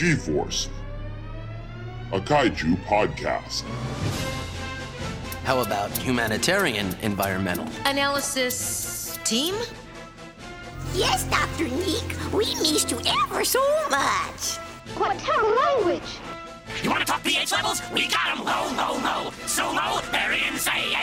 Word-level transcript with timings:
G 0.00 0.14
Force, 0.14 0.70
a 2.10 2.20
kaiju 2.20 2.74
podcast. 2.86 3.64
How 5.44 5.60
about 5.60 5.90
humanitarian 5.98 6.96
environmental? 7.02 7.66
Analysis 7.84 9.18
team? 9.24 9.54
Yes, 10.94 11.24
Dr. 11.24 11.64
Neek, 11.64 12.16
we 12.32 12.46
missed 12.62 12.90
you 12.90 12.98
ever 13.26 13.44
so 13.44 13.60
much. 13.90 14.56
What 14.96 15.18
terrible 15.18 15.54
language! 15.54 16.10
You 16.82 16.88
want 16.88 17.00
to 17.00 17.06
talk 17.06 17.22
pH 17.22 17.52
levels? 17.52 17.82
We 17.92 18.08
got 18.08 18.34
them 18.34 18.46
low, 18.46 18.72
low, 18.80 18.96
low. 19.04 19.30
So 19.46 19.70
low, 19.70 20.00
they're 20.10 20.32
insane. 20.32 20.96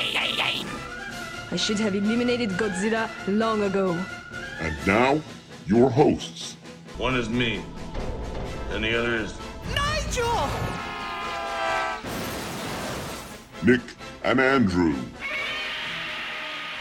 I 1.52 1.55
should 1.55 1.77
have 1.77 1.93
eliminated 1.93 2.50
Godzilla 2.57 3.11
long 3.27 3.61
ago. 3.61 3.95
And 4.59 4.75
now, 4.88 5.21
your 5.68 5.91
hosts. 5.91 6.57
One 6.98 7.16
is 7.16 7.29
me, 7.29 7.61
and 8.72 8.84
the 8.84 8.98
other 8.98 9.16
is. 9.16 9.34
Nigel! 9.76 10.50
Nick 13.64 13.82
and 14.24 14.39
Andrew. 14.39 14.96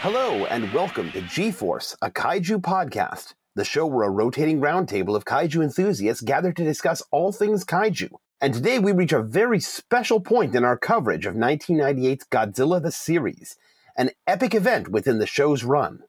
Hello, 0.01 0.45
and 0.45 0.71
welcome 0.73 1.11
to 1.11 1.21
G 1.21 1.51
Force, 1.51 1.95
a 2.01 2.11
kaiju 2.11 2.61
podcast, 2.61 3.33
the 3.55 3.65
show 3.65 3.85
where 3.85 4.05
a 4.05 4.09
rotating 4.09 4.59
roundtable 4.59 5.15
of 5.15 5.25
kaiju 5.25 5.63
enthusiasts 5.63 6.21
gather 6.21 6.51
to 6.51 6.63
discuss 6.63 7.01
all 7.11 7.31
things 7.31 7.65
kaiju. 7.65 8.09
And 8.39 8.53
today 8.53 8.77
we 8.77 8.91
reach 8.91 9.13
a 9.13 9.23
very 9.23 9.59
special 9.59 10.19
point 10.19 10.55
in 10.55 10.63
our 10.63 10.77
coverage 10.77 11.25
of 11.25 11.33
1998's 11.33 12.25
Godzilla 12.25 12.81
the 12.81 12.91
series, 12.91 13.57
an 13.95 14.11
epic 14.27 14.53
event 14.53 14.89
within 14.89 15.17
the 15.17 15.25
show's 15.25 15.63
run. 15.63 16.03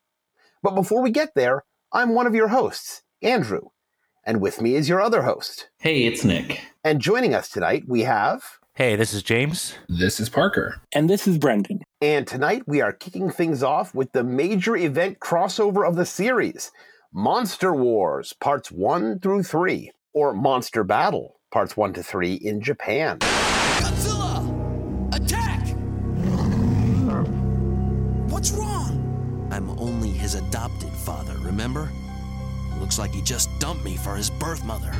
But 0.62 0.74
before 0.74 1.00
we 1.00 1.10
get 1.10 1.34
there, 1.34 1.64
I'm 1.92 2.14
one 2.14 2.26
of 2.26 2.34
your 2.34 2.48
hosts, 2.48 3.02
Andrew, 3.22 3.70
and 4.28 4.42
with 4.42 4.60
me 4.60 4.74
is 4.74 4.90
your 4.90 5.00
other 5.00 5.22
host. 5.22 5.70
Hey, 5.78 6.04
it's 6.04 6.22
Nick. 6.22 6.60
And 6.84 7.00
joining 7.00 7.34
us 7.34 7.48
tonight, 7.48 7.84
we 7.88 8.02
have. 8.02 8.42
Hey, 8.74 8.94
this 8.94 9.14
is 9.14 9.22
James. 9.22 9.74
This 9.88 10.20
is 10.20 10.28
Parker. 10.28 10.82
And 10.92 11.08
this 11.08 11.26
is 11.26 11.38
Brendan. 11.38 11.80
And 12.02 12.26
tonight 12.26 12.62
we 12.66 12.82
are 12.82 12.92
kicking 12.92 13.30
things 13.30 13.62
off 13.62 13.94
with 13.94 14.12
the 14.12 14.22
major 14.22 14.76
event 14.76 15.18
crossover 15.18 15.88
of 15.88 15.96
the 15.96 16.04
series 16.04 16.70
Monster 17.10 17.72
Wars, 17.72 18.34
parts 18.34 18.70
1 18.70 19.20
through 19.20 19.44
3, 19.44 19.90
or 20.12 20.34
Monster 20.34 20.84
Battle, 20.84 21.40
parts 21.50 21.74
1 21.74 21.94
to 21.94 22.02
3 22.02 22.34
in 22.34 22.60
Japan. 22.60 23.18
Godzilla! 23.20 25.16
Attack! 25.16 25.68
What's 28.30 28.50
wrong? 28.50 29.48
I'm 29.50 29.70
only 29.70 30.10
his 30.10 30.34
adopted 30.34 30.90
father, 30.90 31.32
remember? 31.38 31.90
Looks 32.88 32.98
like 32.98 33.12
he 33.12 33.20
just 33.20 33.50
dumped 33.58 33.84
me 33.84 33.98
for 33.98 34.16
his 34.16 34.30
birth 34.30 34.64
mother. 34.64 34.90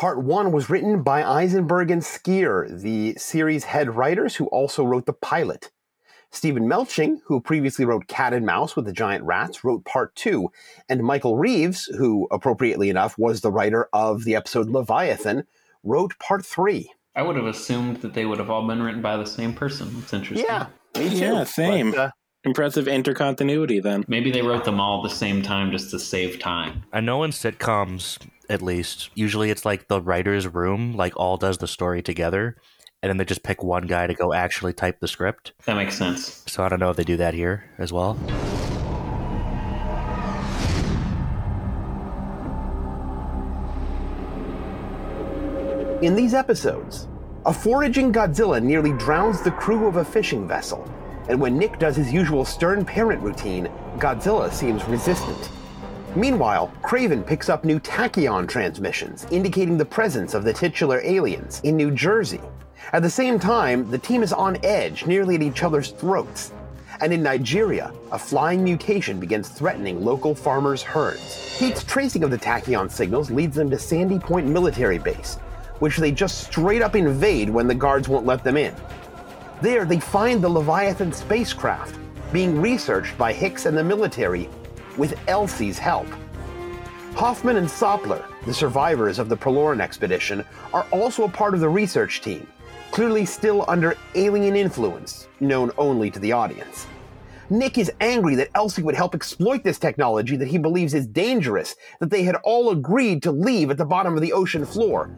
Part 0.00 0.18
1 0.18 0.50
was 0.50 0.68
written 0.68 1.04
by 1.04 1.22
Isenberg 1.22 1.92
and 1.92 2.02
Skir, 2.02 2.66
the 2.80 3.14
series 3.16 3.62
head 3.62 3.94
writers 3.94 4.34
who 4.34 4.46
also 4.46 4.82
wrote 4.82 5.06
the 5.06 5.12
pilot. 5.12 5.70
Steven 6.32 6.64
Melching, 6.64 7.20
who 7.26 7.40
previously 7.40 7.84
wrote 7.84 8.08
Cat 8.08 8.32
and 8.32 8.44
Mouse 8.44 8.74
with 8.74 8.84
the 8.84 8.92
Giant 8.92 9.22
Rats, 9.22 9.62
wrote 9.62 9.84
Part 9.84 10.16
2, 10.16 10.50
and 10.88 11.04
Michael 11.04 11.36
Reaves, 11.36 11.84
who 11.84 12.26
appropriately 12.32 12.90
enough 12.90 13.16
was 13.16 13.42
the 13.42 13.52
writer 13.52 13.88
of 13.92 14.24
the 14.24 14.34
episode 14.34 14.70
Leviathan, 14.70 15.46
wrote 15.84 16.18
Part 16.18 16.44
3. 16.44 16.90
I 17.16 17.22
would 17.22 17.36
have 17.36 17.46
assumed 17.46 17.98
that 17.98 18.14
they 18.14 18.26
would 18.26 18.38
have 18.38 18.50
all 18.50 18.66
been 18.66 18.82
written 18.82 19.02
by 19.02 19.16
the 19.16 19.26
same 19.26 19.52
person. 19.52 19.94
It's 19.98 20.12
interesting. 20.12 20.46
Yeah, 20.48 20.66
me 20.96 21.10
too. 21.10 21.16
Yeah, 21.16 21.44
same. 21.44 21.90
But, 21.90 21.98
uh, 21.98 22.10
Impressive 22.42 22.86
intercontinuity 22.86 23.82
then. 23.82 24.02
Maybe 24.08 24.30
they 24.30 24.40
wrote 24.40 24.64
them 24.64 24.80
all 24.80 25.04
at 25.04 25.10
the 25.10 25.14
same 25.14 25.42
time 25.42 25.70
just 25.70 25.90
to 25.90 25.98
save 25.98 26.38
time. 26.38 26.84
I 26.90 27.00
know 27.00 27.22
in 27.22 27.32
sitcoms, 27.32 28.16
at 28.48 28.62
least, 28.62 29.10
usually 29.14 29.50
it's 29.50 29.66
like 29.66 29.88
the 29.88 30.00
writer's 30.00 30.48
room, 30.48 30.96
like 30.96 31.12
all 31.16 31.36
does 31.36 31.58
the 31.58 31.68
story 31.68 32.00
together, 32.00 32.56
and 33.02 33.10
then 33.10 33.18
they 33.18 33.26
just 33.26 33.42
pick 33.42 33.62
one 33.62 33.86
guy 33.86 34.06
to 34.06 34.14
go 34.14 34.32
actually 34.32 34.72
type 34.72 35.00
the 35.00 35.08
script. 35.08 35.52
That 35.66 35.76
makes 35.76 35.98
sense. 35.98 36.42
So 36.46 36.64
I 36.64 36.70
don't 36.70 36.80
know 36.80 36.88
if 36.88 36.96
they 36.96 37.04
do 37.04 37.18
that 37.18 37.34
here 37.34 37.70
as 37.76 37.92
well. 37.92 38.18
In 46.02 46.16
these 46.16 46.32
episodes, 46.32 47.08
a 47.44 47.52
foraging 47.52 48.10
Godzilla 48.10 48.62
nearly 48.62 48.92
drowns 48.94 49.42
the 49.42 49.50
crew 49.50 49.86
of 49.86 49.96
a 49.96 50.04
fishing 50.04 50.48
vessel, 50.48 50.90
and 51.28 51.38
when 51.38 51.58
Nick 51.58 51.78
does 51.78 51.94
his 51.94 52.10
usual 52.10 52.46
stern 52.46 52.86
parent 52.86 53.20
routine, 53.20 53.68
Godzilla 53.98 54.50
seems 54.50 54.82
resistant. 54.86 55.50
Meanwhile, 56.16 56.72
Craven 56.80 57.22
picks 57.22 57.50
up 57.50 57.66
new 57.66 57.78
tachyon 57.80 58.48
transmissions, 58.48 59.26
indicating 59.30 59.76
the 59.76 59.84
presence 59.84 60.32
of 60.32 60.42
the 60.42 60.54
titular 60.54 61.02
aliens 61.04 61.60
in 61.64 61.76
New 61.76 61.90
Jersey. 61.90 62.40
At 62.94 63.02
the 63.02 63.10
same 63.10 63.38
time, 63.38 63.90
the 63.90 63.98
team 63.98 64.22
is 64.22 64.32
on 64.32 64.56
edge, 64.64 65.04
nearly 65.04 65.34
at 65.34 65.42
each 65.42 65.62
other's 65.62 65.90
throats. 65.90 66.50
And 67.02 67.12
in 67.12 67.22
Nigeria, 67.22 67.92
a 68.10 68.18
flying 68.18 68.64
mutation 68.64 69.20
begins 69.20 69.50
threatening 69.50 70.02
local 70.02 70.34
farmers' 70.34 70.82
herds. 70.82 71.56
Pete's 71.58 71.84
tracing 71.84 72.24
of 72.24 72.30
the 72.30 72.38
tachyon 72.38 72.90
signals 72.90 73.30
leads 73.30 73.54
them 73.54 73.68
to 73.68 73.78
Sandy 73.78 74.18
Point 74.18 74.46
Military 74.46 74.98
Base, 74.98 75.38
which 75.80 75.96
they 75.96 76.12
just 76.12 76.44
straight 76.44 76.80
up 76.80 76.94
invade 76.94 77.50
when 77.50 77.66
the 77.66 77.74
guards 77.74 78.08
won't 78.08 78.24
let 78.24 78.44
them 78.44 78.56
in. 78.56 78.74
There, 79.60 79.84
they 79.84 80.00
find 80.00 80.42
the 80.42 80.48
Leviathan 80.48 81.12
spacecraft 81.12 81.98
being 82.32 82.60
researched 82.60 83.18
by 83.18 83.32
Hicks 83.32 83.66
and 83.66 83.76
the 83.76 83.84
military 83.84 84.48
with 84.96 85.18
Elsie's 85.28 85.78
help. 85.78 86.06
Hoffman 87.14 87.56
and 87.56 87.66
Sopler, 87.66 88.24
the 88.46 88.54
survivors 88.54 89.18
of 89.18 89.28
the 89.28 89.36
Proloran 89.36 89.80
expedition, 89.80 90.44
are 90.72 90.86
also 90.92 91.24
a 91.24 91.28
part 91.28 91.54
of 91.54 91.60
the 91.60 91.68
research 91.68 92.20
team, 92.20 92.46
clearly 92.92 93.26
still 93.26 93.64
under 93.68 93.96
alien 94.14 94.56
influence, 94.56 95.28
known 95.40 95.70
only 95.76 96.10
to 96.10 96.20
the 96.20 96.32
audience. 96.32 96.86
Nick 97.50 97.78
is 97.78 97.90
angry 98.00 98.36
that 98.36 98.50
Elsie 98.54 98.82
would 98.82 98.94
help 98.94 99.14
exploit 99.14 99.64
this 99.64 99.78
technology 99.78 100.36
that 100.36 100.46
he 100.46 100.56
believes 100.56 100.94
is 100.94 101.06
dangerous, 101.06 101.74
that 101.98 102.08
they 102.08 102.22
had 102.22 102.36
all 102.44 102.70
agreed 102.70 103.22
to 103.24 103.32
leave 103.32 103.70
at 103.70 103.76
the 103.76 103.84
bottom 103.84 104.14
of 104.14 104.22
the 104.22 104.32
ocean 104.32 104.64
floor. 104.64 105.10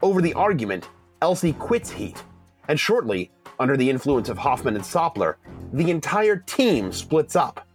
Over 0.00 0.22
the 0.22 0.34
argument, 0.34 0.88
Elsie 1.20 1.54
quits 1.54 1.90
Heat, 1.90 2.22
and 2.68 2.78
shortly, 2.78 3.32
under 3.58 3.76
the 3.76 3.90
influence 3.90 4.28
of 4.28 4.38
Hoffman 4.38 4.76
and 4.76 4.84
Sopler, 4.84 5.34
the 5.72 5.90
entire 5.90 6.36
team 6.36 6.92
splits 6.92 7.34
up. 7.34 7.66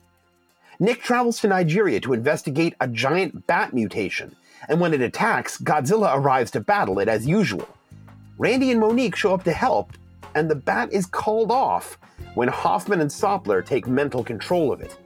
Nick 0.79 1.01
travels 1.01 1.41
to 1.41 1.49
Nigeria 1.49 1.99
to 1.99 2.13
investigate 2.13 2.75
a 2.79 2.87
giant 2.87 3.45
bat 3.45 3.73
mutation, 3.73 4.33
and 4.69 4.79
when 4.79 4.93
it 4.93 5.01
attacks, 5.01 5.57
Godzilla 5.57 6.15
arrives 6.15 6.51
to 6.51 6.61
battle 6.61 6.99
it 6.99 7.09
as 7.09 7.27
usual. 7.27 7.67
Randy 8.37 8.71
and 8.71 8.79
Monique 8.79 9.17
show 9.17 9.33
up 9.33 9.43
to 9.43 9.51
help, 9.51 9.91
and 10.33 10.49
the 10.49 10.55
bat 10.55 10.93
is 10.93 11.05
called 11.05 11.51
off 11.51 11.97
when 12.35 12.47
Hoffman 12.47 13.01
and 13.01 13.09
Sopler 13.09 13.65
take 13.65 13.85
mental 13.85 14.23
control 14.23 14.71
of 14.71 14.79
it. 14.79 14.97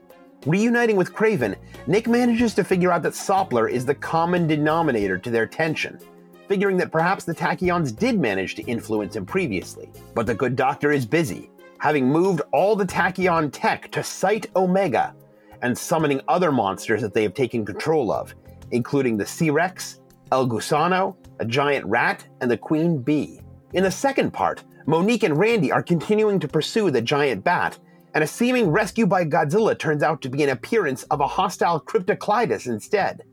Reuniting 0.45 0.95
with 0.95 1.15
Craven, 1.15 1.55
Nick 1.87 2.07
manages 2.07 2.53
to 2.53 2.63
figure 2.63 2.91
out 2.91 3.01
that 3.01 3.13
Sopler 3.13 3.69
is 3.69 3.87
the 3.87 3.95
common 3.95 4.45
denominator 4.45 5.17
to 5.17 5.31
their 5.31 5.47
tension, 5.47 5.99
figuring 6.47 6.77
that 6.77 6.91
perhaps 6.91 7.23
the 7.23 7.33
Tachyons 7.33 7.95
did 7.95 8.19
manage 8.19 8.55
to 8.55 8.63
influence 8.63 9.15
him 9.15 9.25
previously. 9.25 9.89
But 10.13 10.25
the 10.25 10.35
good 10.35 10.55
doctor 10.55 10.91
is 10.91 11.05
busy, 11.05 11.49
having 11.79 12.07
moved 12.07 12.41
all 12.51 12.75
the 12.75 12.85
Tachyon 12.85 13.49
tech 13.51 13.91
to 13.91 14.03
Site 14.03 14.49
Omega 14.55 15.15
and 15.61 15.77
summoning 15.77 16.21
other 16.27 16.51
monsters 16.51 17.01
that 17.01 17.13
they 17.13 17.23
have 17.23 17.33
taken 17.33 17.65
control 17.65 18.11
of, 18.11 18.33
including 18.71 19.17
the 19.17 19.25
Sea 19.25 19.49
Rex, 19.49 19.99
El 20.31 20.47
Gusano, 20.47 21.15
a 21.39 21.45
giant 21.45 21.85
rat, 21.85 22.25
and 22.41 22.49
the 22.49 22.57
Queen 22.57 22.99
Bee. 22.99 23.41
In 23.73 23.83
the 23.83 23.91
second 23.91 24.31
part, 24.31 24.63
Monique 24.85 25.23
and 25.23 25.37
Randy 25.37 25.71
are 25.71 25.83
continuing 25.83 26.39
to 26.39 26.47
pursue 26.47 26.91
the 26.91 27.01
giant 27.01 27.43
bat, 27.43 27.77
and 28.13 28.23
a 28.23 28.27
seeming 28.27 28.69
rescue 28.69 29.05
by 29.05 29.25
Godzilla 29.25 29.77
turns 29.77 30.01
out 30.01 30.21
to 30.21 30.29
be 30.29 30.43
an 30.43 30.49
appearance 30.49 31.03
of 31.03 31.19
a 31.19 31.27
hostile 31.27 31.79
Cryptocleidus 31.79 32.67
instead. 32.67 33.23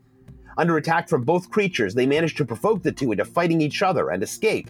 Under 0.57 0.77
attack 0.77 1.09
from 1.09 1.23
both 1.23 1.49
creatures, 1.49 1.93
they 1.93 2.05
manage 2.05 2.35
to 2.35 2.45
provoke 2.45 2.81
the 2.81 2.91
two 2.91 3.11
into 3.11 3.25
fighting 3.25 3.61
each 3.61 3.81
other 3.81 4.09
and 4.09 4.23
escape. 4.23 4.69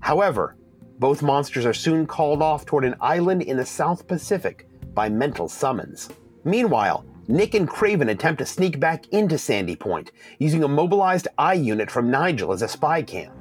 However, 0.00 0.56
both 0.98 1.22
monsters 1.22 1.66
are 1.66 1.74
soon 1.74 2.06
called 2.06 2.42
off 2.42 2.64
toward 2.64 2.84
an 2.84 2.94
island 3.00 3.42
in 3.42 3.56
the 3.56 3.66
South 3.66 4.06
Pacific 4.06 4.68
by 4.94 5.08
mental 5.08 5.48
summons. 5.48 6.08
Meanwhile, 6.44 7.04
Nick 7.26 7.54
and 7.54 7.68
Craven 7.68 8.08
attempt 8.08 8.38
to 8.38 8.46
sneak 8.46 8.80
back 8.80 9.06
into 9.08 9.38
Sandy 9.38 9.76
Point, 9.76 10.12
using 10.38 10.64
a 10.64 10.68
mobilized 10.68 11.28
eye 11.36 11.54
unit 11.54 11.90
from 11.90 12.10
Nigel 12.10 12.52
as 12.52 12.62
a 12.62 12.68
spy 12.68 13.02
cam. 13.02 13.32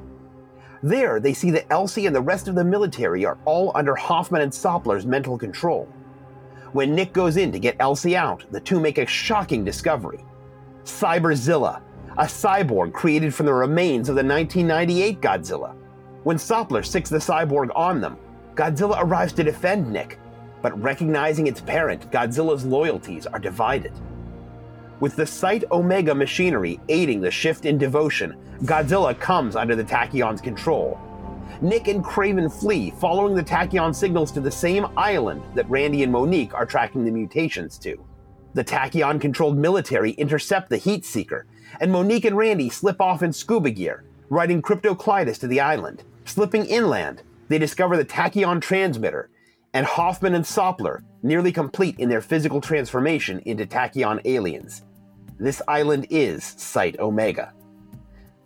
There, 0.83 1.19
they 1.19 1.33
see 1.33 1.51
that 1.51 1.71
Elsie 1.71 2.05
and 2.05 2.15
the 2.15 2.21
rest 2.21 2.47
of 2.47 2.55
the 2.55 2.63
military 2.63 3.25
are 3.25 3.37
all 3.45 3.71
under 3.75 3.95
Hoffman 3.95 4.41
and 4.41 4.53
Sopler's 4.53 5.05
mental 5.05 5.37
control. 5.37 5.87
When 6.73 6.93
Nick 6.93 7.13
goes 7.13 7.37
in 7.37 7.51
to 7.53 7.59
get 7.59 7.77
Elsie 7.79 8.17
out, 8.17 8.43
the 8.51 8.59
two 8.59 8.79
make 8.79 8.97
a 8.97 9.05
shocking 9.05 9.63
discovery 9.63 10.23
Cyberzilla, 10.87 11.81
a 12.17 12.23
cyborg 12.23 12.93
created 12.93 13.33
from 13.33 13.45
the 13.45 13.53
remains 13.53 14.09
of 14.09 14.15
the 14.15 14.23
1998 14.23 15.21
Godzilla. 15.21 15.75
When 16.23 16.37
Sopler 16.37 16.83
sicks 16.83 17.09
the 17.09 17.17
cyborg 17.17 17.69
on 17.75 18.01
them, 18.01 18.17
Godzilla 18.55 18.97
arrives 19.01 19.33
to 19.33 19.43
defend 19.43 19.91
Nick, 19.91 20.17
but 20.61 20.81
recognizing 20.81 21.45
its 21.45 21.61
parent, 21.61 22.09
Godzilla's 22.09 22.65
loyalties 22.65 23.27
are 23.27 23.37
divided. 23.37 23.91
With 24.99 25.15
the 25.15 25.27
Site 25.27 25.65
Omega 25.71 26.15
machinery 26.15 26.79
aiding 26.89 27.21
the 27.21 27.29
shift 27.29 27.65
in 27.65 27.77
devotion, 27.77 28.35
Godzilla 28.63 29.19
comes 29.19 29.55
under 29.55 29.75
the 29.75 29.83
Tachyon's 29.83 30.41
control. 30.41 30.99
Nick 31.61 31.87
and 31.87 32.03
Craven 32.03 32.49
flee, 32.49 32.91
following 32.91 33.35
the 33.35 33.43
Tachyon 33.43 33.93
signals 33.93 34.31
to 34.31 34.41
the 34.41 34.49
same 34.49 34.87
island 34.95 35.43
that 35.53 35.69
Randy 35.69 36.03
and 36.03 36.11
Monique 36.11 36.53
are 36.53 36.65
tracking 36.65 37.05
the 37.05 37.11
mutations 37.11 37.77
to. 37.79 38.06
The 38.57 38.63
Tachyon 38.63 39.21
controlled 39.21 39.55
military 39.55 40.13
intercept 40.13 40.71
the 40.71 40.77
Heat 40.77 41.05
Seeker, 41.05 41.45
and 41.79 41.91
Monique 41.91 42.25
and 42.25 42.35
Randy 42.35 42.69
slip 42.69 42.99
off 42.99 43.21
in 43.21 43.31
scuba 43.31 43.69
gear, 43.69 44.03
riding 44.29 44.63
Cryptocleidus 44.63 45.37
to 45.41 45.47
the 45.47 45.59
island. 45.59 46.03
Slipping 46.25 46.65
inland, 46.65 47.21
they 47.49 47.59
discover 47.59 47.95
the 47.95 48.03
Tachyon 48.03 48.59
transmitter, 48.59 49.29
and 49.75 49.85
Hoffman 49.85 50.33
and 50.33 50.43
Soppler, 50.43 51.03
nearly 51.21 51.51
complete 51.51 51.99
in 51.99 52.09
their 52.09 52.19
physical 52.19 52.59
transformation 52.59 53.43
into 53.45 53.67
Tachyon 53.67 54.21
aliens. 54.25 54.81
This 55.39 55.61
island 55.67 56.07
is 56.09 56.43
Site 56.43 56.97
Omega. 56.99 57.53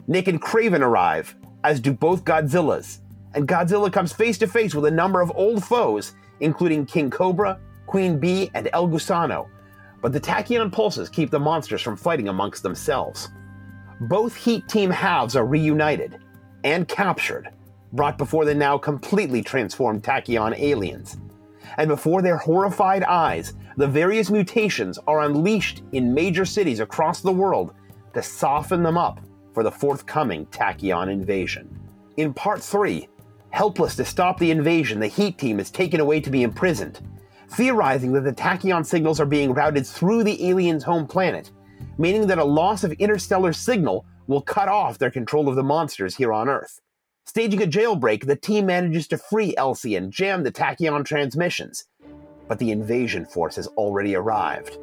Nick 0.08 0.28
and 0.28 0.42
Craven 0.42 0.84
arrive, 0.84 1.38
as 1.64 1.80
do 1.80 1.94
both 1.94 2.26
Godzillas, 2.26 3.00
and 3.34 3.48
Godzilla 3.48 3.90
comes 3.94 4.12
face 4.12 4.38
to 4.40 4.48
face 4.48 4.76
with 4.76 4.84
a 4.84 4.92
number 4.92 5.22
of 5.22 5.32
old 5.36 5.64
foes, 5.64 6.16
including 6.42 6.86
King 6.86 7.10
Cobra, 7.10 7.58
Queen 7.88 8.20
Bee, 8.20 8.52
and 8.54 8.68
El 8.74 8.90
Gusano. 8.90 9.48
But 10.02 10.14
the 10.14 10.20
Tachyon 10.20 10.72
pulses 10.72 11.10
keep 11.10 11.30
the 11.30 11.40
monsters 11.40 11.82
from 11.82 11.96
fighting 11.96 12.28
amongst 12.28 12.64
themselves. 12.64 13.30
Both 14.02 14.36
Heat 14.36 14.68
Team 14.68 14.90
halves 14.90 15.36
are 15.36 15.46
reunited 15.46 16.18
and 16.64 16.88
captured, 16.88 17.50
brought 17.94 18.18
before 18.18 18.46
the 18.46 18.56
now 18.56 18.78
completely 18.78 19.44
transformed 19.44 20.04
Tachyon 20.04 20.58
aliens. 20.58 21.18
And 21.78 21.88
before 21.88 22.22
their 22.22 22.38
horrified 22.38 23.04
eyes, 23.04 23.54
the 23.78 23.88
various 23.88 24.30
mutations 24.30 24.98
are 25.08 25.22
unleashed 25.22 25.84
in 25.92 26.14
major 26.14 26.46
cities 26.46 26.80
across 26.80 27.22
the 27.22 27.32
world 27.32 27.74
to 28.14 28.24
soften 28.24 28.84
them 28.84 28.98
up 28.98 29.20
for 29.54 29.64
the 29.64 29.72
forthcoming 29.72 30.46
Tachyon 30.48 31.10
invasion. 31.10 31.80
In 32.18 32.34
Part 32.34 32.62
3, 32.62 33.08
helpless 33.52 33.96
to 33.98 34.06
stop 34.06 34.40
the 34.40 34.52
invasion, 34.52 35.00
the 35.00 35.08
Heat 35.08 35.38
Team 35.38 35.60
is 35.60 35.70
taken 35.70 36.00
away 36.00 36.20
to 36.22 36.30
be 36.30 36.44
imprisoned, 36.44 37.00
theorizing 37.52 38.14
that 38.14 38.24
the 38.24 38.34
Tachyon 38.34 38.86
signals 38.86 39.20
are 39.20 39.26
being 39.26 39.54
routed 39.54 39.86
through 39.86 40.24
the 40.24 40.50
aliens' 40.50 40.84
home 40.84 41.08
planet, 41.08 41.52
meaning 41.98 42.28
that 42.28 42.38
a 42.38 42.44
loss 42.44 42.84
of 42.84 42.94
interstellar 42.94 43.54
signal 43.54 44.06
will 44.28 44.42
cut 44.42 44.68
off 44.68 44.98
their 44.98 45.12
control 45.12 45.50
of 45.50 45.56
the 45.56 45.64
monsters 45.64 46.16
here 46.16 46.32
on 46.32 46.48
Earth. 46.48 46.80
Staging 47.26 47.62
a 47.62 47.68
jailbreak, 47.68 48.26
the 48.26 48.36
team 48.36 48.66
manages 48.66 49.08
to 49.08 49.18
free 49.18 49.54
Elsie 49.58 49.96
and 49.96 50.12
jam 50.12 50.44
the 50.44 50.52
Tachyon 50.52 51.06
transmissions, 51.06 51.86
but 52.48 52.60
the 52.60 52.72
invasion 52.72 53.26
force 53.26 53.56
has 53.56 53.68
already 53.68 54.16
arrived. 54.16 54.78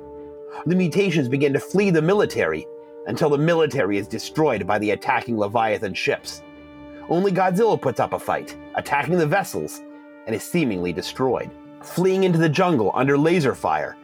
The 0.67 0.77
mutations 0.77 1.29
begin 1.29 1.53
to 1.53 1.61
flee 1.61 1.91
the 1.91 2.03
military 2.03 2.67
until 3.07 3.31
the 3.31 3.39
military 3.39 3.97
is 3.97 4.07
destroyed 4.07 4.67
by 4.67 4.79
the 4.79 4.91
attacking 4.91 5.39
Leviathan 5.39 5.95
ships. 5.95 6.43
Only 7.09 7.33
Godzilla 7.33 7.81
puts 7.81 8.01
up 8.01 8.13
a 8.13 8.19
fight, 8.19 8.57
attacking 8.75 9.17
the 9.17 9.27
vessels, 9.27 9.81
and 10.27 10.35
is 10.35 10.43
seemingly 10.43 10.93
destroyed. 10.93 11.51
Fleeing 11.83 12.25
into 12.25 12.39
the 12.39 12.49
jungle 12.49 12.91
under 12.95 13.17
laser 13.17 13.55
fire, 13.55 13.97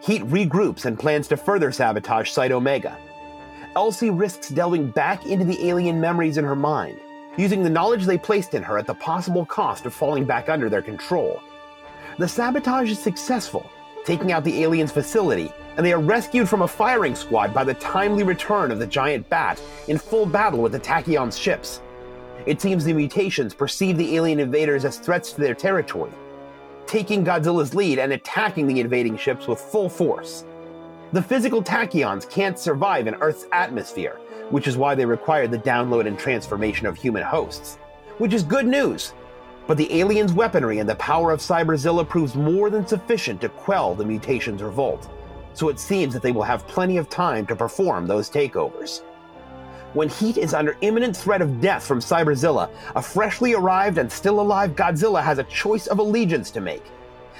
Heat 0.00 0.22
regroups 0.22 0.84
and 0.84 0.98
plans 0.98 1.26
to 1.28 1.36
further 1.36 1.72
sabotage 1.72 2.30
Site 2.30 2.52
Omega. 2.52 2.96
Elsie 3.74 4.10
risks 4.10 4.48
delving 4.48 4.90
back 4.90 5.26
into 5.26 5.44
the 5.44 5.68
alien 5.68 6.00
memories 6.00 6.38
in 6.38 6.44
her 6.44 6.56
mind, 6.56 7.00
using 7.36 7.62
the 7.62 7.70
knowledge 7.70 8.04
they 8.04 8.16
placed 8.16 8.54
in 8.54 8.62
her 8.62 8.78
at 8.78 8.86
the 8.86 8.94
possible 8.94 9.44
cost 9.44 9.86
of 9.86 9.94
falling 9.94 10.24
back 10.24 10.48
under 10.48 10.68
their 10.68 10.82
control. 10.82 11.40
The 12.18 12.28
sabotage 12.28 12.90
is 12.90 12.98
successful, 12.98 13.68
taking 14.04 14.30
out 14.32 14.44
the 14.44 14.62
aliens' 14.62 14.92
facility, 14.92 15.52
and 15.76 15.84
they 15.84 15.92
are 15.92 16.00
rescued 16.00 16.48
from 16.48 16.62
a 16.62 16.68
firing 16.68 17.14
squad 17.14 17.52
by 17.52 17.64
the 17.64 17.74
timely 17.74 18.22
return 18.22 18.70
of 18.70 18.78
the 18.78 18.86
giant 18.86 19.28
bat 19.28 19.60
in 19.88 19.98
full 19.98 20.26
battle 20.26 20.60
with 20.60 20.72
the 20.72 20.78
Tachyon's 20.78 21.38
ships. 21.38 21.80
It 22.46 22.60
seems 22.60 22.84
the 22.84 22.92
mutations 22.92 23.52
perceive 23.52 23.96
the 23.96 24.16
alien 24.16 24.38
invaders 24.40 24.84
as 24.84 24.98
threats 24.98 25.32
to 25.32 25.40
their 25.40 25.54
territory, 25.54 26.12
taking 26.88 27.24
Godzilla's 27.24 27.74
lead 27.74 27.98
and 27.98 28.12
attacking 28.12 28.66
the 28.66 28.80
invading 28.80 29.18
ships 29.18 29.46
with 29.46 29.60
full 29.60 29.88
force. 29.88 30.44
The 31.12 31.22
physical 31.22 31.62
tachyons 31.62 32.28
can't 32.28 32.58
survive 32.58 33.06
in 33.06 33.14
Earth's 33.16 33.46
atmosphere, 33.52 34.18
which 34.50 34.66
is 34.66 34.76
why 34.76 34.94
they 34.94 35.04
require 35.04 35.46
the 35.46 35.58
download 35.58 36.06
and 36.06 36.18
transformation 36.18 36.86
of 36.86 36.96
human 36.96 37.22
hosts. 37.22 37.76
Which 38.16 38.32
is 38.32 38.42
good 38.42 38.66
news. 38.66 39.12
But 39.66 39.76
the 39.76 40.00
aliens' 40.00 40.32
weaponry 40.32 40.78
and 40.78 40.88
the 40.88 40.96
power 40.96 41.30
of 41.30 41.40
Cyberzilla 41.40 42.08
proves 42.08 42.34
more 42.34 42.70
than 42.70 42.86
sufficient 42.86 43.42
to 43.42 43.50
quell 43.50 43.94
the 43.94 44.04
mutations' 44.04 44.62
revolt. 44.62 45.08
So 45.52 45.68
it 45.68 45.78
seems 45.78 46.14
that 46.14 46.22
they 46.22 46.32
will 46.32 46.42
have 46.42 46.66
plenty 46.66 46.96
of 46.96 47.10
time 47.10 47.46
to 47.46 47.56
perform 47.56 48.06
those 48.06 48.30
takeovers. 48.30 49.02
When 49.94 50.10
Heat 50.10 50.36
is 50.36 50.52
under 50.52 50.76
imminent 50.82 51.16
threat 51.16 51.40
of 51.40 51.62
death 51.62 51.86
from 51.86 52.00
Cyberzilla, 52.00 52.68
a 52.94 53.00
freshly 53.00 53.54
arrived 53.54 53.96
and 53.96 54.12
still 54.12 54.38
alive 54.38 54.76
Godzilla 54.76 55.22
has 55.22 55.38
a 55.38 55.44
choice 55.44 55.86
of 55.86 55.98
allegiance 55.98 56.50
to 56.50 56.60
make. 56.60 56.84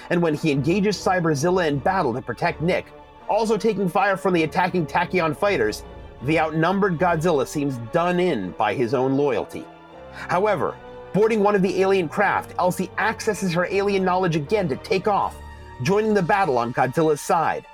And 0.09 0.23
when 0.23 0.33
he 0.33 0.51
engages 0.51 0.97
Cyberzilla 0.97 1.69
in 1.69 1.79
battle 1.79 2.15
to 2.15 2.23
protect 2.23 2.63
Nick, 2.63 2.87
also 3.29 3.59
taking 3.59 3.87
fire 3.87 4.17
from 4.17 4.33
the 4.33 4.45
attacking 4.45 4.87
Tachyon 4.87 5.37
fighters, 5.37 5.85
the 6.23 6.41
outnumbered 6.41 6.99
Godzilla 6.99 7.47
seems 7.47 7.77
done 7.93 8.19
in 8.19 8.53
by 8.53 8.73
his 8.73 8.95
own 8.95 9.19
loyalty. 9.19 9.67
However, 10.13 10.75
boarding 11.13 11.43
one 11.43 11.55
of 11.55 11.61
the 11.61 11.83
alien 11.83 12.09
craft, 12.09 12.55
Elsie 12.59 12.91
accesses 12.97 13.53
her 13.53 13.67
alien 13.67 14.05
knowledge 14.05 14.37
again 14.37 14.69
to 14.71 14.77
take 14.77 15.07
off, 15.07 15.37
joining 15.83 16.15
the 16.15 16.23
battle 16.23 16.57
on 16.57 16.73
Godzilla's 16.73 17.21
side, 17.21 17.67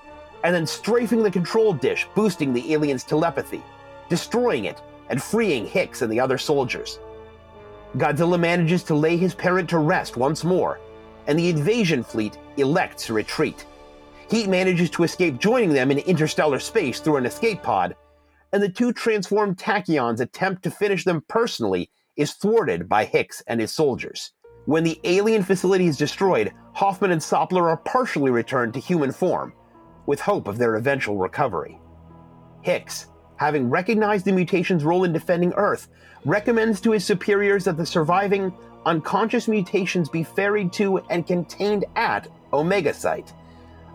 and 0.42 0.52
then 0.52 0.66
strafing 0.66 1.22
the 1.22 1.30
control 1.30 1.72
dish, 1.72 2.08
boosting 2.16 2.52
the 2.52 2.74
alien's 2.74 3.04
telepathy 3.04 3.62
destroying 4.08 4.64
it 4.64 4.80
and 5.08 5.22
freeing 5.22 5.66
Hicks 5.66 6.02
and 6.02 6.10
the 6.10 6.20
other 6.20 6.38
soldiers. 6.38 6.98
Godzilla 7.96 8.38
manages 8.38 8.82
to 8.84 8.94
lay 8.94 9.16
his 9.16 9.34
parent 9.34 9.68
to 9.70 9.78
rest 9.78 10.16
once 10.16 10.42
more, 10.42 10.80
and 11.26 11.38
the 11.38 11.48
invasion 11.48 12.02
fleet 12.02 12.38
elects 12.56 13.10
retreat. 13.10 13.66
Heat 14.30 14.48
manages 14.48 14.90
to 14.90 15.04
escape 15.04 15.38
joining 15.38 15.72
them 15.72 15.90
in 15.90 15.98
interstellar 15.98 16.58
space 16.58 17.00
through 17.00 17.16
an 17.16 17.26
escape 17.26 17.62
pod, 17.62 17.94
and 18.52 18.62
the 18.62 18.68
two 18.68 18.92
transformed 18.92 19.58
tachyons 19.58 20.20
attempt 20.20 20.62
to 20.62 20.70
finish 20.70 21.04
them 21.04 21.22
personally 21.28 21.90
is 22.16 22.32
thwarted 22.32 22.88
by 22.88 23.04
Hicks 23.04 23.42
and 23.46 23.60
his 23.60 23.72
soldiers. 23.72 24.32
When 24.66 24.84
the 24.84 25.00
alien 25.04 25.42
facility 25.42 25.86
is 25.86 25.96
destroyed, 25.96 26.52
Hoffman 26.72 27.10
and 27.10 27.20
Soppler 27.20 27.64
are 27.64 27.76
partially 27.76 28.30
returned 28.30 28.72
to 28.74 28.80
human 28.80 29.12
form, 29.12 29.52
with 30.06 30.20
hope 30.20 30.48
of 30.48 30.58
their 30.58 30.76
eventual 30.76 31.16
recovery. 31.16 31.78
Hicks, 32.62 33.06
having 33.36 33.70
recognized 33.70 34.24
the 34.24 34.32
mutation's 34.32 34.84
role 34.84 35.04
in 35.04 35.12
defending 35.12 35.52
Earth, 35.54 35.88
recommends 36.24 36.80
to 36.80 36.92
his 36.92 37.04
superiors 37.04 37.64
that 37.64 37.76
the 37.76 37.86
surviving 37.86 38.52
unconscious 38.86 39.48
mutations 39.48 40.08
be 40.08 40.22
ferried 40.22 40.72
to 40.72 40.98
and 41.10 41.26
contained 41.26 41.84
at 41.96 42.28
Omega 42.52 42.94
Site, 42.94 43.32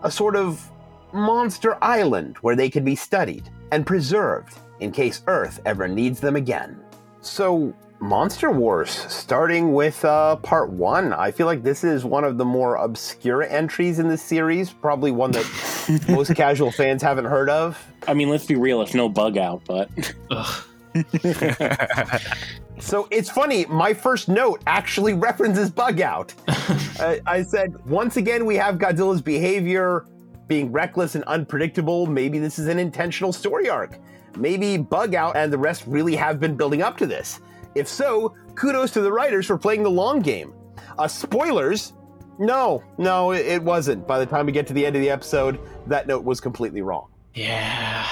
a 0.02 0.10
sort 0.10 0.36
of 0.36 0.70
monster 1.12 1.76
island 1.82 2.36
where 2.38 2.56
they 2.56 2.70
can 2.70 2.84
be 2.84 2.94
studied 2.94 3.48
and 3.72 3.86
preserved 3.86 4.58
in 4.80 4.92
case 4.92 5.22
Earth 5.26 5.60
ever 5.64 5.88
needs 5.88 6.20
them 6.20 6.36
again. 6.36 6.80
So, 7.20 7.74
Monster 8.00 8.50
Wars, 8.50 8.90
starting 8.90 9.74
with 9.74 10.04
uh, 10.04 10.36
part 10.36 10.70
one. 10.70 11.12
I 11.12 11.30
feel 11.30 11.46
like 11.46 11.62
this 11.62 11.84
is 11.84 12.04
one 12.04 12.24
of 12.24 12.38
the 12.38 12.44
more 12.46 12.76
obscure 12.76 13.42
entries 13.42 13.98
in 13.98 14.08
the 14.08 14.16
series, 14.16 14.72
probably 14.72 15.10
one 15.10 15.32
that 15.32 16.04
most 16.08 16.34
casual 16.34 16.72
fans 16.72 17.02
haven't 17.02 17.26
heard 17.26 17.50
of. 17.50 17.78
I 18.08 18.14
mean, 18.14 18.30
let's 18.30 18.46
be 18.46 18.56
real, 18.56 18.80
it's 18.80 18.94
no 18.94 19.08
bug 19.08 19.36
out, 19.36 19.62
but. 19.66 19.90
so 22.80 23.06
it's 23.10 23.30
funny, 23.30 23.66
my 23.66 23.92
first 23.92 24.28
note 24.28 24.62
actually 24.66 25.12
references 25.12 25.70
Bug 25.70 26.00
Out. 26.00 26.34
uh, 26.48 27.16
I 27.26 27.42
said, 27.42 27.84
once 27.86 28.16
again, 28.16 28.44
we 28.46 28.56
have 28.56 28.76
Godzilla's 28.76 29.22
behavior 29.22 30.06
being 30.48 30.72
reckless 30.72 31.14
and 31.14 31.22
unpredictable. 31.24 32.06
Maybe 32.06 32.38
this 32.38 32.58
is 32.58 32.66
an 32.66 32.78
intentional 32.78 33.32
story 33.32 33.68
arc. 33.68 33.98
Maybe 34.36 34.76
Bug 34.78 35.14
Out 35.14 35.36
and 35.36 35.52
the 35.52 35.58
rest 35.58 35.84
really 35.86 36.16
have 36.16 36.40
been 36.40 36.56
building 36.56 36.82
up 36.82 36.96
to 36.98 37.06
this. 37.06 37.40
If 37.74 37.88
so, 37.88 38.34
kudos 38.54 38.90
to 38.92 39.00
the 39.00 39.12
writers 39.12 39.46
for 39.46 39.56
playing 39.56 39.82
the 39.82 39.90
long 39.90 40.20
game. 40.20 40.52
Uh, 40.98 41.08
spoilers? 41.08 41.92
No, 42.38 42.82
no, 42.98 43.32
it 43.32 43.62
wasn't. 43.62 44.06
By 44.06 44.18
the 44.18 44.26
time 44.26 44.46
we 44.46 44.52
get 44.52 44.66
to 44.68 44.72
the 44.72 44.84
end 44.84 44.96
of 44.96 45.02
the 45.02 45.10
episode, 45.10 45.60
that 45.86 46.06
note 46.06 46.24
was 46.24 46.40
completely 46.40 46.80
wrong. 46.80 47.08
Yeah, 47.34 48.06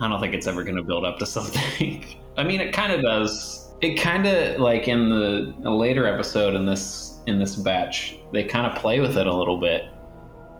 I 0.00 0.08
don't 0.08 0.20
think 0.20 0.34
it's 0.34 0.46
ever 0.46 0.62
going 0.62 0.76
to 0.76 0.82
build 0.82 1.04
up 1.04 1.18
to 1.18 1.26
something. 1.26 2.04
I 2.36 2.44
mean, 2.44 2.60
it 2.60 2.72
kind 2.72 2.92
of 2.92 3.02
does. 3.02 3.72
It 3.80 3.96
kind 3.96 4.26
of 4.26 4.60
like 4.60 4.86
in 4.86 5.08
the 5.08 5.54
a 5.64 5.70
later 5.70 6.06
episode 6.06 6.54
in 6.54 6.66
this 6.66 7.20
in 7.26 7.38
this 7.38 7.56
batch, 7.56 8.18
they 8.32 8.44
kind 8.44 8.66
of 8.66 8.78
play 8.78 9.00
with 9.00 9.16
it 9.16 9.26
a 9.26 9.34
little 9.34 9.58
bit 9.58 9.84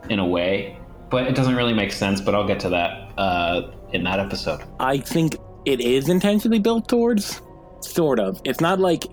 in 0.08 0.18
a 0.18 0.26
way, 0.26 0.78
but 1.10 1.26
it 1.26 1.34
doesn't 1.34 1.54
really 1.54 1.74
make 1.74 1.92
sense. 1.92 2.20
But 2.20 2.34
I'll 2.34 2.46
get 2.46 2.58
to 2.60 2.70
that 2.70 3.12
uh, 3.18 3.70
in 3.92 4.02
that 4.04 4.18
episode. 4.18 4.62
I 4.80 4.98
think 4.98 5.36
it 5.66 5.80
is 5.80 6.08
intentionally 6.08 6.58
built 6.58 6.88
towards 6.88 7.42
sort 7.80 8.18
of. 8.18 8.40
It's 8.44 8.60
not 8.60 8.80
like 8.80 9.04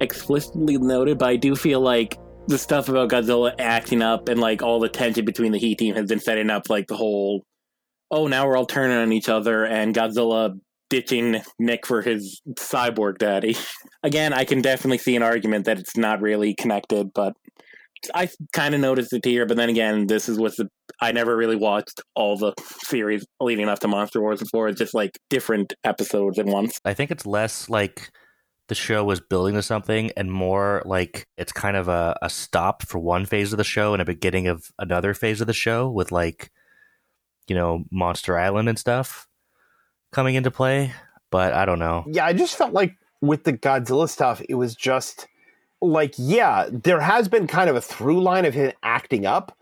explicitly 0.00 0.78
noted, 0.78 1.18
but 1.18 1.28
I 1.28 1.36
do 1.36 1.54
feel 1.56 1.80
like 1.80 2.18
the 2.46 2.58
stuff 2.58 2.88
about 2.88 3.10
Godzilla 3.10 3.54
acting 3.58 4.02
up 4.02 4.28
and 4.28 4.40
like 4.40 4.62
all 4.62 4.80
the 4.80 4.88
tension 4.88 5.24
between 5.24 5.52
the 5.52 5.58
Heat 5.58 5.78
team 5.78 5.94
has 5.94 6.08
been 6.08 6.20
setting 6.20 6.50
up 6.50 6.68
like 6.68 6.86
the 6.88 6.96
whole 6.96 7.44
oh 8.10 8.26
now 8.26 8.46
we're 8.46 8.56
all 8.56 8.66
turning 8.66 8.98
on 8.98 9.12
each 9.12 9.28
other 9.28 9.64
and 9.64 9.94
Godzilla 9.94 10.58
ditching 10.90 11.40
Nick 11.58 11.86
for 11.86 12.02
his 12.02 12.40
cyborg 12.54 13.18
daddy. 13.18 13.56
Again, 14.02 14.32
I 14.32 14.44
can 14.44 14.60
definitely 14.60 14.98
see 14.98 15.16
an 15.16 15.22
argument 15.22 15.64
that 15.64 15.78
it's 15.78 15.96
not 15.96 16.20
really 16.20 16.54
connected, 16.54 17.12
but 17.14 17.34
I 18.14 18.28
kind 18.52 18.74
of 18.74 18.80
noticed 18.80 19.12
it 19.12 19.24
here. 19.24 19.46
But 19.46 19.56
then 19.56 19.68
again, 19.68 20.06
this 20.06 20.28
is 20.28 20.38
what 20.38 20.56
the 20.56 20.68
I 21.00 21.12
never 21.12 21.36
really 21.36 21.56
watched 21.56 22.00
all 22.14 22.36
the 22.36 22.52
series 22.82 23.24
leading 23.40 23.68
up 23.68 23.80
to 23.80 23.88
Monster 23.88 24.20
Wars 24.20 24.40
before. 24.40 24.68
It's 24.68 24.78
just 24.78 24.94
like 24.94 25.18
different 25.30 25.74
episodes 25.84 26.38
at 26.38 26.46
once. 26.46 26.78
I 26.84 26.94
think 26.94 27.10
it's 27.10 27.26
less 27.26 27.68
like 27.68 28.10
the 28.68 28.74
show 28.74 29.04
was 29.04 29.20
building 29.20 29.54
to 29.54 29.62
something 29.62 30.10
and 30.16 30.32
more 30.32 30.82
like 30.84 31.26
it's 31.36 31.52
kind 31.52 31.76
of 31.76 31.88
a, 31.88 32.16
a 32.22 32.30
stop 32.30 32.82
for 32.82 32.98
one 32.98 33.26
phase 33.26 33.52
of 33.52 33.58
the 33.58 33.64
show 33.64 33.92
and 33.92 34.00
a 34.00 34.06
beginning 34.06 34.46
of 34.46 34.64
another 34.78 35.12
phase 35.12 35.40
of 35.40 35.46
the 35.46 35.52
show 35.52 35.90
with 35.90 36.10
like 36.10 36.50
you 37.46 37.54
know 37.54 37.84
monster 37.90 38.38
island 38.38 38.70
and 38.70 38.78
stuff 38.78 39.28
coming 40.12 40.34
into 40.34 40.50
play 40.50 40.94
but 41.30 41.52
i 41.52 41.66
don't 41.66 41.78
know 41.78 42.04
Yeah, 42.10 42.24
I 42.24 42.32
just 42.32 42.56
felt 42.56 42.72
like 42.72 42.94
with 43.24 43.44
the 43.44 43.52
Godzilla 43.52 44.08
stuff, 44.08 44.42
it 44.48 44.54
was 44.54 44.74
just 44.74 45.26
like, 45.90 46.14
yeah, 46.16 46.68
there 46.70 47.00
has 47.00 47.28
been 47.28 47.46
kind 47.46 47.70
of 47.70 47.76
a 47.76 47.80
through 47.80 48.22
line 48.22 48.44
of 48.44 48.54
him 48.54 48.72
acting 48.82 49.26
up, 49.26 49.56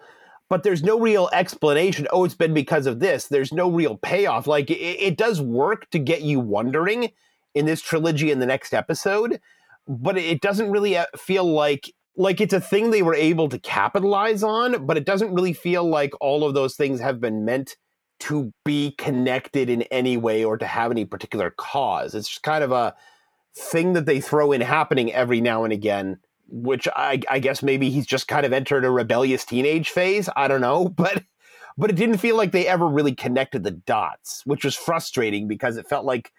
but 0.49 0.63
there's 0.63 0.83
no 0.83 0.99
real 0.99 1.29
explanation. 1.33 2.07
Oh, 2.11 2.25
it's 2.25 2.35
been 2.35 2.55
because 2.55 2.87
of 2.87 3.01
this. 3.01 3.29
There's 3.29 3.53
no 3.53 3.71
real 3.71 3.97
payoff. 3.97 4.47
Like, 4.47 4.71
it, 4.71 4.75
it 4.75 5.17
does 5.17 5.41
work 5.41 5.89
to 5.91 5.99
get 5.99 6.23
you 6.23 6.41
wondering 6.41 7.11
in 7.55 7.67
this 7.67 7.83
trilogy 7.83 8.31
in 8.31 8.39
the 8.39 8.47
next 8.47 8.73
episode, 8.73 9.41
but 9.87 10.17
it 10.17 10.41
doesn't 10.41 10.71
really 10.71 10.97
uh, 10.97 11.07
feel 11.17 11.45
like 11.45 11.93
like 12.15 12.43
it's 12.43 12.53
a 12.53 12.61
thing 12.61 12.91
they 12.91 13.03
were 13.03 13.15
able 13.15 13.49
to 13.49 13.59
capitalize 13.59 14.43
on, 14.43 14.85
but 14.85 14.99
it 14.99 15.07
doesn't 15.07 15.33
really 15.33 15.55
feel 15.55 15.83
like 15.85 16.13
all 16.21 16.45
of 16.45 16.53
those 16.53 16.77
things 16.77 17.01
have 17.01 17.21
been 17.21 17.45
meant 17.45 17.77
to 18.21 18.53
be 18.65 18.95
connected 18.99 19.71
in 19.71 19.83
any 19.83 20.17
way 20.19 20.45
or 20.45 20.59
to 20.59 20.67
have 20.67 20.91
any 20.91 21.05
particular 21.05 21.51
cause. 21.57 22.15
It's 22.15 22.29
just 22.29 22.43
kind 22.43 22.63
of 22.63 22.71
a 22.71 22.95
thing 23.55 23.93
that 23.93 24.07
they 24.07 24.21
throw 24.21 24.53
in 24.53 24.61
happening 24.61 25.13
every 25.13 25.41
now 25.41 25.65
and 25.65 25.73
again, 25.73 26.19
which 26.49 26.89
I, 26.95 27.21
I 27.31 27.39
guess 27.39 27.63
maybe 27.63 27.91
he's 27.91 28.07
just 28.07 28.29
kind 28.29 28.47
of 28.47 28.53
entered 28.53 28.85
a 28.85 28.91
rebellious 28.91 29.45
teenage 29.45 29.91
phase. 29.91 30.29
I 30.37 30.49
don't 30.49 30.61
know, 30.61 30.89
but 30.97 31.25
but 31.79 31.91
it 31.91 31.97
didn't 31.97 32.19
feel 32.19 32.37
like 32.37 32.53
they 32.53 32.67
ever 32.67 32.87
really 32.87 33.15
connected 33.15 33.65
the 33.65 33.71
dots, 33.71 34.43
which 34.45 34.65
was 34.65 34.77
frustrating 34.77 35.49
because 35.49 35.77
it 35.77 35.89
felt 35.89 36.05
like 36.05 36.33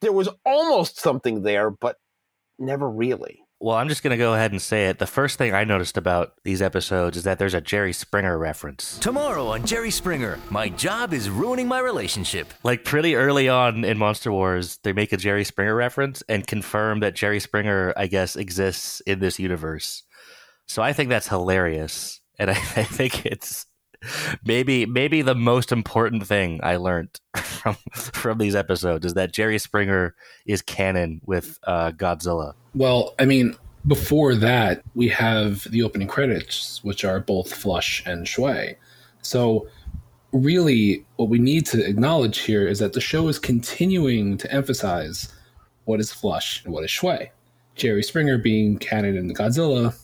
there 0.00 0.12
was 0.12 0.28
almost 0.44 1.00
something 1.00 1.42
there, 1.42 1.70
but 1.70 1.96
never 2.58 2.88
really. 2.88 3.41
Well 3.62 3.76
i'm 3.76 3.88
just 3.88 4.02
going 4.02 4.10
to 4.10 4.16
go 4.16 4.34
ahead 4.34 4.50
and 4.50 4.60
say 4.60 4.88
it 4.88 4.98
the 4.98 5.06
first 5.06 5.38
thing 5.38 5.54
i 5.54 5.64
noticed 5.64 5.96
about 5.96 6.34
these 6.44 6.60
episodes 6.60 7.16
is 7.16 7.24
that 7.24 7.38
there's 7.38 7.54
a 7.54 7.60
jerry 7.60 7.92
springer 7.92 8.36
reference 8.36 8.98
Tomorrow 8.98 9.46
on 9.48 9.66
Jerry 9.66 9.90
Springer, 9.90 10.38
my 10.50 10.68
job 10.68 11.12
is 11.12 11.28
ruining 11.28 11.66
my 11.68 11.78
relationship. 11.80 12.52
like 12.62 12.84
pretty 12.84 13.14
early 13.14 13.48
on 13.48 13.84
in 13.84 13.98
Monster 13.98 14.32
Wars, 14.32 14.78
they 14.82 14.92
make 14.92 15.12
a 15.12 15.16
Jerry 15.16 15.44
Springer 15.44 15.74
reference 15.74 16.22
and 16.28 16.46
confirm 16.46 17.00
that 17.00 17.14
Jerry 17.14 17.40
Springer, 17.40 17.92
I 17.96 18.06
guess, 18.06 18.36
exists 18.36 19.00
in 19.02 19.18
this 19.18 19.38
universe. 19.38 20.02
So 20.66 20.82
I 20.82 20.92
think 20.92 21.08
that's 21.08 21.28
hilarious, 21.28 22.20
and 22.38 22.50
I, 22.50 22.54
I 22.76 22.84
think 22.84 23.26
it's 23.26 23.66
maybe 24.44 24.86
maybe 24.86 25.22
the 25.22 25.34
most 25.34 25.72
important 25.72 26.26
thing 26.26 26.60
I 26.62 26.76
learned 26.76 27.20
from 27.36 27.76
from 27.92 28.38
these 28.38 28.54
episodes 28.54 29.06
is 29.06 29.14
that 29.14 29.32
Jerry 29.32 29.58
Springer 29.58 30.14
is 30.46 30.62
canon 30.62 31.20
with 31.24 31.58
uh, 31.64 31.92
Godzilla. 31.92 32.54
Well, 32.74 33.14
I 33.18 33.24
mean, 33.24 33.54
before 33.86 34.34
that, 34.36 34.82
we 34.94 35.08
have 35.08 35.64
the 35.70 35.82
opening 35.82 36.08
credits, 36.08 36.82
which 36.84 37.04
are 37.04 37.20
both 37.20 37.52
Flush 37.52 38.02
and 38.06 38.26
Shui. 38.26 38.76
So, 39.22 39.68
really, 40.32 41.04
what 41.16 41.28
we 41.28 41.38
need 41.38 41.66
to 41.66 41.84
acknowledge 41.84 42.40
here 42.40 42.66
is 42.66 42.78
that 42.78 42.92
the 42.92 43.00
show 43.00 43.28
is 43.28 43.38
continuing 43.38 44.38
to 44.38 44.52
emphasize 44.52 45.32
what 45.84 46.00
is 46.00 46.12
Flush 46.12 46.64
and 46.64 46.72
what 46.72 46.84
is 46.84 46.90
Shui. 46.90 47.30
Jerry 47.74 48.02
Springer 48.02 48.38
being 48.38 48.78
canon 48.78 49.16
in 49.16 49.32
Godzilla 49.32 49.94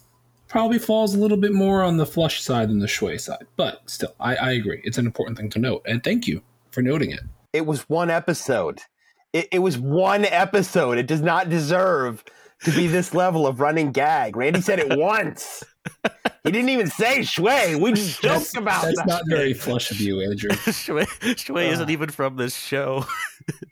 probably 0.48 0.78
falls 0.78 1.14
a 1.14 1.18
little 1.18 1.36
bit 1.36 1.52
more 1.52 1.82
on 1.82 1.96
the 1.96 2.06
Flush 2.06 2.42
side 2.42 2.68
than 2.68 2.78
the 2.78 2.88
Shui 2.88 3.18
side. 3.18 3.46
But 3.56 3.82
still, 3.86 4.14
I, 4.18 4.36
I 4.36 4.50
agree. 4.52 4.80
It's 4.84 4.98
an 4.98 5.06
important 5.06 5.38
thing 5.38 5.50
to 5.50 5.58
note. 5.58 5.82
And 5.86 6.02
thank 6.02 6.26
you 6.26 6.42
for 6.70 6.82
noting 6.82 7.10
it. 7.10 7.20
It 7.52 7.66
was 7.66 7.88
one 7.88 8.10
episode. 8.10 8.80
It, 9.32 9.48
it 9.52 9.58
was 9.60 9.78
one 9.78 10.24
episode. 10.24 10.98
It 10.98 11.06
does 11.06 11.20
not 11.20 11.48
deserve 11.48 12.24
to 12.64 12.72
be 12.72 12.86
this 12.86 13.14
level 13.14 13.46
of 13.46 13.60
running 13.60 13.92
gag. 13.92 14.36
Randy 14.36 14.60
said 14.60 14.78
it 14.78 14.98
once. 14.98 15.62
He 16.44 16.52
didn't 16.52 16.70
even 16.70 16.88
say 16.88 17.22
Shui. 17.24 17.76
We 17.76 17.92
just 17.92 18.22
joked 18.22 18.56
about 18.56 18.82
That's 18.82 18.96
that. 18.96 19.06
That's 19.06 19.08
not 19.08 19.22
very 19.28 19.52
flush 19.52 19.90
of 19.90 20.00
you, 20.00 20.20
Andrew. 20.22 20.50
Shui, 20.72 21.04
Shui 21.36 21.66
isn't 21.66 21.88
uh. 21.88 21.92
even 21.92 22.08
from 22.08 22.36
this 22.36 22.56
show. 22.56 23.04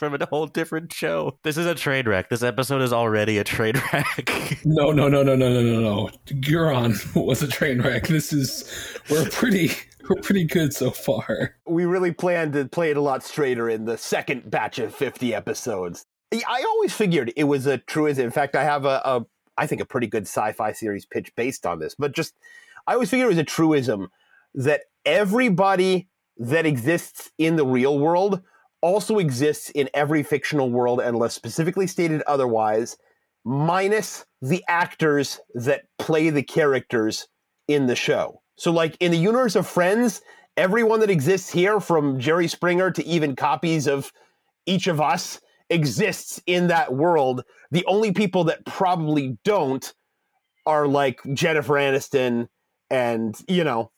it's, 0.00 0.14
it's 0.14 0.20
from 0.20 0.22
a 0.22 0.26
whole 0.26 0.46
different 0.46 0.92
show. 0.92 1.38
This 1.42 1.56
is 1.56 1.66
a 1.66 1.74
train 1.74 2.08
wreck. 2.08 2.28
This 2.28 2.42
episode 2.42 2.82
is 2.82 2.92
already 2.92 3.38
a 3.38 3.44
train 3.44 3.74
wreck. 3.92 4.60
No, 4.64 4.90
no, 4.92 5.08
no, 5.08 5.22
no, 5.22 5.36
no, 5.36 5.52
no, 5.52 5.62
no, 5.62 5.80
no. 5.80 6.10
Guron 6.26 7.14
was 7.26 7.42
a 7.42 7.48
train 7.48 7.80
wreck. 7.80 8.06
This 8.06 8.32
is 8.32 8.64
we're 9.10 9.28
pretty 9.28 9.70
we're 10.08 10.20
pretty 10.20 10.44
good 10.44 10.72
so 10.72 10.90
far. 10.90 11.56
we 11.66 11.84
really 11.84 12.12
planned 12.12 12.52
to 12.54 12.66
play 12.66 12.90
it 12.90 12.96
a 12.96 13.00
lot 13.00 13.22
straighter 13.22 13.68
in 13.68 13.84
the 13.84 13.98
second 13.98 14.50
batch 14.50 14.78
of 14.78 14.94
50 14.94 15.34
episodes. 15.34 16.04
I 16.32 16.64
always 16.66 16.92
figured 16.92 17.32
it 17.36 17.44
was 17.44 17.66
a 17.66 17.78
truism. 17.78 18.24
In 18.24 18.30
fact, 18.30 18.54
I 18.54 18.64
have 18.64 18.84
a, 18.84 19.00
a 19.04 19.26
I 19.56 19.66
think 19.66 19.80
a 19.80 19.86
pretty 19.86 20.06
good 20.06 20.24
sci-fi 20.24 20.72
series 20.72 21.04
pitch 21.04 21.34
based 21.36 21.66
on 21.66 21.80
this, 21.80 21.94
but 21.98 22.12
just 22.12 22.34
I 22.86 22.94
always 22.94 23.10
figured 23.10 23.26
it 23.26 23.34
was 23.34 23.38
a 23.38 23.44
truism 23.44 24.08
that 24.54 24.82
everybody 25.04 26.08
that 26.38 26.66
exists 26.66 27.30
in 27.36 27.56
the 27.56 27.66
real 27.66 27.98
world 27.98 28.42
also 28.82 29.18
exists 29.18 29.70
in 29.70 29.88
every 29.94 30.22
fictional 30.22 30.70
world 30.70 31.00
unless 31.00 31.34
specifically 31.34 31.86
stated 31.86 32.22
otherwise, 32.22 32.96
minus 33.44 34.24
the 34.42 34.64
actors 34.68 35.40
that 35.54 35.84
play 35.98 36.30
the 36.30 36.42
characters 36.42 37.28
in 37.68 37.86
the 37.86 37.96
show. 37.96 38.42
So 38.56 38.72
like 38.72 38.96
in 39.00 39.10
the 39.10 39.18
universe 39.18 39.56
of 39.56 39.66
Friends, 39.66 40.22
everyone 40.56 41.00
that 41.00 41.10
exists 41.10 41.50
here 41.50 41.80
from 41.80 42.18
Jerry 42.18 42.48
Springer 42.48 42.90
to 42.90 43.04
even 43.06 43.36
copies 43.36 43.86
of 43.86 44.12
each 44.66 44.86
of 44.86 45.00
us 45.00 45.40
exists 45.70 46.42
in 46.46 46.66
that 46.66 46.92
world. 46.92 47.44
The 47.70 47.84
only 47.86 48.12
people 48.12 48.44
that 48.44 48.66
probably 48.66 49.38
don't 49.44 49.92
are 50.66 50.86
like 50.86 51.20
Jennifer 51.32 51.74
Aniston 51.74 52.48
and, 52.90 53.34
you 53.48 53.64
know, 53.64 53.90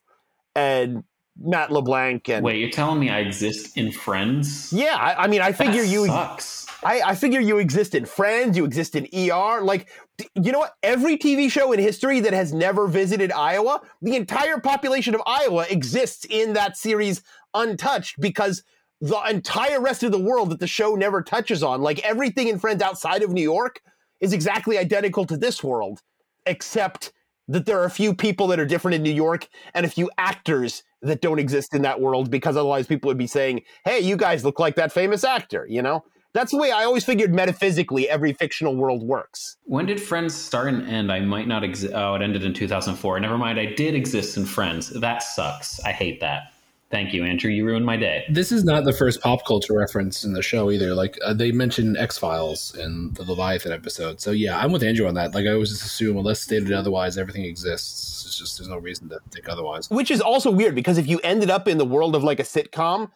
and 0.55 1.03
Matt 1.41 1.73
LeBlanc 1.73 2.29
and 2.29 2.45
Wait, 2.45 2.59
you're 2.59 2.71
telling 2.71 3.01
me 3.01 3.11
I 3.11 3.21
exist 3.21 3.77
in 3.77 3.91
Friends? 3.91 4.73
Yeah, 4.73 4.97
I, 4.97 5.25
I 5.25 5.27
mean, 5.27 5.41
I 5.41 5.53
figure 5.53 5.83
That 5.83 5.89
you 5.89 6.07
sucks. 6.07 6.67
I, 6.85 7.01
I 7.03 7.15
figure 7.15 7.41
you 7.41 7.59
exist 7.59 7.95
in 7.95 8.05
Friends, 8.05 8.57
you 8.57 8.65
exist 8.65 8.97
in 8.97 9.07
ER. 9.15 9.62
Like, 9.62 9.89
you 10.35 10.53
know 10.53 10.59
what? 10.59 10.75
Every 10.83 11.17
TV 11.17 11.51
show 11.51 11.73
in 11.73 11.81
history 11.81 12.21
that 12.21 12.33
has 12.33 12.53
never 12.53 12.87
visited 12.87 13.33
Iowa, 13.33 13.81
the 14.03 14.17
entire 14.17 14.59
population 14.59 15.15
of 15.15 15.23
Iowa 15.27 15.67
exists 15.71 16.27
in 16.29 16.53
that 16.53 16.77
series 16.77 17.23
untouched 17.55 18.21
because 18.21 18.62
the 19.01 19.21
entire 19.29 19.81
rest 19.81 20.03
of 20.03 20.12
the 20.12 20.19
world 20.19 20.51
that 20.51 20.61
the 20.61 20.67
show 20.67 20.95
never 20.95 21.23
touches 21.23 21.62
on, 21.62 21.83
like 21.83 21.99
everything 22.01 22.49
in 22.49 22.59
Friends 22.59 22.83
outside 22.83 23.23
of 23.23 23.31
New 23.31 23.43
York, 23.43 23.81
is 24.21 24.33
exactly 24.33 24.79
identical 24.79 25.25
to 25.27 25.37
this 25.37 25.65
world, 25.65 26.01
except 26.47 27.12
that 27.49 27.67
there 27.67 27.81
are 27.81 27.85
a 27.85 27.91
few 27.91 28.15
people 28.15 28.47
that 28.49 28.61
are 28.61 28.67
different 28.67 28.95
in 28.95 29.03
New 29.03 29.11
York 29.11 29.49
and 29.75 29.85
a 29.85 29.91
few 29.91 30.09
actors 30.19 30.85
that 31.03 31.21
don't 31.21 31.39
exist 31.39 31.75
in 31.75 31.83
that 31.83 32.01
world 32.01 32.31
because 32.31 32.57
otherwise 32.57 32.87
people 32.87 33.09
would 33.09 33.19
be 33.19 33.27
saying, 33.27 33.63
hey, 33.85 34.01
you 34.01 34.17
guys 34.17 34.45
look 34.45 34.59
like 34.59 34.77
that 34.77 34.93
famous 34.93 35.25
actor, 35.25 35.67
you 35.69 35.83
know? 35.83 36.05
That's 36.35 36.51
the 36.53 36.57
way 36.57 36.71
I 36.71 36.85
always 36.85 37.05
figured 37.05 37.35
metaphysically 37.35 38.09
every 38.09 38.33
fictional 38.33 38.75
world 38.75 39.03
works. 39.03 39.59
When 39.65 39.85
did 39.85 40.01
Friends 40.01 40.35
start 40.35 40.69
and 40.69 40.89
end? 40.89 41.13
I 41.13 41.21
might 41.21 41.47
not 41.47 41.63
exist. 41.63 41.93
Oh, 41.95 42.15
it 42.15 42.23
ended 42.23 42.43
in 42.45 42.55
2004. 42.55 43.21
Never 43.21 43.37
mind. 43.37 43.61
I 43.61 43.67
did 43.67 43.95
exist 43.95 44.39
in 44.39 44.47
Friends. 44.47 44.89
That 44.89 45.23
sucks. 45.23 45.79
I 45.81 45.93
hate 45.93 46.21
that. 46.21 46.52
Thank 46.93 47.15
you, 47.15 47.25
Andrew. 47.25 47.51
You 47.51 47.65
ruined 47.65 47.87
my 47.87 47.97
day. 47.97 48.27
This 48.29 48.53
is 48.53 48.65
not 48.65 48.85
the 48.85 48.93
first 48.93 49.23
pop 49.23 49.47
culture 49.47 49.73
reference 49.73 50.25
in 50.25 50.35
the 50.35 50.43
show 50.43 50.71
either. 50.71 50.95
Like 50.95 51.17
uh, 51.25 51.33
they 51.33 51.51
mentioned 51.51 51.97
X 51.97 52.19
Files 52.19 52.75
in 52.75 53.15
the 53.15 53.23
Leviathan 53.23 53.73
episode. 53.73 54.21
So 54.21 54.31
yeah, 54.31 54.59
I'm 54.59 54.73
with 54.73 54.83
Andrew 54.83 55.09
on 55.09 55.15
that. 55.15 55.35
Like 55.35 55.47
I 55.47 55.53
always 55.53 55.71
just 55.71 55.87
assume, 55.87 56.19
unless 56.19 56.43
stated 56.43 56.71
otherwise, 56.71 57.17
everything 57.17 57.47
exists. 57.47 58.27
It's 58.27 58.37
just 58.37 58.59
there's 58.59 58.69
no 58.69 58.77
reason 58.77 59.09
to 59.09 59.21
think 59.31 59.49
otherwise. 59.49 59.89
Which 59.89 60.11
is 60.11 60.21
also 60.21 60.51
weird 60.51 60.75
because 60.75 60.99
if 60.99 61.09
you 61.09 61.19
ended 61.25 61.49
up 61.49 61.67
in 61.67 61.79
the 61.79 61.87
world 61.87 62.15
of 62.15 62.25
like 62.25 62.41
a 62.41 62.45
sitcom, 62.45 63.11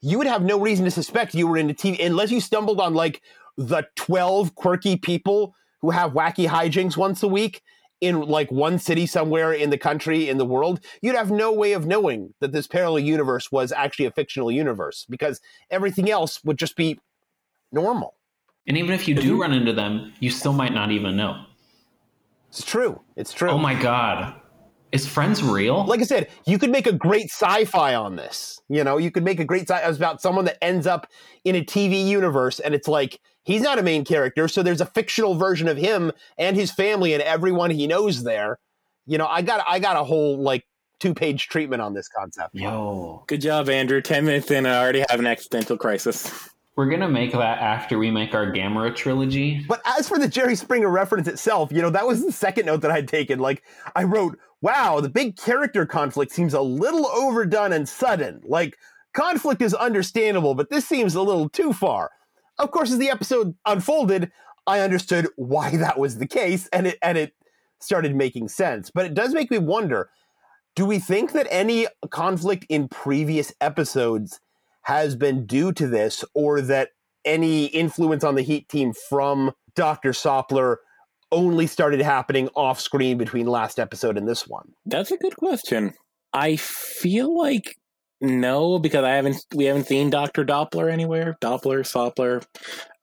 you 0.00 0.18
would 0.18 0.26
have 0.26 0.42
no 0.42 0.58
reason 0.58 0.84
to 0.86 0.90
suspect 0.90 1.32
you 1.32 1.46
were 1.46 1.56
in 1.56 1.70
a 1.70 1.74
TV 1.74 2.04
unless 2.04 2.32
you 2.32 2.40
stumbled 2.40 2.80
on 2.80 2.94
like 2.94 3.22
the 3.56 3.86
12 3.94 4.56
quirky 4.56 4.96
people 4.96 5.54
who 5.82 5.90
have 5.90 6.14
wacky 6.14 6.48
hijinks 6.48 6.96
once 6.96 7.22
a 7.22 7.28
week 7.28 7.62
in 8.00 8.20
like 8.22 8.50
one 8.50 8.78
city 8.78 9.06
somewhere 9.06 9.52
in 9.52 9.70
the 9.70 9.78
country 9.78 10.28
in 10.28 10.38
the 10.38 10.44
world 10.46 10.80
you'd 11.02 11.16
have 11.16 11.30
no 11.30 11.52
way 11.52 11.72
of 11.72 11.86
knowing 11.86 12.34
that 12.40 12.52
this 12.52 12.66
parallel 12.66 13.00
universe 13.00 13.52
was 13.52 13.72
actually 13.72 14.06
a 14.06 14.10
fictional 14.10 14.50
universe 14.50 15.06
because 15.10 15.40
everything 15.70 16.10
else 16.10 16.42
would 16.44 16.58
just 16.58 16.76
be 16.76 16.98
normal 17.72 18.14
And 18.66 18.76
even 18.78 18.92
if 18.94 19.08
you 19.08 19.14
do 19.14 19.40
run 19.40 19.52
into 19.52 19.72
them, 19.72 20.12
you 20.20 20.30
still 20.30 20.52
might 20.52 20.72
not 20.72 20.90
even 20.92 21.16
know. 21.16 21.44
It's 22.48 22.64
true. 22.64 23.00
It's 23.16 23.32
true. 23.32 23.50
Oh 23.50 23.58
my 23.58 23.74
god. 23.74 24.39
Is 24.92 25.06
Friends 25.06 25.42
real? 25.42 25.84
Like 25.84 26.00
I 26.00 26.04
said, 26.04 26.28
you 26.46 26.58
could 26.58 26.70
make 26.70 26.86
a 26.86 26.92
great 26.92 27.30
sci-fi 27.30 27.94
on 27.94 28.16
this. 28.16 28.60
You 28.68 28.82
know, 28.82 28.98
you 28.98 29.10
could 29.10 29.22
make 29.22 29.38
a 29.38 29.44
great 29.44 29.68
sci 29.70 29.76
it's 29.76 29.96
about 29.96 30.20
someone 30.20 30.44
that 30.46 30.62
ends 30.62 30.86
up 30.86 31.06
in 31.44 31.54
a 31.54 31.64
TV 31.64 32.04
universe 32.04 32.58
and 32.58 32.74
it's 32.74 32.88
like 32.88 33.20
he's 33.44 33.62
not 33.62 33.78
a 33.78 33.82
main 33.82 34.04
character, 34.04 34.48
so 34.48 34.62
there's 34.62 34.80
a 34.80 34.86
fictional 34.86 35.34
version 35.34 35.68
of 35.68 35.76
him 35.76 36.12
and 36.38 36.56
his 36.56 36.72
family 36.72 37.14
and 37.14 37.22
everyone 37.22 37.70
he 37.70 37.86
knows 37.86 38.24
there. 38.24 38.58
You 39.06 39.18
know, 39.18 39.26
I 39.26 39.42
got 39.42 39.64
I 39.68 39.78
got 39.78 39.96
a 39.96 40.04
whole 40.04 40.38
like 40.38 40.66
two-page 40.98 41.48
treatment 41.48 41.82
on 41.82 41.94
this 41.94 42.08
concept. 42.08 42.54
Yo. 42.54 43.24
Good 43.26 43.40
job, 43.40 43.68
Andrew. 43.68 44.02
10 44.02 44.24
minutes 44.24 44.50
in, 44.50 44.66
I 44.66 44.82
already 44.82 45.04
have 45.08 45.18
an 45.18 45.26
existential 45.26 45.78
crisis. 45.78 46.50
We're 46.76 46.88
gonna 46.88 47.08
make 47.08 47.32
that 47.32 47.58
after 47.58 47.98
we 47.98 48.10
make 48.10 48.34
our 48.34 48.50
Gamera 48.50 48.94
trilogy. 48.94 49.64
But 49.68 49.82
as 49.84 50.08
for 50.08 50.18
the 50.18 50.28
Jerry 50.28 50.56
Springer 50.56 50.88
reference 50.88 51.28
itself, 51.28 51.72
you 51.72 51.82
know, 51.82 51.90
that 51.90 52.06
was 52.06 52.24
the 52.24 52.32
second 52.32 52.66
note 52.66 52.82
that 52.82 52.90
I'd 52.90 53.08
taken. 53.08 53.38
Like, 53.38 53.62
I 53.94 54.04
wrote, 54.04 54.38
wow, 54.62 55.00
the 55.00 55.08
big 55.08 55.36
character 55.36 55.86
conflict 55.86 56.32
seems 56.32 56.54
a 56.54 56.60
little 56.60 57.06
overdone 57.06 57.72
and 57.72 57.88
sudden. 57.88 58.40
Like, 58.44 58.76
conflict 59.14 59.62
is 59.62 59.74
understandable, 59.74 60.54
but 60.54 60.70
this 60.70 60.86
seems 60.86 61.14
a 61.14 61.22
little 61.22 61.48
too 61.48 61.72
far. 61.72 62.10
Of 62.58 62.70
course, 62.70 62.90
as 62.90 62.98
the 62.98 63.10
episode 63.10 63.54
unfolded, 63.64 64.30
I 64.66 64.80
understood 64.80 65.28
why 65.36 65.70
that 65.76 65.98
was 65.98 66.18
the 66.18 66.26
case, 66.26 66.68
and 66.72 66.86
it 66.86 66.98
and 67.02 67.16
it 67.16 67.34
started 67.80 68.14
making 68.14 68.48
sense. 68.48 68.90
But 68.90 69.06
it 69.06 69.14
does 69.14 69.34
make 69.34 69.50
me 69.50 69.58
wonder: 69.58 70.10
Do 70.76 70.84
we 70.84 70.98
think 70.98 71.32
that 71.32 71.48
any 71.50 71.86
conflict 72.10 72.66
in 72.68 72.88
previous 72.88 73.52
episodes 73.60 74.40
has 74.82 75.16
been 75.16 75.46
due 75.46 75.72
to 75.72 75.86
this, 75.86 76.24
or 76.34 76.60
that 76.60 76.90
any 77.24 77.66
influence 77.66 78.24
on 78.24 78.34
the 78.34 78.42
Heat 78.42 78.68
team 78.68 78.92
from 78.92 79.52
Dr. 79.74 80.10
Soppler 80.12 80.76
only 81.32 81.66
started 81.66 82.00
happening 82.00 82.48
off 82.54 82.80
screen 82.80 83.18
between 83.18 83.46
last 83.46 83.78
episode 83.78 84.16
and 84.16 84.28
this 84.28 84.46
one? 84.46 84.72
That's 84.86 85.10
a 85.10 85.16
good 85.16 85.36
question. 85.36 85.94
I 86.32 86.56
feel 86.56 87.36
like 87.36 87.76
no, 88.20 88.78
because 88.78 89.04
I 89.04 89.10
haven't 89.10 89.44
we 89.54 89.64
haven't 89.64 89.86
seen 89.86 90.10
Doctor 90.10 90.44
Doppler 90.44 90.92
anywhere. 90.92 91.36
Doppler, 91.40 91.80
Soppler. 91.80 92.44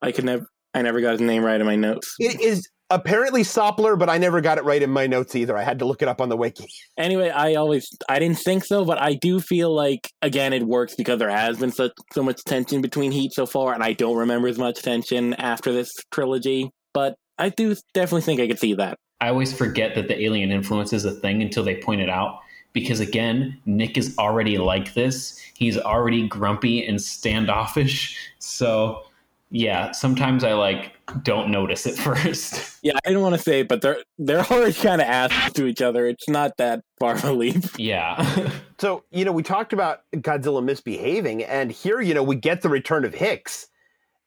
I 0.02 0.12
could 0.12 0.26
never 0.26 0.48
I 0.74 0.82
never 0.82 1.02
got 1.02 1.14
his 1.14 1.22
name 1.22 1.44
right 1.44 1.60
in 1.60 1.66
my 1.66 1.76
notes. 1.76 2.16
It 2.20 2.40
is 2.40 2.70
apparently 2.90 3.42
Soppler, 3.42 3.98
but 3.98 4.10
I 4.10 4.18
never 4.18 4.42
got 4.42 4.58
it 4.58 4.64
right 4.64 4.82
in 4.82 4.92
my 4.92 5.08
notes 5.08 5.36
either. 5.36 5.58
I 5.58 5.64
had 5.64 5.80
to 5.80 5.86
look 5.86 6.02
it 6.02 6.08
up 6.08 6.22
on 6.22 6.30
the 6.30 6.38
wiki. 6.38 6.68
Anyway, 6.98 7.30
I 7.30 7.56
always 7.56 7.90
I 8.08 8.20
didn't 8.20 8.40
think 8.40 8.64
so, 8.64 8.86
but 8.86 9.02
I 9.02 9.16
do 9.16 9.40
feel 9.40 9.74
like 9.74 10.12
again 10.22 10.54
it 10.54 10.64
works 10.64 10.96
because 10.96 11.20
there 11.20 11.30
has 11.30 11.58
been 11.58 11.72
such 11.72 11.94
so 12.14 12.22
much 12.22 12.44
tension 12.44 12.82
between 12.82 13.12
Heat 13.12 13.34
so 13.34 13.46
far, 13.46 13.74
and 13.74 13.84
I 13.84 13.94
don't 13.94 14.18
remember 14.18 14.48
as 14.48 14.60
much 14.60 14.82
tension 14.82 15.34
after 15.36 15.72
this 15.72 15.92
trilogy. 16.12 16.70
But 16.94 17.16
I 17.38 17.50
do 17.50 17.76
definitely 17.94 18.22
think 18.22 18.42
I 18.42 18.48
could 18.48 18.60
see 18.60 18.74
that. 18.76 18.98
I 19.20 19.30
always 19.30 19.54
forget 19.54 19.96
that 19.96 20.08
the 20.08 20.22
alien 20.22 20.52
influence 20.52 20.94
is 20.94 21.06
a 21.06 21.12
thing 21.12 21.42
until 21.42 21.64
they 21.64 21.76
point 21.76 22.02
it 22.02 22.10
out. 22.10 22.40
Because 22.74 23.00
again, 23.00 23.60
Nick 23.66 23.98
is 23.98 24.16
already 24.20 24.58
like 24.58 24.94
this. 24.94 25.40
He's 25.56 25.78
already 25.78 26.28
grumpy 26.28 26.86
and 26.86 27.02
standoffish. 27.02 28.18
So 28.40 29.04
yeah, 29.50 29.92
sometimes 29.92 30.44
I 30.44 30.54
like 30.54 30.94
don't 31.24 31.50
notice 31.50 31.86
it 31.86 31.96
first. 31.98 32.78
Yeah, 32.84 32.98
I 33.06 33.12
don't 33.12 33.22
want 33.22 33.36
to 33.36 33.42
say 33.42 33.62
it, 33.62 33.68
but 33.68 33.82
they're 33.82 33.98
they're 34.18 34.46
already 34.46 34.74
kind 34.74 35.02
of 35.02 35.08
ass 35.08 35.54
to 35.54 35.66
each 35.66 35.82
other. 35.82 36.06
It's 36.08 36.28
not 36.28 36.58
that 36.58 36.84
far 37.00 37.16
of 37.16 37.24
a 37.24 37.32
leap. 37.32 37.64
Yeah. 37.78 38.50
so, 38.80 39.04
you 39.12 39.24
know, 39.24 39.32
we 39.32 39.44
talked 39.44 39.72
about 39.72 40.02
Godzilla 40.16 40.64
misbehaving, 40.64 41.44
and 41.44 41.72
here, 41.72 42.02
you 42.02 42.14
know, 42.14 42.24
we 42.24 42.36
get 42.36 42.62
the 42.62 42.70
return 42.70 43.06
of 43.06 43.14
Hicks. 43.14 43.68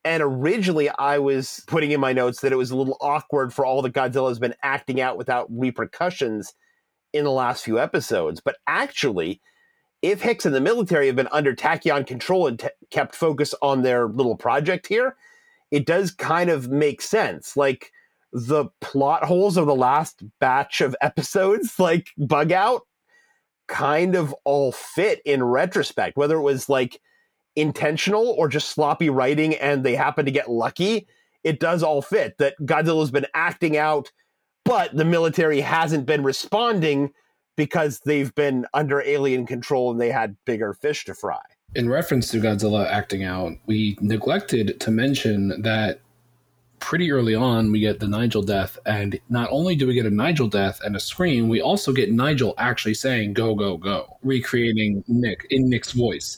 And 0.04 0.22
originally, 0.22 0.88
I 0.88 1.18
was 1.18 1.62
putting 1.66 1.90
in 1.90 2.00
my 2.00 2.12
notes 2.12 2.40
that 2.40 2.52
it 2.52 2.56
was 2.56 2.70
a 2.70 2.76
little 2.76 2.96
awkward 3.00 3.52
for 3.52 3.66
all 3.66 3.82
that 3.82 3.92
Godzilla's 3.92 4.38
been 4.38 4.54
acting 4.62 5.00
out 5.00 5.18
without 5.18 5.46
repercussions 5.50 6.54
in 7.12 7.24
the 7.24 7.30
last 7.30 7.64
few 7.64 7.78
episodes. 7.78 8.40
But 8.40 8.56
actually, 8.66 9.40
if 10.00 10.22
Hicks 10.22 10.46
and 10.46 10.54
the 10.54 10.60
military 10.60 11.06
have 11.08 11.16
been 11.16 11.28
under 11.32 11.54
Tachyon 11.54 12.06
control 12.06 12.46
and 12.46 12.58
t- 12.58 12.68
kept 12.90 13.14
focus 13.14 13.54
on 13.60 13.82
their 13.82 14.08
little 14.08 14.36
project 14.36 14.86
here, 14.86 15.16
it 15.70 15.86
does 15.86 16.10
kind 16.10 16.48
of 16.48 16.68
make 16.68 17.02
sense. 17.02 17.56
Like 17.56 17.92
the 18.32 18.66
plot 18.80 19.24
holes 19.24 19.56
of 19.56 19.66
the 19.66 19.74
last 19.74 20.22
batch 20.38 20.80
of 20.80 20.96
episodes, 21.02 21.78
like 21.78 22.08
Bug 22.16 22.52
Out, 22.52 22.82
kind 23.68 24.14
of 24.14 24.34
all 24.44 24.72
fit 24.72 25.20
in 25.24 25.42
retrospect, 25.44 26.16
whether 26.16 26.36
it 26.36 26.42
was 26.42 26.68
like 26.68 27.00
intentional 27.60 28.34
or 28.38 28.48
just 28.48 28.70
sloppy 28.70 29.10
writing 29.10 29.54
and 29.56 29.84
they 29.84 29.94
happen 29.94 30.24
to 30.24 30.30
get 30.30 30.50
lucky. 30.50 31.06
It 31.44 31.60
does 31.60 31.82
all 31.82 32.02
fit 32.02 32.38
that 32.38 32.54
Godzilla's 32.62 33.10
been 33.10 33.26
acting 33.34 33.76
out, 33.76 34.10
but 34.64 34.94
the 34.96 35.04
military 35.04 35.60
hasn't 35.60 36.06
been 36.06 36.22
responding 36.22 37.12
because 37.56 38.00
they've 38.00 38.34
been 38.34 38.66
under 38.74 39.02
alien 39.02 39.46
control 39.46 39.90
and 39.90 40.00
they 40.00 40.10
had 40.10 40.36
bigger 40.44 40.72
fish 40.74 41.04
to 41.06 41.14
fry. 41.14 41.40
In 41.74 41.88
reference 41.88 42.30
to 42.30 42.40
Godzilla 42.40 42.86
acting 42.86 43.22
out, 43.22 43.52
we 43.66 43.96
neglected 44.00 44.80
to 44.80 44.90
mention 44.90 45.62
that 45.62 46.00
pretty 46.80 47.12
early 47.12 47.34
on 47.34 47.70
we 47.70 47.78
get 47.78 48.00
the 48.00 48.08
Nigel 48.08 48.42
death, 48.42 48.78
and 48.86 49.20
not 49.28 49.48
only 49.52 49.76
do 49.76 49.86
we 49.86 49.94
get 49.94 50.06
a 50.06 50.10
Nigel 50.10 50.48
death 50.48 50.80
and 50.82 50.96
a 50.96 51.00
scream, 51.00 51.48
we 51.48 51.60
also 51.60 51.92
get 51.92 52.10
Nigel 52.10 52.54
actually 52.58 52.94
saying 52.94 53.34
"Go, 53.34 53.54
go, 53.54 53.76
go," 53.76 54.16
recreating 54.22 55.04
Nick 55.06 55.46
in 55.50 55.68
Nick's 55.68 55.92
voice. 55.92 56.36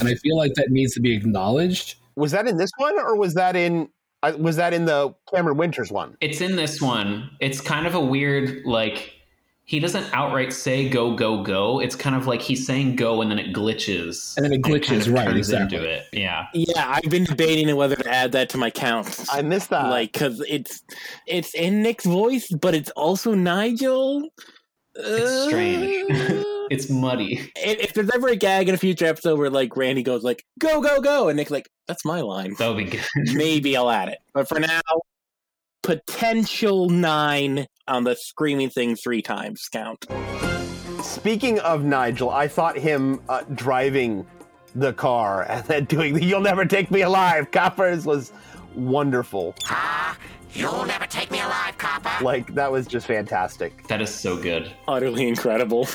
And 0.00 0.08
I 0.08 0.14
feel 0.14 0.36
like 0.36 0.54
that 0.54 0.70
needs 0.70 0.94
to 0.94 1.00
be 1.00 1.14
acknowledged. 1.14 1.96
Was 2.16 2.32
that 2.32 2.46
in 2.46 2.56
this 2.56 2.70
one, 2.78 2.98
or 2.98 3.16
was 3.16 3.34
that 3.34 3.56
in 3.56 3.88
uh, 4.22 4.32
was 4.38 4.56
that 4.56 4.74
in 4.74 4.84
the 4.84 5.14
Cameron 5.32 5.56
Winters 5.56 5.90
one? 5.90 6.16
It's 6.20 6.40
in 6.40 6.56
this 6.56 6.80
one. 6.80 7.30
It's 7.40 7.60
kind 7.60 7.86
of 7.86 7.94
a 7.94 8.00
weird 8.00 8.64
like 8.64 9.14
he 9.68 9.78
doesn't 9.80 10.06
outright 10.14 10.52
say 10.52 10.88
go 10.88 11.14
go 11.14 11.42
go. 11.42 11.78
It's 11.78 11.94
kind 11.94 12.16
of 12.16 12.26
like 12.26 12.40
he's 12.40 12.66
saying 12.66 12.96
go 12.96 13.20
and 13.20 13.30
then 13.30 13.38
it 13.38 13.54
glitches. 13.54 14.34
And 14.36 14.44
then 14.46 14.54
it 14.54 14.62
glitches 14.62 14.86
kind 14.88 15.00
of 15.02 15.12
right 15.12 15.24
turns 15.26 15.36
exactly. 15.36 15.76
into 15.76 15.90
it. 15.90 16.06
Yeah. 16.12 16.46
Yeah, 16.54 16.88
I've 16.88 17.10
been 17.10 17.24
debating 17.24 17.76
whether 17.76 17.94
to 17.94 18.10
add 18.10 18.32
that 18.32 18.48
to 18.50 18.58
my 18.58 18.70
count. 18.70 19.26
I 19.30 19.42
missed 19.42 19.68
that. 19.68 19.90
Like, 19.90 20.12
cause 20.14 20.42
it's 20.48 20.82
it's 21.26 21.54
in 21.54 21.82
Nick's 21.82 22.06
voice, 22.06 22.48
but 22.48 22.74
it's 22.74 22.90
also 22.90 23.34
Nigel. 23.34 24.30
It's 24.94 25.44
strange. 25.48 26.46
It's 26.70 26.90
muddy. 26.90 27.50
If, 27.56 27.80
if 27.80 27.92
there's 27.94 28.10
ever 28.14 28.28
a 28.28 28.36
gag 28.36 28.68
in 28.68 28.74
a 28.74 28.78
future 28.78 29.06
episode 29.06 29.38
where 29.38 29.50
like 29.50 29.76
Randy 29.76 30.02
goes 30.02 30.22
like 30.22 30.44
go 30.58 30.80
go 30.80 31.00
go, 31.00 31.28
and 31.28 31.36
Nick's 31.36 31.50
like 31.50 31.68
that's 31.86 32.04
my 32.04 32.20
line, 32.20 32.54
That 32.58 32.68
would 32.68 32.76
be 32.78 32.84
good. 32.84 33.04
maybe 33.34 33.76
I'll 33.76 33.90
add 33.90 34.08
it. 34.08 34.18
But 34.34 34.48
for 34.48 34.60
now, 34.60 34.80
potential 35.82 36.88
nine 36.88 37.66
on 37.86 38.04
the 38.04 38.14
screaming 38.14 38.70
thing 38.70 38.96
three 38.96 39.22
times 39.22 39.68
count. 39.72 40.06
Speaking 41.02 41.58
of 41.60 41.84
Nigel, 41.84 42.30
I 42.30 42.48
thought 42.48 42.76
him 42.76 43.20
uh, 43.28 43.42
driving 43.54 44.26
the 44.74 44.92
car 44.92 45.44
and 45.48 45.64
then 45.64 45.84
doing 45.84 46.14
the 46.14 46.24
"You'll 46.24 46.40
never 46.40 46.64
take 46.64 46.90
me 46.90 47.02
alive" 47.02 47.50
coppers 47.50 48.04
was 48.04 48.32
wonderful. 48.74 49.54
You'll 50.52 50.86
never 50.86 51.06
take 51.06 51.30
me 51.30 51.40
alive, 51.40 51.76
copper. 51.78 52.24
Like 52.24 52.54
that 52.54 52.72
was 52.72 52.86
just 52.86 53.06
fantastic. 53.06 53.86
That 53.88 54.00
is 54.00 54.12
so 54.12 54.36
good. 54.36 54.72
Utterly 54.86 55.28
incredible. 55.28 55.86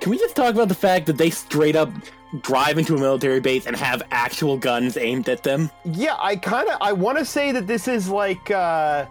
Can 0.00 0.10
we 0.10 0.18
just 0.18 0.34
talk 0.34 0.54
about 0.54 0.68
the 0.68 0.74
fact 0.74 1.06
that 1.06 1.18
they 1.18 1.30
straight 1.30 1.76
up 1.76 1.90
drive 2.42 2.78
into 2.78 2.94
a 2.94 2.98
military 2.98 3.40
base 3.40 3.66
and 3.66 3.76
have 3.76 4.02
actual 4.10 4.56
guns 4.56 4.96
aimed 4.96 5.28
at 5.28 5.42
them? 5.42 5.70
Yeah, 5.84 6.16
I 6.18 6.36
kind 6.36 6.68
of 6.68 6.78
I 6.80 6.92
want 6.92 7.18
to 7.18 7.24
say 7.24 7.52
that 7.52 7.66
this 7.66 7.86
is 7.86 8.08
like 8.08 8.50
uh 8.50 9.06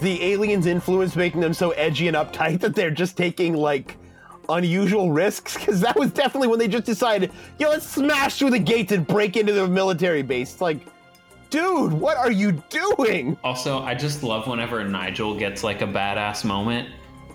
the 0.00 0.22
aliens' 0.22 0.66
influence 0.66 1.16
making 1.16 1.40
them 1.40 1.52
so 1.52 1.70
edgy 1.72 2.08
and 2.08 2.16
uptight 2.16 2.60
that 2.62 2.74
they're 2.74 2.90
just 2.90 3.16
taking 3.16 3.54
like 3.54 3.96
unusual 4.48 5.10
risks 5.10 5.56
because 5.56 5.80
that 5.80 5.98
was 5.98 6.12
definitely 6.12 6.48
when 6.48 6.58
they 6.58 6.68
just 6.68 6.84
decided, 6.84 7.32
yo, 7.58 7.68
let's 7.70 7.86
smash 7.86 8.38
through 8.38 8.50
the 8.50 8.58
gates 8.58 8.92
and 8.92 9.06
break 9.06 9.36
into 9.36 9.52
the 9.52 9.66
military 9.66 10.22
base. 10.22 10.52
It's 10.52 10.60
like, 10.60 10.80
dude, 11.50 11.92
what 11.92 12.16
are 12.16 12.30
you 12.30 12.52
doing? 12.68 13.36
Also, 13.42 13.80
I 13.80 13.94
just 13.94 14.22
love 14.22 14.46
whenever 14.46 14.84
Nigel 14.84 15.38
gets 15.38 15.64
like 15.64 15.82
a 15.82 15.86
badass 15.86 16.44
moment. 16.44 16.88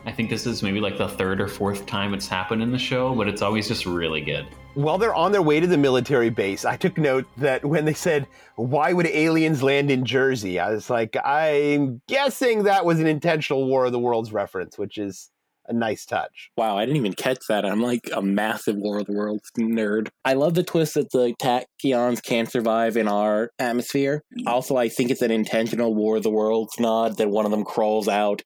I 0.06 0.12
think 0.12 0.30
this 0.30 0.46
is 0.46 0.64
maybe 0.64 0.80
like 0.80 0.98
the 0.98 1.08
third 1.08 1.42
or 1.42 1.48
fourth 1.48 1.86
time 1.86 2.14
it's 2.14 2.28
happened 2.28 2.64
in 2.64 2.72
the 2.72 2.80
show, 2.80 3.14
but 3.14 3.28
it's 3.28 3.42
always 3.42 3.68
just 3.68 3.86
really 3.86 4.22
good. 4.22 4.48
While 4.76 4.98
they're 4.98 5.16
on 5.16 5.32
their 5.32 5.42
way 5.42 5.60
to 5.60 5.68
the 5.68 5.78
military 5.78 6.30
base, 6.30 6.64
I 6.64 6.78
took 6.78 6.98
note 6.98 7.26
that 7.38 7.66
when 7.66 7.86
they 7.86 7.94
said, 7.94 8.28
Why 8.56 8.94
would 8.94 9.08
aliens 9.08 9.62
land 9.62 9.92
in 9.92 10.06
Jersey? 10.06 10.60
I 10.60 10.72
was 10.72 10.90
like, 10.90 11.18
I'm 11.24 12.02
guessing 12.08 12.64
that 12.64 12.86
was 12.86 13.00
an 13.00 13.08
intentional 13.08 13.68
War 13.68 13.86
of 13.86 13.92
the 13.92 14.00
Worlds 14.00 14.32
reference, 14.32 14.78
which 14.78 14.98
is 14.98 15.32
a 15.70 15.74
nice 15.74 16.06
touch. 16.06 16.52
Wow, 16.58 16.78
I 16.78 16.86
didn't 16.86 16.98
even 16.98 17.14
catch 17.14 17.40
that. 17.48 17.66
I'm 17.66 17.82
like 17.82 18.10
a 18.14 18.22
massive 18.22 18.76
War 18.76 19.00
of 19.00 19.06
the 19.06 19.14
Worlds 19.14 19.52
nerd. 19.58 20.10
I 20.26 20.34
love 20.34 20.56
the 20.56 20.64
twist 20.64 20.96
that 20.96 21.12
the 21.12 21.36
tachyons 21.42 22.24
can't 22.24 22.50
survive 22.50 22.98
in 22.98 23.08
our 23.08 23.52
atmosphere. 23.60 24.24
Also, 24.48 24.76
I 24.76 24.90
think 24.90 25.12
it's 25.12 25.22
an 25.22 25.32
intentional 25.32 25.94
War 25.94 26.18
of 26.18 26.24
the 26.24 26.32
Worlds 26.32 26.80
nod 26.80 27.18
that 27.18 27.30
one 27.30 27.46
of 27.46 27.52
them 27.52 27.64
crawls 27.64 28.08
out 28.08 28.42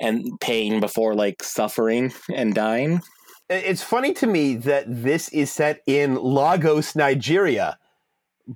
and 0.00 0.38
pain 0.40 0.80
before 0.80 1.14
like 1.14 1.42
suffering 1.42 2.12
and 2.34 2.54
dying. 2.54 3.02
It's 3.48 3.82
funny 3.82 4.12
to 4.14 4.26
me 4.26 4.56
that 4.56 4.84
this 4.88 5.28
is 5.30 5.50
set 5.50 5.80
in 5.86 6.14
Lagos, 6.14 6.94
Nigeria, 6.94 7.78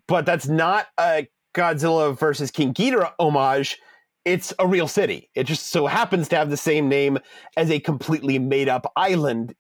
but 0.07 0.25
that's 0.25 0.47
not 0.47 0.87
a 0.99 1.29
Godzilla 1.55 2.19
versus 2.19 2.51
King 2.51 2.75
Ghidorah 2.75 3.13
homage, 3.19 3.79
it's 4.25 4.53
a 4.59 4.67
real 4.67 4.89
city. 4.89 5.31
It 5.35 5.45
just 5.45 5.67
so 5.67 5.87
happens 5.87 6.29
to 6.29 6.37
have 6.37 6.51
the 6.51 6.57
same 6.57 6.89
name 6.89 7.19
as 7.57 7.71
a 7.71 7.81
completely 7.81 8.39
made 8.39 8.69
up 8.69 8.91
island 8.97 9.55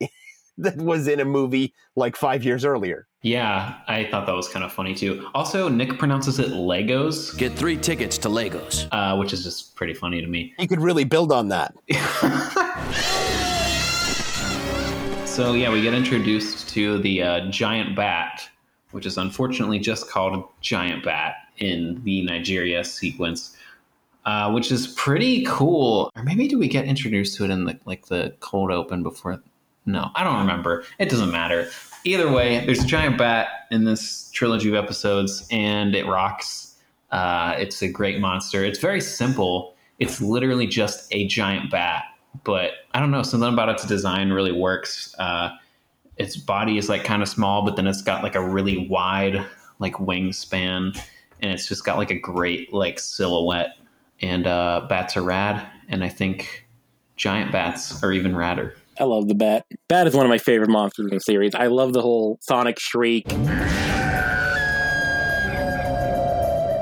that 0.59 0.77
was 0.77 1.09
in 1.09 1.21
a 1.21 1.25
movie 1.25 1.75
like 1.97 2.17
five 2.17 2.45
years 2.45 2.65
earlier. 2.65 3.07
Yeah, 3.23 3.79
I 3.89 4.05
thought 4.05 4.27
that 4.27 4.35
was 4.35 4.49
kind 4.49 4.65
of 4.65 4.73
funny 4.73 4.95
too. 4.95 5.29
Also, 5.35 5.69
Nick 5.69 5.99
pronounces 5.99 6.39
it 6.39 6.53
Legos. 6.53 7.37
Get 7.37 7.55
three 7.55 7.77
tickets 7.77 8.19
to 8.19 8.29
Legos, 8.29 8.87
uh, 8.93 9.17
which 9.17 9.33
is 9.33 9.43
just 9.43 9.75
pretty 9.75 9.95
funny 9.95 10.21
to 10.21 10.27
me. 10.27 10.55
You 10.59 10.69
could 10.69 10.81
really 10.81 11.05
build 11.05 11.33
on 11.33 11.49
that. 11.49 11.75
so 15.27 15.55
yeah, 15.55 15.73
we 15.73 15.83
get 15.83 15.95
introduced 15.95 16.69
to 16.71 16.99
the 16.99 17.23
uh, 17.23 17.51
giant 17.51 17.97
bat, 17.97 18.49
which 18.91 19.07
is 19.07 19.17
unfortunately 19.17 19.79
just 19.79 20.11
called 20.11 20.47
giant 20.61 21.03
bat 21.03 21.37
in 21.59 22.03
the 22.05 22.23
Nigeria 22.23 22.85
sequence. 22.85 23.57
Uh, 24.27 24.51
which 24.51 24.73
is 24.73 24.87
pretty 24.87 25.45
cool. 25.45 26.11
Or 26.17 26.23
maybe 26.23 26.49
do 26.49 26.59
we 26.59 26.67
get 26.67 26.87
introduced 26.87 27.37
to 27.37 27.45
it 27.45 27.51
in 27.51 27.65
the 27.65 27.79
like 27.85 28.07
the 28.07 28.35
cold 28.41 28.71
open 28.71 29.03
before? 29.03 29.43
No, 29.87 30.11
I 30.15 30.25
don't 30.25 30.39
remember. 30.39 30.85
It 30.99 31.11
doesn't 31.11 31.31
matter. 31.31 31.69
Either 32.05 32.31
way, 32.31 32.65
there's 32.65 32.83
a 32.83 32.87
giant 32.87 33.19
bat 33.19 33.49
in 33.71 33.85
this 33.85 34.31
trilogy 34.33 34.69
of 34.69 34.75
episodes, 34.75 35.47
and 35.51 35.95
it 35.95 36.07
rocks. 36.07 36.77
Uh, 37.11 37.55
it's 37.59 37.83
a 37.83 37.89
great 37.89 38.21
monster. 38.21 38.65
It's 38.65 38.79
very 38.79 39.01
simple. 39.01 39.75
It's 39.99 40.21
literally 40.21 40.67
just 40.67 41.07
a 41.13 41.27
giant 41.27 41.71
bat, 41.71 42.05
but 42.45 42.73
I 42.93 43.01
don't 43.01 43.11
know. 43.11 43.23
Something 43.23 43.53
about 43.53 43.69
its 43.69 43.87
design 43.87 44.31
really 44.31 44.53
works. 44.53 45.15
Uh, 45.19 45.51
its 46.17 46.37
body 46.37 46.79
is 46.79 46.89
like 46.89 47.05
kind 47.05 47.23
of 47.23 47.29
small, 47.29 47.65
but 47.65 47.77
then 47.77 47.87
it's 47.87 48.03
got 48.03 48.23
like 48.23 48.35
a 48.35 48.47
really 48.47 48.89
wide 48.89 49.45
like 49.79 49.95
wingspan, 49.95 50.99
and 51.41 51.53
it's 51.53 51.69
just 51.69 51.85
got 51.85 51.99
like 51.99 52.11
a 52.11 52.19
great 52.19 52.73
like 52.73 52.99
silhouette 52.99 53.77
and 54.21 54.47
uh, 54.47 54.87
bats 54.89 55.17
are 55.17 55.23
rad, 55.23 55.67
and 55.89 56.05
I 56.05 56.09
think 56.09 56.67
giant 57.17 57.53
bats 57.53 58.03
are 58.03 58.13
even 58.13 58.33
radder. 58.33 58.75
I 58.99 59.05
love 59.05 59.29
the 59.29 59.35
bat. 59.35 59.65
Bat 59.89 60.09
is 60.09 60.15
one 60.15 60.25
of 60.25 60.31
my 60.31 60.39
favorite 60.39 60.71
monsters 60.71 61.07
in 61.11 61.17
the 61.17 61.21
series. 61.21 61.55
I 61.55 61.67
love 61.67 61.93
the 61.93 62.03
whole 62.03 62.39
sonic 62.41 62.79
shriek. 62.79 63.27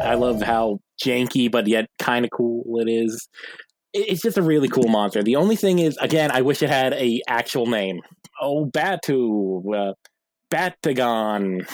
I 0.04 0.14
love 0.14 0.42
how 0.42 0.80
janky 1.02 1.50
but 1.50 1.66
yet 1.66 1.86
kind 1.98 2.24
of 2.24 2.30
cool 2.30 2.64
it 2.80 2.90
is. 2.90 3.28
It's 3.94 4.22
just 4.22 4.38
a 4.38 4.42
really 4.42 4.68
cool 4.68 4.88
monster. 4.88 5.22
The 5.22 5.36
only 5.36 5.56
thing 5.56 5.78
is, 5.78 5.96
again, 5.98 6.30
I 6.30 6.42
wish 6.42 6.62
it 6.62 6.70
had 6.70 6.94
a 6.94 7.20
actual 7.28 7.66
name. 7.66 8.00
Oh, 8.40 8.64
Batu, 8.64 9.62
uh, 9.74 9.92
Batagon, 10.50 11.66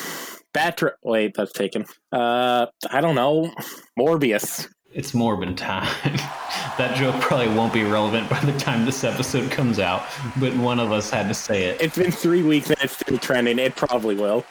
Batra. 0.52 0.90
Wait, 1.04 1.32
that's 1.36 1.52
taken. 1.52 1.84
Uh, 2.12 2.66
I 2.90 3.00
don't 3.00 3.14
know. 3.14 3.52
Morbius. 3.98 4.68
It's 4.90 5.12
Morbin 5.12 5.54
time. 5.54 5.84
that 6.78 6.96
joke 6.96 7.20
probably 7.20 7.48
won't 7.48 7.74
be 7.74 7.84
relevant 7.84 8.30
by 8.30 8.40
the 8.40 8.58
time 8.58 8.86
this 8.86 9.04
episode 9.04 9.50
comes 9.50 9.78
out, 9.78 10.02
but 10.40 10.56
one 10.56 10.80
of 10.80 10.92
us 10.92 11.10
had 11.10 11.28
to 11.28 11.34
say 11.34 11.64
it. 11.64 11.80
It's 11.80 11.98
been 11.98 12.10
three 12.10 12.42
weeks 12.42 12.70
and 12.70 12.78
it's 12.80 12.96
still 12.96 13.18
trending. 13.18 13.58
It 13.58 13.76
probably 13.76 14.14
will. 14.14 14.46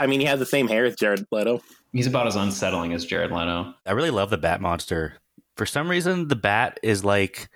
I 0.00 0.08
mean, 0.08 0.18
he 0.18 0.26
has 0.26 0.40
the 0.40 0.46
same 0.46 0.66
hair 0.66 0.86
as 0.86 0.96
Jared 0.96 1.24
Leto. 1.30 1.62
He's 1.92 2.08
about 2.08 2.26
as 2.26 2.34
unsettling 2.34 2.92
as 2.94 3.04
Jared 3.04 3.30
Leto. 3.30 3.72
I 3.86 3.92
really 3.92 4.10
love 4.10 4.30
the 4.30 4.38
Bat 4.38 4.60
monster. 4.60 5.14
For 5.56 5.66
some 5.66 5.88
reason, 5.88 6.26
the 6.26 6.36
Bat 6.36 6.80
is 6.82 7.04
like 7.04 7.48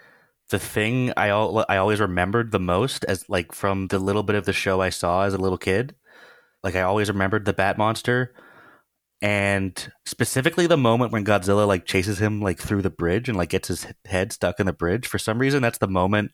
the 0.51 0.59
thing 0.61 1.13
I 1.17 1.29
al- 1.31 1.67
I 1.69 1.79
always 1.79 2.01
remembered 2.01 2.53
the 2.53 2.61
most 2.61 3.05
as 3.07 3.29
like 3.29 3.53
from 3.53 3.89
the 3.89 3.99
little 3.99 4.23
bit 4.23 4.37
of 4.37 4.45
the 4.45 4.53
show 4.53 4.81
I 4.81 4.91
saw 4.91 5.25
as 5.25 5.35
a 5.35 5.39
little 5.39 5.59
kid. 5.59 5.97
Like 6.63 6.77
I 6.77 6.83
always 6.83 7.09
remembered 7.09 7.45
the 7.45 7.53
Bat 7.53 7.77
monster 7.77 8.33
and 9.25 9.91
specifically 10.05 10.67
the 10.67 10.77
moment 10.77 11.11
when 11.11 11.25
Godzilla 11.25 11.67
like 11.67 11.87
chases 11.87 12.19
him 12.19 12.43
like 12.43 12.59
through 12.59 12.83
the 12.83 12.91
bridge 12.91 13.27
and 13.27 13.39
like 13.39 13.49
gets 13.49 13.69
his 13.69 13.87
head 14.05 14.35
stuck 14.35 14.61
in 14.61 14.67
the 14.67 14.73
bridge. 14.75 15.07
For 15.07 15.19
some 15.19 15.39
reason, 15.39 15.63
that's 15.63 15.79
the 15.79 15.89
moment 15.89 16.33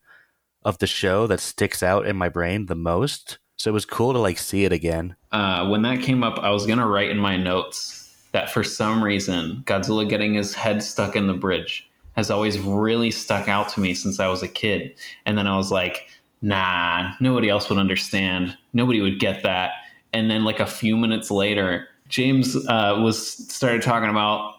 of 0.65 0.79
the 0.79 0.89
show 0.89 1.29
that 1.29 1.39
sticks 1.39 1.85
out 1.85 2.05
in 2.05 2.17
my 2.17 2.29
brain 2.29 2.67
the 2.67 2.75
most. 2.75 3.39
So 3.59 3.71
it 3.71 3.75
was 3.75 3.85
cool 3.85 4.13
to 4.13 4.19
like 4.19 4.39
see 4.39 4.65
it 4.65 4.73
again. 4.73 5.15
Uh, 5.31 5.69
when 5.69 5.83
that 5.83 6.01
came 6.01 6.25
up, 6.25 6.41
I 6.41 6.51
was 6.51 6.67
gonna 6.67 6.89
write 6.89 7.11
in 7.11 7.17
my 7.17 7.37
notes 7.37 8.13
that 8.33 8.51
for 8.51 8.65
some 8.65 9.05
reason 9.05 9.63
Godzilla 9.67 10.09
getting 10.09 10.35
his 10.35 10.53
head 10.53 10.83
stuck 10.83 11.15
in 11.15 11.29
the 11.29 11.35
bridge 11.35 11.89
has 12.17 12.29
always 12.29 12.59
really 12.59 13.13
stuck 13.13 13.47
out 13.47 13.69
to 13.69 13.81
me 13.81 13.95
since 13.95 14.19
I 14.19 14.27
was 14.27 14.43
a 14.43 14.49
kid. 14.49 14.97
And 15.27 15.39
then 15.39 15.47
I 15.47 15.57
was 15.57 15.71
like, 15.71 16.09
nah, 16.43 17.13
nobody 17.21 17.51
else 17.51 17.71
would 17.71 17.79
understand. 17.79 18.59
Nobody 18.73 19.01
would 19.01 19.21
get 19.21 19.45
that. 19.45 19.75
And 20.13 20.29
then 20.29 20.43
like 20.43 20.59
a 20.59 20.67
few 20.67 20.97
minutes 20.97 21.31
later, 21.31 21.87
James 22.11 22.57
uh, 22.57 22.99
was 23.01 23.53
started 23.53 23.83
talking 23.83 24.11
about 24.11 24.55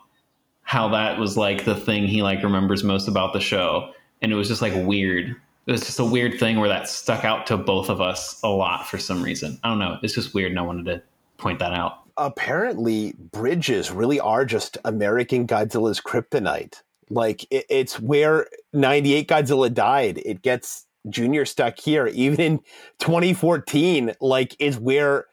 how 0.64 0.88
that 0.90 1.20
was 1.20 1.38
like 1.38 1.66
the 1.66 1.76
thing 1.76 2.08
he 2.08 2.24
like 2.24 2.42
remembers 2.44 2.84
most 2.84 3.08
about 3.08 3.34
the 3.34 3.42
show, 3.42 3.92
and 4.22 4.32
it 4.32 4.36
was 4.36 4.48
just 4.48 4.62
like 4.62 4.74
weird. 4.76 5.36
It 5.68 5.72
was 5.72 5.82
just 5.82 6.00
a 6.00 6.06
weird 6.06 6.40
thing 6.40 6.60
where 6.60 6.70
that 6.70 6.90
stuck 6.90 7.24
out 7.24 7.46
to 7.48 7.58
both 7.58 7.90
of 7.90 8.02
us 8.02 8.40
a 8.42 8.50
lot 8.50 8.88
for 8.88 8.98
some 8.98 9.22
reason. 9.22 9.60
I 9.64 9.70
don't 9.70 9.80
know. 9.80 9.98
It's 10.02 10.16
just 10.16 10.34
weird, 10.34 10.52
and 10.52 10.60
I 10.60 10.64
wanted 10.64 10.86
to 10.86 11.04
point 11.38 11.60
that 11.60 11.74
out. 11.74 12.00
Apparently, 12.18 13.14
bridges 13.32 13.92
really 13.92 14.20
are 14.20 14.46
just 14.46 14.78
American 14.86 15.46
Godzilla's 15.46 16.00
kryptonite. 16.00 16.82
Like 17.10 17.44
it, 17.52 17.66
it's 17.70 18.00
where 18.00 18.48
'98 18.74 19.28
Godzilla 19.28 19.74
died. 19.74 20.22
It 20.26 20.42
gets 20.42 20.88
Junior 21.10 21.46
stuck 21.46 21.80
here. 21.80 22.08
Even 22.08 22.40
in 22.40 22.58
2014, 23.00 24.14
like 24.22 24.56
is 24.60 24.78
where 24.78 25.26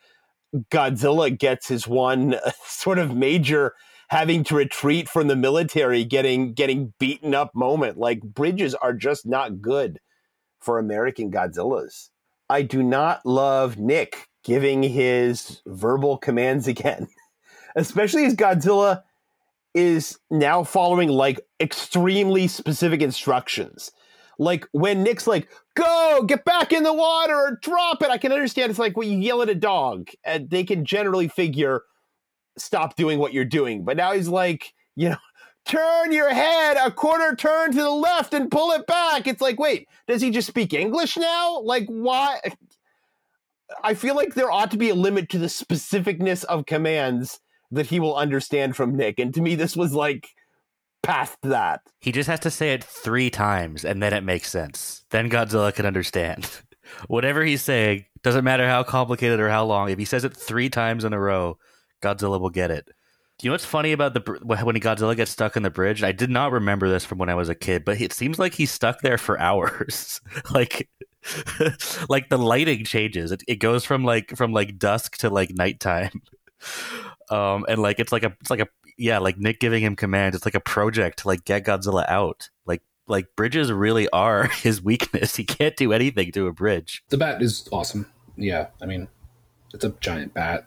Godzilla 0.71 1.37
gets 1.37 1.69
his 1.69 1.87
one 1.87 2.37
sort 2.65 2.99
of 2.99 3.15
major 3.15 3.75
having 4.09 4.43
to 4.45 4.57
retreat 4.57 5.09
from 5.09 5.29
the 5.29 5.37
military, 5.37 6.05
getting 6.05 6.55
getting 6.55 6.95
beaten 6.99 7.35
up 7.35 7.55
moment. 7.55 7.99
Like 7.99 8.23
bridges 8.23 8.75
are 8.75 8.95
just 8.95 9.27
not 9.27 9.61
good 9.61 10.01
for 10.61 10.79
American 10.79 11.31
Godzillas. 11.31 12.11
I 12.51 12.63
do 12.63 12.83
not 12.83 13.25
love 13.27 13.79
Nick 13.79 14.29
giving 14.45 14.83
his 14.83 15.61
verbal 15.67 16.17
commands 16.17 16.67
again, 16.69 17.09
especially 17.77 18.25
as 18.25 18.35
Godzilla 18.35 19.03
is 19.75 20.19
now 20.31 20.65
following 20.65 21.11
like 21.11 21.41
extremely 21.61 22.49
specific 22.49 23.03
instructions. 23.03 23.93
Like 24.39 24.67
when 24.73 25.03
Nick's 25.03 25.27
like, 25.27 25.49
go, 25.75 26.25
get 26.27 26.45
back 26.45 26.73
in 26.73 26.85
the 26.85 26.93
water 26.93 27.35
or 27.35 27.59
drop 27.61 28.03
it. 28.03 28.11
I 28.11 28.19
can 28.19 28.33
understand 28.33 28.71
it's 28.71 28.79
like 28.79 28.97
when 28.97 29.11
you 29.11 29.19
yell 29.19 29.43
at 29.43 29.49
a 29.49 29.55
dog 29.55 30.09
and 30.25 30.49
they 30.49 30.65
can 30.65 30.85
generally 30.85 31.29
figure, 31.29 31.83
stop 32.57 32.97
doing 32.97 33.19
what 33.19 33.33
you're 33.33 33.45
doing. 33.45 33.85
But 33.85 33.97
now 33.97 34.13
he's 34.13 34.29
like, 34.29 34.73
you 34.95 35.11
know, 35.11 35.17
turn 35.65 36.13
your 36.13 36.33
head 36.33 36.77
a 36.83 36.91
quarter 36.91 37.35
turn 37.35 37.73
to 37.73 37.79
the 37.79 37.91
left 37.91 38.33
and 38.33 38.51
pull 38.51 38.71
it 38.73 38.87
back. 38.87 39.27
It's 39.27 39.43
like, 39.43 39.59
wait, 39.59 39.89
does 40.07 40.23
he 40.23 40.31
just 40.31 40.49
speak 40.49 40.73
English 40.73 41.17
now? 41.17 41.61
Like, 41.61 41.87
why? 41.89 42.41
I 43.83 43.95
feel 43.95 44.15
like 44.15 44.35
there 44.35 44.51
ought 44.51 44.71
to 44.71 44.79
be 44.79 44.89
a 44.89 44.95
limit 44.95 45.29
to 45.31 45.39
the 45.39 45.47
specificness 45.47 46.45
of 46.45 46.67
commands 46.67 47.41
that 47.71 47.87
he 47.87 48.01
will 48.01 48.17
understand 48.17 48.77
from 48.77 48.97
Nick. 48.97 49.19
And 49.19 49.35
to 49.35 49.43
me, 49.43 49.55
this 49.55 49.77
was 49.77 49.93
like 49.93 50.29
past 51.09 51.39
that. 51.43 51.81
He 52.01 52.13
just 52.13 52.29
has 52.29 52.41
to 52.41 52.51
say 52.51 52.75
it 52.75 52.85
three 52.85 53.31
times 53.31 53.85
and 53.85 54.03
then 54.03 54.13
it 54.13 54.23
makes 54.23 54.51
sense. 54.51 55.05
Then 55.11 55.31
Godzilla 55.31 55.75
can 55.75 55.87
understand. 55.87 56.49
Whatever 57.09 57.45
he's 57.45 57.63
saying, 57.63 58.05
doesn't 58.23 58.45
matter 58.45 58.69
how 58.69 58.83
complicated 58.83 59.41
or 59.41 59.49
how 59.49 59.65
long, 59.65 59.89
if 59.89 59.99
he 59.99 60.05
says 60.05 60.25
it 60.25 60.37
three 60.37 60.69
times 60.69 61.05
in 61.05 61.13
a 61.13 61.21
row, 61.21 61.59
Godzilla 62.03 62.39
will 62.39 62.51
get 62.51 62.71
it. 62.71 62.89
You 63.43 63.51
know 63.51 63.55
what's 63.55 63.65
funny 63.65 63.93
about 63.93 64.15
the 64.15 64.39
when 64.43 64.75
Godzilla 64.77 65.15
gets 65.17 65.31
stuck 65.31 65.57
in 65.57 65.63
the 65.63 65.71
bridge? 65.71 66.03
I 66.03 66.13
did 66.13 66.29
not 66.29 66.51
remember 66.51 66.89
this 66.89 67.05
from 67.05 67.19
when 67.19 67.29
I 67.29 67.37
was 67.37 67.49
a 67.49 67.55
kid, 67.55 67.85
but 67.85 68.01
it 68.01 68.13
seems 68.13 68.39
like 68.39 68.53
he's 68.53 68.73
stuck 68.73 69.01
there 69.01 69.19
for 69.19 69.39
hours. 69.41 70.21
like 70.51 70.89
like 72.09 72.29
the 72.29 72.39
lighting 72.39 72.85
changes. 72.85 73.31
It, 73.31 73.43
it 73.47 73.57
goes 73.57 73.85
from 73.85 74.05
like 74.05 74.37
from 74.37 74.53
like 74.53 74.79
dusk 74.79 75.19
to 75.19 75.31
like 75.31 75.51
nighttime. 75.55 76.23
Um 77.31 77.65
and 77.69 77.81
like 77.81 78.01
it's 78.01 78.11
like 78.11 78.25
a 78.25 78.37
it's 78.41 78.51
like 78.51 78.61
a 78.61 78.67
yeah, 78.99 79.19
like 79.19 79.39
Nick 79.39 79.61
giving 79.61 79.83
him 79.83 79.97
commands. 79.97 80.37
It's 80.37 80.45
like 80.45 80.57
a 80.57 80.61
project 80.61 81.21
to 81.21 81.29
like 81.29 81.45
get 81.45 81.65
Godzilla 81.65 82.05
out. 82.09 82.51
Like 82.67 82.83
like 83.07 83.35
bridges 83.37 83.73
really 83.73 84.09
are 84.11 84.45
his 84.49 84.83
weakness. 84.83 85.37
He 85.37 85.45
can't 85.45 85.77
do 85.77 85.93
anything 85.93 86.33
to 86.33 86.49
a 86.49 86.53
bridge. 86.53 87.03
The 87.09 87.17
bat 87.17 87.41
is 87.41 87.69
awesome. 87.73 88.11
Yeah, 88.37 88.67
I 88.83 88.87
mean, 88.87 89.09
it's 89.73 89.85
a 89.85 89.91
giant 90.01 90.35
bat. 90.35 90.67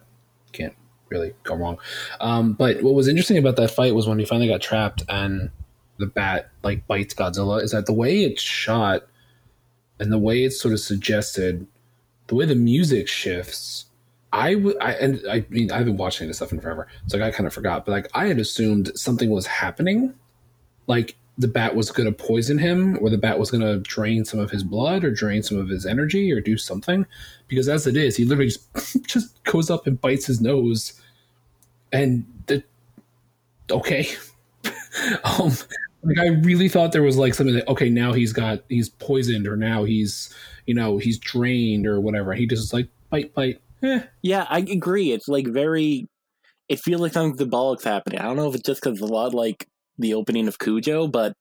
Can't 0.54 0.74
really 1.10 1.34
go 1.44 1.56
wrong. 1.56 1.78
Um, 2.20 2.54
but 2.54 2.82
what 2.82 2.94
was 2.94 3.08
interesting 3.08 3.38
about 3.38 3.58
that 3.58 3.72
fight 3.72 3.94
was 3.94 4.08
when 4.08 4.18
he 4.18 4.26
finally 4.26 4.48
got 4.48 4.62
trapped 4.62 5.04
and 5.10 5.52
the 5.98 6.08
bat 6.08 6.50
like 6.64 6.88
bites 6.88 7.14
Godzilla. 7.14 7.62
Is 7.62 7.72
that 7.72 7.86
the 7.86 7.94
way 7.94 8.24
it's 8.24 8.42
shot 8.42 9.04
and 10.00 10.12
the 10.12 10.18
way 10.18 10.44
it's 10.44 10.60
sort 10.60 10.74
of 10.74 10.80
suggested, 10.80 11.68
the 12.28 12.36
way 12.36 12.46
the 12.46 12.56
music 12.56 13.08
shifts 13.08 13.86
I 14.34 14.56
would, 14.56 14.78
I 14.80 14.94
and 14.94 15.22
I 15.30 15.46
mean, 15.50 15.72
I've 15.72 15.86
been 15.86 15.98
watching 15.98 16.28
this 16.28 16.38
stuff 16.38 16.52
in 16.52 16.62
forever, 16.62 16.88
so 17.08 17.18
like, 17.18 17.34
I 17.34 17.36
kind 17.36 17.48
of 17.48 17.54
forgot. 17.54 17.86
But 17.86 17.92
like, 17.92 18.08
I 18.14 18.28
had 18.28 18.40
assumed 18.40 18.92
something 18.96 19.30
was 19.30 19.46
happening, 19.46 20.14
like 20.88 21.16
the 21.38 21.48
bat 21.48 21.76
was 21.76 21.92
going 21.92 22.06
to 22.06 22.14
poison 22.14 22.58
him, 22.58 22.98
or 23.02 23.10
the 23.10 23.18
bat 23.18 23.40
was 23.40 23.52
going 23.52 23.62
to 23.62 23.80
drain 23.80 24.24
some 24.24 24.40
of 24.40 24.50
his 24.52 24.64
blood, 24.64 25.04
or 25.04 25.12
drain 25.12 25.44
some 25.44 25.58
of 25.58 25.68
his 25.68 25.86
energy, 25.86 26.32
or 26.32 26.40
do 26.40 26.58
something. 26.58 27.06
Because 27.48 27.68
as 27.68 27.88
it 27.88 27.98
is, 27.98 28.16
he 28.16 28.24
literally 28.24 28.52
just, 28.52 29.04
just 29.08 29.44
goes 29.44 29.70
up 29.70 29.86
and 29.88 30.00
bites 30.00 30.26
his 30.26 30.40
nose, 30.40 31.02
and 31.92 32.26
the 32.48 32.64
okay. 33.70 34.08
um, 35.24 35.52
like 36.04 36.20
I 36.20 36.28
really 36.28 36.70
thought 36.70 36.92
there 36.92 37.04
was 37.04 37.18
like 37.18 37.34
something 37.34 37.56
that 37.56 37.68
okay 37.68 37.90
now 37.90 38.14
he's 38.14 38.34
got 38.34 38.64
he's 38.70 38.90
poisoned 38.90 39.48
or 39.48 39.56
now 39.56 39.84
he's 39.84 40.34
you 40.66 40.74
know 40.74 40.98
he's 40.98 41.18
drained 41.18 41.86
or 41.86 42.00
whatever. 42.00 42.34
He 42.34 42.48
just 42.48 42.74
like 42.74 42.88
bite 43.10 43.34
bite. 43.34 43.62
Yeah, 44.22 44.46
I 44.50 44.60
agree. 44.60 45.12
It's 45.12 45.28
like 45.28 45.48
very. 45.48 46.08
It 46.70 46.80
feels 46.80 47.02
like 47.02 47.14
something 47.14 47.38
symbolic 47.38 47.84
happening. 47.84 48.20
I 48.20 48.24
don't 48.24 48.38
know 48.38 48.48
if 48.48 48.56
it's 48.56 48.64
just 48.64 48.82
because 48.82 49.00
it's 49.00 49.10
a 49.10 49.14
lot 49.14 49.34
like 49.34 49.68
the 49.98 50.14
opening 50.14 50.48
of 50.48 50.60
Cujo, 50.60 51.08
but 51.08 51.34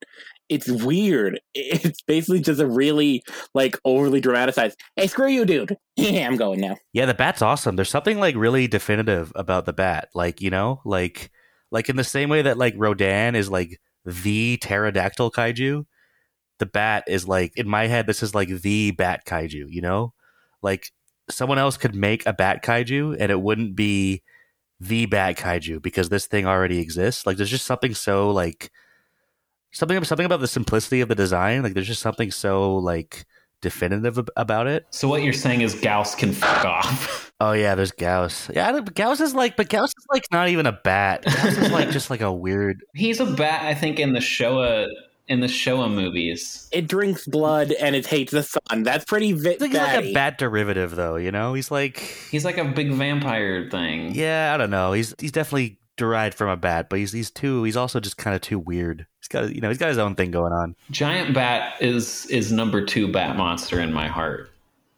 it's 0.48 0.68
weird. 0.68 1.40
It's 1.54 2.02
basically 2.02 2.40
just 2.40 2.60
a 2.60 2.66
really 2.66 3.22
like 3.54 3.78
overly 3.84 4.20
dramatized. 4.20 4.78
Hey, 4.96 5.06
screw 5.06 5.28
you, 5.28 5.44
dude. 5.44 5.76
Yeah, 5.96 6.26
I'm 6.26 6.36
going 6.36 6.60
now. 6.60 6.76
Yeah, 6.94 7.04
the 7.04 7.14
bat's 7.14 7.42
awesome. 7.42 7.76
There's 7.76 7.90
something 7.90 8.18
like 8.18 8.34
really 8.34 8.66
definitive 8.66 9.32
about 9.34 9.66
the 9.66 9.74
bat. 9.74 10.08
Like, 10.14 10.40
you 10.40 10.48
know, 10.48 10.80
like 10.84 11.30
like 11.70 11.88
in 11.90 11.96
the 11.96 12.04
same 12.04 12.30
way 12.30 12.42
that 12.42 12.56
like 12.58 12.74
Rodan 12.76 13.34
is 13.34 13.50
like 13.50 13.78
the 14.06 14.56
pterodactyl 14.56 15.30
kaiju, 15.30 15.84
the 16.58 16.66
bat 16.66 17.04
is 17.06 17.28
like 17.28 17.52
in 17.56 17.68
my 17.68 17.86
head 17.86 18.06
this 18.06 18.22
is 18.22 18.34
like 18.34 18.48
the 18.48 18.92
bat 18.92 19.24
kaiju, 19.26 19.66
you 19.68 19.82
know? 19.82 20.14
Like 20.62 20.90
someone 21.32 21.58
else 21.58 21.76
could 21.76 21.94
make 21.94 22.24
a 22.26 22.32
bat 22.32 22.62
kaiju 22.62 23.16
and 23.18 23.30
it 23.30 23.40
wouldn't 23.40 23.74
be 23.76 24.22
the 24.80 25.06
bat 25.06 25.36
kaiju 25.36 25.82
because 25.82 26.08
this 26.08 26.26
thing 26.26 26.46
already 26.46 26.78
exists. 26.80 27.26
Like 27.26 27.36
there's 27.36 27.50
just 27.50 27.66
something 27.66 27.94
so 27.94 28.30
like 28.30 28.70
something 29.72 30.02
something 30.04 30.26
about 30.26 30.40
the 30.40 30.48
simplicity 30.48 31.00
of 31.00 31.08
the 31.08 31.14
design. 31.14 31.62
Like 31.62 31.74
there's 31.74 31.86
just 31.86 32.02
something 32.02 32.30
so 32.30 32.76
like 32.76 33.24
definitive 33.62 34.18
ab- 34.18 34.30
about 34.36 34.66
it. 34.66 34.86
So 34.90 35.06
what 35.08 35.22
you're 35.22 35.32
saying 35.34 35.60
is 35.60 35.74
Gyaos 35.74 36.16
can 36.16 36.32
fuck 36.32 36.64
off. 36.64 37.26
Oh 37.42 37.52
yeah, 37.52 37.74
there's 37.74 37.90
Gyaos. 37.92 38.54
Yeah, 38.54 38.68
I 38.68 38.72
don't- 38.72 38.94
Gyaos 38.94 39.18
is 39.22 39.34
like, 39.34 39.56
but 39.56 39.70
Gyaos 39.70 39.86
is 39.96 40.04
like 40.12 40.24
not 40.30 40.48
even 40.50 40.66
a 40.66 40.72
bat. 40.84 41.22
Gyaos 41.24 41.56
is 41.62 41.72
like 41.72 41.88
just 41.88 42.10
like 42.10 42.20
a 42.20 42.30
weird. 42.30 42.82
He's 42.94 43.18
a 43.18 43.24
bat, 43.24 43.62
I 43.62 43.72
think, 43.72 43.98
in 43.98 44.12
the 44.12 44.18
Showa 44.20 44.86
in 45.30 45.40
the 45.40 45.46
Showa 45.46 45.90
movies. 45.92 46.68
It 46.72 46.86
drinks 46.88 47.26
blood 47.26 47.72
and 47.72 47.96
it 47.96 48.04
hates 48.06 48.32
the 48.32 48.42
sun. 48.42 48.82
That's 48.82 49.04
pretty 49.06 49.32
vi- 49.32 49.56
He's 49.58 49.72
like 49.72 50.04
a 50.04 50.12
bat 50.12 50.36
derivative, 50.38 50.94
though. 50.96 51.16
You 51.16 51.30
know, 51.32 51.54
he's 51.54 51.70
like 51.70 51.98
He's 52.30 52.44
like 52.44 52.58
a 52.58 52.64
big 52.64 52.92
vampire 52.92 53.70
thing. 53.70 54.14
yeah, 54.14 54.52
I 54.54 54.58
don't 54.58 54.70
know. 54.70 54.92
He's 54.92 55.14
he's 55.18 55.32
definitely 55.32 55.78
derived 55.96 56.34
from 56.34 56.48
a 56.48 56.56
bat, 56.56 56.88
but 56.90 56.98
he's 56.98 57.12
he's 57.12 57.30
too. 57.30 57.62
He's 57.62 57.76
also 57.76 58.00
just 58.00 58.16
kind 58.16 58.34
of 58.34 58.42
too 58.42 58.58
weird. 58.58 59.06
He's 59.20 59.28
got 59.28 59.54
you 59.54 59.60
know 59.60 59.68
he's 59.68 59.78
got 59.78 59.88
his 59.88 59.98
own 59.98 60.14
thing 60.16 60.30
going 60.30 60.52
on. 60.52 60.74
Giant 60.90 61.34
Bat 61.34 61.80
is 61.80 62.26
is 62.26 62.50
number 62.52 62.84
two 62.84 63.10
bat 63.12 63.36
monster 63.36 63.80
in 63.80 63.92
my 63.92 64.08
heart. 64.08 64.49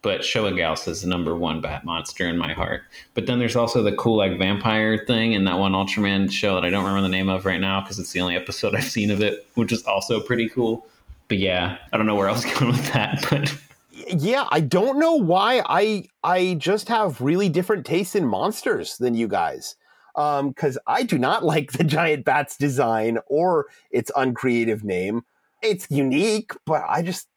But 0.03 0.23
Showa 0.23 0.53
Gyaos 0.53 0.89
is 0.89 1.03
the 1.03 1.09
number 1.09 1.37
one 1.37 1.61
bat 1.61 1.85
monster 1.85 2.27
in 2.27 2.37
my 2.37 2.53
heart. 2.53 2.83
But 3.15 3.27
then 3.27 3.39
there's 3.39 3.55
also 3.55 3.85
the 3.85 3.93
cool 3.93 4.17
like 4.17 4.37
vampire 4.37 5.05
thing 5.07 5.33
in 5.33 5.45
that 5.45 5.59
one 5.59 5.73
Ultraman 5.73 6.31
show 6.31 6.57
that 6.57 6.65
I 6.65 6.71
don't 6.71 6.85
remember 6.85 7.03
the 7.03 7.09
name 7.09 7.29
of 7.29 7.47
right 7.47 7.61
now 7.61 7.81
because 7.81 8.01
it's 8.01 8.11
the 8.11 8.21
only 8.21 8.35
episode 8.35 8.75
I've 8.77 8.85
seen 8.85 9.11
of 9.11 9.23
it, 9.23 9.47
which 9.55 9.73
is 9.73 9.85
also 9.85 10.21
pretty 10.21 10.49
cool. 10.49 10.87
But 11.29 11.39
yeah, 11.39 11.79
I 11.93 11.97
don't 11.97 12.07
know 12.07 12.17
where 12.17 12.29
I 12.29 12.33
was 12.33 12.45
going 12.45 12.73
with 12.73 12.93
that, 12.93 13.25
but 13.31 13.57
yeah, 13.93 14.47
I 14.51 14.61
don't 14.61 14.99
know 14.99 15.15
why 15.15 15.63
I 15.67 16.05
I 16.25 16.55
just 16.59 16.89
have 16.89 17.21
really 17.21 17.49
different 17.49 17.87
tastes 17.87 18.15
in 18.15 18.27
monsters 18.27 18.99
than 18.99 19.15
you 19.15 19.29
guys. 19.29 19.77
Um, 20.15 20.51
because 20.51 20.77
I 20.87 21.05
do 21.05 21.17
not 21.17 21.45
like 21.53 21.73
the 21.73 21.85
giant 21.85 22.25
bat's 22.25 22.57
design 22.57 23.19
or 23.29 23.67
its 23.91 24.11
uncreative 24.17 24.85
name. 24.85 25.23
It's 25.63 25.87
unique, 25.91 26.53
but 26.67 26.83
I 26.89 27.03
just 27.03 27.29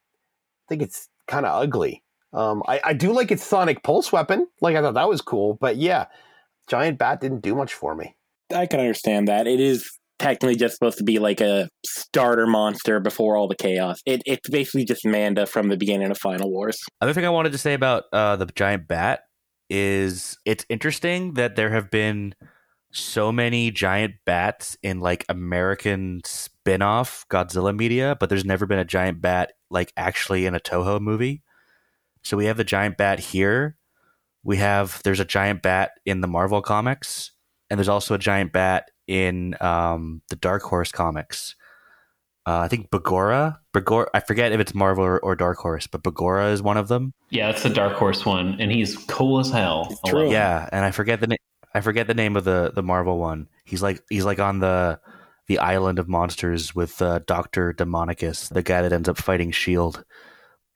think 0.68 0.82
it's 0.82 1.08
kind 1.28 1.46
of 1.46 1.62
ugly. 1.62 2.02
Um, 2.32 2.62
I, 2.66 2.80
I 2.84 2.92
do 2.92 3.12
like 3.12 3.30
its 3.30 3.44
sonic 3.44 3.82
pulse 3.82 4.12
weapon. 4.12 4.46
Like 4.60 4.76
I 4.76 4.82
thought 4.82 4.94
that 4.94 5.08
was 5.08 5.20
cool, 5.20 5.56
but 5.60 5.76
yeah, 5.76 6.06
giant 6.68 6.98
bat 6.98 7.20
didn't 7.20 7.40
do 7.40 7.54
much 7.54 7.74
for 7.74 7.94
me. 7.94 8.14
I 8.54 8.66
can 8.66 8.80
understand 8.80 9.28
that. 9.28 9.46
It 9.46 9.60
is 9.60 9.90
technically 10.18 10.56
just 10.56 10.74
supposed 10.74 10.98
to 10.98 11.04
be 11.04 11.18
like 11.18 11.40
a 11.40 11.68
starter 11.84 12.46
monster 12.46 13.00
before 13.00 13.36
all 13.36 13.48
the 13.48 13.56
chaos. 13.56 14.00
It, 14.06 14.22
it's 14.26 14.48
basically 14.48 14.84
just 14.84 15.04
Manda 15.04 15.46
from 15.46 15.68
the 15.68 15.76
beginning 15.76 16.10
of 16.10 16.18
Final 16.18 16.50
Wars. 16.50 16.78
Other 17.00 17.12
thing 17.12 17.24
I 17.24 17.30
wanted 17.30 17.52
to 17.52 17.58
say 17.58 17.74
about 17.74 18.04
uh, 18.12 18.36
the 18.36 18.46
giant 18.46 18.88
bat 18.88 19.24
is 19.68 20.38
it's 20.44 20.64
interesting 20.68 21.34
that 21.34 21.56
there 21.56 21.70
have 21.70 21.90
been 21.90 22.34
so 22.92 23.30
many 23.30 23.70
giant 23.70 24.14
bats 24.24 24.76
in 24.82 25.00
like 25.00 25.24
American 25.28 26.20
spin-off 26.24 27.26
Godzilla 27.28 27.76
media, 27.76 28.16
but 28.18 28.28
there's 28.28 28.44
never 28.44 28.64
been 28.64 28.78
a 28.78 28.84
giant 28.84 29.20
bat 29.20 29.52
like 29.70 29.92
actually 29.96 30.46
in 30.46 30.54
a 30.54 30.60
Toho 30.60 31.00
movie. 31.00 31.42
So 32.26 32.36
we 32.36 32.46
have 32.46 32.56
the 32.56 32.64
giant 32.64 32.96
bat 32.96 33.20
here. 33.20 33.76
We 34.42 34.56
have 34.56 35.00
there's 35.04 35.20
a 35.20 35.24
giant 35.24 35.62
bat 35.62 35.92
in 36.04 36.22
the 36.22 36.26
Marvel 36.26 36.60
comics, 36.60 37.30
and 37.70 37.78
there's 37.78 37.88
also 37.88 38.14
a 38.14 38.18
giant 38.18 38.52
bat 38.52 38.90
in 39.06 39.54
um, 39.60 40.22
the 40.28 40.34
Dark 40.34 40.62
Horse 40.62 40.90
comics. 40.90 41.54
Uh, 42.44 42.58
I 42.58 42.68
think 42.68 42.90
Bagorah, 42.90 43.58
Bagorah. 43.72 44.08
I 44.12 44.18
forget 44.18 44.50
if 44.50 44.58
it's 44.58 44.74
Marvel 44.74 45.04
or, 45.04 45.20
or 45.20 45.36
Dark 45.36 45.58
Horse, 45.58 45.86
but 45.86 46.02
Bagorah 46.02 46.52
is 46.52 46.60
one 46.60 46.76
of 46.76 46.88
them. 46.88 47.14
yeah, 47.30 47.46
that's 47.46 47.62
the 47.62 47.70
Dark 47.70 47.92
Horse 47.92 48.26
one, 48.26 48.60
and 48.60 48.72
he's 48.72 48.96
cool 48.96 49.38
as 49.38 49.50
hell. 49.50 49.96
I 50.04 50.10
love 50.10 50.26
him. 50.26 50.32
Yeah, 50.32 50.68
and 50.72 50.84
I 50.84 50.90
forget 50.90 51.20
the 51.20 51.28
na- 51.28 51.36
I 51.74 51.80
forget 51.80 52.08
the 52.08 52.14
name 52.14 52.36
of 52.36 52.42
the 52.42 52.72
the 52.74 52.82
Marvel 52.82 53.18
one. 53.18 53.46
He's 53.64 53.82
like 53.84 54.02
he's 54.10 54.24
like 54.24 54.40
on 54.40 54.58
the 54.58 54.98
the 55.46 55.60
island 55.60 56.00
of 56.00 56.08
monsters 56.08 56.74
with 56.74 57.00
uh, 57.00 57.20
Doctor 57.24 57.72
Demonicus, 57.72 58.48
the 58.48 58.64
guy 58.64 58.82
that 58.82 58.92
ends 58.92 59.08
up 59.08 59.16
fighting 59.16 59.52
Shield. 59.52 60.04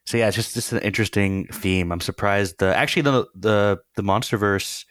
So 0.07 0.17
yeah, 0.17 0.29
it's 0.29 0.37
just 0.37 0.55
just 0.55 0.73
an 0.73 0.81
interesting 0.81 1.47
theme. 1.49 1.93
I'm 1.93 2.01
surprised 2.01 2.59
the 2.59 2.75
actually 2.77 3.03
the 3.03 3.27
the 3.35 3.79
the 3.97 4.03
MonsterVerse 4.03 4.85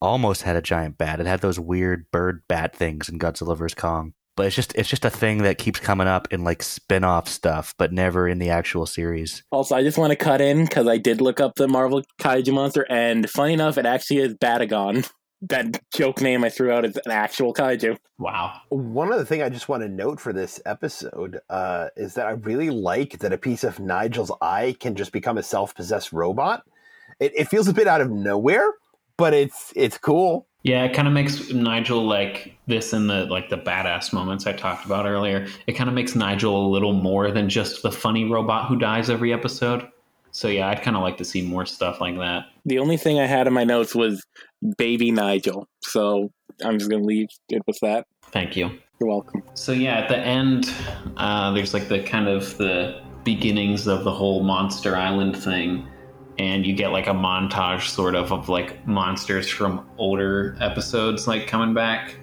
almost 0.00 0.42
had 0.42 0.56
a 0.56 0.62
giant 0.62 0.98
bat. 0.98 1.20
It 1.20 1.26
had 1.26 1.40
those 1.40 1.60
weird 1.60 2.06
bird 2.10 2.42
bat 2.48 2.74
things 2.74 3.08
in 3.08 3.18
Godzilla 3.18 3.56
vs 3.56 3.74
Kong. 3.74 4.12
But 4.34 4.46
it's 4.46 4.56
just 4.56 4.74
it's 4.74 4.88
just 4.88 5.04
a 5.04 5.10
thing 5.10 5.42
that 5.42 5.58
keeps 5.58 5.78
coming 5.78 6.06
up 6.06 6.32
in 6.32 6.42
like 6.42 6.62
spin-off 6.62 7.28
stuff, 7.28 7.74
but 7.78 7.92
never 7.92 8.26
in 8.26 8.38
the 8.38 8.48
actual 8.48 8.86
series. 8.86 9.44
Also, 9.52 9.76
I 9.76 9.82
just 9.82 9.98
want 9.98 10.10
to 10.10 10.16
cut 10.16 10.40
in 10.40 10.64
because 10.64 10.88
I 10.88 10.96
did 10.96 11.20
look 11.20 11.38
up 11.38 11.54
the 11.56 11.68
Marvel 11.68 12.02
Kaiju 12.20 12.52
monster, 12.52 12.86
and 12.88 13.28
funny 13.28 13.52
enough, 13.52 13.76
it 13.76 13.86
actually 13.86 14.20
is 14.20 14.34
Batagon. 14.34 15.08
That 15.42 15.82
joke 15.92 16.20
name 16.20 16.44
I 16.44 16.50
threw 16.50 16.70
out 16.70 16.84
is 16.84 16.96
an 17.04 17.10
actual 17.10 17.52
kaiju. 17.52 17.98
Wow. 18.18 18.60
One 18.68 19.12
other 19.12 19.24
thing 19.24 19.42
I 19.42 19.48
just 19.48 19.68
want 19.68 19.82
to 19.82 19.88
note 19.88 20.20
for 20.20 20.32
this 20.32 20.60
episode 20.64 21.40
uh, 21.50 21.88
is 21.96 22.14
that 22.14 22.26
I 22.26 22.30
really 22.30 22.70
like 22.70 23.18
that 23.18 23.32
a 23.32 23.38
piece 23.38 23.64
of 23.64 23.80
Nigel's 23.80 24.30
eye 24.40 24.76
can 24.78 24.94
just 24.94 25.10
become 25.10 25.38
a 25.38 25.42
self-possessed 25.42 26.12
robot. 26.12 26.64
It, 27.18 27.32
it 27.34 27.48
feels 27.48 27.66
a 27.66 27.72
bit 27.72 27.88
out 27.88 28.00
of 28.00 28.10
nowhere, 28.10 28.70
but 29.16 29.34
it's 29.34 29.72
it's 29.74 29.98
cool. 29.98 30.46
Yeah, 30.62 30.84
it 30.84 30.94
kind 30.94 31.08
of 31.08 31.14
makes 31.14 31.50
Nigel 31.50 32.04
like 32.04 32.56
this 32.68 32.92
in 32.92 33.08
the 33.08 33.24
like 33.24 33.50
the 33.50 33.58
badass 33.58 34.12
moments 34.12 34.46
I 34.46 34.52
talked 34.52 34.86
about 34.86 35.06
earlier. 35.06 35.48
It 35.66 35.72
kind 35.72 35.88
of 35.88 35.94
makes 35.94 36.14
Nigel 36.14 36.66
a 36.66 36.68
little 36.68 36.92
more 36.92 37.32
than 37.32 37.48
just 37.48 37.82
the 37.82 37.90
funny 37.90 38.30
robot 38.30 38.68
who 38.68 38.78
dies 38.78 39.10
every 39.10 39.32
episode. 39.32 39.88
So 40.32 40.48
yeah, 40.48 40.68
I'd 40.68 40.82
kind 40.82 40.96
of 40.96 41.02
like 41.02 41.18
to 41.18 41.24
see 41.24 41.42
more 41.42 41.66
stuff 41.66 42.00
like 42.00 42.16
that. 42.16 42.46
The 42.64 42.78
only 42.78 42.96
thing 42.96 43.20
I 43.20 43.26
had 43.26 43.46
in 43.46 43.52
my 43.52 43.64
notes 43.64 43.94
was 43.94 44.24
baby 44.78 45.10
Nigel. 45.10 45.68
So 45.82 46.32
I'm 46.64 46.78
just 46.78 46.90
going 46.90 47.02
to 47.02 47.06
leave 47.06 47.28
it 47.48 47.62
with 47.66 47.78
that. 47.82 48.06
Thank 48.30 48.56
you. 48.56 48.70
You're 48.98 49.10
welcome. 49.10 49.42
So 49.54 49.72
yeah, 49.72 49.98
at 49.98 50.08
the 50.08 50.18
end, 50.18 50.72
uh, 51.16 51.52
there's 51.52 51.74
like 51.74 51.88
the 51.88 52.02
kind 52.02 52.28
of 52.28 52.56
the 52.56 53.02
beginnings 53.24 53.86
of 53.86 54.04
the 54.04 54.12
whole 54.12 54.42
Monster 54.42 54.96
Island 54.96 55.36
thing, 55.36 55.86
and 56.38 56.66
you 56.66 56.72
get 56.72 56.92
like 56.92 57.08
a 57.08 57.12
montage 57.12 57.88
sort 57.88 58.14
of 58.14 58.32
of 58.32 58.48
like 58.48 58.86
monsters 58.86 59.48
from 59.48 59.86
older 59.98 60.56
episodes 60.60 61.26
like 61.26 61.46
coming 61.46 61.74
back, 61.74 62.16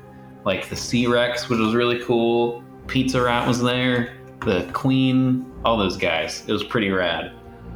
like 0.45 0.69
the 0.69 0.75
Sea 0.75 1.05
Rex, 1.07 1.49
which 1.49 1.59
was 1.59 1.75
really 1.75 1.99
cool. 2.03 2.63
Pizza 2.87 3.21
Rat 3.21 3.47
was 3.47 3.61
there, 3.61 4.17
the 4.45 4.67
Queen, 4.73 5.45
all 5.63 5.77
those 5.77 5.97
guys. 5.97 6.43
It 6.47 6.51
was 6.51 6.63
pretty 6.63 6.89
rad, 6.89 7.33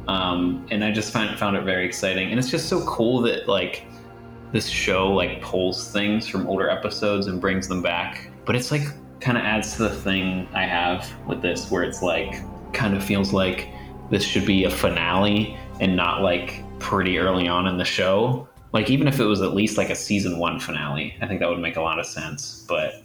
um, 0.08 0.66
and 0.70 0.84
I 0.84 0.90
just 0.90 1.12
found 1.12 1.38
found 1.38 1.56
it 1.56 1.64
very 1.64 1.86
exciting. 1.86 2.30
And 2.30 2.38
it's 2.38 2.50
just 2.50 2.68
so 2.68 2.84
cool 2.86 3.20
that 3.22 3.48
like 3.48 3.86
this 4.52 4.68
show 4.68 5.12
like 5.12 5.40
pulls 5.42 5.90
things 5.90 6.26
from 6.28 6.46
older 6.46 6.68
episodes 6.68 7.26
and 7.26 7.40
brings 7.40 7.68
them 7.68 7.82
back. 7.82 8.30
But 8.44 8.56
it's 8.56 8.70
like 8.70 8.82
kind 9.20 9.38
of 9.38 9.44
adds 9.44 9.76
to 9.76 9.84
the 9.84 9.90
thing 9.90 10.46
I 10.54 10.64
have 10.64 11.10
with 11.26 11.42
this, 11.42 11.70
where 11.70 11.82
it's 11.82 12.02
like 12.02 12.42
kind 12.72 12.94
of 12.94 13.02
feels 13.02 13.32
like 13.32 13.68
this 14.10 14.22
should 14.22 14.46
be 14.46 14.64
a 14.64 14.70
finale 14.70 15.56
and 15.80 15.96
not 15.96 16.22
like 16.22 16.62
pretty 16.78 17.18
early 17.18 17.48
on 17.48 17.66
in 17.66 17.78
the 17.78 17.84
show. 17.84 18.48
Like 18.72 18.90
even 18.90 19.08
if 19.08 19.20
it 19.20 19.24
was 19.24 19.40
at 19.40 19.54
least 19.54 19.78
like 19.78 19.90
a 19.90 19.94
season 19.94 20.38
one 20.38 20.60
finale, 20.60 21.16
I 21.20 21.26
think 21.26 21.40
that 21.40 21.48
would 21.48 21.60
make 21.60 21.76
a 21.76 21.80
lot 21.80 21.98
of 21.98 22.06
sense. 22.06 22.64
But 22.68 23.02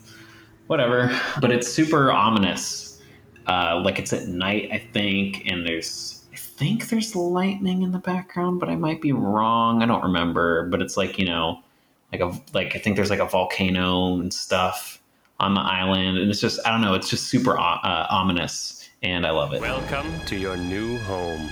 whatever. 0.68 1.18
But 1.40 1.52
it's 1.52 1.68
super 1.68 2.12
ominous. 2.12 3.02
Uh, 3.48 3.82
like 3.84 3.98
it's 3.98 4.14
at 4.14 4.28
night, 4.28 4.70
I 4.72 4.78
think, 4.94 5.44
and 5.48 5.66
there's 5.66 6.19
think 6.60 6.90
there's 6.90 7.16
lightning 7.16 7.84
in 7.84 7.94
the 7.94 8.00
background, 8.00 8.60
but 8.60 8.68
I 8.68 8.76
might 8.76 9.02
be 9.02 9.14
wrong. 9.14 9.82
I 9.82 9.86
don't 9.86 10.04
remember. 10.04 10.68
But 10.68 10.82
it's 10.82 10.98
like 10.98 11.18
you 11.18 11.26
know, 11.26 11.64
like 12.12 12.20
a 12.20 12.38
like 12.54 12.76
I 12.76 12.80
think 12.80 12.98
there's 12.98 13.10
like 13.10 13.20
a 13.20 13.26
volcano 13.26 14.20
and 14.20 14.34
stuff 14.34 15.02
on 15.40 15.54
the 15.54 15.62
island, 15.62 16.18
and 16.18 16.30
it's 16.30 16.42
just 16.42 16.60
I 16.68 16.72
don't 16.72 16.82
know. 16.82 16.96
It's 16.96 17.10
just 17.10 17.28
super 17.28 17.58
uh, 17.58 18.08
ominous, 18.10 18.90
and 19.02 19.26
I 19.26 19.32
love 19.32 19.54
it. 19.54 19.62
Welcome 19.62 20.20
to 20.26 20.36
your 20.36 20.58
new 20.58 20.98
home. 21.00 21.50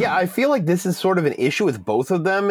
Yeah, 0.00 0.14
I 0.14 0.26
feel 0.26 0.48
like 0.48 0.64
this 0.64 0.86
is 0.86 0.96
sort 0.96 1.18
of 1.18 1.26
an 1.26 1.34
issue 1.38 1.66
with 1.66 1.84
both 1.84 2.10
of 2.10 2.24
them, 2.24 2.50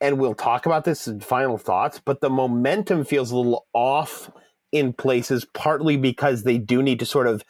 and 0.00 0.18
we'll 0.18 0.34
talk 0.34 0.66
about 0.66 0.84
this 0.84 1.06
in 1.06 1.20
final 1.20 1.58
thoughts, 1.58 2.00
but 2.04 2.20
the 2.20 2.30
momentum 2.30 3.04
feels 3.04 3.30
a 3.30 3.36
little 3.36 3.66
off 3.72 4.30
in 4.72 4.92
places, 4.92 5.46
partly 5.54 5.96
because 5.96 6.42
they 6.42 6.58
do 6.58 6.82
need 6.82 6.98
to 6.98 7.06
sort 7.06 7.26
of 7.26 7.44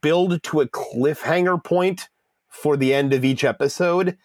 build 0.00 0.42
to 0.42 0.60
a 0.60 0.68
cliffhanger 0.68 1.62
point 1.62 2.08
for 2.48 2.76
the 2.76 2.92
end 2.92 3.12
of 3.12 3.24
each 3.24 3.44
episode 3.44 4.18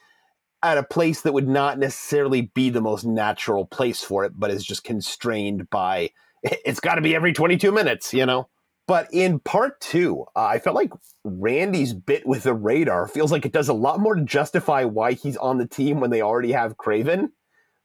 at 0.62 0.78
a 0.78 0.84
place 0.84 1.22
that 1.22 1.34
would 1.34 1.48
not 1.48 1.78
necessarily 1.78 2.44
be 2.54 2.70
the 2.70 2.82
most 2.82 3.06
natural 3.06 3.66
place 3.66 4.04
for 4.04 4.24
it, 4.24 4.34
but 4.36 4.50
is 4.50 4.66
just 4.66 4.84
constrained 4.84 5.70
by 5.70 6.10
it's 6.44 6.80
got 6.80 6.96
to 6.96 7.02
be 7.02 7.16
every 7.16 7.34
22 7.34 7.72
minutes, 7.72 8.14
you 8.14 8.26
know? 8.26 8.50
But 8.86 9.08
in 9.14 9.40
part 9.40 9.80
two, 9.80 10.26
uh, 10.36 10.44
I 10.46 10.60
felt 10.60 10.76
like 10.76 10.92
Randy's 11.24 11.94
bit 11.94 12.28
with 12.28 12.44
the 12.44 12.54
radar 12.54 13.08
feels 13.08 13.32
like 13.32 13.46
it 13.46 13.54
does 13.54 13.70
a 13.70 13.74
lot 13.74 14.02
more 14.02 14.16
to 14.16 14.24
justify 14.24 14.84
why 14.84 15.14
he's 15.14 15.38
on 15.38 15.58
the 15.58 15.68
team 15.68 16.02
when 16.02 16.10
they 16.10 16.22
already 16.22 16.52
have 16.52 16.76
Craven. 16.76 17.32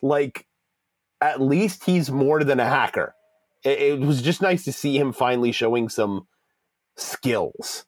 Like, 0.03 0.47
at 1.21 1.41
least 1.41 1.85
he's 1.85 2.11
more 2.11 2.45
than 2.45 2.61
a 2.61 2.69
hacker. 2.69 3.15
It, 3.65 3.81
it 3.81 4.01
was 4.01 4.23
just 4.23 4.43
nice 4.43 4.65
to 4.65 4.73
see 4.73 4.99
him 4.99 5.13
finally 5.13 5.53
showing 5.53 5.89
some 5.89 6.27
skills. 6.97 7.85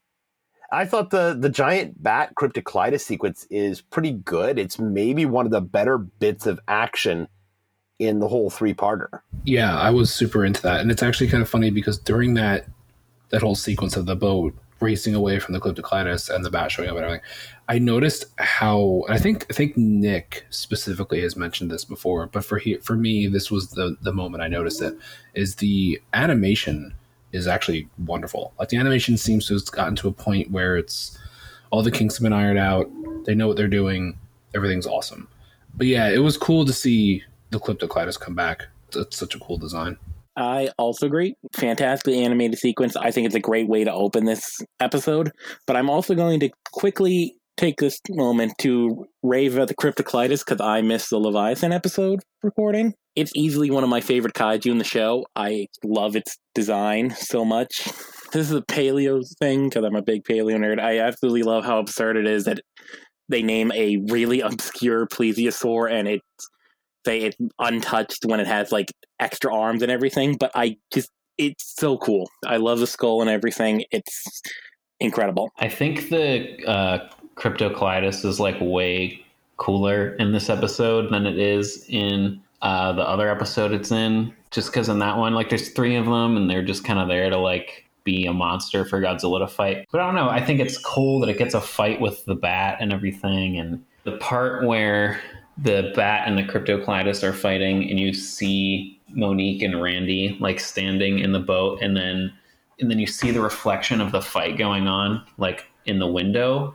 I 0.73 0.85
thought 0.85 1.11
the 1.11 1.37
the 1.39 1.49
giant 1.49 2.01
bat 2.03 2.35
cryptocleidus 2.41 3.01
sequence 3.01 3.47
is 3.51 3.81
pretty 3.81 4.13
good. 4.13 4.59
It's 4.59 4.79
maybe 4.79 5.27
one 5.27 5.47
of 5.47 5.53
the 5.53 5.61
better 5.61 5.99
bits 5.99 6.47
of 6.47 6.61
action 6.69 7.29
in 7.99 8.21
the 8.21 8.29
whole 8.29 8.51
three 8.51 8.73
parter. 8.73 9.21
Yeah, 9.45 9.77
I 9.77 9.91
was 9.91 10.13
super 10.13 10.45
into 10.45 10.63
that, 10.63 10.81
and 10.81 10.91
it's 10.91 11.03
actually 11.03 11.29
kind 11.29 11.43
of 11.43 11.49
funny 11.49 11.71
because 11.71 11.99
during 11.99 12.35
that 12.35 12.67
that 13.31 13.43
whole 13.43 13.57
sequence 13.57 13.97
of 13.97 14.07
the 14.07 14.17
boat 14.17 14.55
racing 14.81 15.15
away 15.15 15.39
from 15.39 15.53
the 15.53 15.61
cryptocleidus 15.61 16.35
and 16.35 16.45
the 16.45 16.51
bat 16.51 16.73
showing 16.73 16.89
up 16.89 16.97
and 16.97 17.05
everything, 17.05 17.25
I 17.69 17.79
noticed 17.79 18.27
how 18.39 19.05
I 19.09 19.19
think 19.19 19.47
I 19.51 19.53
think 19.55 19.77
Nick 19.77 20.47
specifically 20.51 21.21
has 21.23 21.37
mentioned 21.37 21.71
this 21.71 21.85
before, 21.85 22.27
but 22.27 22.45
for 22.45 22.59
he, 22.59 22.77
for 22.77 22.97
me, 22.97 23.27
this 23.27 23.51
was 23.51 23.71
the 23.71 23.97
the 24.01 24.13
moment 24.13 24.43
I 24.43 24.49
noticed 24.49 24.83
it 24.83 24.97
is 25.35 25.57
the 25.57 26.01
animation 26.13 26.95
is 27.33 27.47
actually 27.47 27.89
wonderful. 27.99 28.53
Like 28.59 28.71
the 28.71 28.77
animation 28.77 29.17
seems 29.17 29.47
to 29.47 29.55
have 29.55 29.67
gotten 29.71 29.97
to 29.97 30.09
a 30.09 30.13
point 30.13 30.51
where 30.51 30.77
it's 30.77 31.19
all 31.71 31.83
the 31.83 31.91
kinks 31.91 32.17
have 32.17 32.25
been 32.25 32.33
ironed 32.33 32.59
out. 32.59 32.91
They 33.25 33.35
know 33.35 33.47
what 33.47 33.57
they're 33.57 33.69
doing. 33.69 34.19
Everything's 34.55 34.87
awesome. 34.87 35.29
But 35.77 35.87
yeah, 35.87 36.09
it 36.09 36.19
was 36.19 36.37
cool 36.37 36.65
to 36.65 36.73
see 36.73 37.23
the 37.51 37.61
Cryptocleidus 37.61 38.19
come 38.19 38.35
back. 38.35 38.67
It's 38.95 39.17
such 39.17 39.35
a 39.37 39.39
cool 39.39 39.57
design. 39.57 39.97
I 40.37 40.71
also 40.79 41.07
agree. 41.07 41.35
Fantastically 41.57 42.25
animated 42.25 42.59
sequence. 42.59 42.97
I 42.97 43.11
think 43.11 43.27
it's 43.27 43.35
a 43.35 43.41
great 43.41 43.69
way 43.69 43.85
to 43.85 43.93
open 43.93 44.25
this 44.25 44.59
episode. 44.79 45.33
But 45.67 45.77
I'm 45.77 45.91
also 45.91 46.15
going 46.15 46.41
to 46.41 46.51
quickly 46.73 47.37
take 47.57 47.79
this 47.79 47.99
moment 48.09 48.55
to 48.59 49.07
rave 49.23 49.59
at 49.59 49.69
the 49.69 49.75
Cryptocleidus 49.75 50.45
because 50.45 50.61
I 50.61 50.81
missed 50.81 51.11
the 51.11 51.19
Leviathan 51.19 51.73
episode 51.73 52.21
recording. 52.43 52.95
It's 53.17 53.33
easily 53.35 53.71
one 53.71 53.85
of 53.85 53.91
my 53.91 54.01
favorite 54.01 54.35
kaiju 54.35 54.71
in 54.71 54.79
the 54.79 54.85
show. 54.85 55.27
I 55.37 55.67
love 55.85 56.17
its 56.17 56.39
design 56.55 57.11
so 57.11 57.45
much. 57.45 57.85
This 58.33 58.49
is 58.49 58.53
a 58.53 58.63
paleo 58.63 59.23
thing 59.41 59.69
because 59.69 59.85
I'm 59.85 59.97
a 59.97 60.03
big 60.03 60.23
paleo 60.25 60.57
nerd. 60.57 60.81
I 60.81 61.01
absolutely 61.01 61.43
love 61.43 61.65
how 61.65 61.81
absurd 61.81 62.17
it 62.17 62.27
is 62.27 62.45
that 62.45 62.61
they 63.29 63.43
name 63.43 63.73
a 63.73 63.99
really 64.09 64.41
obscure 64.41 65.07
plesiosaur 65.07 65.91
and 65.91 66.09
it's 66.09 66.49
say 67.05 67.21
it's 67.21 67.37
untouched 67.59 68.25
when 68.25 68.41
it 68.41 68.47
has 68.47 68.73
like 68.73 68.93
extra 69.19 69.55
arms 69.55 69.83
and 69.83 69.91
everything. 69.91 70.37
But 70.37 70.51
I 70.55 70.77
just 70.93 71.11
it's 71.39 71.75
so 71.79 71.97
cool. 71.99 72.31
I 72.47 72.59
love 72.59 72.81
the 72.81 72.87
skull 72.87 73.23
and 73.23 73.31
everything. 73.31 73.85
It's 73.91 74.43
incredible. 75.01 75.51
I 75.59 75.69
think 75.69 76.11
the 76.11 76.65
uh, 76.67 77.09
Cryptocleidus 77.37 78.25
is 78.25 78.39
like 78.39 78.57
way 78.61 79.25
cooler 79.57 80.15
in 80.17 80.33
this 80.33 80.51
episode 80.51 81.13
than 81.13 81.27
it 81.27 81.39
is 81.39 81.87
in 81.89 82.41
uh, 82.63 82.93
the 82.93 83.03
other 83.03 83.29
episode 83.31 83.73
it's 83.73 83.91
in. 83.91 84.35
Just 84.51 84.73
because 84.73 84.89
in 84.89 84.99
that 84.99 85.17
one, 85.17 85.33
like, 85.33 85.49
there's 85.49 85.69
three 85.71 85.95
of 85.95 86.07
them, 86.07 86.37
and 86.37 86.51
they're 86.51 86.65
just 86.65 86.85
kind 86.85 86.99
of 86.99 87.09
there 87.09 87.31
to 87.31 87.39
like 87.39 87.87
be 88.03 88.27
a 88.27 88.33
monster 88.33 88.85
for 88.85 89.01
Godzilla 89.01 89.39
to 89.39 89.47
fight. 89.47 89.87
But 89.93 90.01
I 90.01 90.07
don't 90.07 90.17
know. 90.17 90.29
I 90.29 90.45
think 90.45 90.61
it's 90.61 90.77
cool 90.77 91.21
that 91.21 91.29
it 91.29 91.39
gets 91.39 91.55
a 91.55 91.61
fight 91.61 92.01
with 92.01 92.25
the 92.25 92.35
bat 92.35 92.79
and 92.81 92.93
everything, 92.93 93.59
and 93.59 93.85
the 94.05 94.17
part 94.17 94.65
where 94.65 95.21
the 95.63 95.93
bat 95.95 96.27
and 96.27 96.39
the 96.39 96.43
Cryptocleidus 96.43 97.23
are 97.23 97.33
fighting, 97.33 97.89
and 97.89 97.99
you 97.99 98.13
see 98.13 99.01
Monique 99.09 99.63
and 99.63 99.81
Randy 99.81 100.37
like 100.41 100.61
standing 100.61 101.19
in 101.19 101.33
the 101.33 101.41
boat, 101.41 101.81
and 101.83 101.97
then 101.97 102.33
and 102.79 102.91
then 102.91 102.99
you 102.99 103.07
see 103.07 103.31
the 103.31 103.43
reflection 103.43 104.01
of 104.01 104.13
the 104.13 104.23
fight 104.23 104.57
going 104.57 104.89
on, 104.89 105.25
like 105.37 105.67
in 105.85 105.99
the 105.99 106.07
window 106.07 106.75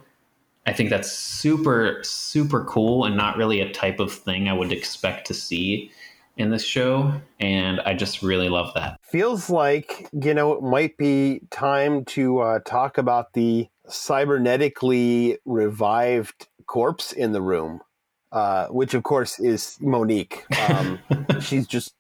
I 0.65 0.73
think 0.73 0.89
that's 0.89 1.11
super, 1.11 1.99
super 2.03 2.63
cool 2.65 3.05
and 3.05 3.15
not 3.15 3.37
really 3.37 3.61
a 3.61 3.71
type 3.71 3.99
of 3.99 4.11
thing 4.11 4.47
I 4.47 4.53
would 4.53 4.71
expect 4.71 5.27
to 5.27 5.33
see 5.33 5.91
in 6.37 6.49
this 6.49 6.63
show. 6.63 7.13
And 7.39 7.79
I 7.81 7.93
just 7.93 8.23
really 8.23 8.49
love 8.49 8.73
that. 8.73 8.97
Feels 9.03 9.49
like, 9.49 10.09
you 10.11 10.33
know, 10.33 10.53
it 10.53 10.63
might 10.63 10.97
be 10.97 11.41
time 11.51 12.03
to 12.05 12.39
uh, 12.39 12.59
talk 12.65 12.97
about 12.97 13.33
the 13.33 13.67
cybernetically 13.87 15.37
revived 15.45 16.47
corpse 16.65 17.11
in 17.11 17.31
the 17.31 17.41
room, 17.41 17.81
uh, 18.31 18.67
which 18.67 18.93
of 18.93 19.03
course 19.03 19.39
is 19.39 19.77
Monique. 19.79 20.45
Um, 20.69 20.99
she's 21.41 21.67
just 21.67 21.93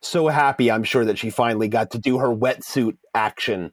so 0.00 0.28
happy, 0.28 0.70
I'm 0.70 0.84
sure, 0.84 1.04
that 1.04 1.18
she 1.18 1.30
finally 1.30 1.68
got 1.68 1.90
to 1.92 1.98
do 1.98 2.18
her 2.18 2.28
wetsuit 2.28 2.96
action 3.14 3.72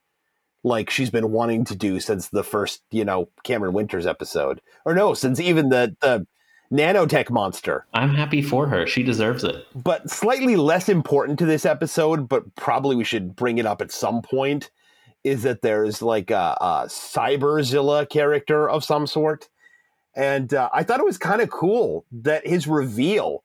like 0.63 0.89
she's 0.89 1.09
been 1.09 1.31
wanting 1.31 1.65
to 1.65 1.75
do 1.75 1.99
since 1.99 2.29
the 2.29 2.43
first, 2.43 2.81
you 2.89 3.03
know, 3.03 3.29
Cameron 3.43 3.73
Winters 3.73 4.05
episode. 4.05 4.61
Or 4.85 4.93
no, 4.93 5.13
since 5.13 5.39
even 5.39 5.69
the 5.69 5.95
the 6.01 6.25
nanotech 6.71 7.29
monster. 7.29 7.85
I'm 7.93 8.15
happy 8.15 8.41
for 8.41 8.67
her. 8.67 8.87
She 8.87 9.03
deserves 9.03 9.43
it. 9.43 9.67
But 9.75 10.09
slightly 10.09 10.55
less 10.55 10.89
important 10.89 11.37
to 11.39 11.45
this 11.45 11.65
episode, 11.65 12.27
but 12.27 12.55
probably 12.55 12.95
we 12.95 13.03
should 13.03 13.35
bring 13.35 13.59
it 13.59 13.65
up 13.65 13.81
at 13.81 13.91
some 13.91 14.21
point, 14.21 14.71
is 15.23 15.43
that 15.43 15.61
there's 15.61 16.01
like 16.01 16.31
a, 16.31 16.57
a 16.59 16.85
Cyberzilla 16.87 18.09
character 18.09 18.67
of 18.67 18.83
some 18.83 19.05
sort. 19.05 19.49
And 20.15 20.54
uh, 20.54 20.69
I 20.73 20.84
thought 20.84 20.99
it 20.99 21.06
was 21.06 21.17
kind 21.17 21.41
of 21.41 21.49
cool 21.49 22.06
that 22.12 22.45
his 22.45 22.67
reveal 22.67 23.43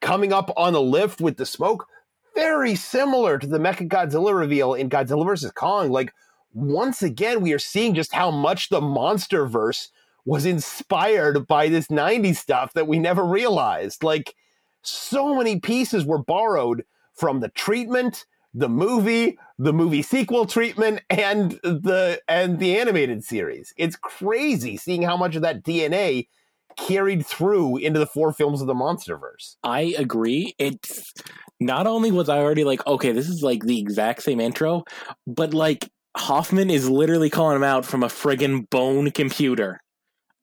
coming 0.00 0.32
up 0.32 0.50
on 0.56 0.72
the 0.72 0.80
lift 0.80 1.20
with 1.20 1.36
the 1.36 1.46
smoke, 1.46 1.86
very 2.34 2.74
similar 2.74 3.38
to 3.38 3.46
the 3.46 3.58
Mecha 3.58 3.88
Godzilla 3.88 4.38
reveal 4.38 4.74
in 4.74 4.88
Godzilla 4.88 5.24
vs. 5.24 5.52
Kong. 5.52 5.90
Like, 5.90 6.12
once 6.52 7.02
again, 7.02 7.40
we 7.42 7.52
are 7.52 7.58
seeing 7.58 7.94
just 7.94 8.14
how 8.14 8.30
much 8.30 8.68
the 8.68 8.80
monster 8.80 9.46
verse 9.46 9.90
was 10.24 10.46
inspired 10.46 11.46
by 11.46 11.68
this 11.68 11.88
90s 11.88 12.36
stuff 12.36 12.72
that 12.74 12.88
we 12.88 12.98
never 12.98 13.24
realized. 13.24 14.02
Like, 14.02 14.34
so 14.82 15.34
many 15.34 15.60
pieces 15.60 16.04
were 16.04 16.22
borrowed 16.22 16.84
from 17.14 17.40
the 17.40 17.48
treatment, 17.48 18.26
the 18.56 18.68
movie, 18.70 19.38
the 19.58 19.72
movie 19.72 20.02
sequel 20.02 20.46
treatment, 20.46 21.02
and 21.10 21.52
the 21.62 22.20
and 22.26 22.58
the 22.58 22.78
animated 22.78 23.22
series. 23.22 23.74
It's 23.76 23.96
crazy 23.96 24.76
seeing 24.78 25.02
how 25.02 25.16
much 25.16 25.36
of 25.36 25.42
that 25.42 25.62
DNA 25.62 26.28
carried 26.76 27.24
through 27.24 27.76
into 27.78 27.98
the 27.98 28.06
four 28.06 28.32
films 28.32 28.60
of 28.60 28.66
the 28.66 28.74
MonsterVerse. 28.74 29.56
I 29.62 29.94
agree. 29.98 30.54
It's 30.58 31.12
not 31.60 31.86
only 31.86 32.10
was 32.10 32.28
I 32.28 32.38
already 32.38 32.64
like, 32.64 32.86
okay, 32.86 33.12
this 33.12 33.28
is 33.28 33.42
like 33.42 33.62
the 33.62 33.78
exact 33.78 34.22
same 34.22 34.40
intro, 34.40 34.84
but 35.26 35.54
like 35.54 35.90
Hoffman 36.16 36.70
is 36.70 36.88
literally 36.88 37.30
calling 37.30 37.56
him 37.56 37.62
out 37.62 37.84
from 37.84 38.02
a 38.02 38.08
friggin' 38.08 38.68
bone 38.70 39.10
computer. 39.10 39.80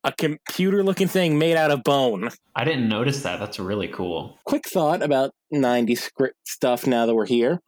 A 0.03 0.11
computer 0.11 0.83
looking 0.83 1.07
thing 1.07 1.39
made 1.39 1.55
out 1.55 1.71
of 1.71 1.83
bone. 1.83 2.29
I 2.55 2.63
didn't 2.65 2.89
notice 2.89 3.23
that. 3.23 3.39
That's 3.39 3.57
really 3.59 3.87
cool. 3.87 4.37
Quick 4.45 4.67
thought 4.67 5.01
about 5.01 5.31
90s 5.53 5.99
script 5.99 6.35
stuff 6.45 6.85
now 6.85 7.05
that 7.05 7.15
we're 7.15 7.25
here. 7.25 7.59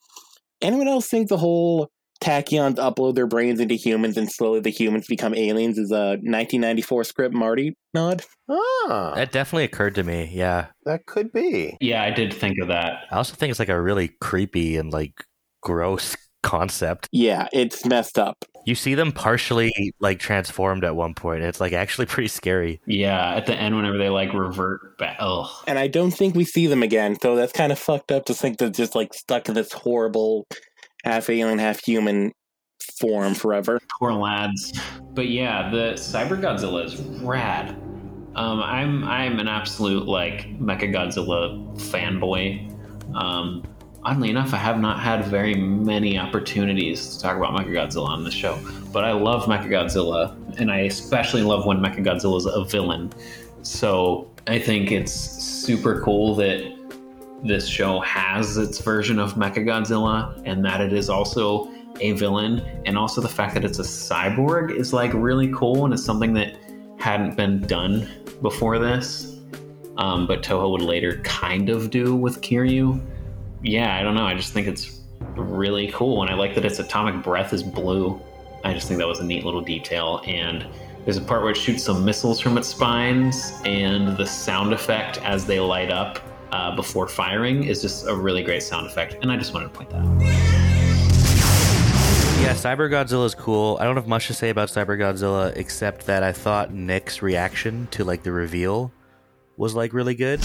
Anyone 0.66 0.88
else 0.88 1.08
think 1.08 1.30
the 1.30 1.38
whole 1.38 1.90
tachyons 2.22 2.78
upload 2.78 3.14
their 3.14 3.28
brains 3.28 3.60
into 3.60 3.76
humans 3.76 4.18
and 4.18 4.32
slowly 4.32 4.60
the 4.62 4.72
humans 4.72 5.06
become 5.06 5.36
aliens 5.36 5.78
is 5.78 5.92
a 5.92 6.18
1994 6.24 7.04
script 7.04 7.36
Marty 7.36 7.78
nod? 7.94 8.24
Ah. 8.50 9.14
That 9.16 9.32
definitely 9.32 9.66
occurred 9.66 9.94
to 9.94 10.04
me. 10.04 10.32
Yeah. 10.34 10.68
That 10.86 11.06
could 11.06 11.32
be. 11.32 11.78
Yeah, 11.80 12.02
I 12.02 12.10
did 12.10 12.34
think 12.34 12.58
of 12.60 12.70
that. 12.70 13.02
I 13.12 13.18
also 13.18 13.36
think 13.36 13.52
it's 13.52 13.60
like 13.60 13.70
a 13.70 13.80
really 13.80 14.16
creepy 14.22 14.78
and 14.78 14.92
like 14.92 15.14
gross 15.62 16.16
concept. 16.46 17.10
Yeah, 17.12 17.48
it's 17.52 17.86
messed 17.86 18.18
up. 18.18 18.46
You 18.66 18.76
see 18.76 18.96
them 18.96 19.12
partially 19.12 19.94
like 20.00 20.20
transformed 20.20 20.84
at 20.84 20.96
one 20.96 21.14
point. 21.14 21.44
It's 21.44 21.60
like 21.60 21.74
actually 21.74 22.06
pretty 22.14 22.30
scary. 22.30 22.80
Yeah, 22.86 23.36
at 23.36 23.46
the 23.48 23.56
end 23.56 23.76
whenever 23.76 23.98
they 23.98 24.10
like 24.10 24.34
revert 24.34 24.98
back. 24.98 25.18
Ugh. 25.20 25.50
And 25.68 25.78
I 25.78 25.88
don't 25.88 26.12
think 26.12 26.36
we 26.36 26.46
see 26.46 26.68
them 26.68 26.84
again, 26.84 27.18
so 27.22 27.36
that's 27.36 27.52
kind 27.52 27.72
of 27.72 27.80
fucked 27.80 28.12
up 28.12 28.26
to 28.26 28.34
think 28.34 28.60
they're 28.60 28.70
just 28.70 28.96
like 28.96 29.14
stuck 29.14 29.50
in 29.50 29.56
this 29.56 29.74
horrible 29.74 30.48
half 31.04 31.30
alien, 31.30 31.60
half 31.60 31.84
human 31.84 32.32
form 33.00 33.34
forever. 33.34 33.80
Poor 34.00 34.14
lads. 34.14 34.80
But 35.14 35.30
yeah, 35.30 35.70
the 35.70 35.94
Cyber 35.94 36.40
Godzilla 36.40 36.86
is 36.86 37.02
rad. 37.22 37.70
Um, 38.36 38.62
I'm 38.62 39.04
I'm 39.06 39.40
an 39.40 39.48
absolute 39.48 40.08
like 40.08 40.48
Mecha 40.60 40.94
Godzilla 40.94 41.76
fanboy. 41.80 42.72
Um, 43.16 43.64
oddly 44.06 44.30
enough, 44.30 44.54
I 44.54 44.58
have 44.58 44.80
not 44.80 45.00
had 45.00 45.26
very 45.26 45.56
many 45.56 46.18
opportunities 46.18 47.16
to 47.16 47.22
talk 47.22 47.38
about 47.38 47.54
Mechagodzilla 47.54 48.08
on 48.08 48.24
the 48.24 48.32
show, 48.32 48.60
but 48.94 49.04
I 49.04 49.12
love 49.12 49.46
Mechagodzilla, 49.46 50.36
and 50.60 50.72
I 50.72 50.82
especially 50.82 51.42
love 51.42 51.66
when 51.66 51.80
Mechagodzilla 51.80 52.38
is 52.38 52.46
a 52.46 52.64
villain. 52.64 53.12
So 53.64 54.30
I 54.48 54.60
think 54.60 54.92
it's 54.92 55.12
super 55.12 56.02
cool 56.02 56.36
that 56.36 56.72
this 57.44 57.68
show 57.68 58.00
has 58.02 58.58
its 58.58 58.80
version 58.80 59.18
of 59.18 59.34
Mechagodzilla 59.34 60.40
and 60.46 60.64
that 60.66 60.82
it 60.82 60.94
is 60.94 61.10
also 61.10 61.72
a 62.00 62.12
villain. 62.14 62.60
And 62.86 62.98
also 62.98 63.22
the 63.22 63.30
fact 63.30 63.56
that 63.56 63.66
it's 63.66 63.80
a 63.80 63.84
cyborg 63.84 64.72
is 64.72 64.94
like 64.94 65.12
really 65.14 65.52
cool 65.54 65.86
and 65.86 65.94
it's 65.94 66.04
something 66.04 66.34
that 66.34 66.58
hadn't 67.00 67.36
been 67.36 67.62
done 67.62 68.08
before 68.42 68.80
this. 68.80 69.40
Um, 69.98 70.28
but 70.28 70.44
Toho 70.44 70.72
would 70.72 70.82
later 70.82 71.22
kind 71.24 71.70
of 71.70 71.90
do 71.90 72.16
with 72.16 72.42
Kiryu. 72.42 73.02
Yeah, 73.62 73.98
I 73.98 74.04
don't 74.04 74.16
know. 74.16 74.26
I 74.26 74.36
just 74.36 74.54
think 74.54 74.68
it's 74.68 75.02
really 75.36 75.92
cool. 75.92 76.22
And 76.22 76.32
I 76.32 76.36
like 76.36 76.56
that 76.56 76.66
its 76.66 76.80
atomic 76.80 77.24
breath 77.24 77.54
is 77.54 77.64
blue. 77.64 78.22
I 78.64 78.74
just 78.74 78.88
think 78.88 79.00
that 79.00 79.08
was 79.08 79.20
a 79.20 79.26
neat 79.26 79.46
little 79.46 79.62
detail. 79.62 80.22
And 80.26 80.66
there's 81.04 81.18
a 81.18 81.22
part 81.22 81.42
where 81.44 81.52
it 81.52 81.58
shoots 81.58 81.84
some 81.84 82.04
missiles 82.04 82.40
from 82.40 82.58
its 82.58 82.68
spines, 82.68 83.54
and 83.64 84.18
the 84.18 84.26
sound 84.26 84.74
effect 84.74 85.20
as 85.20 85.46
they 85.46 85.60
light 85.60 85.92
up 85.92 86.20
uh, 86.52 86.76
before 86.76 87.08
firing 87.08 87.64
is 87.64 87.80
just 87.82 88.08
a 88.08 88.16
really 88.16 88.42
great 88.42 88.64
sound 88.64 88.88
effect. 88.88 89.18
And 89.22 89.32
I 89.32 89.38
just 89.38 89.54
wanted 89.54 89.72
to 89.72 89.74
point 89.78 89.92
that 89.92 90.00
out. 90.00 90.22
Yeah, 92.42 92.54
Cyber 92.54 92.90
Godzilla 92.90 93.26
is 93.26 93.36
cool. 93.36 93.78
I 93.80 93.84
don't 93.84 93.96
have 93.96 94.08
much 94.08 94.28
to 94.28 94.34
say 94.34 94.50
about 94.50 94.70
Cyber 94.70 95.00
Godzilla 95.00 95.56
except 95.56 96.08
that 96.08 96.24
I 96.24 96.32
thought 96.32 96.74
Nick's 96.74 97.22
reaction 97.22 97.88
to 97.92 98.04
like 98.04 98.24
the 98.24 98.32
reveal 98.32 98.92
was 99.58 99.76
like 99.76 99.94
really 99.94 100.16
good. 100.16 100.42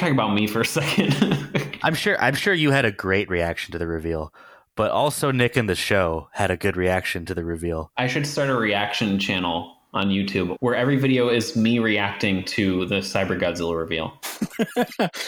Talking 0.00 0.14
about 0.14 0.34
me 0.34 0.46
for 0.46 0.62
a 0.62 0.64
second. 0.64 1.78
I'm 1.82 1.94
sure 1.94 2.20
I'm 2.20 2.34
sure 2.34 2.54
you 2.54 2.70
had 2.70 2.84
a 2.84 2.90
great 2.90 3.28
reaction 3.28 3.72
to 3.72 3.78
the 3.78 3.86
reveal, 3.86 4.32
but 4.74 4.90
also 4.90 5.30
Nick 5.30 5.56
and 5.56 5.68
the 5.68 5.74
show 5.74 6.28
had 6.32 6.50
a 6.50 6.56
good 6.56 6.76
reaction 6.76 7.26
to 7.26 7.34
the 7.34 7.44
reveal. 7.44 7.92
I 7.96 8.08
should 8.08 8.26
start 8.26 8.50
a 8.50 8.56
reaction 8.56 9.18
channel 9.18 9.76
on 9.92 10.08
YouTube 10.08 10.56
where 10.60 10.74
every 10.74 10.96
video 10.96 11.28
is 11.28 11.56
me 11.56 11.78
reacting 11.78 12.44
to 12.44 12.86
the 12.86 12.96
Cyber 12.96 13.38
Godzilla 13.38 13.76
reveal. 13.76 14.18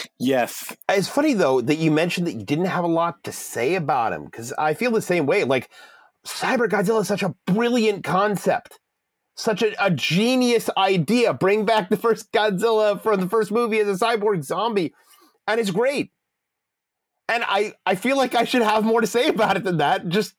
yes. 0.19 0.75
It's 0.89 1.07
funny 1.07 1.33
though 1.33 1.61
that 1.61 1.75
you 1.75 1.91
mentioned 1.91 2.27
that 2.27 2.33
you 2.33 2.43
didn't 2.43 2.65
have 2.65 2.83
a 2.83 2.87
lot 2.87 3.23
to 3.25 3.31
say 3.31 3.75
about 3.75 4.13
him 4.13 4.25
because 4.25 4.53
I 4.53 4.73
feel 4.73 4.91
the 4.91 5.01
same 5.01 5.25
way. 5.25 5.43
Like 5.43 5.69
Cyber 6.25 6.67
Godzilla 6.67 7.01
is 7.01 7.07
such 7.07 7.23
a 7.23 7.35
brilliant 7.45 8.03
concept, 8.03 8.79
such 9.35 9.61
a, 9.61 9.85
a 9.85 9.91
genius 9.91 10.69
idea. 10.77 11.33
Bring 11.33 11.65
back 11.65 11.89
the 11.89 11.97
first 11.97 12.31
Godzilla 12.31 13.01
from 13.01 13.19
the 13.19 13.29
first 13.29 13.51
movie 13.51 13.79
as 13.79 13.87
a 14.01 14.05
cyborg 14.05 14.43
zombie, 14.43 14.93
and 15.47 15.59
it's 15.59 15.71
great. 15.71 16.11
And 17.29 17.43
I 17.47 17.73
I 17.85 17.95
feel 17.95 18.17
like 18.17 18.35
I 18.35 18.43
should 18.43 18.61
have 18.61 18.83
more 18.83 19.01
to 19.01 19.07
say 19.07 19.27
about 19.29 19.57
it 19.57 19.63
than 19.63 19.77
that. 19.77 20.07
Just 20.09 20.35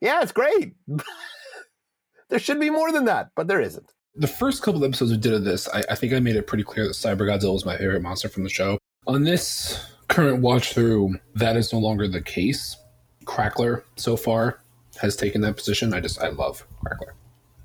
yeah, 0.00 0.22
it's 0.22 0.32
great. 0.32 0.74
there 2.28 2.38
should 2.38 2.60
be 2.60 2.70
more 2.70 2.92
than 2.92 3.06
that, 3.06 3.30
but 3.34 3.48
there 3.48 3.60
isn't. 3.60 3.92
The 4.16 4.26
first 4.28 4.62
couple 4.62 4.84
episodes 4.84 5.10
we 5.10 5.16
did 5.16 5.32
of 5.32 5.44
this, 5.44 5.68
I, 5.68 5.82
I 5.90 5.94
think 5.96 6.12
I 6.12 6.20
made 6.20 6.36
it 6.36 6.46
pretty 6.46 6.62
clear 6.62 6.86
that 6.86 6.92
Cyber 6.92 7.22
Godzilla 7.22 7.54
was 7.54 7.64
my 7.64 7.76
favorite 7.76 8.02
monster 8.02 8.28
from 8.28 8.44
the 8.44 8.48
show. 8.48 8.78
On 9.08 9.24
this 9.24 9.84
current 10.08 10.40
watch 10.40 10.72
through, 10.72 11.16
that 11.34 11.56
is 11.56 11.72
no 11.72 11.80
longer 11.80 12.06
the 12.06 12.20
case. 12.20 12.76
Crackler 13.24 13.84
so 13.96 14.16
far 14.16 14.60
has 15.00 15.16
taken 15.16 15.40
that 15.40 15.56
position. 15.56 15.92
I 15.92 16.00
just 16.00 16.20
I 16.20 16.28
love 16.28 16.64
Crackler. 16.84 17.14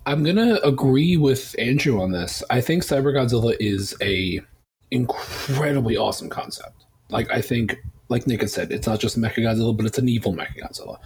I'm 0.09 0.23
gonna 0.23 0.55
agree 0.63 1.17
with 1.17 1.55
Andrew 1.59 2.01
on 2.01 2.11
this. 2.11 2.41
I 2.49 2.61
think 2.61 2.81
Cyber 2.81 3.13
Godzilla 3.13 3.55
is 3.59 3.95
a 4.01 4.41
incredibly 4.89 5.97
awesome 5.97 6.29
concept. 6.29 6.87
Like 7.11 7.29
I 7.29 7.41
think, 7.43 7.77
like 8.07 8.25
Nick 8.25 8.41
had 8.41 8.49
said, 8.49 8.71
it's 8.71 8.87
not 8.87 8.99
just 8.99 9.17
a 9.17 9.19
Mecha 9.19 9.37
Godzilla, 9.37 9.77
but 9.77 9.85
it's 9.85 9.99
an 9.99 10.09
evil 10.09 10.33
Mecha 10.33 10.61
Godzilla. 10.63 10.97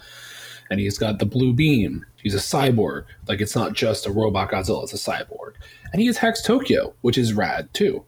And 0.70 0.80
he's 0.80 0.96
got 0.96 1.18
the 1.18 1.26
blue 1.26 1.52
beam. 1.52 2.06
He's 2.16 2.34
a 2.34 2.38
cyborg. 2.38 3.04
Like 3.28 3.42
it's 3.42 3.54
not 3.54 3.74
just 3.74 4.06
a 4.06 4.10
robot 4.10 4.50
Godzilla, 4.50 4.84
it's 4.84 4.94
a 4.94 5.10
cyborg. 5.10 5.56
And 5.92 6.00
he 6.00 6.08
attacks 6.08 6.40
Tokyo, 6.40 6.94
which 7.02 7.18
is 7.18 7.34
rad 7.34 7.68
too. 7.74 8.02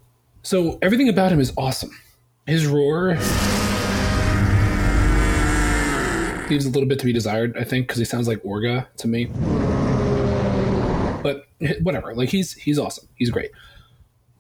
So 0.45 0.79
everything 0.81 1.11
about 1.11 1.31
him 1.31 1.41
is 1.41 1.53
awesome. 1.59 1.91
His 2.47 2.67
roar 2.67 3.09
leaves 6.49 6.65
a 6.65 6.71
little 6.71 6.89
bit 6.89 6.99
to 7.01 7.05
be 7.05 7.13
desired, 7.13 7.55
I 7.59 7.65
think, 7.65 7.87
because 7.87 7.99
he 7.99 8.07
sounds 8.07 8.29
like 8.29 8.43
Orga 8.45 8.87
to 8.97 9.09
me. 9.09 9.29
But 11.27 11.47
whatever, 11.83 12.15
like 12.15 12.29
he's 12.29 12.53
he's 12.53 12.79
awesome. 12.79 13.09
He's 13.17 13.31
great. 13.31 13.51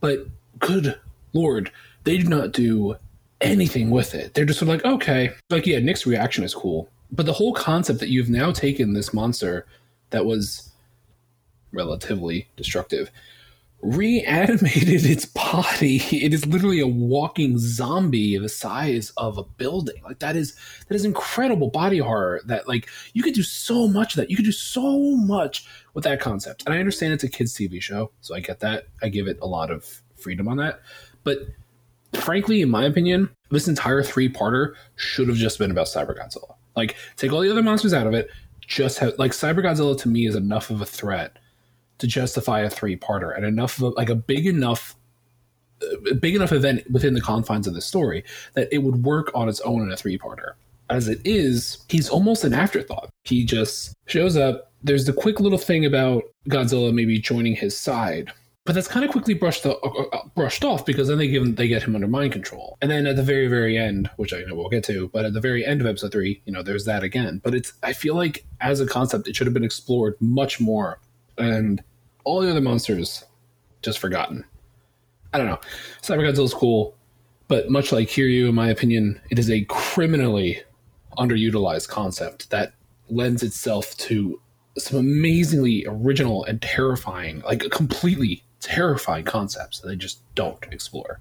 But 0.01 0.27
good 0.61 0.99
lord, 1.33 1.73
they 2.05 2.17
do 2.19 2.29
not 2.29 2.53
do 2.53 2.95
anything 3.41 3.91
with 3.91 4.15
it. 4.15 4.35
They're 4.35 4.45
just 4.45 4.61
sort 4.61 4.69
of 4.69 4.85
like, 4.85 4.95
okay, 4.95 5.31
like 5.51 5.67
yeah, 5.67 5.81
Nick's 5.81 6.07
reaction 6.07 6.45
is 6.45 6.55
cool, 6.55 6.89
but 7.11 7.27
the 7.27 7.33
whole 7.33 7.53
concept 7.53 7.99
that 8.01 8.09
you've 8.09 8.31
now 8.31 8.53
taken 8.53 8.93
this 8.93 9.13
monster 9.13 9.67
that 10.11 10.25
was 10.25 10.71
relatively 11.73 12.49
destructive 12.57 13.11
reanimated 13.83 15.05
its 15.05 15.25
body. 15.27 16.03
It 16.27 16.33
is 16.35 16.47
literally 16.47 16.81
a 16.81 16.87
walking 16.87 17.59
zombie 17.59 18.39
the 18.39 18.49
size 18.49 19.11
of 19.17 19.39
a 19.39 19.45
building. 19.45 20.03
Like 20.03 20.19
that 20.21 20.35
is 20.35 20.57
that 20.89 20.95
is 20.95 21.05
incredible 21.05 21.71
body 21.71 21.99
horror. 21.99 22.41
That 22.47 22.67
like 22.67 22.89
you 23.13 23.23
could 23.23 23.35
do 23.35 23.43
so 23.43 23.87
much 23.87 24.15
of 24.15 24.17
that. 24.17 24.31
You 24.31 24.37
could 24.37 24.45
do 24.45 24.53
so 24.53 24.99
much 25.17 25.67
with 25.97 26.05
that 26.05 26.21
concept. 26.21 26.63
And 26.67 26.75
I 26.75 26.79
understand 26.79 27.15
it's 27.15 27.25
a 27.25 27.29
kids 27.29 27.55
TV 27.55 27.81
show, 27.81 28.13
so 28.21 28.35
I 28.35 28.41
get 28.41 28.61
that. 28.61 28.85
I 29.03 29.09
give 29.09 29.27
it 29.27 29.39
a 29.41 29.47
lot 29.47 29.71
of 29.71 30.03
freedom 30.15 30.47
on 30.47 30.59
that. 30.59 30.83
But 31.25 31.39
frankly, 32.13 32.61
in 32.61 32.69
my 32.69 32.85
opinion, 32.85 33.31
this 33.51 33.67
entire 33.67 34.03
three-parter 34.03 34.75
should 34.97 35.27
have 35.27 35.39
just 35.39 35.59
been 35.59 35.71
about 35.71 35.87
Cyber 35.87 36.15
Godzilla. 36.15 36.55
Like 36.77 36.97
take 37.17 37.33
all 37.33 37.41
the 37.41 37.51
other 37.51 37.63
monsters 37.63 37.95
out 37.95 38.07
of 38.07 38.13
it. 38.13 38.29
Just 38.61 38.99
have 38.99 39.19
like 39.19 39.33
Cyber 39.33 39.65
Godzilla 39.65 39.99
to 40.03 40.09
me 40.09 40.27
is 40.27 40.35
enough 40.35 40.69
of 40.69 40.83
a 40.83 40.87
threat 40.87 41.39
to 41.97 42.07
justify 42.07 42.61
a 42.61 42.69
three-parter 42.69 43.35
and 43.35 43.47
enough 43.47 43.79
of 43.79 43.85
a, 43.85 43.89
like 43.89 44.11
a 44.11 44.15
big 44.15 44.47
enough 44.47 44.97
a 46.11 46.15
big 46.15 46.35
enough 46.35 46.53
event 46.53 46.83
within 46.91 47.15
the 47.15 47.23
confines 47.23 47.67
of 47.67 47.73
the 47.73 47.81
story 47.81 48.23
that 48.53 48.69
it 48.71 48.79
would 48.79 49.03
work 49.03 49.31
on 49.35 49.49
its 49.49 49.61
own 49.63 49.81
in 49.81 49.91
a 49.91 49.97
three-parter. 49.97 50.53
As 50.91 51.09
it 51.09 51.21
is, 51.25 51.79
he's 51.89 52.11
almost 52.11 52.45
an 52.45 52.53
afterthought. 52.53 53.09
He 53.25 53.45
just 53.45 53.95
shows 54.07 54.37
up. 54.37 54.66
There's 54.83 55.05
the 55.05 55.13
quick 55.13 55.41
little 55.41 55.59
thing 55.59 55.85
about 55.85 56.25
Godzilla 56.49 56.93
maybe 56.93 57.19
joining 57.19 57.57
his 57.57 57.77
side, 57.77 58.31
but 58.65 58.75
that's 58.75 58.89
kind 58.89 59.05
of 59.05 59.11
quickly 59.11 59.35
brushed 59.35 59.67
uh, 59.67 59.73
uh, 59.73 60.29
brushed 60.35 60.65
off 60.65 60.85
because 60.85 61.09
then 61.09 61.19
they 61.19 61.29
give 61.29 61.43
him 61.43 61.55
they 61.55 61.69
get 61.69 61.83
him 61.83 61.95
under 61.95 62.07
mind 62.07 62.33
control. 62.33 62.77
And 62.83 62.91
then 62.91 63.07
at 63.07 63.17
the 63.17 63.23
very 63.23 63.49
very 63.49 63.77
end, 63.77 64.11
which 64.17 64.33
I 64.33 64.43
know 64.43 64.55
we'll 64.55 64.69
get 64.69 64.85
to, 64.85 65.09
but 65.13 65.25
at 65.25 65.33
the 65.33 65.41
very 65.41 65.65
end 65.65 65.81
of 65.81 65.87
episode 65.87 66.13
three, 66.13 66.43
you 66.45 66.53
know, 66.53 66.63
there's 66.63 66.85
that 66.85 67.03
again. 67.03 67.41
But 67.43 67.55
it's 67.55 67.73
I 67.83 67.93
feel 67.93 68.15
like 68.15 68.45
as 68.61 68.81
a 68.81 68.87
concept, 68.87 69.29
it 69.29 69.37
should 69.37 69.47
have 69.47 69.55
been 69.55 69.65
explored 69.65 70.17
much 70.21 70.61
more 70.61 71.01
and 71.39 71.83
all 72.25 72.41
the 72.41 72.51
other 72.51 72.61
monsters 72.61 73.25
just 73.83 73.99
forgotten. 73.99 74.45
I 75.33 75.39
don't 75.39 75.47
know. 75.47 75.61
Cyber 76.03 76.29
Godzilla's 76.29 76.55
cool, 76.55 76.97
but 77.49 77.71
much 77.71 77.93
like 77.93 78.09
Kiryu, 78.09 78.49
in 78.49 78.55
my 78.55 78.69
opinion, 78.69 79.21
it 79.31 79.39
is 79.39 79.51
a 79.51 79.65
criminally 79.67 80.61
underutilized 81.19 81.89
concept 81.89 82.51
that 82.51 82.73
lends 83.09 83.43
itself 83.43 83.97
to 83.99 84.41
some 84.79 84.99
amazingly 84.99 85.85
original 85.89 86.45
and 86.45 86.61
terrifying, 86.61 87.41
like 87.43 87.71
completely 87.71 88.43
terrifying 88.61 89.25
concepts 89.25 89.81
that 89.81 89.89
they 89.89 89.97
just 89.97 90.21
don't 90.35 90.65
explore 90.71 91.21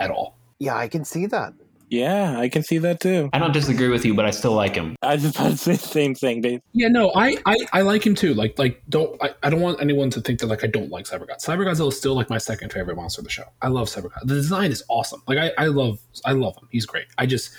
at 0.00 0.10
all. 0.10 0.36
Yeah, 0.58 0.76
I 0.76 0.88
can 0.88 1.04
see 1.04 1.26
that. 1.26 1.54
Yeah, 1.88 2.38
I 2.38 2.48
can 2.48 2.62
see 2.62 2.78
that 2.78 2.98
too. 2.98 3.30
I 3.32 3.38
don't 3.38 3.52
disagree 3.52 3.88
with 3.88 4.04
you, 4.04 4.14
but 4.14 4.24
I 4.24 4.30
still 4.30 4.52
like 4.52 4.74
him. 4.74 4.96
I 5.02 5.16
just 5.16 5.36
about 5.36 5.52
to 5.52 5.56
say 5.56 5.72
the 5.72 5.78
same 5.78 6.14
thing, 6.14 6.40
Dave. 6.40 6.60
Yeah, 6.72 6.88
no, 6.88 7.12
I, 7.14 7.36
I, 7.46 7.56
I 7.72 7.82
like 7.82 8.04
him 8.04 8.14
too. 8.14 8.34
Like 8.34 8.58
like 8.58 8.82
don't 8.88 9.22
I, 9.22 9.30
I 9.42 9.50
don't 9.50 9.60
want 9.60 9.80
anyone 9.80 10.10
to 10.10 10.20
think 10.20 10.40
that 10.40 10.48
like 10.48 10.64
I 10.64 10.66
don't 10.66 10.90
like 10.90 11.04
Cyber 11.04 11.28
God. 11.28 11.38
Cyber 11.38 11.64
Godzilla 11.64 11.88
is 11.88 11.96
still 11.96 12.14
like 12.14 12.28
my 12.28 12.38
second 12.38 12.72
favorite 12.72 12.96
monster 12.96 13.20
of 13.20 13.24
the 13.24 13.30
show. 13.30 13.44
I 13.62 13.68
love 13.68 13.88
Cyber 13.88 14.10
God. 14.12 14.22
The 14.24 14.34
design 14.34 14.72
is 14.72 14.82
awesome. 14.88 15.22
Like 15.28 15.38
I, 15.38 15.52
I 15.58 15.66
love 15.66 16.00
I 16.24 16.32
love 16.32 16.56
him. 16.56 16.68
He's 16.72 16.86
great. 16.86 17.06
I 17.18 17.26
just 17.26 17.50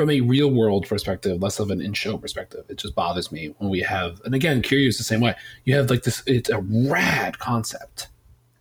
from 0.00 0.08
a 0.08 0.22
real 0.22 0.50
world 0.50 0.88
perspective, 0.88 1.42
less 1.42 1.60
of 1.60 1.70
an 1.70 1.82
in 1.82 1.92
show 1.92 2.16
perspective, 2.16 2.64
it 2.70 2.78
just 2.78 2.94
bothers 2.94 3.30
me 3.30 3.54
when 3.58 3.68
we 3.68 3.80
have 3.80 4.18
and 4.24 4.34
again, 4.34 4.62
Curious 4.62 4.96
the 4.96 5.04
same 5.04 5.20
way. 5.20 5.34
You 5.66 5.76
have 5.76 5.90
like 5.90 6.04
this 6.04 6.22
it's 6.26 6.48
a 6.48 6.58
rad 6.58 7.38
concept. 7.38 8.08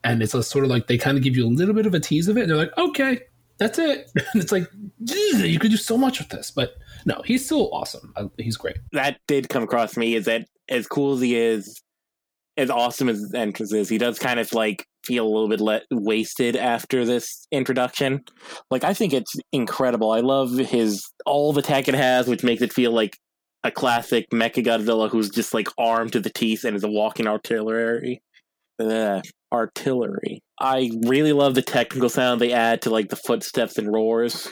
And 0.04 0.22
it's 0.22 0.34
a 0.34 0.44
sort 0.44 0.66
of 0.66 0.70
like 0.70 0.88
they 0.88 0.98
kind 0.98 1.18
of 1.18 1.24
give 1.24 1.38
you 1.38 1.46
a 1.46 1.48
little 1.48 1.74
bit 1.74 1.86
of 1.86 1.94
a 1.94 2.00
tease 2.02 2.28
of 2.28 2.38
it, 2.38 2.42
and 2.42 2.50
they're 2.50 2.58
like, 2.58 2.78
okay, 2.78 3.22
that's 3.58 3.80
it. 3.80 4.12
And 4.34 4.44
it's 4.44 4.52
like, 4.52 4.70
you 5.00 5.60
could 5.60 5.72
do 5.72 5.78
so 5.78 5.98
much 5.98 6.20
with 6.20 6.28
this. 6.28 6.52
But 6.52 6.76
no, 7.06 7.22
he's 7.24 7.46
still 7.46 7.74
awesome. 7.74 8.14
He's 8.38 8.58
great. 8.58 8.76
That 8.92 9.22
did 9.26 9.48
come 9.48 9.64
across 9.64 9.96
me 9.96 10.16
is 10.16 10.26
that 10.26 10.46
as 10.68 10.88
cool 10.88 11.14
as 11.14 11.22
he 11.22 11.38
is, 11.38 11.82
as 12.58 12.70
awesome 12.70 13.08
as 13.08 13.34
entrance 13.34 13.72
is, 13.72 13.88
he 13.88 13.98
does 13.98 14.20
kind 14.20 14.42
of 14.42 14.52
like 14.52 14.86
feel 15.06 15.26
a 15.26 15.30
little 15.30 15.50
bit 15.50 15.62
le- 15.62 15.82
wasted 15.92 16.56
after 16.56 17.06
this 17.06 17.48
introduction. 17.52 18.22
Like, 18.72 18.84
I 18.84 18.94
think 18.94 19.14
it's 19.14 19.34
incredible. 19.52 20.12
I 20.12 20.20
love 20.20 20.58
his, 20.58 21.04
all 21.26 21.54
the 21.54 21.62
tech 21.62 21.88
it 21.88 21.96
has, 21.96 22.28
which 22.28 22.44
makes 22.44 22.62
it 22.62 22.74
feel 22.74 22.92
like 22.92 23.18
a 23.64 23.72
classic 23.72 24.28
Mecha 24.34 24.66
Godzilla 24.66 25.10
who's 25.10 25.30
just 25.30 25.54
like 25.54 25.68
armed 25.78 26.14
to 26.14 26.20
the 26.20 26.30
teeth 26.30 26.64
and 26.64 26.76
is 26.76 26.84
a 26.84 26.90
walking 26.90 27.28
artillery. 27.28 28.22
Ugh, 28.80 29.24
artillery. 29.52 30.42
I 30.60 30.90
really 31.06 31.34
love 31.34 31.56
the 31.56 31.62
technical 31.62 32.10
sound 32.10 32.40
they 32.40 32.54
add 32.54 32.82
to 32.84 32.90
like 32.90 33.10
the 33.10 33.16
footsteps 33.18 33.78
and 33.78 33.92
roars. 33.92 34.50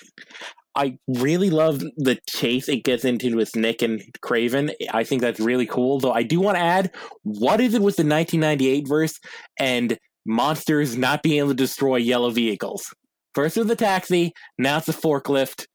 I 0.76 0.98
really 1.08 1.50
love 1.50 1.80
the 1.80 2.20
chase 2.30 2.70
it 2.70 2.84
gets 2.84 3.04
into 3.04 3.36
with 3.36 3.56
Nick 3.56 3.82
and 3.82 4.00
Craven. 4.22 4.72
I 4.92 5.04
think 5.04 5.22
that's 5.22 5.40
really 5.40 5.66
cool. 5.66 6.00
Though 6.00 6.12
I 6.12 6.22
do 6.22 6.40
want 6.40 6.58
to 6.58 6.64
add, 6.64 6.92
what 7.24 7.60
is 7.60 7.74
it 7.74 7.82
with 7.82 7.96
the 7.96 8.04
1998 8.04 8.88
verse 8.88 9.20
and 9.58 9.98
monsters 10.28 10.98
not 10.98 11.24
being 11.24 11.40
able 11.40 11.50
to 11.50 11.56
destroy 11.56 11.96
yellow 11.98 12.30
vehicles? 12.30 12.94
First 13.34 13.58
it 13.58 13.62
was 13.62 13.68
the 13.68 13.76
taxi, 13.76 14.34
now 14.58 14.78
it's 14.78 14.90
a 14.90 14.94
forklift. 14.94 15.68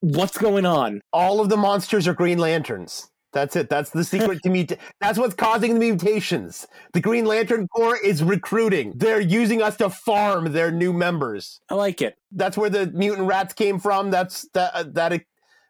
What's 0.00 0.38
going 0.38 0.66
on? 0.66 1.00
All 1.12 1.40
of 1.40 1.48
the 1.48 1.56
monsters 1.56 2.08
are 2.08 2.14
Green 2.14 2.38
Lanterns. 2.38 3.10
That's 3.32 3.54
it. 3.54 3.68
That's 3.68 3.90
the 3.90 4.04
secret 4.04 4.40
to 4.44 4.50
mut. 4.50 4.78
That's 5.00 5.18
what's 5.18 5.34
causing 5.34 5.74
the 5.74 5.80
mutations. 5.80 6.66
The 6.92 7.00
Green 7.00 7.24
Lantern 7.24 7.68
Corps 7.68 7.98
is 7.98 8.22
recruiting. 8.22 8.92
They're 8.96 9.20
using 9.20 9.62
us 9.62 9.76
to 9.76 9.90
farm 9.90 10.52
their 10.52 10.70
new 10.70 10.92
members. 10.92 11.60
I 11.68 11.74
like 11.74 12.02
it. 12.02 12.18
That's 12.32 12.56
where 12.56 12.70
the 12.70 12.86
mutant 12.88 13.28
rats 13.28 13.54
came 13.54 13.78
from. 13.78 14.10
That's 14.10 14.48
that 14.54 14.74
uh, 14.74 14.84
that 14.92 15.22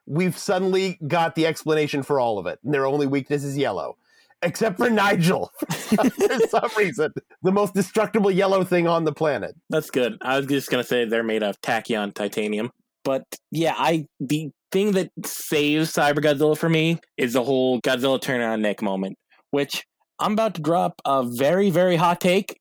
we've 0.06 0.36
suddenly 0.36 0.98
got 1.06 1.34
the 1.34 1.46
explanation 1.46 2.02
for 2.02 2.18
all 2.18 2.38
of 2.38 2.46
it. 2.46 2.58
And 2.64 2.72
their 2.72 2.86
only 2.86 3.06
weakness 3.06 3.44
is 3.44 3.56
yellow. 3.56 3.96
Except 4.42 4.78
for 4.78 4.88
Nigel, 4.88 5.50
for 5.68 6.38
some 6.48 6.70
reason, 6.78 7.12
the 7.42 7.52
most 7.52 7.74
destructible 7.74 8.30
yellow 8.30 8.64
thing 8.64 8.86
on 8.86 9.04
the 9.04 9.12
planet. 9.12 9.54
That's 9.68 9.90
good. 9.90 10.16
I 10.22 10.38
was 10.38 10.46
just 10.46 10.70
gonna 10.70 10.84
say 10.84 11.04
they're 11.04 11.22
made 11.22 11.42
of 11.42 11.60
tachyon 11.60 12.14
titanium. 12.14 12.70
But 13.04 13.24
yeah, 13.50 13.74
I 13.76 14.06
the 14.18 14.50
thing 14.72 14.92
that 14.92 15.10
saves 15.24 15.92
Cyber 15.92 16.18
Godzilla 16.18 16.56
for 16.56 16.68
me 16.68 16.98
is 17.16 17.34
the 17.34 17.44
whole 17.44 17.80
Godzilla 17.80 18.20
turn 18.20 18.40
on 18.40 18.62
Nick 18.62 18.82
moment, 18.82 19.16
which 19.50 19.84
I'm 20.18 20.32
about 20.32 20.54
to 20.54 20.62
drop 20.62 21.00
a 21.04 21.24
very, 21.24 21.70
very 21.70 21.96
hot 21.96 22.20
take. 22.20 22.58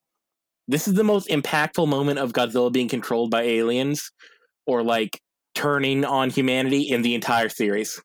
This 0.68 0.88
is 0.88 0.94
the 0.94 1.04
most 1.04 1.28
impactful 1.30 1.88
moment 1.88 2.20
of 2.20 2.34
Godzilla 2.34 2.72
being 2.72 2.88
controlled 2.88 3.32
by 3.32 3.44
aliens 3.44 4.12
or 4.66 4.84
like 4.84 5.20
turning 5.56 6.06
on 6.06 6.30
humanity 6.30 6.82
in 6.82 7.02
the 7.02 7.16
entire 7.16 7.50
series. 7.50 8.02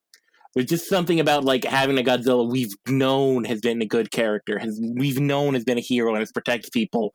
There's 0.54 0.66
just 0.66 0.88
something 0.88 1.20
about 1.20 1.44
like 1.44 1.64
having 1.64 1.98
a 1.98 2.02
Godzilla 2.02 2.48
we've 2.48 2.74
known 2.88 3.44
has 3.44 3.60
been 3.60 3.82
a 3.82 3.86
good 3.86 4.10
character, 4.10 4.58
has 4.58 4.80
we've 4.80 5.20
known 5.20 5.54
has 5.54 5.64
been 5.64 5.78
a 5.78 5.82
hero 5.82 6.10
and 6.10 6.20
has 6.20 6.32
protected 6.32 6.72
people, 6.72 7.12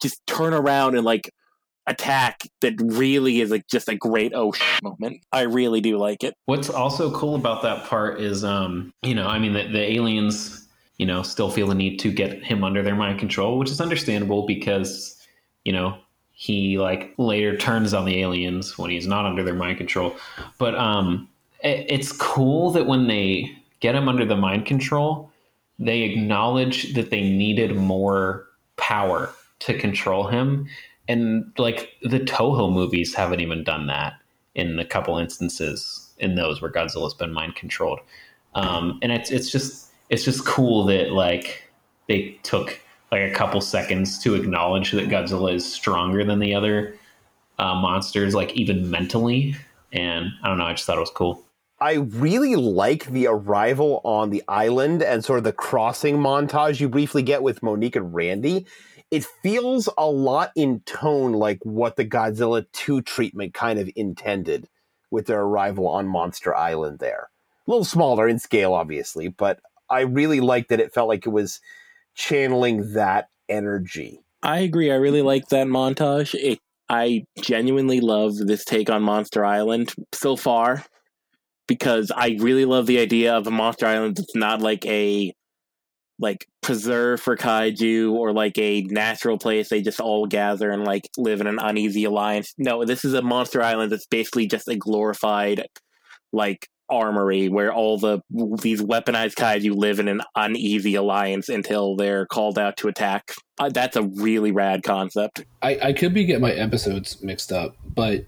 just 0.00 0.24
turn 0.26 0.54
around 0.54 0.94
and 0.94 1.04
like 1.04 1.32
attack 1.88 2.42
that 2.60 2.74
really 2.80 3.40
is 3.40 3.50
like 3.50 3.66
just 3.68 3.88
a 3.88 3.94
great 3.94 4.32
oh 4.34 4.52
shit 4.52 4.82
moment. 4.82 5.24
I 5.32 5.42
really 5.42 5.80
do 5.80 5.98
like 5.98 6.24
it. 6.24 6.34
What's 6.46 6.70
also 6.70 7.12
cool 7.12 7.34
about 7.34 7.62
that 7.62 7.84
part 7.84 8.20
is, 8.20 8.44
um, 8.44 8.92
you 9.02 9.14
know, 9.14 9.26
I 9.26 9.38
mean, 9.38 9.52
the, 9.52 9.68
the 9.68 9.92
aliens, 9.92 10.68
you 10.98 11.06
know, 11.06 11.22
still 11.22 11.50
feel 11.50 11.66
the 11.66 11.74
need 11.74 11.98
to 11.98 12.12
get 12.12 12.42
him 12.42 12.64
under 12.64 12.82
their 12.82 12.96
mind 12.96 13.18
control, 13.18 13.58
which 13.58 13.70
is 13.70 13.80
understandable 13.80 14.46
because, 14.46 15.16
you 15.64 15.72
know, 15.72 15.98
he 16.32 16.78
like 16.78 17.14
later 17.18 17.56
turns 17.56 17.94
on 17.94 18.04
the 18.04 18.20
aliens 18.20 18.76
when 18.76 18.90
he's 18.90 19.06
not 19.06 19.24
under 19.24 19.42
their 19.42 19.54
mind 19.54 19.78
control. 19.78 20.16
But 20.58 20.74
um, 20.74 21.28
it's 21.66 22.12
cool 22.12 22.70
that 22.72 22.86
when 22.86 23.06
they 23.06 23.50
get 23.80 23.94
him 23.94 24.08
under 24.08 24.24
the 24.24 24.36
mind 24.36 24.66
control, 24.66 25.30
they 25.78 26.02
acknowledge 26.02 26.94
that 26.94 27.10
they 27.10 27.22
needed 27.22 27.76
more 27.76 28.46
power 28.76 29.32
to 29.58 29.78
control 29.78 30.26
him 30.26 30.68
and 31.08 31.52
like 31.58 31.92
the 32.02 32.20
Toho 32.20 32.72
movies 32.72 33.14
haven't 33.14 33.40
even 33.40 33.64
done 33.64 33.86
that 33.86 34.14
in 34.54 34.78
a 34.78 34.84
couple 34.84 35.18
instances 35.18 36.10
in 36.18 36.34
those 36.34 36.60
where 36.60 36.70
Godzilla's 36.70 37.14
been 37.14 37.32
mind 37.32 37.54
controlled. 37.54 38.00
Um, 38.54 38.98
and 39.02 39.12
it's 39.12 39.30
it's 39.30 39.50
just 39.50 39.92
it's 40.08 40.24
just 40.24 40.44
cool 40.44 40.84
that 40.86 41.12
like 41.12 41.70
they 42.08 42.38
took 42.42 42.80
like 43.12 43.22
a 43.22 43.34
couple 43.34 43.60
seconds 43.60 44.18
to 44.20 44.34
acknowledge 44.34 44.92
that 44.92 45.08
Godzilla 45.08 45.54
is 45.54 45.70
stronger 45.70 46.24
than 46.24 46.40
the 46.40 46.54
other 46.54 46.98
uh, 47.58 47.74
monsters, 47.74 48.34
like 48.34 48.52
even 48.54 48.90
mentally. 48.90 49.54
And 49.92 50.30
I 50.42 50.48
don't 50.48 50.58
know, 50.58 50.64
I 50.64 50.72
just 50.72 50.86
thought 50.86 50.96
it 50.96 51.00
was 51.00 51.10
cool. 51.10 51.42
I 51.78 51.94
really 51.94 52.56
like 52.56 53.06
the 53.06 53.26
arrival 53.26 54.00
on 54.02 54.30
the 54.30 54.42
island 54.48 55.02
and 55.02 55.24
sort 55.24 55.38
of 55.38 55.44
the 55.44 55.52
crossing 55.52 56.16
montage 56.16 56.80
you 56.80 56.88
briefly 56.88 57.22
get 57.22 57.42
with 57.42 57.62
Monique 57.62 57.96
and 57.96 58.14
Randy 58.14 58.66
it 59.10 59.24
feels 59.42 59.88
a 59.96 60.06
lot 60.06 60.50
in 60.56 60.80
tone 60.80 61.32
like 61.32 61.58
what 61.62 61.96
the 61.96 62.04
Godzilla 62.04 62.66
2 62.72 63.02
treatment 63.02 63.54
kind 63.54 63.78
of 63.78 63.90
intended 63.94 64.68
with 65.10 65.26
their 65.26 65.42
arrival 65.42 65.86
on 65.86 66.08
Monster 66.08 66.54
Island 66.54 66.98
there. 66.98 67.30
A 67.66 67.70
little 67.70 67.84
smaller 67.84 68.28
in 68.28 68.38
scale, 68.38 68.74
obviously, 68.74 69.28
but 69.28 69.60
I 69.88 70.00
really 70.00 70.40
liked 70.40 70.70
that 70.70 70.80
it 70.80 70.92
felt 70.92 71.08
like 71.08 71.26
it 71.26 71.30
was 71.30 71.60
channeling 72.14 72.94
that 72.94 73.28
energy. 73.48 74.20
I 74.42 74.60
agree. 74.60 74.90
I 74.90 74.96
really 74.96 75.22
like 75.22 75.48
that 75.48 75.66
montage. 75.68 76.34
It, 76.34 76.58
I 76.88 77.24
genuinely 77.40 78.00
love 78.00 78.36
this 78.36 78.64
take 78.64 78.90
on 78.90 79.02
Monster 79.02 79.44
Island 79.44 79.94
so 80.12 80.36
far 80.36 80.84
because 81.66 82.12
I 82.14 82.36
really 82.40 82.64
love 82.64 82.86
the 82.86 82.98
idea 82.98 83.34
of 83.34 83.46
a 83.46 83.50
Monster 83.50 83.86
Island 83.86 84.16
that's 84.16 84.34
not 84.34 84.60
like 84.60 84.84
a 84.86 85.32
like 86.18 86.46
preserve 86.62 87.20
for 87.20 87.36
kaiju 87.36 88.12
or 88.12 88.32
like 88.32 88.56
a 88.58 88.82
natural 88.82 89.38
place 89.38 89.68
they 89.68 89.82
just 89.82 90.00
all 90.00 90.26
gather 90.26 90.70
and 90.70 90.84
like 90.84 91.08
live 91.18 91.40
in 91.40 91.46
an 91.46 91.58
uneasy 91.60 92.04
alliance. 92.04 92.54
No, 92.56 92.84
this 92.84 93.04
is 93.04 93.14
a 93.14 93.22
monster 93.22 93.62
island 93.62 93.92
that's 93.92 94.06
basically 94.06 94.46
just 94.46 94.68
a 94.68 94.76
glorified 94.76 95.66
like 96.32 96.68
armory 96.88 97.48
where 97.48 97.72
all 97.72 97.98
the 97.98 98.20
these 98.62 98.80
weaponized 98.80 99.34
kaiju 99.34 99.74
live 99.74 99.98
in 99.98 100.08
an 100.08 100.22
uneasy 100.36 100.94
alliance 100.94 101.48
until 101.48 101.96
they're 101.96 102.26
called 102.26 102.58
out 102.58 102.76
to 102.78 102.88
attack. 102.88 103.32
Uh, 103.58 103.68
that's 103.68 103.96
a 103.96 104.02
really 104.02 104.52
rad 104.52 104.82
concept. 104.82 105.44
I, 105.62 105.78
I 105.82 105.92
could 105.92 106.14
be 106.14 106.24
getting 106.24 106.42
my 106.42 106.52
episodes 106.52 107.22
mixed 107.22 107.52
up, 107.52 107.76
but 107.94 108.24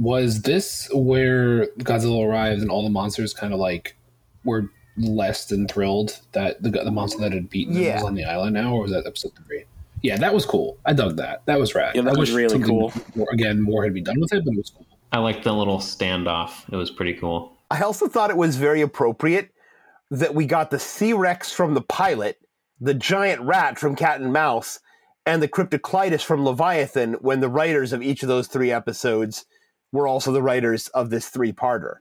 was 0.00 0.42
this 0.42 0.88
where 0.92 1.66
Godzilla 1.78 2.26
arrived 2.26 2.62
and 2.62 2.70
all 2.70 2.82
the 2.82 2.90
monsters 2.90 3.34
kind 3.34 3.52
of 3.52 3.60
like 3.60 3.96
were 4.44 4.70
less 4.96 5.46
than 5.46 5.68
thrilled 5.68 6.18
that 6.32 6.62
the 6.62 6.70
the 6.70 6.90
monster 6.90 7.20
that 7.20 7.32
had 7.32 7.50
beaten 7.50 7.74
them 7.74 7.94
was 7.94 8.02
on 8.02 8.14
the 8.14 8.24
island 8.24 8.54
now, 8.54 8.72
or 8.72 8.82
was 8.82 8.92
that 8.92 9.06
episode 9.06 9.32
three? 9.46 9.64
Yeah, 10.02 10.16
that 10.16 10.32
was 10.32 10.46
cool. 10.46 10.78
I 10.86 10.94
dug 10.94 11.18
that. 11.18 11.44
That 11.44 11.60
was 11.60 11.74
rad. 11.74 11.94
Yeah, 11.94 12.02
that 12.02 12.16
I 12.16 12.18
was 12.18 12.32
really 12.32 12.58
cool. 12.58 12.90
More, 13.14 13.28
again, 13.32 13.60
more 13.60 13.84
had 13.84 13.92
been 13.92 14.04
done 14.04 14.18
with 14.18 14.32
it, 14.32 14.42
but 14.44 14.54
it 14.54 14.56
was 14.56 14.70
cool. 14.70 14.86
I 15.12 15.18
liked 15.18 15.44
the 15.44 15.52
little 15.52 15.78
standoff. 15.78 16.72
It 16.72 16.76
was 16.76 16.90
pretty 16.90 17.14
cool. 17.14 17.52
I 17.70 17.82
also 17.82 18.08
thought 18.08 18.30
it 18.30 18.36
was 18.36 18.56
very 18.56 18.80
appropriate 18.80 19.50
that 20.10 20.34
we 20.34 20.46
got 20.46 20.70
the 20.70 20.78
Sea 20.78 21.12
Rex 21.12 21.52
from 21.52 21.74
the 21.74 21.82
pilot, 21.82 22.38
the 22.80 22.94
giant 22.94 23.42
rat 23.42 23.78
from 23.78 23.94
Cat 23.94 24.20
and 24.20 24.32
Mouse, 24.32 24.80
and 25.26 25.42
the 25.42 25.48
Cryptocleidus 25.48 26.24
from 26.24 26.44
Leviathan 26.44 27.14
when 27.20 27.40
the 27.40 27.50
writers 27.50 27.92
of 27.92 28.02
each 28.02 28.22
of 28.22 28.28
those 28.28 28.48
three 28.48 28.72
episodes 28.72 29.44
were 29.92 30.06
also 30.06 30.32
the 30.32 30.42
writers 30.42 30.88
of 30.88 31.10
this 31.10 31.28
three 31.28 31.52
parter. 31.52 31.96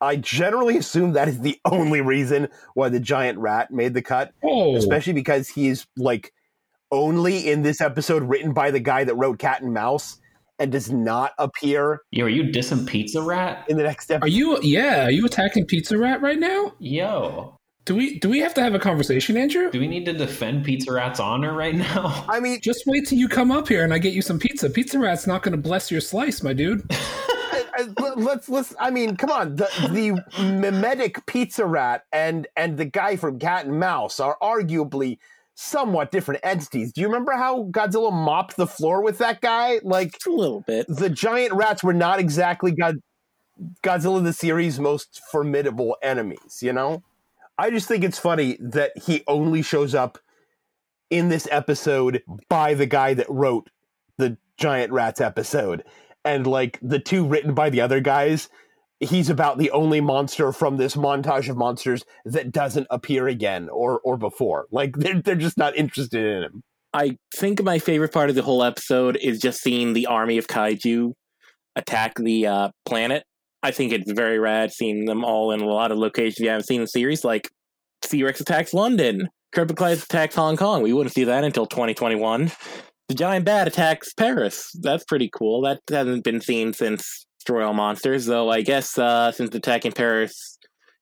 I 0.00 0.16
generally 0.16 0.76
assume 0.76 1.12
that 1.12 1.28
is 1.28 1.40
the 1.40 1.58
only 1.64 2.00
reason 2.00 2.48
why 2.74 2.88
the 2.88 3.00
giant 3.00 3.38
rat 3.38 3.70
made 3.70 3.94
the 3.94 4.02
cut, 4.02 4.32
oh. 4.42 4.76
especially 4.76 5.12
because 5.12 5.48
he's 5.48 5.86
like 5.96 6.32
only 6.90 7.50
in 7.50 7.62
this 7.62 7.80
episode 7.80 8.22
written 8.22 8.52
by 8.52 8.70
the 8.70 8.80
guy 8.80 9.04
that 9.04 9.14
wrote 9.14 9.38
Cat 9.38 9.62
and 9.62 9.72
Mouse 9.72 10.18
and 10.58 10.70
does 10.70 10.90
not 10.90 11.32
appear. 11.38 12.00
Yo, 12.10 12.26
are 12.26 12.28
you 12.28 12.44
dissing 12.44 12.86
Pizza 12.86 13.20
Rat 13.22 13.64
in 13.68 13.76
the 13.76 13.82
next 13.82 14.10
episode? 14.10 14.26
Are 14.26 14.28
you? 14.28 14.58
Yeah, 14.62 15.06
are 15.06 15.10
you 15.10 15.26
attacking 15.26 15.66
Pizza 15.66 15.98
Rat 15.98 16.22
right 16.22 16.38
now? 16.38 16.72
Yo, 16.78 17.56
do 17.84 17.94
we 17.94 18.18
do 18.18 18.30
we 18.30 18.40
have 18.40 18.54
to 18.54 18.62
have 18.62 18.74
a 18.74 18.78
conversation, 18.78 19.36
Andrew? 19.36 19.70
Do 19.70 19.78
we 19.78 19.86
need 19.86 20.06
to 20.06 20.12
defend 20.12 20.64
Pizza 20.64 20.92
Rat's 20.92 21.20
honor 21.20 21.52
right 21.52 21.74
now? 21.74 22.24
I 22.28 22.40
mean, 22.40 22.60
just 22.62 22.84
wait 22.86 23.06
till 23.06 23.18
you 23.18 23.28
come 23.28 23.50
up 23.50 23.68
here 23.68 23.84
and 23.84 23.92
I 23.92 23.98
get 23.98 24.14
you 24.14 24.22
some 24.22 24.38
pizza. 24.38 24.70
Pizza 24.70 24.98
Rat's 24.98 25.26
not 25.26 25.42
going 25.42 25.52
to 25.52 25.58
bless 25.58 25.90
your 25.90 26.00
slice, 26.00 26.42
my 26.42 26.54
dude. 26.54 26.82
let's 28.16 28.48
let's. 28.48 28.74
I 28.78 28.90
mean, 28.90 29.16
come 29.16 29.30
on. 29.30 29.56
The 29.56 29.68
the 29.90 30.42
mimetic 30.42 31.24
pizza 31.26 31.66
rat 31.66 32.04
and 32.12 32.46
and 32.56 32.78
the 32.78 32.86
guy 32.86 33.16
from 33.16 33.38
Cat 33.38 33.66
and 33.66 33.78
Mouse 33.78 34.18
are 34.18 34.36
arguably 34.42 35.18
somewhat 35.54 36.10
different 36.10 36.40
entities. 36.42 36.92
Do 36.92 37.00
you 37.00 37.06
remember 37.06 37.32
how 37.32 37.64
Godzilla 37.64 38.12
mopped 38.12 38.56
the 38.56 38.66
floor 38.66 39.02
with 39.02 39.18
that 39.18 39.40
guy? 39.40 39.80
Like 39.82 40.16
a 40.26 40.30
little 40.30 40.62
bit. 40.62 40.86
The 40.88 41.10
giant 41.10 41.52
rats 41.52 41.84
were 41.84 41.92
not 41.92 42.18
exactly 42.18 42.72
God, 42.72 42.96
Godzilla 43.82 44.22
the 44.24 44.32
series' 44.32 44.80
most 44.80 45.20
formidable 45.30 45.96
enemies. 46.02 46.60
You 46.62 46.72
know, 46.72 47.02
I 47.58 47.70
just 47.70 47.88
think 47.88 48.04
it's 48.04 48.18
funny 48.18 48.56
that 48.60 48.92
he 48.96 49.22
only 49.26 49.62
shows 49.62 49.94
up 49.94 50.18
in 51.10 51.28
this 51.28 51.46
episode 51.50 52.22
by 52.48 52.74
the 52.74 52.86
guy 52.86 53.14
that 53.14 53.30
wrote 53.30 53.70
the 54.18 54.38
giant 54.56 54.92
rats 54.92 55.20
episode. 55.20 55.84
And 56.24 56.46
like 56.46 56.78
the 56.82 56.98
two 56.98 57.26
written 57.26 57.54
by 57.54 57.70
the 57.70 57.80
other 57.80 58.00
guys 58.00 58.48
he's 59.00 59.30
about 59.30 59.58
the 59.58 59.70
only 59.70 60.00
monster 60.00 60.52
from 60.52 60.76
this 60.76 60.96
montage 60.96 61.48
of 61.48 61.56
monsters 61.56 62.04
that 62.24 62.52
doesn't 62.52 62.86
appear 62.90 63.28
again 63.28 63.68
or 63.68 64.00
or 64.00 64.16
before. 64.16 64.66
Like 64.70 64.96
they're, 64.96 65.20
they're 65.20 65.34
just 65.34 65.58
not 65.58 65.76
interested 65.76 66.24
in 66.24 66.42
him. 66.42 66.62
I 66.92 67.16
think 67.34 67.62
my 67.62 67.78
favorite 67.78 68.12
part 68.12 68.30
of 68.30 68.36
the 68.36 68.42
whole 68.42 68.62
episode 68.62 69.16
is 69.16 69.40
just 69.40 69.60
seeing 69.60 69.92
the 69.92 70.06
army 70.06 70.38
of 70.38 70.46
kaiju 70.46 71.12
attack 71.76 72.14
the 72.16 72.46
uh, 72.46 72.68
planet 72.86 73.24
i 73.64 73.70
think 73.70 73.92
it's 73.92 74.12
very 74.12 74.38
rad 74.38 74.72
seeing 74.72 75.04
them 75.06 75.24
all 75.24 75.50
in 75.50 75.60
a 75.60 75.66
lot 75.66 75.90
of 75.90 75.98
locations 75.98 76.38
you 76.38 76.48
haven't 76.48 76.66
seen 76.66 76.80
the 76.80 76.86
series 76.86 77.24
like 77.24 77.50
t-rex 78.02 78.40
attacks 78.40 78.72
london 78.72 79.28
Cryptocleidus 79.54 80.04
attacks 80.04 80.34
hong 80.34 80.56
kong 80.56 80.82
we 80.82 80.92
wouldn't 80.92 81.14
see 81.14 81.24
that 81.24 81.44
until 81.44 81.66
2021 81.66 82.50
the 83.08 83.14
giant 83.14 83.44
bat 83.44 83.68
attacks 83.68 84.12
Paris. 84.14 84.70
That's 84.80 85.04
pretty 85.04 85.28
cool. 85.32 85.60
That 85.62 85.80
hasn't 85.90 86.24
been 86.24 86.40
seen 86.40 86.72
since 86.72 87.26
destroy 87.38 87.64
all 87.64 87.74
monsters, 87.74 88.26
though 88.26 88.50
I 88.50 88.62
guess 88.62 88.96
uh, 88.96 89.32
since 89.32 89.54
attacking 89.54 89.92
Paris, 89.92 90.58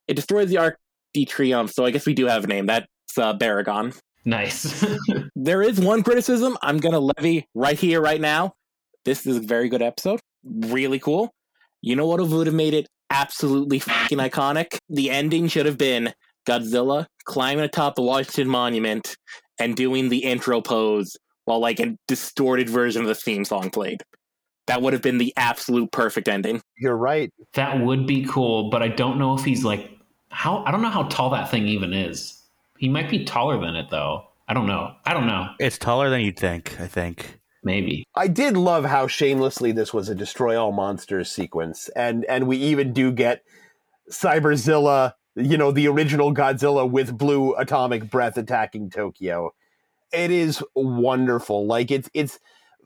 it 0.08 0.14
destroys 0.14 0.48
the 0.48 0.58
Arc 0.58 0.78
de 1.14 1.24
Triomphe, 1.24 1.72
so 1.72 1.84
I 1.84 1.90
guess 1.90 2.06
we 2.06 2.14
do 2.14 2.26
have 2.26 2.44
a 2.44 2.46
name. 2.46 2.66
That's 2.66 2.86
uh, 3.16 3.36
Baragon. 3.36 3.98
Nice. 4.24 4.84
there 5.36 5.62
is 5.62 5.80
one 5.80 6.02
criticism 6.02 6.56
I'm 6.62 6.78
going 6.78 6.94
to 6.94 7.12
levy 7.16 7.46
right 7.54 7.78
here, 7.78 8.00
right 8.00 8.20
now. 8.20 8.54
This 9.04 9.26
is 9.26 9.36
a 9.36 9.40
very 9.40 9.68
good 9.68 9.82
episode. 9.82 10.20
Really 10.44 10.98
cool. 10.98 11.32
You 11.82 11.96
know 11.96 12.06
what 12.06 12.20
would 12.20 12.46
have 12.46 12.54
made 12.54 12.74
it 12.74 12.88
absolutely 13.10 13.80
fucking 13.80 14.18
iconic? 14.18 14.78
The 14.88 15.10
ending 15.10 15.48
should 15.48 15.66
have 15.66 15.76
been 15.76 16.14
Godzilla 16.46 17.06
climbing 17.24 17.64
atop 17.64 17.96
the 17.96 18.02
Washington 18.02 18.48
Monument 18.48 19.16
and 19.58 19.76
doing 19.76 20.08
the 20.08 20.18
intro 20.18 20.60
pose 20.60 21.16
while 21.44 21.60
like 21.60 21.80
a 21.80 21.96
distorted 22.08 22.70
version 22.70 23.02
of 23.02 23.08
the 23.08 23.14
theme 23.14 23.44
song 23.44 23.70
played. 23.70 24.02
That 24.68 24.80
would 24.80 24.92
have 24.92 25.02
been 25.02 25.18
the 25.18 25.32
absolute 25.36 25.90
perfect 25.90 26.28
ending. 26.28 26.62
You're 26.78 26.96
right. 26.96 27.30
That 27.54 27.80
would 27.80 28.06
be 28.06 28.24
cool, 28.24 28.70
but 28.70 28.80
I 28.82 28.88
don't 28.88 29.18
know 29.18 29.36
if 29.36 29.44
he's 29.44 29.64
like 29.64 29.90
how 30.30 30.64
I 30.64 30.70
don't 30.70 30.82
know 30.82 30.88
how 30.88 31.04
tall 31.04 31.30
that 31.30 31.50
thing 31.50 31.66
even 31.66 31.92
is. 31.92 32.40
He 32.78 32.88
might 32.88 33.10
be 33.10 33.24
taller 33.24 33.60
than 33.60 33.74
it 33.74 33.90
though. 33.90 34.28
I 34.48 34.54
don't 34.54 34.66
know. 34.66 34.94
I 35.04 35.14
don't 35.14 35.26
know. 35.26 35.50
It's 35.58 35.78
taller 35.78 36.10
than 36.10 36.20
you'd 36.20 36.38
think, 36.38 36.80
I 36.80 36.86
think. 36.86 37.38
Maybe. 37.64 38.04
I 38.14 38.28
did 38.28 38.56
love 38.56 38.84
how 38.84 39.06
shamelessly 39.06 39.72
this 39.72 39.94
was 39.94 40.08
a 40.08 40.14
destroy 40.14 40.60
all 40.60 40.72
monsters 40.72 41.30
sequence. 41.30 41.88
And 41.90 42.24
and 42.24 42.46
we 42.46 42.56
even 42.56 42.92
do 42.92 43.12
get 43.12 43.44
Cyberzilla, 44.10 45.14
you 45.36 45.56
know, 45.56 45.70
the 45.70 45.88
original 45.88 46.34
Godzilla 46.34 46.88
with 46.90 47.16
blue 47.16 47.54
atomic 47.54 48.10
breath 48.10 48.36
attacking 48.36 48.90
Tokyo. 48.90 49.54
It 50.12 50.30
is 50.30 50.62
wonderful. 50.74 51.66
Like 51.66 51.90
it's 51.90 52.10
it's 52.14 52.38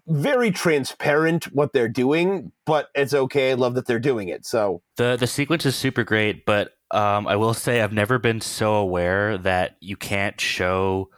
very 0.07 0.51
transparent 0.51 1.45
what 1.47 1.73
they're 1.73 1.89
doing, 1.89 2.53
but 2.65 2.91
it's 2.95 3.15
okay. 3.15 3.51
I 3.51 3.55
love 3.55 3.75
that 3.75 3.87
they're 3.87 3.99
doing 3.99 4.29
it. 4.29 4.47
So 4.47 4.83
the 4.97 5.17
the 5.19 5.27
sequence 5.27 5.65
is 5.65 5.75
super 5.75 6.05
great, 6.05 6.45
but 6.45 6.73
um, 6.91 7.27
I 7.27 7.37
will 7.37 7.55
say 7.55 7.81
I've 7.81 7.93
never 7.93 8.19
been 8.19 8.41
so 8.41 8.75
aware 8.75 9.39
that 9.39 9.77
you 9.81 9.97
can't 9.97 10.41
show 10.41 11.09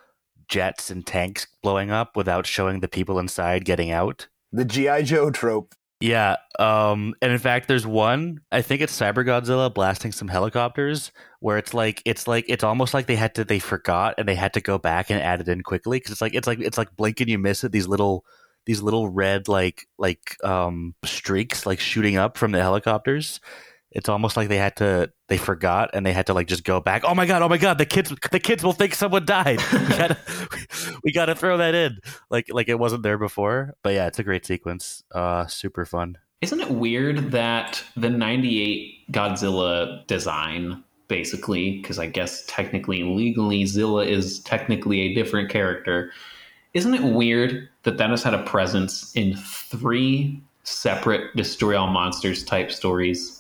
jets 0.49 0.91
and 0.91 1.07
tanks 1.07 1.47
blowing 1.63 1.91
up 1.91 2.17
without 2.17 2.47
showing 2.47 2.81
the 2.81 2.89
people 2.89 3.19
inside 3.19 3.65
getting 3.65 3.91
out. 3.91 4.29
The 4.53 4.65
GI 4.65 5.05
Joe 5.05 5.31
trope. 5.31 5.75
Yeah, 6.01 6.37
um, 6.61 7.15
and 7.21 7.33
in 7.33 7.39
fact, 7.39 7.67
there's 7.67 7.87
one. 7.87 8.41
I 8.53 8.63
think 8.63 8.83
it's 8.83 8.97
Cyber 8.97 9.27
Godzilla 9.27 9.73
blasting 9.73 10.13
some 10.13 10.29
helicopters, 10.29 11.11
where 11.41 11.59
it's 11.59 11.75
like 11.75 12.01
it's 12.05 12.29
like 12.29 12.45
it's 12.49 12.63
almost 12.63 12.95
like 12.95 13.07
they 13.07 13.17
had 13.17 13.35
to 13.35 13.45
they 13.45 13.59
forgot 13.59 14.15
and 14.17 14.29
they 14.29 14.37
had 14.37 14.55
to 14.55 14.61
go 14.61 14.79
back 14.79 15.11
and 15.11 15.21
add 15.21 15.41
it 15.41 15.49
in 15.49 15.63
quickly 15.63 15.99
because 15.99 16.13
it's 16.13 16.21
like 16.21 16.35
it's 16.35 16.47
like 16.47 16.61
it's 16.61 16.79
like 16.79 16.95
blink 16.97 17.21
and 17.21 17.29
you 17.29 17.39
miss 17.39 17.65
it. 17.65 17.73
These 17.73 17.89
little 17.89 18.25
these 18.65 18.81
little 18.81 19.09
red 19.09 19.49
like 19.49 19.89
like 19.99 20.37
um 20.45 20.95
streaks 21.05 21.67
like 21.67 21.81
shooting 21.81 22.17
up 22.17 22.37
from 22.37 22.53
the 22.53 22.63
helicopters 22.63 23.41
it's 23.91 24.09
almost 24.09 24.37
like 24.37 24.49
they 24.49 24.57
had 24.57 24.77
to 24.77 25.11
they 25.29 25.37
forgot 25.37 25.91
and 25.95 26.05
they 26.05 26.13
had 26.13 26.27
to 26.27 26.35
like 26.35 26.47
just 26.47 26.65
go 26.65 26.81
back 26.81 27.03
oh 27.05 27.15
my 27.15 27.27
god 27.27 27.43
oh 27.43 27.49
my 27.49 27.57
god 27.57 27.79
the 27.79 27.87
kids 27.87 28.13
the 28.31 28.41
kids 28.41 28.63
will 28.63 28.73
think 28.73 28.95
someone 28.95 29.25
died. 29.25 29.61
We 29.73 29.97
gotta, 29.97 30.17
we 31.05 31.13
gotta 31.13 31.35
throw 31.35 31.57
that 31.59 31.75
in. 31.75 31.99
Like 32.31 32.47
like 32.51 32.69
it 32.69 32.79
wasn't 32.79 33.03
there 33.03 33.19
before 33.19 33.75
but 33.83 33.95
yeah 33.95 34.07
it's 34.07 34.19
a 34.19 34.25
great 34.25 34.47
sequence. 34.47 35.03
Uh 35.15 35.47
super 35.47 35.85
fun. 35.85 36.19
Isn't 36.41 36.61
it 36.61 36.71
weird 36.71 37.33
that 37.33 37.83
the 37.97 38.11
98 38.11 39.13
godzilla 39.13 40.07
design 40.07 40.85
basically 41.09 41.79
because 41.79 41.99
i 41.99 42.07
guess 42.07 42.45
technically 42.47 43.03
legally 43.03 43.65
zilla 43.67 44.05
is 44.05 44.41
technically 44.41 45.01
a 45.01 45.15
different 45.15 45.49
character 45.51 46.13
isn't 46.75 46.95
it 46.95 47.03
weird 47.03 47.69
that 47.83 47.97
that 47.97 48.11
has 48.11 48.23
had 48.23 48.35
a 48.35 48.43
presence 48.45 49.11
in 49.15 49.35
three 49.35 50.41
separate 50.65 51.35
destroy 51.35 51.77
all 51.77 51.89
monsters 51.89 52.45
type 52.45 52.71
stories 52.71 53.38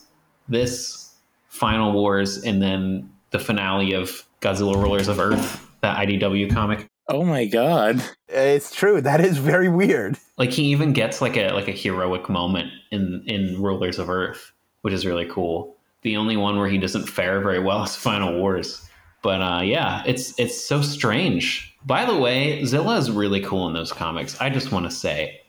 this 0.49 1.14
Final 1.49 1.92
Wars 1.92 2.42
and 2.44 2.62
then 2.62 3.11
the 3.30 3.38
finale 3.38 3.92
of 3.92 4.24
Godzilla 4.40 4.74
Rulers 4.74 5.09
of 5.09 5.18
Earth, 5.18 5.66
that 5.80 5.96
IDW 5.99 6.53
comic. 6.53 6.86
Oh 7.09 7.24
my 7.24 7.46
god. 7.46 8.03
It's 8.28 8.74
true. 8.74 9.01
That 9.01 9.20
is 9.20 9.38
very 9.38 9.68
weird. 9.68 10.18
Like 10.36 10.51
he 10.51 10.64
even 10.64 10.92
gets 10.92 11.20
like 11.20 11.36
a 11.36 11.53
like 11.53 11.68
a 11.68 11.72
heroic 11.72 12.28
moment 12.28 12.70
in 12.90 13.24
in 13.26 13.61
Rulers 13.61 13.99
of 13.99 14.11
Earth, 14.11 14.53
which 14.82 14.94
is 14.94 15.07
really 15.07 15.26
cool. 15.26 15.74
The 16.03 16.16
only 16.16 16.36
one 16.36 16.59
where 16.59 16.68
he 16.68 16.78
doesn't 16.78 17.09
fare 17.09 17.40
very 17.40 17.61
well 17.61 17.82
is 17.82 17.96
Final 17.96 18.38
Wars. 18.38 18.86
But 19.22 19.40
uh, 19.40 19.62
yeah, 19.62 20.03
it's 20.07 20.38
it's 20.38 20.62
so 20.62 20.82
strange. 20.82 21.74
By 21.86 22.05
the 22.05 22.16
way, 22.16 22.64
Zilla 22.64 22.99
is 22.99 23.11
really 23.11 23.40
cool 23.40 23.66
in 23.66 23.74
those 23.74 23.92
comics. 23.92 24.38
I 24.40 24.51
just 24.51 24.70
want 24.70 24.84
to 24.84 24.90
say, 24.90 25.40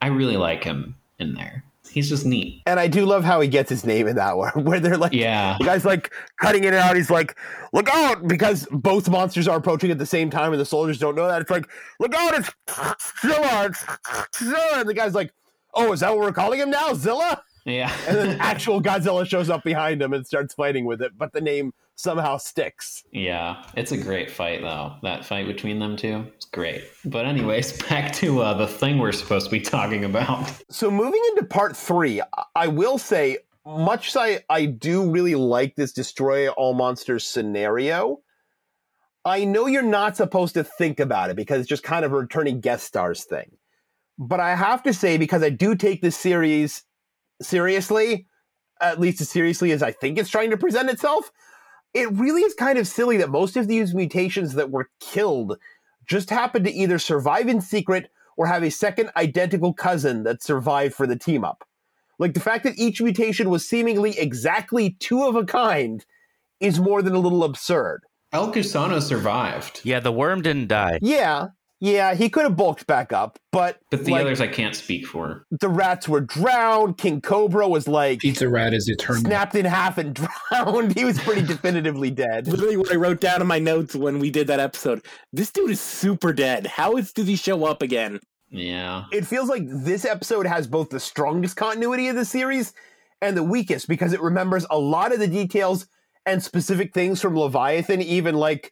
I 0.00 0.06
really 0.06 0.36
like 0.36 0.62
him 0.62 0.94
in 1.18 1.34
there 1.34 1.64
he's 1.90 2.08
just 2.08 2.24
neat. 2.24 2.62
And 2.66 2.78
I 2.80 2.88
do 2.88 3.04
love 3.04 3.24
how 3.24 3.40
he 3.40 3.48
gets 3.48 3.68
his 3.68 3.84
name 3.84 4.06
in 4.06 4.16
that 4.16 4.36
one, 4.36 4.52
where 4.64 4.80
they're 4.80 4.96
like, 4.96 5.12
yeah, 5.12 5.56
the 5.58 5.64
guy's 5.64 5.84
like 5.84 6.12
cutting 6.40 6.64
it 6.64 6.74
out. 6.74 6.96
He's 6.96 7.10
like, 7.10 7.36
look 7.72 7.88
out, 7.88 8.26
because 8.26 8.66
both 8.70 9.08
monsters 9.08 9.48
are 9.48 9.56
approaching 9.56 9.90
at 9.90 9.98
the 9.98 10.06
same 10.06 10.30
time, 10.30 10.52
and 10.52 10.60
the 10.60 10.64
soldiers 10.66 10.98
don't 10.98 11.14
know 11.14 11.26
that. 11.28 11.40
It's 11.42 11.50
like, 11.50 11.68
look 11.98 12.14
out, 12.14 12.34
it's 12.34 12.50
Zilla, 13.20 13.66
it's 13.66 13.84
Zilla. 14.38 14.78
And 14.80 14.88
the 14.88 14.94
guy's 14.94 15.14
like, 15.14 15.32
oh, 15.74 15.92
is 15.92 16.00
that 16.00 16.10
what 16.10 16.20
we're 16.20 16.32
calling 16.32 16.60
him 16.60 16.70
now, 16.70 16.94
Zilla? 16.94 17.42
Yeah. 17.64 17.94
and 18.08 18.16
then 18.16 18.40
actual 18.40 18.82
Godzilla 18.82 19.26
shows 19.26 19.50
up 19.50 19.62
behind 19.64 20.00
him 20.00 20.12
and 20.12 20.26
starts 20.26 20.54
fighting 20.54 20.84
with 20.86 21.02
it, 21.02 21.12
but 21.16 21.32
the 21.32 21.40
name 21.40 21.72
somehow 22.00 22.36
sticks. 22.38 23.04
Yeah, 23.12 23.64
it's 23.76 23.92
a 23.92 23.96
great 24.08 24.30
fight 24.30 24.62
though. 24.62 24.94
That 25.02 25.24
fight 25.24 25.46
between 25.46 25.78
them 25.78 25.96
two, 25.96 26.26
it's 26.34 26.46
great. 26.46 26.84
But 27.04 27.26
anyways, 27.26 27.80
back 27.88 28.12
to 28.14 28.42
uh, 28.42 28.54
the 28.54 28.66
thing 28.66 28.98
we're 28.98 29.12
supposed 29.12 29.46
to 29.46 29.50
be 29.50 29.60
talking 29.60 30.04
about. 30.04 30.50
So 30.70 30.90
moving 30.90 31.22
into 31.30 31.44
part 31.44 31.76
three, 31.76 32.20
I 32.54 32.68
will 32.68 32.98
say, 32.98 33.38
much 33.66 34.08
as 34.08 34.16
I, 34.16 34.44
I 34.48 34.66
do 34.66 35.10
really 35.10 35.34
like 35.34 35.76
this 35.76 35.92
destroy 35.92 36.48
all 36.48 36.74
monsters 36.74 37.26
scenario, 37.26 38.20
I 39.24 39.44
know 39.44 39.66
you're 39.66 39.82
not 39.82 40.16
supposed 40.16 40.54
to 40.54 40.64
think 40.64 40.98
about 40.98 41.30
it 41.30 41.36
because 41.36 41.60
it's 41.60 41.68
just 41.68 41.82
kind 41.82 42.04
of 42.04 42.12
a 42.12 42.16
returning 42.16 42.60
guest 42.60 42.86
stars 42.86 43.24
thing. 43.24 43.50
But 44.18 44.40
I 44.40 44.54
have 44.54 44.82
to 44.84 44.94
say, 44.94 45.18
because 45.18 45.42
I 45.42 45.50
do 45.50 45.74
take 45.74 46.00
this 46.00 46.16
series 46.16 46.84
seriously, 47.42 48.26
at 48.80 48.98
least 48.98 49.20
as 49.20 49.28
seriously 49.28 49.72
as 49.72 49.82
I 49.82 49.92
think 49.92 50.18
it's 50.18 50.30
trying 50.30 50.50
to 50.50 50.56
present 50.56 50.88
itself, 50.88 51.30
it 51.94 52.10
really 52.12 52.42
is 52.42 52.54
kind 52.54 52.78
of 52.78 52.86
silly 52.86 53.16
that 53.18 53.30
most 53.30 53.56
of 53.56 53.68
these 53.68 53.94
mutations 53.94 54.54
that 54.54 54.70
were 54.70 54.90
killed 55.00 55.58
just 56.06 56.30
happened 56.30 56.64
to 56.64 56.72
either 56.72 56.98
survive 56.98 57.48
in 57.48 57.60
secret 57.60 58.10
or 58.36 58.46
have 58.46 58.62
a 58.62 58.70
second 58.70 59.10
identical 59.16 59.72
cousin 59.72 60.22
that 60.24 60.42
survived 60.42 60.94
for 60.94 61.06
the 61.06 61.16
team 61.16 61.44
up. 61.44 61.64
Like 62.18 62.34
the 62.34 62.40
fact 62.40 62.64
that 62.64 62.78
each 62.78 63.00
mutation 63.00 63.50
was 63.50 63.66
seemingly 63.66 64.18
exactly 64.18 64.96
two 65.00 65.24
of 65.24 65.36
a 65.36 65.44
kind 65.44 66.04
is 66.60 66.78
more 66.78 67.02
than 67.02 67.14
a 67.14 67.18
little 67.18 67.44
absurd. 67.44 68.02
El 68.32 68.52
Gusano 68.52 69.00
survived. 69.02 69.80
Yeah, 69.82 70.00
the 70.00 70.12
worm 70.12 70.42
didn't 70.42 70.68
die. 70.68 70.98
Yeah, 71.02 71.48
yeah, 71.82 72.14
he 72.14 72.28
could 72.28 72.42
have 72.42 72.56
bulked 72.56 72.86
back 72.86 73.10
up, 73.10 73.38
but 73.52 73.80
but 73.90 74.04
the 74.04 74.12
like, 74.12 74.20
others 74.20 74.42
I 74.42 74.48
can't 74.48 74.76
speak 74.76 75.06
for. 75.06 75.46
The 75.50 75.68
rats 75.70 76.06
were 76.06 76.20
drowned. 76.20 76.98
King 76.98 77.22
Cobra 77.22 77.66
was 77.66 77.88
like 77.88 78.20
Pizza 78.20 78.50
Rat 78.50 78.74
is 78.74 78.86
eternal, 78.86 79.22
snapped 79.22 79.54
in 79.54 79.64
half 79.64 79.96
and 79.96 80.14
drowned. 80.50 80.94
He 80.94 81.06
was 81.06 81.18
pretty 81.18 81.40
definitively 81.40 82.10
dead. 82.10 82.46
Literally, 82.46 82.76
what 82.76 82.92
I 82.92 82.96
wrote 82.96 83.20
down 83.20 83.40
in 83.40 83.46
my 83.46 83.58
notes 83.58 83.96
when 83.96 84.18
we 84.18 84.30
did 84.30 84.46
that 84.48 84.60
episode. 84.60 85.02
This 85.32 85.50
dude 85.50 85.70
is 85.70 85.80
super 85.80 86.34
dead. 86.34 86.66
How 86.66 86.98
is, 86.98 87.14
does 87.14 87.26
he 87.26 87.36
show 87.36 87.64
up 87.64 87.80
again? 87.80 88.20
Yeah, 88.50 89.04
it 89.10 89.26
feels 89.26 89.48
like 89.48 89.62
this 89.66 90.04
episode 90.04 90.46
has 90.46 90.66
both 90.66 90.90
the 90.90 91.00
strongest 91.00 91.56
continuity 91.56 92.08
of 92.08 92.16
the 92.16 92.26
series 92.26 92.74
and 93.22 93.34
the 93.34 93.42
weakest 93.42 93.88
because 93.88 94.12
it 94.12 94.20
remembers 94.20 94.66
a 94.68 94.78
lot 94.78 95.14
of 95.14 95.18
the 95.18 95.28
details 95.28 95.86
and 96.26 96.42
specific 96.42 96.92
things 96.92 97.22
from 97.22 97.38
Leviathan, 97.38 98.02
even 98.02 98.34
like 98.34 98.70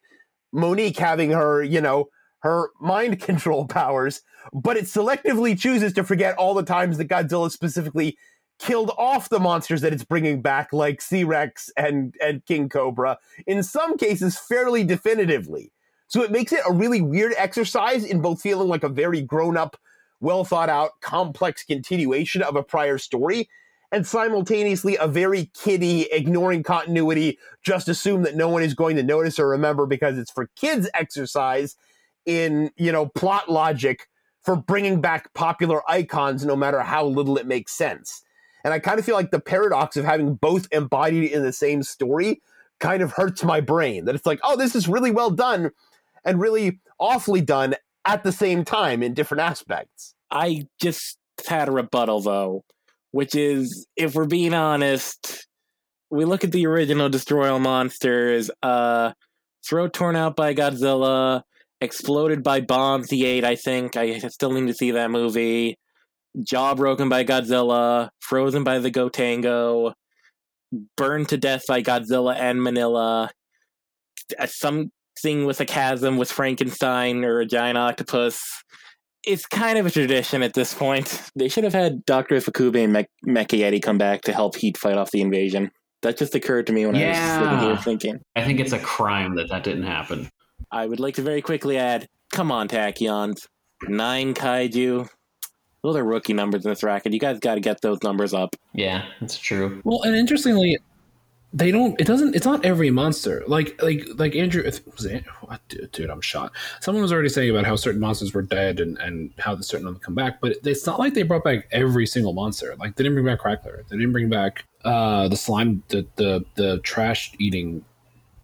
Monique 0.52 0.98
having 0.98 1.30
her, 1.30 1.62
you 1.62 1.80
know 1.80 2.10
her 2.40 2.70
mind 2.80 3.20
control 3.20 3.66
powers, 3.66 4.22
but 4.52 4.76
it 4.76 4.84
selectively 4.84 5.58
chooses 5.58 5.92
to 5.94 6.04
forget 6.04 6.36
all 6.36 6.54
the 6.54 6.62
times 6.62 6.98
that 6.98 7.08
Godzilla 7.08 7.50
specifically 7.50 8.16
killed 8.58 8.90
off 8.98 9.28
the 9.28 9.38
monsters 9.38 9.80
that 9.82 9.92
it's 9.92 10.04
bringing 10.04 10.42
back, 10.42 10.72
like 10.72 11.00
Sea 11.00 11.24
Rex 11.24 11.70
and, 11.76 12.14
and 12.20 12.44
King 12.44 12.68
Cobra, 12.68 13.18
in 13.46 13.62
some 13.62 13.96
cases 13.96 14.36
fairly 14.36 14.84
definitively. 14.84 15.72
So 16.08 16.22
it 16.22 16.32
makes 16.32 16.52
it 16.52 16.60
a 16.68 16.72
really 16.72 17.00
weird 17.00 17.34
exercise 17.36 18.04
in 18.04 18.20
both 18.20 18.40
feeling 18.40 18.68
like 18.68 18.82
a 18.82 18.88
very 18.88 19.20
grown 19.20 19.56
up, 19.56 19.76
well 20.20 20.44
thought 20.44 20.70
out, 20.70 21.00
complex 21.00 21.62
continuation 21.62 22.42
of 22.42 22.56
a 22.56 22.62
prior 22.62 22.98
story, 22.98 23.48
and 23.92 24.06
simultaneously 24.06 24.96
a 24.96 25.06
very 25.06 25.50
kiddie, 25.54 26.10
ignoring 26.10 26.62
continuity, 26.62 27.38
just 27.62 27.88
assume 27.88 28.22
that 28.22 28.36
no 28.36 28.48
one 28.48 28.62
is 28.62 28.74
going 28.74 28.96
to 28.96 29.02
notice 29.02 29.38
or 29.38 29.48
remember 29.48 29.86
because 29.86 30.18
it's 30.18 30.30
for 30.30 30.50
kids 30.56 30.88
exercise 30.94 31.76
in 32.28 32.70
you 32.76 32.92
know 32.92 33.06
plot 33.06 33.50
logic 33.50 34.06
for 34.42 34.54
bringing 34.54 35.00
back 35.00 35.34
popular 35.34 35.82
icons 35.90 36.44
no 36.44 36.54
matter 36.54 36.80
how 36.80 37.04
little 37.04 37.36
it 37.36 37.46
makes 37.46 37.72
sense. 37.72 38.22
And 38.64 38.74
i 38.74 38.78
kind 38.78 38.98
of 38.98 39.04
feel 39.04 39.14
like 39.14 39.30
the 39.30 39.40
paradox 39.40 39.96
of 39.96 40.04
having 40.04 40.34
both 40.34 40.68
embodied 40.72 41.32
in 41.32 41.42
the 41.42 41.52
same 41.52 41.82
story 41.82 42.40
kind 42.80 43.02
of 43.02 43.12
hurts 43.12 43.42
my 43.42 43.60
brain 43.60 44.04
that 44.04 44.14
it's 44.14 44.26
like 44.26 44.40
oh 44.44 44.56
this 44.56 44.76
is 44.76 44.86
really 44.88 45.10
well 45.10 45.30
done 45.30 45.70
and 46.24 46.40
really 46.40 46.80
awfully 46.98 47.40
done 47.40 47.74
at 48.04 48.22
the 48.24 48.32
same 48.32 48.64
time 48.64 49.02
in 49.02 49.14
different 49.14 49.42
aspects. 49.42 50.14
I 50.30 50.66
just 50.80 51.18
had 51.48 51.68
a 51.68 51.72
rebuttal 51.72 52.20
though 52.20 52.64
which 53.10 53.34
is, 53.34 53.86
if 53.96 54.14
we're 54.14 54.26
being 54.26 54.54
honest, 54.54 55.46
we 56.10 56.24
look 56.24 56.44
at 56.44 56.52
the 56.52 56.66
original 56.66 57.08
Destroy 57.08 57.50
All 57.50 57.58
Monsters, 57.58 58.50
uh, 58.62 59.12
throat 59.64 59.92
torn 59.92 60.16
out 60.16 60.36
by 60.36 60.54
Godzilla, 60.54 61.42
exploded 61.80 62.42
by 62.42 62.60
bombs, 62.60 63.08
the 63.08 63.24
8, 63.24 63.44
I 63.44 63.56
think. 63.56 63.96
I 63.96 64.18
still 64.18 64.52
need 64.52 64.66
to 64.66 64.74
see 64.74 64.90
that 64.92 65.10
movie. 65.10 65.78
Jaw 66.42 66.74
broken 66.74 67.08
by 67.08 67.24
Godzilla, 67.24 68.10
frozen 68.20 68.64
by 68.64 68.78
the 68.78 68.90
Gotengo, 68.90 69.92
burned 70.96 71.28
to 71.30 71.36
death 71.36 71.62
by 71.66 71.82
Godzilla 71.82 72.36
and 72.36 72.62
Manila, 72.62 73.30
something 74.46 74.90
with 75.24 75.60
a 75.60 75.64
chasm 75.64 76.16
with 76.16 76.30
Frankenstein 76.30 77.24
or 77.24 77.40
a 77.40 77.46
giant 77.46 77.78
octopus. 77.78 78.40
It's 79.26 79.46
kind 79.46 79.78
of 79.78 79.86
a 79.86 79.90
tradition 79.90 80.42
at 80.42 80.54
this 80.54 80.74
point. 80.74 81.22
They 81.34 81.48
should 81.48 81.64
have 81.64 81.72
had 81.72 82.04
Dr. 82.04 82.36
Fakube 82.36 82.84
and 82.84 82.92
Me- 82.92 83.06
Mecha 83.26 83.82
come 83.82 83.98
back 83.98 84.22
to 84.22 84.32
help 84.32 84.56
Heat 84.56 84.76
fight 84.78 84.96
off 84.96 85.10
the 85.10 85.20
invasion. 85.20 85.70
That 86.02 86.16
just 86.16 86.36
occurred 86.36 86.68
to 86.68 86.72
me 86.72 86.86
when 86.86 86.94
I 86.94 87.08
was 87.08 87.16
sitting 87.16 87.58
here 87.58 87.76
thinking. 87.76 88.20
I 88.36 88.44
think 88.44 88.60
it's 88.60 88.72
a 88.72 88.78
crime 88.78 89.34
that 89.34 89.48
that 89.48 89.64
didn't 89.64 89.82
happen. 89.82 90.30
I 90.70 90.86
would 90.86 91.00
like 91.00 91.14
to 91.16 91.22
very 91.22 91.42
quickly 91.42 91.78
add 91.78 92.08
come 92.32 92.52
on, 92.52 92.68
Tachyons. 92.68 93.46
Nine 93.86 94.34
kaiju. 94.34 95.08
Those 95.82 95.96
are 95.96 96.04
rookie 96.04 96.32
numbers 96.32 96.64
in 96.64 96.70
this 96.70 96.82
racket. 96.82 97.12
You 97.12 97.20
guys 97.20 97.38
got 97.38 97.54
to 97.54 97.60
get 97.60 97.80
those 97.80 98.02
numbers 98.02 98.34
up. 98.34 98.56
Yeah, 98.74 99.04
that's 99.20 99.38
true. 99.38 99.80
Well, 99.84 100.02
and 100.02 100.16
interestingly, 100.16 100.76
they 101.52 101.70
don't. 101.70 101.98
It 102.00 102.06
doesn't. 102.06 102.34
It's 102.34 102.44
not 102.44 102.64
every 102.64 102.90
monster. 102.90 103.44
Like 103.46 103.80
like 103.80 104.04
like 104.16 104.34
Andrew. 104.34 104.62
Was 104.64 105.06
it, 105.06 105.24
what, 105.42 105.60
dude, 105.68 105.92
dude, 105.92 106.10
I'm 106.10 106.20
shot. 106.20 106.52
Someone 106.80 107.02
was 107.02 107.12
already 107.12 107.28
saying 107.28 107.50
about 107.50 107.64
how 107.64 107.76
certain 107.76 108.00
monsters 108.00 108.34
were 108.34 108.42
dead 108.42 108.80
and 108.80 108.98
and 108.98 109.32
how 109.38 109.54
the 109.54 109.62
certain 109.62 109.86
them 109.86 109.96
come 110.00 110.14
back. 110.14 110.40
But 110.40 110.56
it's 110.64 110.86
not 110.86 110.98
like 110.98 111.14
they 111.14 111.22
brought 111.22 111.44
back 111.44 111.68
every 111.70 112.06
single 112.06 112.32
monster. 112.32 112.74
Like 112.78 112.96
they 112.96 113.04
didn't 113.04 113.14
bring 113.14 113.26
back 113.26 113.38
Crackler. 113.38 113.84
They 113.88 113.96
didn't 113.96 114.12
bring 114.12 114.28
back 114.28 114.64
uh 114.84 115.28
the 115.28 115.36
slime 115.36 115.82
the 115.88 116.06
the 116.16 116.44
the 116.56 116.78
trash 116.80 117.32
eating 117.38 117.84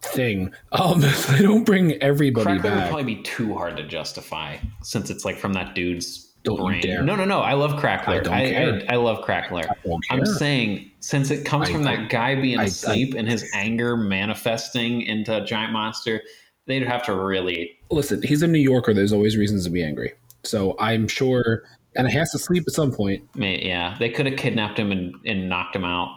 thing. 0.09 0.52
Um, 0.72 1.00
they 1.30 1.42
don't 1.42 1.64
bring 1.64 1.92
everybody 2.02 2.44
Crackler 2.59 2.70
would 2.70 2.76
back. 2.76 2.88
probably 2.88 3.14
be 3.14 3.22
too 3.22 3.55
hard 3.55 3.76
to 3.76 3.86
justify 3.86 4.57
since 4.82 5.11
it's 5.11 5.24
like 5.24 5.36
from 5.38 5.52
that 5.55 5.74
dude's 5.74 6.32
Don't 6.44 6.59
brain. 6.59 6.80
dare. 6.82 7.02
No, 7.02 7.16
no, 7.16 7.24
no. 7.24 7.40
I 7.40 7.55
love 7.55 7.78
Crackler. 7.80 8.16
I 8.16 8.20
don't 8.20 8.34
I, 8.34 8.50
care. 8.50 8.82
I, 8.88 8.94
I 8.94 8.96
love 8.96 9.22
Crackler. 9.24 9.62
don't 9.84 10.05
I'm 10.11 10.24
saying 10.26 10.90
since 11.00 11.30
it 11.30 11.44
comes 11.44 11.68
I- 11.68 11.72
from 11.72 11.82
that 11.84 12.09
guy 12.11 12.34
being 12.34 12.59
I- 12.59 12.62
I- 12.62 12.66
asleep 12.66 13.14
and 13.14 13.28
his 13.28 13.48
anger 13.55 13.96
manifesting 13.96 15.02
into 15.02 15.36
a 15.42 15.44
giant 15.44 15.72
monster, 15.72 16.22
they'd 16.66 16.82
have 16.86 17.05
to 17.05 17.14
really. 17.14 17.76
Listen, 17.90 18.22
he's 18.22 18.42
a 18.42 18.46
New 18.46 18.59
Yorker. 18.59 18.94
There's 18.94 19.12
always 19.12 19.36
reasons 19.36 19.64
to 19.64 19.70
be 19.70 19.82
angry. 19.84 20.12
So 20.44 20.76
I'm 20.78 21.09
sure, 21.09 21.62
and 21.96 22.09
he 22.09 22.14
has 22.18 22.30
to 22.32 22.38
sleep 22.38 22.64
at 22.66 22.72
some 22.74 22.92
point. 22.92 23.22
Yeah, 23.34 23.96
they 23.98 24.11
could 24.11 24.26
have 24.26 24.36
kidnapped 24.36 24.78
him 24.78 24.92
and, 24.92 25.14
and 25.24 25.48
knocked 25.48 25.74
him 25.76 25.84
out, 25.84 26.09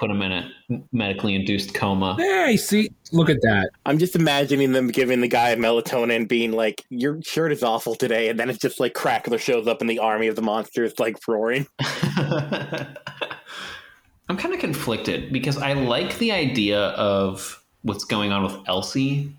put 0.00 0.10
him 0.10 0.22
in 0.22 0.32
a 0.32 0.50
medically 0.92 1.34
induced 1.34 1.74
coma. 1.74 2.16
Hey, 2.18 2.56
see, 2.56 2.90
look 3.12 3.28
at 3.28 3.42
that. 3.42 3.70
I'm 3.84 3.98
just 3.98 4.16
imagining 4.16 4.72
them 4.72 4.88
giving 4.88 5.20
the 5.20 5.28
guy 5.28 5.54
melatonin, 5.54 6.26
being 6.26 6.52
like, 6.52 6.84
"Your 6.88 7.20
shirt 7.22 7.52
is 7.52 7.62
awful 7.62 7.94
today," 7.94 8.30
and 8.30 8.40
then 8.40 8.48
it's 8.48 8.58
just 8.58 8.80
like 8.80 8.94
Crackler 8.94 9.38
shows 9.38 9.68
up 9.68 9.82
in 9.82 9.86
the 9.86 9.98
army 9.98 10.26
of 10.26 10.36
the 10.36 10.42
monsters, 10.42 10.98
like 10.98 11.16
roaring. 11.28 11.66
I'm 14.28 14.36
kind 14.36 14.54
of 14.54 14.60
conflicted 14.60 15.32
because 15.32 15.58
I 15.58 15.74
like 15.74 16.16
the 16.18 16.32
idea 16.32 16.78
of 16.90 17.62
what's 17.82 18.04
going 18.04 18.32
on 18.32 18.42
with 18.42 18.56
Elsie 18.66 19.32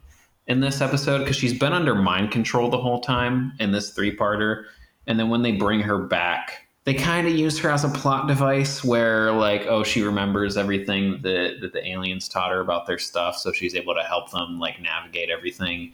in 0.47 0.59
this 0.59 0.81
episode 0.81 1.19
because 1.19 1.35
she's 1.35 1.57
been 1.57 1.73
under 1.73 1.95
mind 1.95 2.31
control 2.31 2.69
the 2.69 2.77
whole 2.77 2.99
time 3.01 3.53
in 3.59 3.71
this 3.71 3.91
three 3.91 4.15
parter. 4.15 4.65
And 5.07 5.19
then 5.19 5.29
when 5.29 5.41
they 5.41 5.53
bring 5.53 5.79
her 5.79 5.97
back, 5.97 6.67
they 6.83 6.93
kind 6.93 7.27
of 7.27 7.33
use 7.33 7.59
her 7.59 7.69
as 7.69 7.83
a 7.83 7.89
plot 7.89 8.27
device 8.27 8.83
where, 8.83 9.31
like, 9.31 9.67
oh, 9.67 9.83
she 9.83 10.01
remembers 10.01 10.57
everything 10.57 11.21
that, 11.21 11.57
that 11.61 11.73
the 11.73 11.87
aliens 11.87 12.27
taught 12.27 12.51
her 12.51 12.59
about 12.59 12.87
their 12.87 12.97
stuff. 12.97 13.37
So 13.37 13.51
she's 13.51 13.75
able 13.75 13.93
to 13.93 14.03
help 14.03 14.31
them, 14.31 14.59
like, 14.59 14.81
navigate 14.81 15.29
everything. 15.29 15.93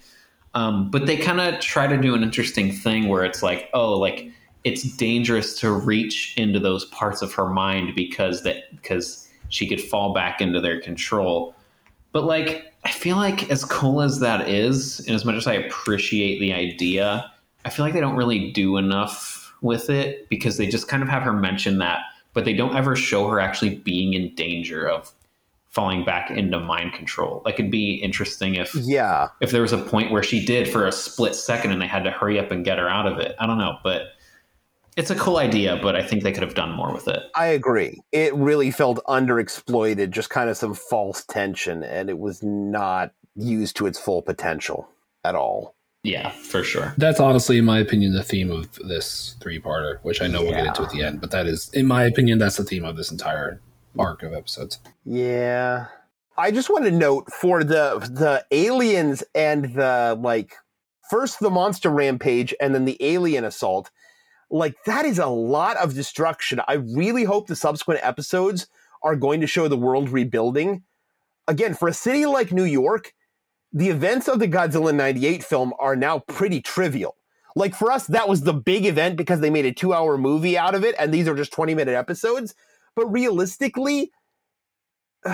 Um, 0.54 0.90
but 0.90 1.06
they 1.06 1.18
kind 1.18 1.42
of 1.42 1.60
try 1.60 1.88
to 1.88 1.98
do 1.98 2.16
an 2.16 2.24
interesting 2.24 2.72
thing 2.72 3.10
where 3.10 3.26
it's 3.26 3.44
like, 3.44 3.70
oh, 3.74 3.98
like, 3.98 4.32
it's 4.64 4.84
dangerous 4.98 5.58
to 5.60 5.72
reach 5.72 6.34
into 6.38 6.60
those 6.60 6.86
parts 6.86 7.22
of 7.22 7.34
her 7.34 7.48
mind 7.48 7.96
because 7.96 8.44
that 8.44 8.64
because 8.76 9.28
she 9.50 9.68
could 9.68 9.82
fall 9.82 10.14
back 10.14 10.42
into 10.42 10.60
their 10.60 10.82
control. 10.82 11.56
But 12.12 12.26
like 12.26 12.74
I 12.84 12.92
feel 12.92 13.16
like 13.16 13.50
as 13.50 13.64
cool 13.64 14.02
as 14.02 14.20
that 14.20 14.50
is, 14.50 15.00
and 15.08 15.16
as 15.16 15.24
much 15.24 15.36
as 15.36 15.48
I 15.48 15.54
appreciate 15.54 16.40
the 16.40 16.54
idea, 16.54 17.32
I 17.64 17.70
feel 17.70 17.86
like 17.86 17.94
they 17.94 18.02
don't 18.02 18.16
really 18.16 18.52
do 18.52 18.78
enough 18.78 19.37
with 19.62 19.90
it 19.90 20.28
because 20.30 20.58
they 20.58 20.68
just 20.68 20.88
kind 20.88 21.04
of 21.04 21.10
have 21.10 21.24
her 21.24 21.34
mention 21.34 21.78
that, 21.80 22.00
but 22.34 22.46
they 22.46 22.54
don't 22.54 22.76
ever 22.76 22.96
show 22.96 23.28
her 23.28 23.40
actually 23.40 23.76
being 23.76 24.14
in 24.14 24.34
danger 24.36 24.88
of 24.88 25.12
falling 25.70 26.04
back 26.04 26.32
into 26.32 26.60
mind 26.60 26.94
control. 26.94 27.42
Like 27.46 27.60
it'd 27.60 27.70
be 27.72 27.96
interesting 27.96 28.56
if 28.56 28.74
Yeah. 28.74 29.28
if 29.42 29.52
there 29.52 29.62
was 29.62 29.74
a 29.74 29.78
point 29.78 30.12
where 30.12 30.24
she 30.24 30.44
did 30.44 30.68
for 30.68 30.88
a 30.88 30.92
split 30.92 31.36
second 31.36 31.72
and 31.72 31.82
they 31.82 31.88
had 31.88 32.04
to 32.06 32.12
hurry 32.12 32.40
up 32.40 32.50
and 32.52 32.66
get 32.66 32.80
her 32.80 32.90
out 32.90 33.06
of 33.06 33.20
it. 33.20 33.36
I 33.40 33.46
don't 33.46 33.58
know, 33.60 33.78
but 33.84 34.14
it's 34.96 35.12
a 35.12 35.16
cool 35.16 35.38
idea, 35.38 35.78
but 35.80 35.96
I 35.96 36.02
think 36.02 36.24
they 36.24 36.32
could 36.32 36.42
have 36.42 36.56
done 36.56 36.72
more 36.72 36.92
with 36.92 37.08
it. 37.08 37.22
I 37.36 37.48
agree. 37.48 38.02
It 38.12 38.34
really 38.34 38.72
felt 38.72 39.00
underexploited, 39.06 40.10
just 40.10 40.32
kind 40.32 40.50
of 40.50 40.58
some 40.58 40.74
false 40.74 41.24
tension, 41.26 41.84
and 41.84 42.10
it 42.10 42.18
was 42.18 42.42
not 42.42 43.12
used 43.36 43.76
to 43.76 43.86
its 43.86 44.00
full 44.00 44.24
potential 44.24 44.90
at 45.24 45.36
all. 45.36 45.76
Yeah, 46.08 46.30
for 46.30 46.64
sure. 46.64 46.94
That's 46.98 47.20
honestly, 47.20 47.58
in 47.58 47.66
my 47.66 47.80
opinion, 47.80 48.14
the 48.14 48.24
theme 48.24 48.50
of 48.50 48.74
this 48.76 49.36
three-parter, 49.42 50.00
which 50.04 50.22
I 50.22 50.28
know 50.28 50.42
we'll 50.42 50.54
get 50.54 50.66
into 50.66 50.84
at 50.84 50.90
the 50.90 51.04
end. 51.04 51.20
But 51.20 51.32
that 51.32 51.48
is, 51.48 51.70
in 51.74 51.86
my 51.86 52.06
opinion, 52.06 52.38
that's 52.38 52.56
the 52.56 52.64
theme 52.64 52.86
of 52.86 52.96
this 52.96 53.12
entire 53.12 53.60
arc 54.00 54.24
of 54.24 54.32
episodes. 54.32 54.80
Yeah. 55.04 55.88
I 56.38 56.52
just 56.52 56.70
want 56.70 56.86
to 56.86 56.92
note 56.92 57.30
for 57.34 57.62
the 57.66 58.00
the 58.10 58.46
aliens 58.52 59.22
and 59.36 59.76
the 59.76 60.18
like 60.18 60.56
first 61.10 61.42
the 61.42 61.50
monster 61.50 61.90
rampage 61.90 62.54
and 62.62 62.74
then 62.74 62.86
the 62.86 62.98
alien 63.02 63.44
assault. 63.44 63.92
Like 64.50 64.78
that 64.86 65.04
is 65.04 65.20
a 65.20 65.28
lot 65.28 65.76
of 65.76 65.94
destruction. 65.94 66.62
I 66.70 66.76
really 66.76 67.26
hope 67.26 67.48
the 67.48 67.56
subsequent 67.58 68.00
episodes 68.02 68.68
are 69.04 69.18
going 69.18 69.42
to 69.42 69.48
show 69.48 69.68
the 69.68 69.76
world 69.76 70.08
rebuilding. 70.10 70.84
Again, 71.50 71.74
for 71.74 71.90
a 71.90 71.94
city 71.94 72.26
like 72.26 72.54
New 72.54 72.64
York, 72.64 73.14
the 73.74 73.90
events 73.90 74.28
of 74.28 74.40
the 74.40 74.48
Godzilla 74.48 74.94
98 74.94 75.44
film 75.44 75.74
are 75.80 75.96
now 75.96 76.20
pretty 76.20 76.62
trivial. 76.62 77.16
Like 77.56 77.76
for 77.76 77.92
us, 77.92 78.08
that 78.08 78.30
was 78.30 78.42
the 78.42 78.54
big 78.54 78.86
event 78.86 79.18
because 79.18 79.40
they 79.40 79.50
made 79.50 79.66
a 79.66 79.74
two 79.74 79.94
hour 79.94 80.18
movie 80.18 80.58
out 80.58 80.76
of 80.76 80.84
it, 80.84 80.96
and 81.00 81.14
these 81.14 81.28
are 81.28 81.36
just 81.36 81.52
20 81.52 81.74
minute 81.74 81.96
episodes. 81.96 82.54
But 82.96 83.08
realistically, 83.08 84.12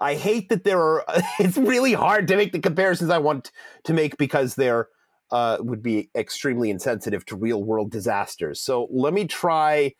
I 0.00 0.14
hate 0.14 0.48
that 0.48 0.64
there 0.64 0.80
are. 0.80 1.04
It's 1.40 1.58
really 1.58 1.92
hard 1.92 2.28
to 2.28 2.36
make 2.36 2.52
the 2.52 2.60
comparisons 2.60 3.10
I 3.10 3.18
want 3.18 3.50
to 3.84 3.92
make 3.92 4.16
because 4.16 4.54
they're 4.54 4.88
uh, 5.30 5.58
would 5.60 5.82
be 5.82 6.10
extremely 6.14 6.70
insensitive 6.70 7.24
to 7.26 7.36
real 7.36 7.62
world 7.62 7.90
disasters. 7.90 8.60
So 8.60 8.88
let 8.90 9.12
me 9.12 9.26
try. 9.26 9.94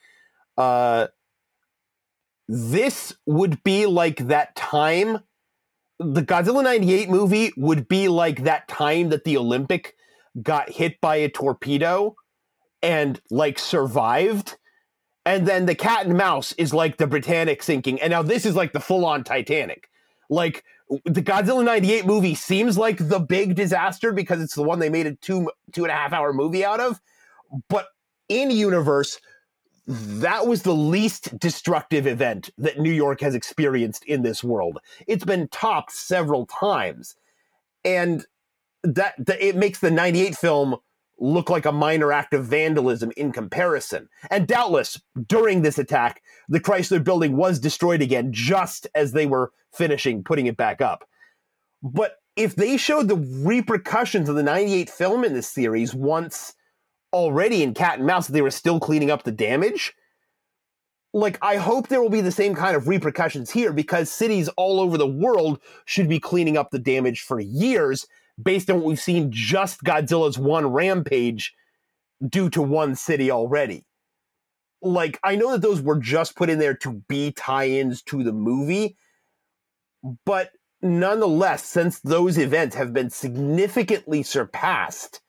Uh, 0.57 1.09
this 2.49 3.15
would 3.27 3.63
be 3.63 3.87
like 3.87 4.27
that 4.29 4.55
time. 4.57 5.21
The 6.01 6.23
Godzilla 6.23 6.65
98 6.65 7.11
movie 7.11 7.53
would 7.59 7.87
be 7.87 8.09
like 8.09 8.45
that 8.45 8.67
time 8.69 9.11
that 9.11 9.25
the 9.25 9.37
Olympic 9.37 9.97
got 10.43 10.71
hit 10.71 10.99
by 11.03 11.17
a 11.17 11.29
torpedo 11.29 12.17
and 12.83 13.21
like 13.31 13.59
survived. 13.59 14.57
And 15.27 15.47
then 15.47 15.67
the 15.67 15.75
cat 15.75 16.07
and 16.07 16.17
mouse 16.17 16.55
is 16.55 16.73
like 16.73 16.97
the 16.97 17.07
Britannic 17.07 17.63
sinking. 17.63 18.01
And 18.01 18.13
now 18.13 18.23
this 18.23 18.47
is 18.47 18.57
like 18.57 18.73
the 18.73 18.81
full 18.81 19.05
on 19.05 19.25
Titanic. 19.25 19.91
Like 20.31 20.65
the 21.05 21.21
Godzilla 21.21 21.63
98 21.63 22.07
movie 22.07 22.35
seems 22.35 22.79
like 22.79 22.97
the 22.97 23.21
big 23.21 23.55
disaster 23.55 24.11
because 24.11 24.41
it's 24.41 24.55
the 24.55 24.63
one 24.63 24.79
they 24.79 24.89
made 24.89 25.07
a 25.07 25.15
two 25.17 25.51
two 25.73 25.85
and 25.85 25.93
a 25.93 25.95
half 25.95 26.15
hour 26.15 26.33
movie 26.33 26.65
out 26.65 26.81
of. 26.81 26.99
But 27.69 27.89
in 28.31 28.51
universe, 28.51 29.21
that 29.91 30.47
was 30.47 30.63
the 30.63 30.75
least 30.75 31.37
destructive 31.41 32.07
event 32.07 32.51
that 32.59 32.79
New 32.79 32.93
York 32.93 33.21
has 33.23 33.35
experienced 33.35 34.05
in 34.05 34.23
this 34.23 34.45
world. 34.45 34.79
It's 35.09 35.25
been 35.25 35.49
topped 35.49 35.91
several 35.91 36.47
times. 36.47 37.17
And 37.85 38.25
that, 38.85 39.15
that 39.19 39.45
it 39.45 39.57
makes 39.57 39.81
the 39.81 39.91
98 39.91 40.37
film 40.37 40.77
look 41.19 41.51
like 41.51 41.67
a 41.67 41.73
minor 41.73 42.13
act 42.13 42.35
of 42.35 42.47
vandalism 42.47 43.11
in 43.17 43.33
comparison. 43.33 44.09
And 44.31 44.47
doubtless, 44.47 45.01
during 45.27 45.63
this 45.63 45.77
attack, 45.77 46.23
the 46.49 46.61
Chrysler 46.61 47.03
building 47.03 47.37
was 47.37 47.59
destroyed 47.59 48.01
again 48.01 48.33
just 48.33 48.87
as 48.95 49.11
they 49.11 49.27
were 49.27 49.51
finishing 49.73 50.23
putting 50.23 50.47
it 50.47 50.57
back 50.57 50.81
up. 50.81 51.05
But 51.83 52.17
if 52.37 52.55
they 52.55 52.77
showed 52.77 53.09
the 53.09 53.17
repercussions 53.45 54.29
of 54.29 54.37
the 54.37 54.43
98 54.45 54.89
film 54.89 55.25
in 55.25 55.35
this 55.35 55.49
series 55.49 55.95
once 55.97 56.55
already 57.13 57.63
in 57.63 57.75
Cat 57.75 57.99
and 57.99 58.07
Mouse, 58.07 58.27
that 58.27 58.33
they 58.33 58.43
were 58.43 58.51
still 58.51 58.81
cleaning 58.81 59.11
up 59.11 59.25
the 59.25 59.33
damage, 59.33 59.95
like 61.13 61.39
I 61.43 61.57
hope 61.57 61.89
there 61.89 62.01
will 62.01 62.11
be 62.11 62.21
the 62.21 62.31
same 62.31 62.55
kind 62.55 62.77
of 62.77 62.87
repercussions 62.89 63.51
here 63.51 63.73
because 63.73 64.11
cities 64.11 64.49
all 64.57 64.81
over 64.81 64.97
the 64.97 65.07
world 65.07 65.61
should 65.85 66.09
be 66.09 66.21
cleaning 66.21 66.57
up 66.57 66.71
the 66.71 66.79
damage 66.79 67.23
for 67.23 67.41
years 67.41 68.07
based 68.41 68.71
on 68.71 68.77
what 68.77 68.87
we've 68.87 69.01
seen 69.01 69.31
just 69.33 69.83
Godzilla's 69.83 70.39
one 70.39 70.67
rampage 70.69 71.53
due 72.27 72.49
to 72.51 72.63
one 72.63 72.95
city 72.95 73.31
already. 73.31 73.85
like 74.83 75.19
I 75.23 75.37
know 75.37 75.53
that 75.53 75.63
those 75.63 75.83
were 75.83 75.99
just 75.99 76.37
put 76.37 76.51
in 76.51 76.59
there 76.59 76.77
to 76.77 77.03
be 77.09 77.33
tie-ins 77.33 78.03
to 78.05 78.23
the 78.23 78.33
movie, 78.33 78.97
but 80.25 80.53
nonetheless, 80.83 81.65
since 81.65 82.01
those 82.01 82.39
events 82.39 82.77
have 82.77 82.93
been 82.93 83.11
significantly 83.11 84.23
surpassed, 84.23 85.21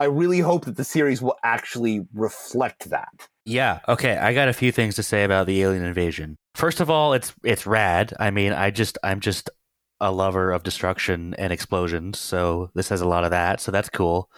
I 0.00 0.04
really 0.04 0.40
hope 0.40 0.64
that 0.64 0.76
the 0.76 0.84
series 0.84 1.20
will 1.20 1.36
actually 1.42 2.06
reflect 2.14 2.90
that. 2.90 3.28
Yeah, 3.44 3.80
okay, 3.88 4.16
I 4.16 4.34
got 4.34 4.48
a 4.48 4.52
few 4.52 4.70
things 4.70 4.94
to 4.96 5.02
say 5.02 5.24
about 5.24 5.46
the 5.46 5.62
alien 5.62 5.84
invasion. 5.84 6.36
First 6.54 6.80
of 6.80 6.90
all, 6.90 7.14
it's 7.14 7.32
it's 7.44 7.66
rad. 7.66 8.14
I 8.20 8.30
mean, 8.30 8.52
I 8.52 8.70
just 8.70 8.98
I'm 9.02 9.20
just 9.20 9.50
a 10.00 10.12
lover 10.12 10.52
of 10.52 10.62
destruction 10.62 11.34
and 11.38 11.52
explosions, 11.52 12.18
so 12.18 12.70
this 12.74 12.88
has 12.90 13.00
a 13.00 13.08
lot 13.08 13.24
of 13.24 13.30
that, 13.30 13.60
so 13.60 13.72
that's 13.72 13.88
cool. 13.88 14.30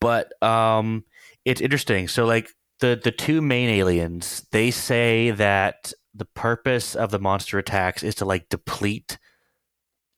But 0.00 0.32
um 0.42 1.04
it's 1.44 1.60
interesting. 1.60 2.08
So 2.08 2.24
like 2.24 2.50
the 2.80 3.00
the 3.02 3.12
two 3.12 3.42
main 3.42 3.68
aliens, 3.68 4.46
they 4.52 4.70
say 4.70 5.32
that 5.32 5.92
the 6.14 6.24
purpose 6.26 6.94
of 6.94 7.10
the 7.10 7.18
monster 7.18 7.58
attacks 7.58 8.02
is 8.02 8.14
to 8.16 8.24
like 8.24 8.48
deplete 8.48 9.18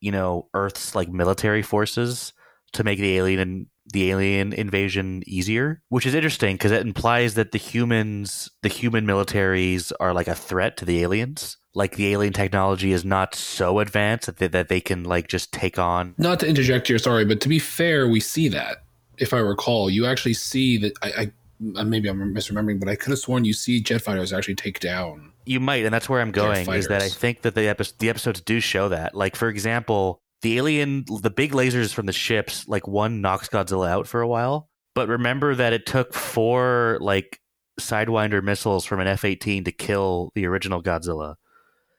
you 0.04 0.12
know, 0.12 0.50
Earth's 0.52 0.94
like 0.94 1.08
military 1.08 1.62
forces 1.62 2.34
to 2.74 2.84
make 2.84 2.98
the 2.98 3.16
alien 3.16 3.70
the 3.94 4.10
alien 4.10 4.52
invasion 4.52 5.22
easier, 5.24 5.80
which 5.88 6.04
is 6.04 6.14
interesting 6.14 6.56
because 6.56 6.72
it 6.72 6.82
implies 6.82 7.34
that 7.34 7.52
the 7.52 7.58
humans, 7.58 8.50
the 8.62 8.68
human 8.68 9.06
militaries, 9.06 9.92
are 10.00 10.12
like 10.12 10.28
a 10.28 10.34
threat 10.34 10.76
to 10.78 10.84
the 10.84 11.02
aliens. 11.02 11.56
Like 11.74 11.96
the 11.96 12.12
alien 12.12 12.32
technology 12.32 12.92
is 12.92 13.04
not 13.04 13.34
so 13.34 13.78
advanced 13.78 14.26
that 14.26 14.36
they, 14.36 14.48
that 14.48 14.68
they 14.68 14.80
can 14.80 15.04
like 15.04 15.28
just 15.28 15.52
take 15.52 15.78
on. 15.78 16.14
Not 16.18 16.40
to 16.40 16.46
interject 16.46 16.88
here, 16.88 16.98
sorry, 16.98 17.24
but 17.24 17.40
to 17.40 17.48
be 17.48 17.58
fair, 17.58 18.08
we 18.08 18.20
see 18.20 18.48
that. 18.48 18.78
If 19.16 19.32
I 19.32 19.38
recall, 19.38 19.88
you 19.88 20.06
actually 20.06 20.34
see 20.34 20.76
that. 20.78 20.92
I, 21.00 21.08
I 21.08 21.32
uh, 21.76 21.84
maybe 21.84 22.08
I'm 22.08 22.34
misremembering, 22.34 22.80
but 22.80 22.88
I 22.88 22.96
could 22.96 23.10
have 23.10 23.18
sworn 23.20 23.44
you 23.44 23.52
see 23.52 23.80
jet 23.80 24.02
fighters 24.02 24.32
actually 24.32 24.56
take 24.56 24.80
down. 24.80 25.32
You 25.46 25.60
might, 25.60 25.84
and 25.84 25.94
that's 25.94 26.08
where 26.08 26.20
I'm 26.20 26.32
going. 26.32 26.68
Is 26.72 26.88
that 26.88 27.00
I 27.00 27.08
think 27.08 27.42
that 27.42 27.54
the 27.54 27.68
epi- 27.68 27.92
the 27.98 28.08
episodes 28.08 28.40
do 28.40 28.58
show 28.58 28.88
that. 28.88 29.14
Like 29.14 29.36
for 29.36 29.48
example, 29.48 30.20
the 30.42 30.58
alien, 30.58 31.04
the 31.22 31.30
big 31.30 31.52
lasers 31.52 31.92
from 31.92 32.06
the 32.06 32.12
ships, 32.12 32.68
like 32.68 32.86
one 32.86 33.20
knocks 33.20 33.48
Godzilla 33.48 33.88
out 33.88 34.06
for 34.06 34.20
a 34.20 34.28
while. 34.28 34.68
But 34.94 35.08
remember 35.08 35.54
that 35.54 35.72
it 35.72 35.86
took 35.86 36.14
four 36.14 36.98
like 37.00 37.40
Sidewinder 37.80 38.42
missiles 38.42 38.84
from 38.84 39.00
an 39.00 39.08
F 39.08 39.24
18 39.24 39.64
to 39.64 39.72
kill 39.72 40.30
the 40.34 40.46
original 40.46 40.82
Godzilla. 40.82 41.36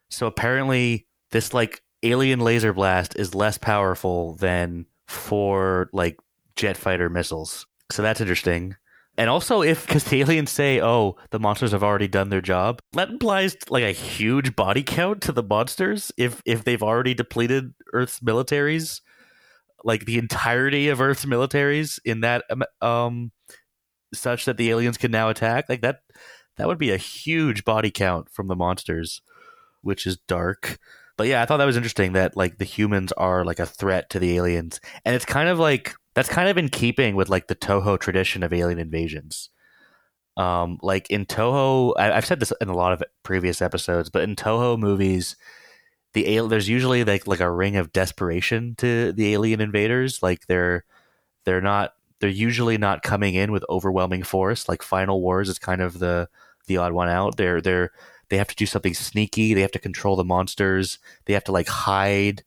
So 0.10 0.28
apparently, 0.28 1.08
this 1.32 1.54
like 1.54 1.82
alien 2.04 2.40
laser 2.40 2.74
blast 2.74 3.16
is 3.18 3.36
less 3.36 3.58
powerful 3.58 4.36
than 4.36 4.86
four 5.08 5.90
like 5.92 6.18
jet 6.56 6.78
fighter 6.78 7.10
missiles. 7.10 7.66
So 7.92 8.02
that's 8.02 8.22
interesting. 8.22 8.76
And 9.18 9.30
also, 9.30 9.62
if 9.62 10.14
aliens 10.14 10.52
say, 10.52 10.82
"Oh, 10.82 11.16
the 11.32 11.40
monsters 11.40 11.72
have 11.72 11.84
already 11.84 12.08
done 12.08 12.30
their 12.30 12.42
job," 12.42 12.82
that 12.94 13.10
implies 13.10 13.56
like 13.70 13.84
a 13.84 13.92
huge 13.92 14.56
body 14.56 14.84
count 14.84 15.22
to 15.24 15.32
the 15.32 15.44
monsters. 15.44 16.12
If 16.18 16.42
if 16.46 16.64
they've 16.64 16.84
already 16.84 17.14
depleted 17.14 17.74
Earth's 17.94 18.20
militaries, 18.20 19.00
like 19.84 20.06
the 20.06 20.18
entirety 20.18 20.90
of 20.90 21.00
Earth's 21.00 21.26
militaries 21.26 22.00
in 22.04 22.22
that 22.22 22.44
um, 22.82 23.32
such 24.14 24.46
that 24.46 24.58
the 24.58 24.70
aliens 24.70 24.98
can 24.98 25.12
now 25.12 25.30
attack, 25.30 25.66
like 25.70 25.82
that, 25.82 26.00
that 26.58 26.68
would 26.68 26.78
be 26.78 26.92
a 26.92 26.98
huge 26.98 27.64
body 27.64 27.92
count 27.92 28.30
from 28.32 28.48
the 28.48 28.56
monsters, 28.56 29.22
which 29.82 30.06
is 30.06 30.18
dark. 30.28 30.78
But 31.18 31.28
yeah, 31.28 31.42
I 31.42 31.46
thought 31.46 31.58
that 31.58 31.66
was 31.66 31.78
interesting 31.78 32.14
that 32.14 32.36
like 32.36 32.58
the 32.58 32.66
humans 32.66 33.12
are 33.14 33.46
like 33.46 33.60
a 33.60 33.66
threat 33.66 34.10
to 34.10 34.20
the 34.20 34.36
aliens, 34.36 34.82
and 35.06 35.16
it's 35.16 35.26
kind 35.26 35.48
of 35.48 35.60
like 35.60 35.96
that's 36.16 36.30
kind 36.30 36.50
of 36.50 36.58
in 36.58 36.70
keeping 36.70 37.16
with 37.16 37.30
like 37.30 37.48
the 37.48 37.56
Toho 37.56 38.00
tradition 38.00 38.42
of 38.42 38.54
alien 38.54 38.80
invasions. 38.80 39.50
Um, 40.38 40.80
like 40.82 41.10
in 41.10 41.26
Toho, 41.26 41.94
I, 41.98 42.16
have 42.16 42.26
said 42.26 42.40
this 42.40 42.54
in 42.60 42.70
a 42.70 42.76
lot 42.76 42.94
of 42.94 43.04
previous 43.24 43.62
episodes, 43.62 44.10
but 44.10 44.24
in 44.24 44.36
Toho 44.36 44.80
movies, 44.80 45.36
the 46.14 46.40
there's 46.48 46.70
usually 46.70 47.04
like 47.04 47.28
like 47.28 47.42
a 47.42 47.52
ring 47.52 47.76
of 47.76 47.94
desperation 47.94 48.76
to 48.78 49.12
the 49.12 49.34
alien 49.34 49.62
invaders. 49.62 50.24
Like 50.24 50.48
they're 50.48 50.86
they're 51.44 51.62
not 51.62 51.94
they're 52.20 52.30
usually 52.30 52.78
not 52.78 53.04
coming 53.04 53.36
in 53.36 53.52
with 53.52 53.66
overwhelming 53.70 54.24
force. 54.24 54.68
Like 54.70 54.82
Final 54.82 55.22
Wars 55.22 55.50
is 55.50 55.60
kind 55.60 55.82
of 55.82 56.00
the 56.00 56.30
the 56.68 56.78
odd 56.78 56.94
one 56.94 57.10
out. 57.10 57.38
They're 57.38 57.62
they're 57.62 57.92
they 58.30 58.38
have 58.38 58.48
to 58.48 58.56
do 58.56 58.66
something 58.66 58.94
sneaky. 58.94 59.54
They 59.54 59.62
have 59.62 59.72
to 59.72 59.80
control 59.80 60.16
the 60.16 60.24
monsters. 60.24 61.00
They 61.26 61.34
have 61.34 61.44
to 61.46 61.52
like 61.52 61.68
hide 61.68 62.44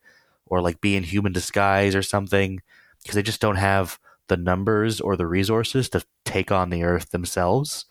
or 0.47 0.63
like 0.63 0.81
be 0.81 0.97
in 0.97 1.05
human 1.05 1.33
disguise 1.33 1.95
or 1.95 2.03
something 2.03 2.63
because 3.03 3.15
they 3.15 3.23
just 3.23 3.41
don't 3.41 3.57
have 3.57 3.99
the 4.29 4.37
numbers 4.37 5.01
or 5.01 5.17
the 5.17 5.27
resources 5.27 5.89
to 5.91 6.05
take 6.25 6.53
on 6.53 6.71
the 6.71 6.85
Earth 6.85 7.11
themselves. 7.11 7.87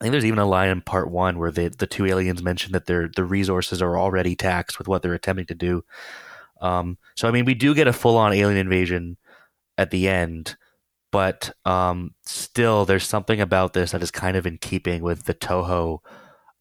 I 0.00 0.04
think 0.04 0.12
there's 0.12 0.24
even 0.24 0.38
a 0.38 0.46
line 0.46 0.70
in 0.70 0.80
part 0.80 1.10
one 1.10 1.38
where 1.38 1.50
the 1.50 1.68
the 1.68 1.86
two 1.86 2.06
aliens 2.06 2.42
mention 2.42 2.72
that 2.72 2.86
their 2.86 3.08
the 3.14 3.24
resources 3.24 3.80
are 3.80 3.98
already 3.98 4.34
taxed 4.34 4.78
with 4.78 4.88
what 4.88 5.02
they're 5.02 5.14
attempting 5.14 5.46
to 5.46 5.54
do. 5.54 5.84
Um, 6.60 6.98
so 7.16 7.28
I 7.28 7.30
mean, 7.30 7.44
we 7.44 7.54
do 7.54 7.74
get 7.74 7.88
a 7.88 7.92
full 7.92 8.16
on 8.16 8.32
alien 8.32 8.58
invasion 8.58 9.16
at 9.76 9.90
the 9.90 10.08
end, 10.08 10.56
but 11.10 11.52
um, 11.64 12.14
still, 12.26 12.84
there's 12.84 13.06
something 13.06 13.40
about 13.40 13.72
this 13.72 13.92
that 13.92 14.02
is 14.02 14.10
kind 14.10 14.36
of 14.36 14.46
in 14.46 14.58
keeping 14.58 15.02
with 15.02 15.24
the 15.24 15.34
Toho 15.34 16.00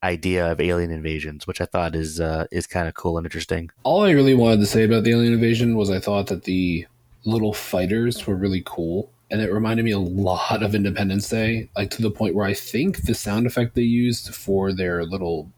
idea 0.03 0.51
of 0.51 0.59
alien 0.59 0.91
invasions, 0.91 1.47
which 1.47 1.61
I 1.61 1.65
thought 1.65 1.95
is 1.95 2.19
uh, 2.19 2.45
is 2.51 2.67
kind 2.67 2.87
of 2.87 2.93
cool 2.93 3.17
and 3.17 3.25
interesting. 3.25 3.71
All 3.83 4.03
I 4.03 4.11
really 4.11 4.35
wanted 4.35 4.59
to 4.59 4.65
say 4.65 4.83
about 4.83 5.03
the 5.03 5.11
alien 5.11 5.33
invasion 5.33 5.75
was 5.75 5.89
I 5.89 5.99
thought 5.99 6.27
that 6.27 6.43
the 6.43 6.85
little 7.25 7.53
fighters 7.53 8.25
were 8.27 8.35
really 8.35 8.63
cool. 8.65 9.09
And 9.31 9.41
it 9.41 9.51
reminded 9.51 9.83
me 9.83 9.91
a 9.91 9.99
lot 9.99 10.61
of 10.61 10.75
Independence 10.75 11.27
Day, 11.27 11.69
like 11.75 11.89
to 11.91 12.01
the 12.01 12.11
point 12.11 12.35
where 12.35 12.45
I 12.45 12.53
think 12.53 13.03
the 13.03 13.15
sound 13.15 13.47
effect 13.47 13.73
they 13.73 13.81
used 13.81 14.33
for 14.35 14.71
their 14.71 15.05
little 15.05 15.49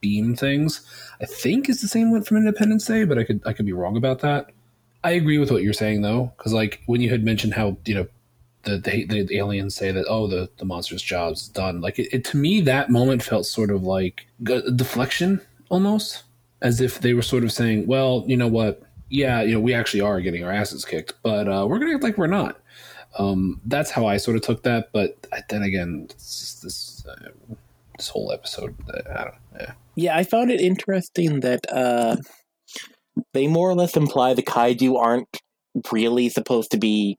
beam 0.00 0.36
things, 0.36 0.86
I 1.18 1.24
think 1.24 1.68
is 1.70 1.80
the 1.80 1.88
same 1.88 2.10
one 2.10 2.22
from 2.22 2.36
Independence 2.36 2.84
Day, 2.84 3.04
but 3.04 3.18
I 3.18 3.24
could 3.24 3.40
I 3.46 3.54
could 3.54 3.64
be 3.64 3.72
wrong 3.72 3.96
about 3.96 4.20
that. 4.20 4.50
I 5.02 5.12
agree 5.12 5.38
with 5.38 5.50
what 5.50 5.62
you're 5.62 5.72
saying 5.72 6.02
though, 6.02 6.32
because 6.36 6.52
like 6.52 6.82
when 6.84 7.00
you 7.00 7.08
had 7.08 7.24
mentioned 7.24 7.54
how 7.54 7.78
you 7.86 7.94
know 7.94 8.06
the, 8.64 8.78
the, 8.78 9.22
the 9.22 9.36
aliens 9.38 9.74
say 9.74 9.90
that 9.92 10.04
oh 10.06 10.26
the 10.26 10.50
the 10.58 10.66
monster's 10.66 11.02
job's 11.02 11.48
done, 11.48 11.80
like 11.80 11.98
it, 11.98 12.08
it 12.12 12.24
to 12.26 12.36
me 12.36 12.60
that 12.62 12.90
moment 12.90 13.22
felt 13.22 13.46
sort 13.46 13.70
of 13.70 13.82
like 13.82 14.26
deflection 14.42 15.40
almost, 15.70 16.24
as 16.60 16.82
if 16.82 17.00
they 17.00 17.14
were 17.14 17.22
sort 17.22 17.44
of 17.44 17.52
saying, 17.52 17.86
well, 17.86 18.24
you 18.26 18.36
know 18.36 18.48
what, 18.48 18.82
yeah, 19.14 19.42
you 19.42 19.52
know, 19.52 19.60
we 19.60 19.72
actually 19.72 20.00
are 20.00 20.20
getting 20.20 20.42
our 20.42 20.50
asses 20.50 20.84
kicked, 20.84 21.14
but 21.22 21.46
uh, 21.48 21.64
we're 21.68 21.78
gonna 21.78 21.94
act 21.94 22.02
like 22.02 22.18
we're 22.18 22.26
not. 22.26 22.60
Um, 23.16 23.60
that's 23.64 23.90
how 23.90 24.06
I 24.06 24.16
sort 24.16 24.36
of 24.36 24.42
took 24.42 24.64
that. 24.64 24.90
But 24.92 25.24
then 25.48 25.62
again, 25.62 26.08
this 26.08 27.06
uh, 27.08 27.28
this 27.96 28.08
whole 28.08 28.32
episode, 28.32 28.74
uh, 28.92 29.02
I 29.08 29.24
don't. 29.24 29.34
Yeah. 29.54 29.72
yeah, 29.94 30.16
I 30.16 30.24
found 30.24 30.50
it 30.50 30.60
interesting 30.60 31.40
that 31.40 31.64
uh, 31.70 32.16
they 33.34 33.46
more 33.46 33.70
or 33.70 33.74
less 33.74 33.96
imply 33.96 34.34
the 34.34 34.42
kaiju 34.42 34.98
aren't 34.98 35.40
really 35.92 36.28
supposed 36.28 36.72
to 36.72 36.76
be 36.76 37.16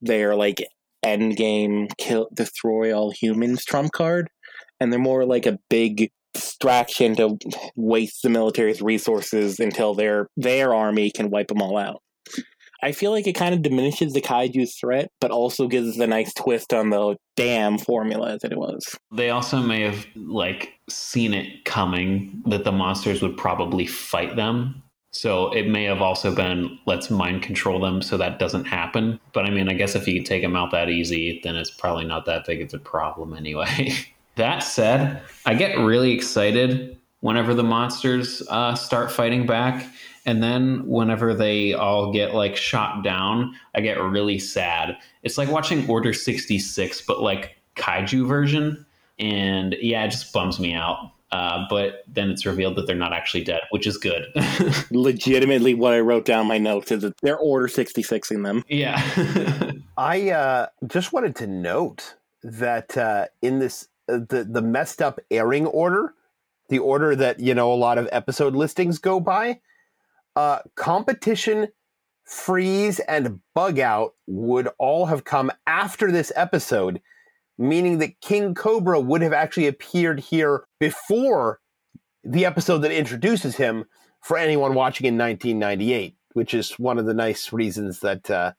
their 0.00 0.34
like 0.34 0.66
end 1.02 1.36
game 1.36 1.88
kill 1.98 2.28
destroy 2.32 2.96
all 2.96 3.10
humans 3.10 3.66
trump 3.66 3.92
card, 3.92 4.28
and 4.80 4.90
they're 4.90 4.98
more 4.98 5.26
like 5.26 5.44
a 5.44 5.58
big 5.68 6.10
distraction 6.34 7.16
to 7.16 7.38
waste 7.76 8.22
the 8.22 8.28
military's 8.28 8.82
resources 8.82 9.58
until 9.60 9.94
their 9.94 10.28
their 10.36 10.74
army 10.74 11.10
can 11.10 11.30
wipe 11.30 11.48
them 11.48 11.62
all 11.62 11.78
out. 11.78 12.02
I 12.82 12.92
feel 12.92 13.12
like 13.12 13.26
it 13.26 13.32
kind 13.32 13.54
of 13.54 13.62
diminishes 13.62 14.12
the 14.12 14.20
kaiju's 14.20 14.74
threat, 14.74 15.08
but 15.18 15.30
also 15.30 15.68
gives 15.68 15.98
a 15.98 16.06
nice 16.06 16.34
twist 16.34 16.74
on 16.74 16.90
the 16.90 17.16
damn 17.34 17.78
formula 17.78 18.38
that 18.42 18.52
it 18.52 18.58
was. 18.58 18.84
They 19.10 19.30
also 19.30 19.62
may 19.62 19.80
have 19.80 20.06
like 20.14 20.74
seen 20.90 21.32
it 21.32 21.64
coming 21.64 22.42
that 22.44 22.64
the 22.64 22.72
monsters 22.72 23.22
would 23.22 23.38
probably 23.38 23.86
fight 23.86 24.36
them. 24.36 24.82
So 25.12 25.50
it 25.54 25.66
may 25.66 25.84
have 25.84 26.02
also 26.02 26.34
been 26.34 26.78
let's 26.86 27.08
mind 27.08 27.42
control 27.42 27.80
them 27.80 28.02
so 28.02 28.18
that 28.18 28.38
doesn't 28.38 28.66
happen. 28.66 29.18
But 29.32 29.46
I 29.46 29.50
mean, 29.50 29.70
I 29.70 29.74
guess 29.74 29.94
if 29.94 30.06
you 30.06 30.16
can 30.16 30.24
take 30.24 30.42
them 30.42 30.56
out 30.56 30.70
that 30.72 30.90
easy, 30.90 31.40
then 31.42 31.56
it's 31.56 31.70
probably 31.70 32.04
not 32.04 32.26
that 32.26 32.44
big 32.44 32.60
of 32.60 32.74
a 32.74 32.78
problem 32.78 33.32
anyway. 33.32 33.94
That 34.36 34.60
said, 34.60 35.22
I 35.46 35.54
get 35.54 35.78
really 35.78 36.12
excited 36.12 36.98
whenever 37.20 37.54
the 37.54 37.62
monsters 37.62 38.42
uh, 38.48 38.74
start 38.74 39.10
fighting 39.10 39.46
back. 39.46 39.86
And 40.26 40.42
then 40.42 40.86
whenever 40.86 41.34
they 41.34 41.72
all 41.72 42.12
get 42.12 42.34
like 42.34 42.56
shot 42.56 43.04
down, 43.04 43.54
I 43.74 43.80
get 43.80 44.00
really 44.00 44.38
sad. 44.38 44.96
It's 45.22 45.38
like 45.38 45.48
watching 45.48 45.88
Order 45.88 46.12
66, 46.12 47.02
but 47.02 47.22
like 47.22 47.56
kaiju 47.76 48.26
version. 48.26 48.84
And 49.18 49.76
yeah, 49.80 50.04
it 50.04 50.10
just 50.10 50.32
bums 50.32 50.58
me 50.58 50.74
out. 50.74 51.12
Uh, 51.30 51.66
but 51.68 52.04
then 52.06 52.30
it's 52.30 52.46
revealed 52.46 52.76
that 52.76 52.86
they're 52.86 52.94
not 52.94 53.12
actually 53.12 53.42
dead, 53.42 53.60
which 53.70 53.86
is 53.86 53.96
good. 53.96 54.26
Legitimately, 54.90 55.74
what 55.74 55.92
I 55.92 56.00
wrote 56.00 56.24
down 56.24 56.46
my 56.46 56.58
notes 56.58 56.92
is 56.92 57.02
that 57.02 57.14
they're 57.22 57.38
Order 57.38 57.66
66 57.66 58.30
in 58.30 58.42
them. 58.42 58.64
Yeah. 58.68 59.02
I 59.96 60.30
uh, 60.30 60.66
just 60.86 61.12
wanted 61.12 61.34
to 61.36 61.46
note 61.46 62.14
that 62.44 62.96
uh, 62.96 63.26
in 63.42 63.58
this 63.58 63.88
the 64.06 64.46
the 64.48 64.62
messed 64.62 65.02
up 65.02 65.20
airing 65.30 65.66
order, 65.66 66.14
the 66.68 66.78
order 66.78 67.14
that 67.16 67.40
you 67.40 67.54
know 67.54 67.72
a 67.72 67.74
lot 67.74 67.98
of 67.98 68.08
episode 68.12 68.54
listings 68.54 68.98
go 68.98 69.20
by, 69.20 69.60
uh, 70.36 70.60
competition, 70.74 71.68
freeze, 72.24 73.00
and 73.00 73.40
bug 73.54 73.78
out 73.78 74.12
would 74.26 74.68
all 74.78 75.06
have 75.06 75.24
come 75.24 75.50
after 75.66 76.10
this 76.10 76.32
episode 76.36 77.00
meaning 77.58 77.98
that 77.98 78.20
King 78.20 78.54
Cobra 78.54 79.00
would 79.00 79.22
have 79.22 79.32
actually 79.32 79.66
appeared 79.66 80.20
here 80.20 80.64
before 80.80 81.60
the 82.22 82.44
episode 82.44 82.78
that 82.78 82.90
introduces 82.90 83.56
him 83.56 83.84
for 84.22 84.38
anyone 84.38 84.74
watching 84.74 85.06
in 85.06 85.18
1998, 85.18 86.16
which 86.32 86.54
is 86.54 86.72
one 86.72 86.98
of 86.98 87.06
the 87.06 87.14
nice 87.14 87.52
reasons 87.52 88.00
that, 88.00 88.30
uh, 88.30 88.52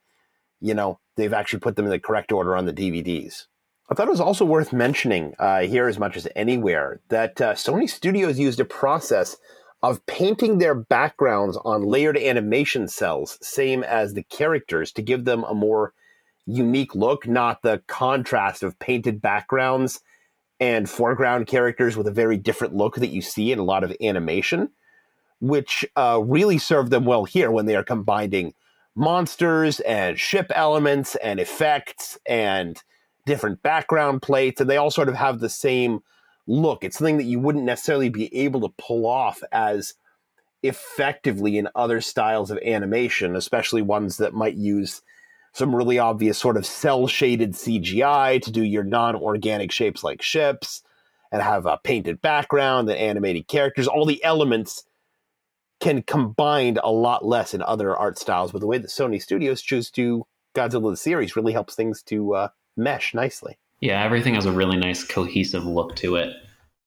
you 0.62 0.74
know, 0.74 1.00
they've 1.18 1.34
actually 1.34 1.60
put 1.60 1.76
them 1.76 1.86
in 1.86 1.92
the 1.92 2.00
correct 2.00 2.32
order 2.32 2.56
on 2.56 2.66
the 2.66 2.74
DVDs. 2.74 3.48
I 3.88 3.94
thought 3.94 4.08
it 4.08 4.12
was 4.12 4.22
also 4.22 4.46
worth 4.46 4.74
mentioning 4.74 5.36
uh, 5.38 5.62
here 5.62 5.88
as 5.88 6.00
much 6.00 6.18
as 6.18 6.28
anywhere 6.36 7.02
that 7.10 7.40
uh, 7.40 7.54
Sony 7.54 7.88
Studios 7.88 8.40
used 8.40 8.60
a 8.60 8.66
process 8.66 9.38
of 9.84 10.04
painting 10.08 10.58
their 10.58 10.74
backgrounds 10.74 11.58
on 11.64 11.84
layered 11.84 12.18
animation 12.18 12.88
cells, 12.88 13.38
same 13.42 13.84
as 13.84 14.14
the 14.14 14.24
characters, 14.24 14.92
to 14.94 15.04
give 15.04 15.26
them 15.26 15.44
a 15.44 15.54
more 15.54 15.94
unique 16.48 16.96
look, 16.96 17.28
not 17.28 17.62
the 17.62 17.84
contrast 17.86 18.64
of 18.64 18.80
painted 18.80 19.22
backgrounds 19.22 20.00
and 20.60 20.90
foreground 20.90 21.46
characters 21.46 21.96
with 21.96 22.08
a 22.08 22.12
very 22.12 22.38
different 22.38 22.76
look 22.76 22.96
that 22.96 23.10
you 23.10 23.22
see 23.22 23.52
in 23.52 23.60
a 23.60 23.64
lot 23.64 23.84
of 23.84 23.96
animation, 24.02 24.70
which 25.40 25.86
uh, 25.96 26.20
really 26.26 26.58
served 26.58 26.90
them 26.90 27.06
well 27.06 27.26
here 27.26 27.52
when 27.52 27.68
they 27.68 27.76
are 27.76 27.84
combining 27.84 28.52
monsters 28.96 29.80
and 29.82 30.20
ship 30.20 30.52
elements 30.56 31.16
and 31.18 31.40
effects 31.40 32.18
and 32.26 32.82
different 33.26 33.62
background 33.62 34.22
plates, 34.22 34.62
and 34.62 34.70
they 34.70 34.78
all 34.78 34.92
sort 34.92 35.10
of 35.10 35.16
have 35.16 35.40
the 35.40 35.50
same 35.50 36.02
look. 36.48 36.84
It's 36.84 36.98
something 36.98 37.18
that 37.18 37.24
you 37.24 37.40
wouldn't 37.40 37.66
necessarily 37.66 38.10
be 38.10 38.34
able 38.36 38.62
to 38.62 38.74
pull 38.78 39.06
off 39.06 39.42
as 39.52 39.94
effectively 40.64 41.58
in 41.58 41.70
other 41.76 42.02
styles 42.02 42.52
of 42.52 42.60
animation, 42.60 43.36
especially 43.36 43.82
ones 43.82 44.18
that 44.18 44.34
might 44.34 44.56
use 44.56 45.02
some 45.54 45.76
really 45.76 45.98
obvious 46.00 46.38
sort 46.38 46.58
of 46.58 46.66
cell 46.66 47.08
shaded 47.08 47.54
CGI 47.54 48.42
to 48.42 48.52
do 48.52 48.64
your 48.64 48.84
non 48.84 49.16
organic 49.16 49.72
shapes 49.72 50.04
like 50.04 50.22
ships 50.22 50.84
and 51.32 51.42
have 51.42 51.66
a 51.66 51.80
painted 51.84 52.22
background 52.22 52.90
and 52.90 53.00
animated 53.00 53.48
characters. 53.48 53.88
All 53.88 54.06
the 54.06 54.24
elements 54.24 54.84
can 55.80 56.02
combine 56.02 56.78
a 56.84 56.92
lot 56.92 57.26
less 57.26 57.54
in 57.54 57.62
other 57.62 57.96
art 57.96 58.18
styles, 58.18 58.52
but 58.52 58.60
the 58.60 58.68
way 58.68 58.78
that 58.78 58.90
Sony 58.90 59.22
Studios 59.22 59.62
choose 59.62 59.92
to 59.92 60.26
Godzilla 60.56 60.92
the 60.92 60.98
series 60.98 61.36
really 61.36 61.54
helps 61.54 61.76
things 61.76 62.02
to 62.04 62.34
uh, 62.34 62.48
mesh 62.78 63.14
nicely. 63.14 63.58
Yeah, 63.82 64.04
everything 64.04 64.36
has 64.36 64.46
a 64.46 64.52
really 64.52 64.78
nice 64.78 65.04
cohesive 65.04 65.66
look 65.66 65.96
to 65.98 66.16
it. 66.16 66.36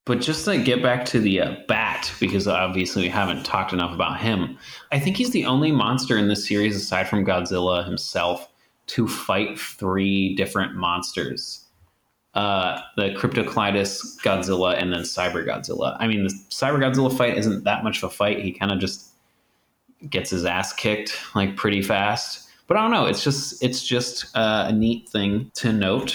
But 0.05 0.23
just 0.23 0.47
to 0.47 0.57
get 0.57 0.83
back 0.83 1.05
to 1.07 1.21
the 1.21 1.41
uh, 1.41 1.57
bat, 1.69 2.11
because 2.19 2.49
obviously 2.49 3.03
we 3.03 3.09
haven't 3.11 3.45
talked 3.45 3.75
enough 3.75 3.93
about 3.93 4.19
him, 4.19 4.57
I 4.91 4.99
think 4.99 5.19
he's 5.19 5.33
the 5.33 5.45
only 5.45 5.71
monster 5.71 6.17
in 6.17 6.29
this 6.29 6.49
series, 6.49 6.75
aside 6.75 7.09
from 7.09 7.27
Godzilla 7.27 7.85
himself, 7.85 8.49
to 8.87 9.07
fight 9.07 9.61
three 9.61 10.35
different 10.35 10.75
monsters. 10.77 11.67
Uh, 12.33 12.81
the 12.97 13.11
Cryptocleidus 13.11 14.19
Godzilla 14.23 14.81
and 14.81 14.93
then 14.93 15.03
Cyber 15.03 15.47
Godzilla. 15.47 15.97
I 16.01 16.07
mean, 16.07 16.25
the 16.25 16.31
Cyber 16.51 16.79
Godzilla 16.79 17.15
fight 17.15 17.37
isn't 17.37 17.65
that 17.65 17.85
much 17.85 17.99
of 17.99 18.05
a 18.05 18.15
fight. 18.15 18.43
He 18.43 18.53
kind 18.53 18.73
of 18.73 18.79
just 18.79 19.11
gets 20.09 20.31
his 20.31 20.47
ass 20.47 20.73
kicked 20.73 21.13
like 21.35 21.57
pretty 21.57 21.83
fast. 21.83 22.48
But 22.69 22.77
I 22.77 22.83
don't 22.83 22.91
know. 22.91 23.07
It's 23.07 23.25
just 23.25 23.63
it's 23.65 23.83
just 23.83 24.27
uh, 24.37 24.67
a 24.69 24.73
neat 24.73 25.09
thing 25.09 25.51
to 25.55 25.73
note. 25.73 26.15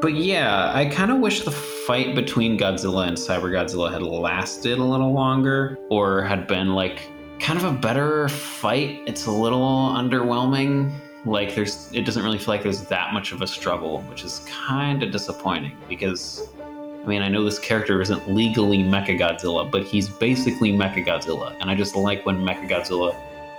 But 0.00 0.14
yeah, 0.14 0.70
I 0.72 0.86
kind 0.86 1.10
of 1.10 1.18
wish 1.18 1.40
the 1.40 1.50
fight 1.50 2.14
between 2.14 2.56
Godzilla 2.56 3.08
and 3.08 3.16
Cyber 3.16 3.50
Godzilla 3.50 3.92
had 3.92 4.02
lasted 4.02 4.78
a 4.78 4.84
little 4.84 5.12
longer, 5.12 5.76
or 5.90 6.22
had 6.22 6.46
been 6.46 6.74
like 6.74 7.10
kind 7.40 7.58
of 7.58 7.64
a 7.64 7.72
better 7.72 8.28
fight. 8.28 9.02
It's 9.08 9.26
a 9.26 9.32
little 9.32 9.90
underwhelming. 9.92 10.92
Like 11.24 11.56
there's 11.56 11.90
it 11.92 12.02
doesn't 12.02 12.22
really 12.22 12.38
feel 12.38 12.54
like 12.54 12.62
there's 12.62 12.82
that 12.82 13.12
much 13.12 13.32
of 13.32 13.42
a 13.42 13.48
struggle, 13.48 14.02
which 14.02 14.22
is 14.22 14.46
kind 14.46 15.02
of 15.02 15.10
disappointing 15.10 15.76
because 15.88 16.46
I 16.60 17.06
mean, 17.06 17.22
I 17.22 17.28
know 17.28 17.42
this 17.44 17.58
character 17.58 18.00
isn't 18.00 18.32
legally 18.32 18.78
Mechagodzilla, 18.78 19.68
but 19.68 19.82
he's 19.82 20.08
basically 20.08 20.72
Mechagodzilla, 20.72 21.56
and 21.60 21.68
I 21.68 21.74
just 21.74 21.96
like 21.96 22.24
when 22.24 22.36
Mechagodzilla 22.44 23.16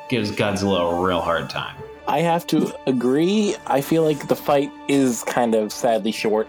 gives 0.10 0.32
Godzilla 0.32 0.92
a 1.00 1.06
real 1.06 1.22
hard 1.22 1.50
time. 1.50 1.76
I 2.08 2.20
have 2.20 2.46
to 2.48 2.74
agree. 2.88 3.56
I 3.68 3.82
feel 3.82 4.04
like 4.04 4.28
the 4.28 4.36
fight 4.36 4.72
is 4.88 5.24
kind 5.24 5.56
of 5.56 5.72
sadly 5.72 6.12
short. 6.12 6.48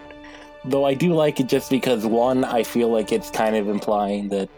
Though 0.65 0.85
I 0.85 0.93
do 0.93 1.13
like 1.13 1.39
it 1.39 1.47
just 1.47 1.69
because, 1.69 2.05
one, 2.05 2.43
I 2.43 2.63
feel 2.63 2.89
like 2.89 3.11
it's 3.11 3.29
kind 3.29 3.55
of 3.55 3.67
implying 3.67 4.29
that 4.29 4.49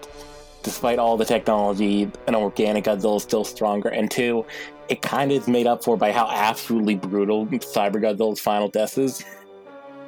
despite 0.63 0.99
all 0.99 1.17
the 1.17 1.25
technology, 1.25 2.11
an 2.27 2.35
organic 2.35 2.85
Godzilla 2.85 3.17
is 3.17 3.23
still 3.23 3.45
stronger. 3.45 3.89
And 3.89 4.11
two, 4.11 4.45
it 4.89 5.01
kind 5.01 5.31
of 5.31 5.41
is 5.41 5.47
made 5.47 5.67
up 5.67 5.83
for 5.83 5.95
by 5.95 6.11
how 6.11 6.27
absolutely 6.29 6.95
brutal 6.95 7.45
Cyber 7.47 7.95
Godzilla's 7.95 8.39
final 8.39 8.67
death 8.67 8.97
is. 8.97 9.23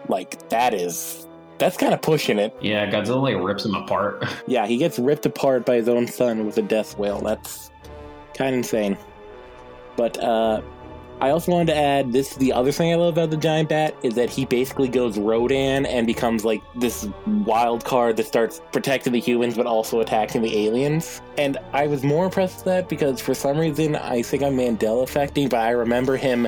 Like, 0.10 0.50
that 0.50 0.74
is. 0.74 1.28
That's 1.58 1.78
kind 1.78 1.94
of 1.94 2.02
pushing 2.02 2.40
it. 2.40 2.56
Yeah, 2.60 2.90
Godzilla 2.90 3.22
like, 3.22 3.44
rips 3.44 3.66
him 3.66 3.76
apart. 3.76 4.26
yeah, 4.48 4.66
he 4.66 4.78
gets 4.78 4.98
ripped 4.98 5.26
apart 5.26 5.66
by 5.66 5.76
his 5.76 5.88
own 5.88 6.08
son 6.08 6.46
with 6.46 6.58
a 6.58 6.64
death 6.64 6.98
whale. 6.98 7.22
That's 7.22 7.70
kind 8.36 8.50
of 8.50 8.58
insane. 8.58 8.98
But, 9.96 10.18
uh, 10.22 10.62
I 11.22 11.30
also 11.30 11.52
wanted 11.52 11.68
to 11.68 11.78
add 11.78 12.12
this 12.12 12.34
the 12.36 12.52
other 12.52 12.72
thing 12.72 12.92
I 12.92 12.96
love 12.96 13.14
about 13.14 13.30
the 13.30 13.38
giant 13.38 13.70
bat 13.70 13.96
is 14.02 14.16
that 14.16 14.32
he 14.32 14.44
basically 14.44 14.88
goes 14.88 15.20
Rodan 15.20 15.86
and 15.86 16.08
becomes 16.08 16.44
like 16.44 16.64
this 16.76 17.08
wild 17.46 17.86
card 17.86 18.18
that 18.18 18.26
starts 18.26 18.60
protecting 18.72 19.14
the 19.14 19.20
humans 19.20 19.56
but 19.56 19.68
also 19.68 20.00
attacking 20.00 20.42
the 20.42 20.66
aliens. 20.66 21.22
And 21.38 21.60
I 21.74 21.86
was 21.86 22.04
more 22.04 22.26
impressed 22.26 22.58
with 22.58 22.66
that 22.66 22.90
because 22.90 23.22
for 23.22 23.36
some 23.36 23.60
reason 23.60 23.96
I 23.96 24.24
think 24.24 24.42
I'm 24.42 24.58
Mandela 24.58 25.04
affecting, 25.04 25.48
but 25.48 25.60
I 25.60 25.70
remember 25.70 26.18
him 26.18 26.48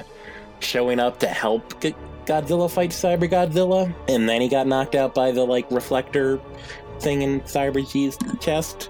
showing 0.60 1.00
up 1.00 1.20
to 1.20 1.28
help 1.28 1.80
Godzilla 2.26 2.72
fight 2.72 2.90
Cyber 2.90 3.30
Godzilla, 3.30 3.94
and 4.08 4.28
then 4.28 4.42
he 4.42 4.50
got 4.50 4.66
knocked 4.66 4.96
out 4.96 5.14
by 5.14 5.32
the 5.32 5.44
like 5.44 5.70
reflector 5.70 6.40
thing 7.00 7.22
in 7.22 7.42
Cyber 7.42 7.88
G's 7.88 8.18
chest. 8.40 8.90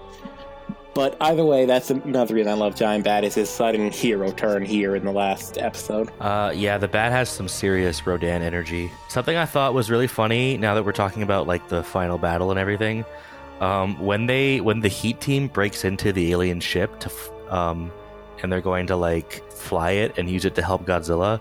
But 0.93 1.17
either 1.21 1.43
way, 1.43 1.65
that's 1.65 1.89
another 1.89 2.35
reason 2.35 2.51
I 2.51 2.55
love 2.55 2.75
Giant 2.75 3.03
Bat 3.03 3.23
is 3.23 3.33
his 3.33 3.49
sudden 3.49 3.91
hero 3.91 4.31
turn 4.31 4.63
here 4.63 4.95
in 4.95 5.05
the 5.05 5.11
last 5.11 5.57
episode. 5.57 6.11
Uh, 6.19 6.53
yeah, 6.55 6.77
the 6.77 6.87
bat 6.87 7.11
has 7.11 7.29
some 7.29 7.47
serious 7.47 8.05
Rodan 8.05 8.43
energy. 8.43 8.91
Something 9.09 9.35
I 9.35 9.45
thought 9.45 9.73
was 9.73 9.89
really 9.89 10.07
funny. 10.07 10.55
Now 10.55 10.75
that 10.75 10.85
we're 10.85 10.91
talking 10.91 11.23
about 11.23 11.47
like 11.47 11.67
the 11.67 11.83
final 11.83 12.19
battle 12.19 12.51
and 12.51 12.59
everything, 12.59 13.05
um, 13.59 13.99
when 13.99 14.27
they 14.27 14.61
when 14.61 14.81
the 14.81 14.87
Heat 14.87 15.19
team 15.19 15.47
breaks 15.47 15.83
into 15.83 16.13
the 16.13 16.31
alien 16.31 16.59
ship 16.59 16.99
to, 16.99 17.11
um, 17.49 17.91
and 18.43 18.51
they're 18.51 18.61
going 18.61 18.85
to 18.87 18.95
like 18.95 19.51
fly 19.51 19.91
it 19.91 20.17
and 20.17 20.29
use 20.29 20.45
it 20.45 20.53
to 20.55 20.61
help 20.61 20.85
Godzilla. 20.85 21.39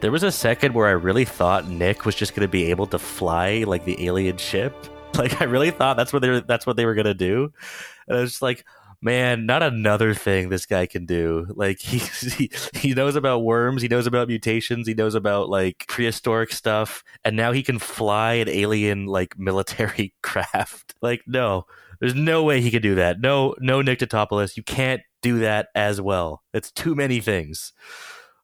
There 0.00 0.10
was 0.10 0.22
a 0.22 0.32
second 0.32 0.74
where 0.74 0.88
I 0.88 0.92
really 0.92 1.24
thought 1.24 1.68
Nick 1.68 2.04
was 2.04 2.14
just 2.14 2.34
going 2.34 2.46
to 2.46 2.50
be 2.50 2.70
able 2.70 2.86
to 2.88 2.98
fly 2.98 3.64
like 3.66 3.84
the 3.86 4.06
alien 4.06 4.36
ship. 4.36 4.74
Like 5.12 5.42
I 5.42 5.46
really 5.46 5.72
thought 5.72 5.96
that's 5.96 6.12
what 6.12 6.22
they 6.22 6.28
were, 6.28 6.40
that's 6.40 6.64
what 6.64 6.76
they 6.76 6.86
were 6.86 6.94
going 6.94 7.04
to 7.04 7.14
do. 7.14 7.52
And 8.06 8.16
I 8.16 8.20
was 8.20 8.30
just 8.30 8.42
like, 8.42 8.64
man, 9.02 9.46
not 9.46 9.62
another 9.62 10.14
thing 10.14 10.48
this 10.48 10.66
guy 10.66 10.86
can 10.86 11.06
do. 11.06 11.46
Like 11.50 11.78
he, 11.80 11.98
he 11.98 12.50
he 12.74 12.94
knows 12.94 13.16
about 13.16 13.40
worms, 13.40 13.82
he 13.82 13.88
knows 13.88 14.06
about 14.06 14.28
mutations, 14.28 14.86
he 14.86 14.94
knows 14.94 15.14
about 15.14 15.48
like 15.48 15.84
prehistoric 15.88 16.52
stuff, 16.52 17.02
and 17.24 17.36
now 17.36 17.52
he 17.52 17.62
can 17.62 17.78
fly 17.78 18.34
an 18.34 18.48
alien 18.48 19.06
like 19.06 19.38
military 19.38 20.14
craft. 20.22 20.94
Like 21.02 21.22
no, 21.26 21.66
there's 22.00 22.14
no 22.14 22.42
way 22.42 22.60
he 22.60 22.70
could 22.70 22.82
do 22.82 22.96
that. 22.96 23.20
No, 23.20 23.54
no, 23.58 23.82
Nick 23.82 24.00
Tatopoulos, 24.00 24.56
you 24.56 24.62
can't 24.62 25.02
do 25.22 25.40
that 25.40 25.68
as 25.74 26.00
well. 26.00 26.42
It's 26.52 26.70
too 26.70 26.94
many 26.94 27.20
things. 27.20 27.72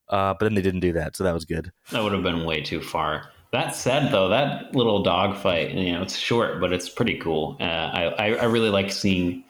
Uh, 0.08 0.34
but 0.38 0.46
then 0.46 0.54
they 0.54 0.62
didn't 0.62 0.80
do 0.80 0.92
that, 0.92 1.16
so 1.16 1.24
that 1.24 1.34
was 1.34 1.44
good. 1.44 1.72
That 1.90 2.02
would 2.04 2.12
have 2.12 2.22
been 2.22 2.44
way 2.44 2.60
too 2.62 2.80
far. 2.80 3.30
That 3.50 3.74
said, 3.74 4.12
though, 4.12 4.28
that 4.28 4.74
little 4.74 5.02
dog 5.02 5.36
fight, 5.36 5.72
you 5.72 5.92
know, 5.92 6.02
it's 6.02 6.16
short, 6.16 6.60
but 6.60 6.72
it's 6.72 6.88
pretty 6.88 7.18
cool. 7.18 7.56
Uh, 7.58 7.64
I, 7.64 8.34
I 8.34 8.44
really 8.44 8.70
like 8.70 8.92
seeing 8.92 9.42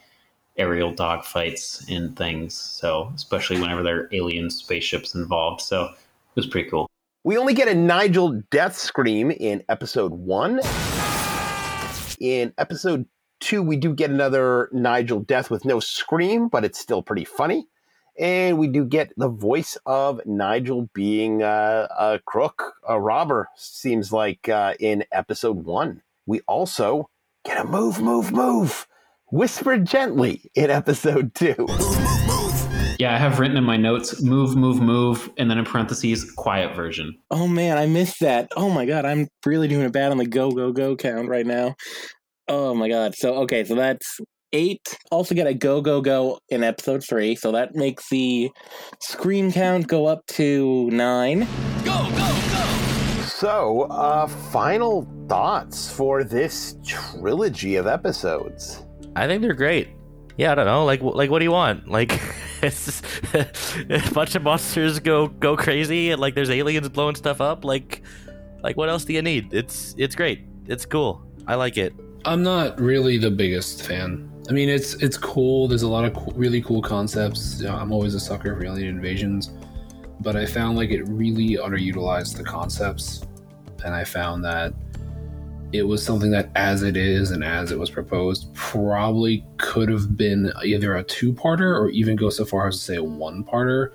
aerial 0.57 0.93
dogfights 0.93 1.89
and 1.89 2.15
things. 2.15 2.53
So 2.53 3.11
especially 3.15 3.59
whenever 3.59 3.83
there 3.83 4.01
are 4.01 4.09
alien 4.11 4.49
spaceships 4.49 5.15
involved. 5.15 5.61
So 5.61 5.85
it 5.85 5.95
was 6.35 6.47
pretty 6.47 6.69
cool. 6.69 6.89
We 7.23 7.37
only 7.37 7.53
get 7.53 7.67
a 7.67 7.75
Nigel 7.75 8.41
death 8.51 8.77
scream 8.77 9.31
in 9.31 9.63
episode 9.69 10.13
one. 10.13 10.61
In 12.19 12.53
episode 12.57 13.05
two, 13.39 13.61
we 13.61 13.75
do 13.75 13.93
get 13.93 14.09
another 14.09 14.69
Nigel 14.71 15.19
death 15.19 15.49
with 15.49 15.65
no 15.65 15.79
scream, 15.79 16.47
but 16.47 16.63
it's 16.63 16.79
still 16.79 17.01
pretty 17.01 17.25
funny. 17.25 17.67
And 18.17 18.57
we 18.57 18.67
do 18.67 18.83
get 18.83 19.13
the 19.17 19.29
voice 19.29 19.77
of 19.85 20.21
Nigel 20.25 20.89
being 20.93 21.43
uh, 21.43 21.87
a 21.99 22.19
crook, 22.25 22.73
a 22.87 22.99
robber, 22.99 23.49
seems 23.55 24.11
like 24.11 24.49
uh, 24.49 24.73
in 24.79 25.03
episode 25.11 25.65
one. 25.65 26.01
We 26.25 26.41
also 26.47 27.09
get 27.45 27.63
a 27.63 27.63
move, 27.63 28.01
move, 28.01 28.31
move 28.31 28.87
whispered 29.31 29.85
gently 29.85 30.49
in 30.55 30.69
episode 30.69 31.33
two. 31.33 31.67
Yeah, 32.99 33.13
I 33.13 33.17
have 33.17 33.39
written 33.39 33.57
in 33.57 33.63
my 33.63 33.77
notes 33.77 34.23
move, 34.23 34.55
move, 34.55 34.81
move, 34.81 35.29
and 35.37 35.51
then 35.51 35.59
in 35.59 35.65
parentheses, 35.65 36.31
quiet 36.31 36.75
version. 36.75 37.15
Oh 37.29 37.47
man, 37.47 37.77
I 37.77 37.85
missed 37.85 38.19
that. 38.21 38.49
Oh 38.57 38.69
my 38.69 38.85
god, 38.85 39.05
I'm 39.05 39.27
really 39.45 39.67
doing 39.67 39.85
it 39.85 39.91
bad 39.91 40.11
on 40.11 40.17
the 40.17 40.25
go, 40.25 40.49
go, 40.51 40.71
go 40.71 40.95
count 40.95 41.29
right 41.29 41.45
now. 41.45 41.75
Oh 42.47 42.73
my 42.73 42.89
god. 42.89 43.13
So, 43.15 43.35
okay, 43.43 43.63
so 43.65 43.75
that's 43.75 44.19
eight. 44.53 44.97
Also 45.11 45.35
get 45.35 45.45
a 45.45 45.53
go, 45.53 45.81
go, 45.81 46.01
go 46.01 46.39
in 46.49 46.63
episode 46.63 47.03
three. 47.03 47.35
So 47.35 47.51
that 47.51 47.75
makes 47.75 48.09
the 48.09 48.49
scream 48.99 49.51
count 49.51 49.87
go 49.87 50.07
up 50.07 50.25
to 50.27 50.89
nine. 50.89 51.41
Go, 51.83 52.09
go, 52.09 52.41
go! 52.49 53.23
So, 53.25 53.81
uh, 53.91 54.25
final 54.25 55.07
thoughts 55.27 55.91
for 55.91 56.23
this 56.23 56.77
trilogy 56.83 57.75
of 57.75 57.85
episodes. 57.85 58.86
I 59.17 59.27
think 59.27 59.41
they're 59.41 59.53
great. 59.53 59.89
Yeah, 60.37 60.51
I 60.51 60.55
don't 60.55 60.67
know. 60.67 60.85
Like, 60.85 61.01
like, 61.01 61.31
what 61.31 61.39
do 61.39 61.45
you 61.45 61.51
want? 61.51 61.87
Like, 61.89 62.19
it's 62.61 63.01
a 63.33 64.13
bunch 64.13 64.35
of 64.35 64.43
monsters 64.43 64.99
go 64.99 65.27
go 65.27 65.57
crazy, 65.57 66.11
and 66.11 66.21
like, 66.21 66.35
there's 66.35 66.51
aliens 66.51 66.87
blowing 66.89 67.15
stuff 67.15 67.41
up. 67.41 67.65
Like, 67.65 68.03
like, 68.63 68.77
what 68.77 68.89
else 68.89 69.03
do 69.05 69.13
you 69.13 69.21
need? 69.21 69.53
It's 69.53 69.95
it's 69.97 70.15
great. 70.15 70.45
It's 70.67 70.85
cool. 70.85 71.23
I 71.47 71.55
like 71.55 71.77
it. 71.77 71.93
I'm 72.25 72.43
not 72.43 72.79
really 72.79 73.17
the 73.17 73.31
biggest 73.31 73.83
fan. 73.83 74.29
I 74.49 74.51
mean, 74.51 74.69
it's 74.69 74.93
it's 74.95 75.17
cool. 75.17 75.67
There's 75.67 75.81
a 75.81 75.87
lot 75.87 76.05
of 76.05 76.13
co- 76.13 76.31
really 76.35 76.61
cool 76.61 76.81
concepts. 76.81 77.59
You 77.59 77.67
know, 77.67 77.75
I'm 77.75 77.91
always 77.91 78.13
a 78.13 78.19
sucker 78.19 78.55
for 78.55 78.65
alien 78.65 78.89
invasions, 78.89 79.51
but 80.19 80.35
I 80.35 80.45
found 80.45 80.77
like 80.77 80.91
it 80.91 81.03
really 81.07 81.57
underutilized 81.57 82.37
the 82.37 82.43
concepts, 82.43 83.25
and 83.83 83.95
I 83.95 84.03
found 84.03 84.45
that 84.45 84.73
it 85.71 85.83
was 85.83 86.03
something 86.03 86.31
that, 86.31 86.49
as 86.55 86.83
it 86.83 86.95
is 86.95 87.31
and 87.31 87.43
as 87.43 87.71
it 87.71 87.79
was 87.79 87.89
proposed, 87.89 88.53
probably 88.53 89.45
could 89.57 89.89
have 89.89 90.15
been 90.15 90.51
either 90.63 90.95
a 90.95 91.03
two-parter 91.03 91.79
or 91.79 91.89
even 91.89 92.15
go 92.15 92.29
so 92.29 92.45
far 92.45 92.67
as 92.67 92.77
to 92.77 92.83
say 92.83 92.95
a 92.95 93.03
one-parter. 93.03 93.91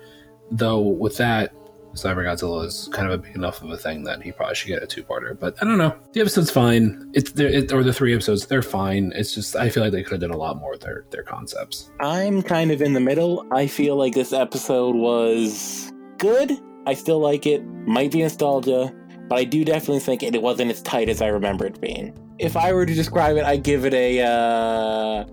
Though 0.51 0.81
with 0.81 1.17
that, 1.17 1.53
Cyber 1.93 2.23
Godzilla 2.25 2.65
is 2.65 2.89
kind 2.91 3.07
of 3.07 3.13
a 3.13 3.17
big 3.19 3.35
enough 3.35 3.61
of 3.61 3.69
a 3.69 3.77
thing 3.77 4.03
that 4.03 4.21
he 4.21 4.31
probably 4.31 4.55
should 4.55 4.67
get 4.67 4.81
a 4.81 4.87
two-parter. 4.87 5.39
But 5.39 5.55
I 5.61 5.65
don't 5.65 5.77
know. 5.77 5.95
The 6.13 6.21
episode's 6.21 6.49
fine. 6.49 7.09
It's 7.13 7.31
there, 7.31 7.47
it, 7.47 7.71
or 7.71 7.83
the 7.83 7.93
three 7.93 8.13
episodes, 8.13 8.47
they're 8.47 8.61
fine. 8.63 9.11
It's 9.15 9.33
just 9.33 9.55
I 9.55 9.69
feel 9.69 9.83
like 9.83 9.91
they 9.91 10.01
could 10.01 10.13
have 10.13 10.21
done 10.21 10.31
a 10.31 10.37
lot 10.37 10.57
more 10.57 10.71
with 10.71 10.81
their 10.81 11.05
their 11.11 11.23
concepts. 11.23 11.91
I'm 11.99 12.41
kind 12.41 12.71
of 12.71 12.81
in 12.81 12.93
the 12.93 12.99
middle. 12.99 13.45
I 13.51 13.67
feel 13.67 13.95
like 13.95 14.15
this 14.15 14.33
episode 14.33 14.95
was 14.95 15.91
good. 16.17 16.51
I 16.85 16.95
still 16.95 17.19
like 17.19 17.45
it. 17.45 17.63
Might 17.85 18.11
be 18.11 18.23
nostalgia, 18.23 18.93
but 19.27 19.37
I 19.37 19.43
do 19.43 19.63
definitely 19.65 19.99
think 19.99 20.23
it, 20.23 20.35
it 20.35 20.41
wasn't 20.41 20.71
as 20.71 20.81
tight 20.81 21.09
as 21.09 21.21
I 21.21 21.27
remember 21.27 21.65
it 21.65 21.79
being. 21.79 22.17
If 22.39 22.57
I 22.57 22.73
were 22.73 22.85
to 22.85 22.93
describe 22.93 23.37
it, 23.37 23.43
I'd 23.43 23.63
give 23.63 23.85
it 23.85 23.93
a 23.93 24.21
uh, 24.21 25.25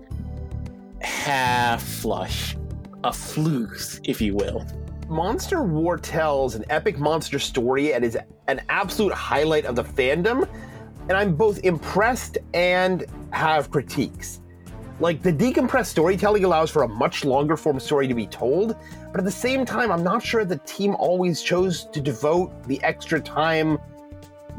half 1.01 1.83
flush, 1.83 2.55
a 3.03 3.09
flus, 3.09 3.99
if 4.03 4.21
you 4.21 4.35
will. 4.35 4.65
Monster 5.07 5.63
War 5.63 5.97
tells 5.97 6.55
an 6.55 6.63
epic 6.69 6.97
monster 6.97 7.37
story 7.37 7.93
and 7.93 8.05
is 8.05 8.17
an 8.47 8.61
absolute 8.69 9.13
highlight 9.13 9.65
of 9.65 9.75
the 9.75 9.83
fandom. 9.83 10.47
And 11.09 11.17
I'm 11.17 11.35
both 11.35 11.63
impressed 11.65 12.37
and 12.53 13.05
have 13.31 13.71
critiques. 13.71 14.39
Like, 15.01 15.23
the 15.23 15.33
decompressed 15.33 15.87
storytelling 15.87 16.43
allows 16.43 16.69
for 16.69 16.83
a 16.83 16.87
much 16.87 17.25
longer 17.25 17.57
form 17.57 17.79
story 17.79 18.07
to 18.07 18.13
be 18.13 18.27
told, 18.27 18.75
but 19.11 19.19
at 19.19 19.25
the 19.25 19.31
same 19.31 19.65
time, 19.65 19.91
I'm 19.91 20.03
not 20.03 20.21
sure 20.21 20.45
the 20.45 20.57
team 20.57 20.95
always 20.99 21.41
chose 21.41 21.85
to 21.85 21.99
devote 21.99 22.63
the 22.65 22.79
extra 22.83 23.19
time 23.19 23.79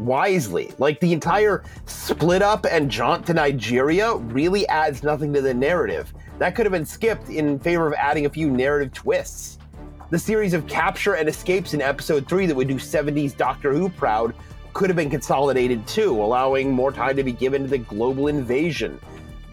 wisely. 0.01 0.73
Like, 0.79 0.99
the 0.99 1.13
entire 1.13 1.63
split 1.87 2.43
up 2.43 2.67
and 2.69 2.91
jaunt 2.91 3.25
to 3.27 3.35
Nigeria 3.35 4.17
really 4.17 4.67
adds 4.67 5.05
nothing 5.05 5.33
to 5.33 5.41
the 5.41 5.55
narrative. 5.55 6.13
That 6.41 6.57
could 6.57 6.67
have 6.67 6.73
been 6.73 6.87
skipped 6.87 7.29
in 7.29 7.61
favor 7.61 7.87
of 7.87 7.93
adding 7.93 8.27
a 8.27 8.31
few 8.31 8.51
narrative 8.51 8.93
twists. 8.93 9.59
The 10.11 10.19
series 10.19 10.55
of 10.55 10.67
capture 10.67 11.15
and 11.15 11.29
escapes 11.29 11.73
in 11.73 11.81
episode 11.81 12.29
3 12.29 12.47
that 12.47 12.57
would 12.57 12.67
do 12.67 12.75
70s 12.75 13.37
Doctor 13.37 13.73
Who 13.73 13.89
proud 13.89 14.35
could 14.73 14.91
have 14.91 14.97
been 14.97 15.11
consolidated 15.11 15.87
too, 15.87 16.21
allowing 16.21 16.73
more 16.73 16.91
time 16.91 17.15
to 17.15 17.23
be 17.23 17.33
given 17.33 17.63
to 17.63 17.69
the 17.69 17.79
global 17.79 18.27
invasion. 18.27 18.99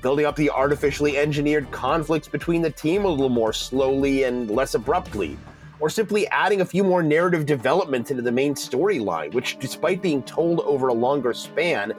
Building 0.01 0.25
up 0.25 0.37
the 0.37 0.49
artificially 0.49 1.17
engineered 1.17 1.69
conflicts 1.71 2.29
between 2.29 2.61
the 2.61 2.69
team 2.69 3.03
a 3.03 3.07
little 3.09 3.27
more 3.27 3.51
slowly 3.51 4.23
and 4.23 4.49
less 4.49 4.73
abruptly. 4.73 5.37
Or 5.81 5.89
simply 5.89 6.25
adding 6.29 6.61
a 6.61 6.65
few 6.65 6.85
more 6.85 7.03
narrative 7.03 7.45
developments 7.45 8.09
into 8.09 8.23
the 8.23 8.31
main 8.31 8.55
storyline, 8.55 9.33
which, 9.33 9.59
despite 9.59 10.01
being 10.01 10.23
told 10.23 10.61
over 10.61 10.87
a 10.87 10.93
longer 10.93 11.33
span, 11.33 11.93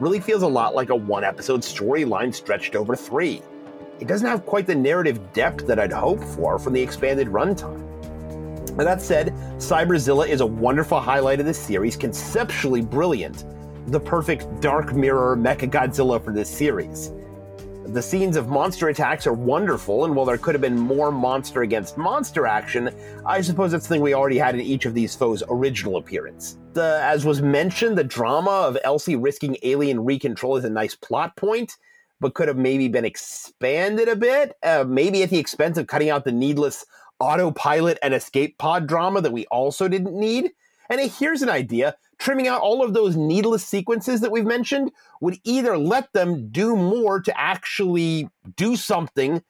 really 0.00 0.20
feels 0.20 0.42
a 0.42 0.46
lot 0.46 0.74
like 0.74 0.90
a 0.90 0.94
one 0.94 1.24
episode 1.24 1.62
storyline 1.62 2.34
stretched 2.34 2.76
over 2.76 2.94
three. 2.94 3.40
It 4.00 4.08
doesn't 4.08 4.28
have 4.28 4.44
quite 4.44 4.66
the 4.66 4.74
narrative 4.74 5.32
depth 5.32 5.66
that 5.66 5.78
I'd 5.78 5.92
hoped 5.92 6.24
for 6.24 6.58
from 6.58 6.74
the 6.74 6.82
expanded 6.82 7.28
runtime. 7.28 7.82
Now, 8.76 8.84
that 8.84 9.00
said, 9.00 9.32
Cyberzilla 9.56 10.28
is 10.28 10.42
a 10.42 10.46
wonderful 10.46 11.00
highlight 11.00 11.40
of 11.40 11.46
this 11.46 11.58
series, 11.58 11.96
conceptually 11.96 12.82
brilliant, 12.82 13.46
the 13.86 14.00
perfect 14.00 14.60
dark 14.60 14.94
mirror 14.94 15.34
Mecha 15.34 15.70
Godzilla 15.70 16.22
for 16.22 16.34
this 16.34 16.50
series. 16.50 17.12
The 17.88 18.02
scenes 18.02 18.36
of 18.36 18.48
monster 18.48 18.88
attacks 18.88 19.28
are 19.28 19.32
wonderful, 19.32 20.04
and 20.04 20.16
while 20.16 20.26
there 20.26 20.38
could 20.38 20.56
have 20.56 20.60
been 20.60 20.76
more 20.76 21.12
monster 21.12 21.62
against 21.62 21.96
monster 21.96 22.44
action, 22.44 22.90
I 23.24 23.40
suppose 23.40 23.72
it's 23.72 23.86
the 23.86 23.94
thing 23.94 24.02
we 24.02 24.12
already 24.12 24.38
had 24.38 24.56
in 24.56 24.60
each 24.60 24.86
of 24.86 24.94
these 24.94 25.14
foes' 25.14 25.44
original 25.48 25.96
appearance. 25.96 26.58
The, 26.72 26.98
as 27.04 27.24
was 27.24 27.42
mentioned, 27.42 27.96
the 27.96 28.02
drama 28.02 28.50
of 28.50 28.76
Elsie 28.82 29.14
risking 29.14 29.56
alien 29.62 29.98
recontrol 29.98 30.58
is 30.58 30.64
a 30.64 30.70
nice 30.70 30.96
plot 30.96 31.36
point, 31.36 31.76
but 32.20 32.34
could 32.34 32.48
have 32.48 32.56
maybe 32.56 32.88
been 32.88 33.04
expanded 33.04 34.08
a 34.08 34.16
bit, 34.16 34.56
uh, 34.64 34.84
maybe 34.86 35.22
at 35.22 35.30
the 35.30 35.38
expense 35.38 35.78
of 35.78 35.86
cutting 35.86 36.10
out 36.10 36.24
the 36.24 36.32
needless 36.32 36.84
autopilot 37.20 37.98
and 38.02 38.14
escape 38.14 38.58
pod 38.58 38.88
drama 38.88 39.20
that 39.20 39.32
we 39.32 39.46
also 39.46 39.86
didn't 39.86 40.18
need. 40.18 40.50
And 40.90 41.00
here's 41.00 41.42
an 41.42 41.50
idea 41.50 41.96
trimming 42.18 42.48
out 42.48 42.60
all 42.60 42.82
of 42.82 42.94
those 42.94 43.16
needless 43.16 43.64
sequences 43.64 44.20
that 44.20 44.30
we've 44.30 44.46
mentioned 44.46 44.90
would 45.20 45.38
either 45.44 45.76
let 45.76 46.12
them 46.12 46.48
do 46.50 46.76
more 46.76 47.20
to 47.20 47.38
actually 47.38 48.28
do 48.56 48.76
something 48.76 49.42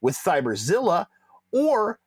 with 0.00 0.16
Cyberzilla, 0.16 1.06
or 1.52 1.98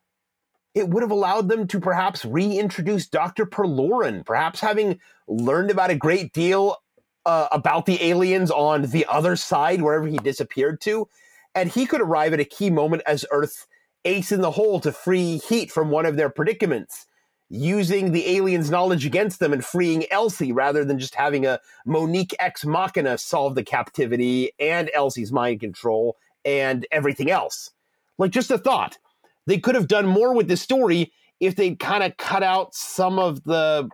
it 0.74 0.88
would 0.88 1.02
have 1.02 1.10
allowed 1.10 1.48
them 1.48 1.66
to 1.68 1.80
perhaps 1.80 2.24
reintroduce 2.24 3.06
Dr. 3.06 3.46
Perloran, 3.46 4.24
perhaps 4.24 4.60
having 4.60 5.00
learned 5.26 5.70
about 5.70 5.90
a 5.90 5.96
great 5.96 6.32
deal 6.32 6.76
uh, 7.24 7.48
about 7.50 7.86
the 7.86 8.02
aliens 8.02 8.50
on 8.50 8.82
the 8.82 9.06
other 9.08 9.36
side, 9.36 9.82
wherever 9.82 10.06
he 10.06 10.18
disappeared 10.18 10.80
to. 10.82 11.08
And 11.54 11.70
he 11.70 11.86
could 11.86 12.00
arrive 12.00 12.34
at 12.34 12.40
a 12.40 12.44
key 12.44 12.70
moment 12.70 13.02
as 13.06 13.24
Earth's 13.30 13.66
ace 14.04 14.30
in 14.30 14.40
the 14.40 14.50
hole 14.50 14.78
to 14.80 14.92
free 14.92 15.38
Heat 15.38 15.72
from 15.72 15.90
one 15.90 16.06
of 16.06 16.16
their 16.16 16.30
predicaments, 16.30 17.06
using 17.48 18.12
the 18.12 18.36
aliens' 18.36 18.70
knowledge 18.70 19.06
against 19.06 19.38
them 19.38 19.52
and 19.52 19.64
freeing 19.64 20.10
Elsie 20.10 20.52
rather 20.52 20.84
than 20.84 20.98
just 20.98 21.14
having 21.14 21.46
a 21.46 21.60
Monique 21.84 22.34
ex 22.40 22.64
machina 22.64 23.18
solve 23.18 23.54
the 23.54 23.62
captivity 23.62 24.52
and 24.58 24.90
Elsie's 24.92 25.32
mind 25.32 25.60
control 25.60 26.16
and 26.44 26.86
everything 26.90 27.30
else. 27.30 27.70
Like, 28.18 28.30
just 28.30 28.50
a 28.50 28.58
thought. 28.58 28.98
They 29.46 29.58
could 29.58 29.74
have 29.74 29.86
done 29.86 30.06
more 30.06 30.34
with 30.34 30.48
the 30.48 30.56
story 30.56 31.12
if 31.38 31.54
they'd 31.54 31.78
kind 31.78 32.02
of 32.02 32.16
cut 32.16 32.42
out 32.42 32.74
some 32.74 33.18
of 33.18 33.44
the 33.44 33.88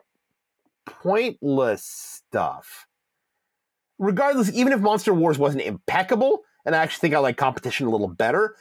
pointless 0.87 1.85
stuff. 1.85 2.87
Regardless, 3.99 4.51
even 4.53 4.73
if 4.73 4.81
Monster 4.81 5.13
Wars 5.13 5.39
wasn't 5.39 5.63
impeccable, 5.63 6.41
and 6.65 6.75
I 6.75 6.83
actually 6.83 7.01
think 7.01 7.15
I 7.15 7.19
like 7.19 7.37
competition 7.37 7.87
a 7.87 7.91
little 7.91 8.09
better, 8.09 8.57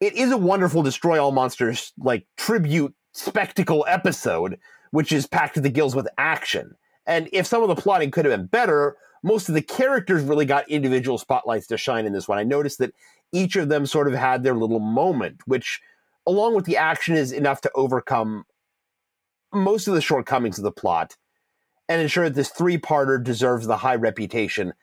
it 0.00 0.14
is 0.14 0.30
a 0.30 0.36
wonderful 0.36 0.82
destroy 0.82 1.22
all 1.22 1.32
monsters 1.32 1.92
like 1.98 2.26
tribute 2.36 2.94
spectacle 3.18 3.84
episode 3.88 4.58
which 4.90 5.12
is 5.12 5.26
packed 5.26 5.54
to 5.54 5.60
the 5.60 5.68
gills 5.70 5.94
with 5.94 6.08
action 6.16 6.74
and 7.06 7.28
if 7.32 7.46
some 7.46 7.62
of 7.62 7.68
the 7.68 7.80
plotting 7.80 8.10
could 8.10 8.24
have 8.24 8.36
been 8.36 8.46
better 8.46 8.96
most 9.22 9.48
of 9.48 9.54
the 9.54 9.62
characters 9.62 10.22
really 10.22 10.46
got 10.46 10.68
individual 10.68 11.18
spotlights 11.18 11.66
to 11.66 11.76
shine 11.76 12.06
in 12.06 12.12
this 12.12 12.28
one 12.28 12.38
i 12.38 12.44
noticed 12.44 12.78
that 12.78 12.94
each 13.32 13.56
of 13.56 13.68
them 13.68 13.84
sort 13.86 14.08
of 14.08 14.14
had 14.14 14.42
their 14.42 14.54
little 14.54 14.80
moment 14.80 15.40
which 15.46 15.80
along 16.26 16.54
with 16.54 16.64
the 16.64 16.76
action 16.76 17.16
is 17.16 17.32
enough 17.32 17.60
to 17.60 17.70
overcome 17.74 18.44
most 19.52 19.88
of 19.88 19.94
the 19.94 20.00
shortcomings 20.00 20.58
of 20.58 20.64
the 20.64 20.72
plot 20.72 21.16
and 21.88 22.02
ensure 22.02 22.24
that 22.24 22.34
this 22.34 22.50
three-parter 22.50 23.22
deserves 23.22 23.66
the 23.66 23.78
high 23.78 23.94
reputation 23.94 24.74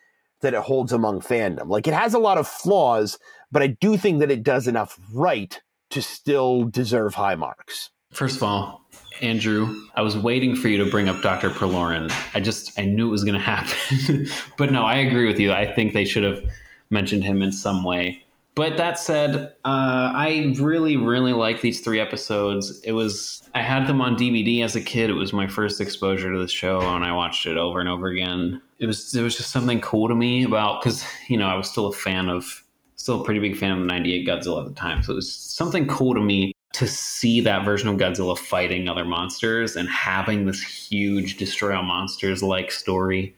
that 0.41 0.53
it 0.53 0.61
holds 0.61 0.91
among 0.91 1.21
fandom. 1.21 1.69
Like 1.69 1.87
it 1.87 1.93
has 1.93 2.13
a 2.13 2.19
lot 2.19 2.37
of 2.37 2.47
flaws, 2.47 3.17
but 3.51 3.61
I 3.61 3.67
do 3.67 3.95
think 3.97 4.19
that 4.19 4.31
it 4.31 4.43
does 4.43 4.67
enough 4.67 4.99
right 5.13 5.59
to 5.91 6.01
still 6.01 6.65
deserve 6.65 7.15
high 7.15 7.35
marks. 7.35 7.91
First 8.15 8.37
of 8.37 8.43
all, 8.43 8.81
Andrew, 9.21 9.75
I 9.95 10.01
was 10.01 10.17
waiting 10.17 10.55
for 10.55 10.69
you 10.69 10.77
to 10.77 10.89
bring 10.89 11.09
up 11.09 11.21
Dr. 11.21 11.49
Perloran. 11.49 12.13
I 12.33 12.39
just 12.39 12.77
I 12.79 12.85
knew 12.85 13.09
it 13.09 13.11
was 13.11 13.25
going 13.25 13.37
to 13.37 13.45
happen. 13.45 14.27
but 14.57 14.71
no, 14.71 14.83
I 14.83 14.95
agree 14.95 15.27
with 15.27 15.37
you. 15.37 15.51
I 15.51 15.69
think 15.69 15.91
they 15.91 16.05
should 16.05 16.23
have 16.23 16.41
mentioned 16.89 17.25
him 17.25 17.41
in 17.41 17.51
some 17.51 17.83
way. 17.83 18.23
But 18.55 18.77
that 18.77 18.97
said, 18.97 19.35
uh, 19.65 20.13
I 20.15 20.55
really, 20.57 20.95
really 20.95 21.33
like 21.33 21.59
these 21.59 21.81
three 21.81 21.99
episodes. 21.99 22.79
It 22.85 22.93
was 22.93 23.43
I 23.53 23.61
had 23.61 23.85
them 23.85 23.99
on 23.99 24.15
DVD 24.15 24.63
as 24.63 24.77
a 24.77 24.81
kid. 24.81 25.09
It 25.09 25.13
was 25.13 25.33
my 25.33 25.45
first 25.45 25.81
exposure 25.81 26.31
to 26.31 26.39
the 26.39 26.47
show, 26.47 26.79
and 26.79 27.03
I 27.03 27.11
watched 27.11 27.45
it 27.45 27.57
over 27.57 27.81
and 27.81 27.89
over 27.89 28.07
again. 28.07 28.61
It 28.79 28.85
was 28.85 29.11
there 29.11 29.25
was 29.25 29.35
just 29.35 29.51
something 29.51 29.81
cool 29.81 30.07
to 30.07 30.15
me 30.15 30.45
about 30.45 30.81
because 30.81 31.03
you 31.27 31.35
know 31.35 31.47
I 31.47 31.55
was 31.55 31.69
still 31.69 31.87
a 31.87 31.93
fan 31.93 32.29
of, 32.29 32.63
still 32.95 33.19
a 33.19 33.25
pretty 33.25 33.41
big 33.41 33.57
fan 33.57 33.73
of 33.73 33.79
the 33.79 33.85
'98 33.87 34.25
Godzilla 34.25 34.61
at 34.61 34.69
the 34.69 34.79
time. 34.79 35.03
So 35.03 35.11
it 35.11 35.17
was 35.17 35.35
something 35.35 35.85
cool 35.87 36.13
to 36.13 36.21
me 36.21 36.54
to 36.75 36.87
see 36.87 37.41
that 37.41 37.65
version 37.65 37.89
of 37.89 37.97
Godzilla 37.97 38.37
fighting 38.37 38.87
other 38.87 39.05
monsters 39.05 39.75
and 39.75 39.89
having 39.89 40.45
this 40.45 40.61
huge 40.61 41.37
destroy 41.37 41.75
all 41.75 41.83
monsters 41.83 42.41
like 42.41 42.71
story. 42.71 43.35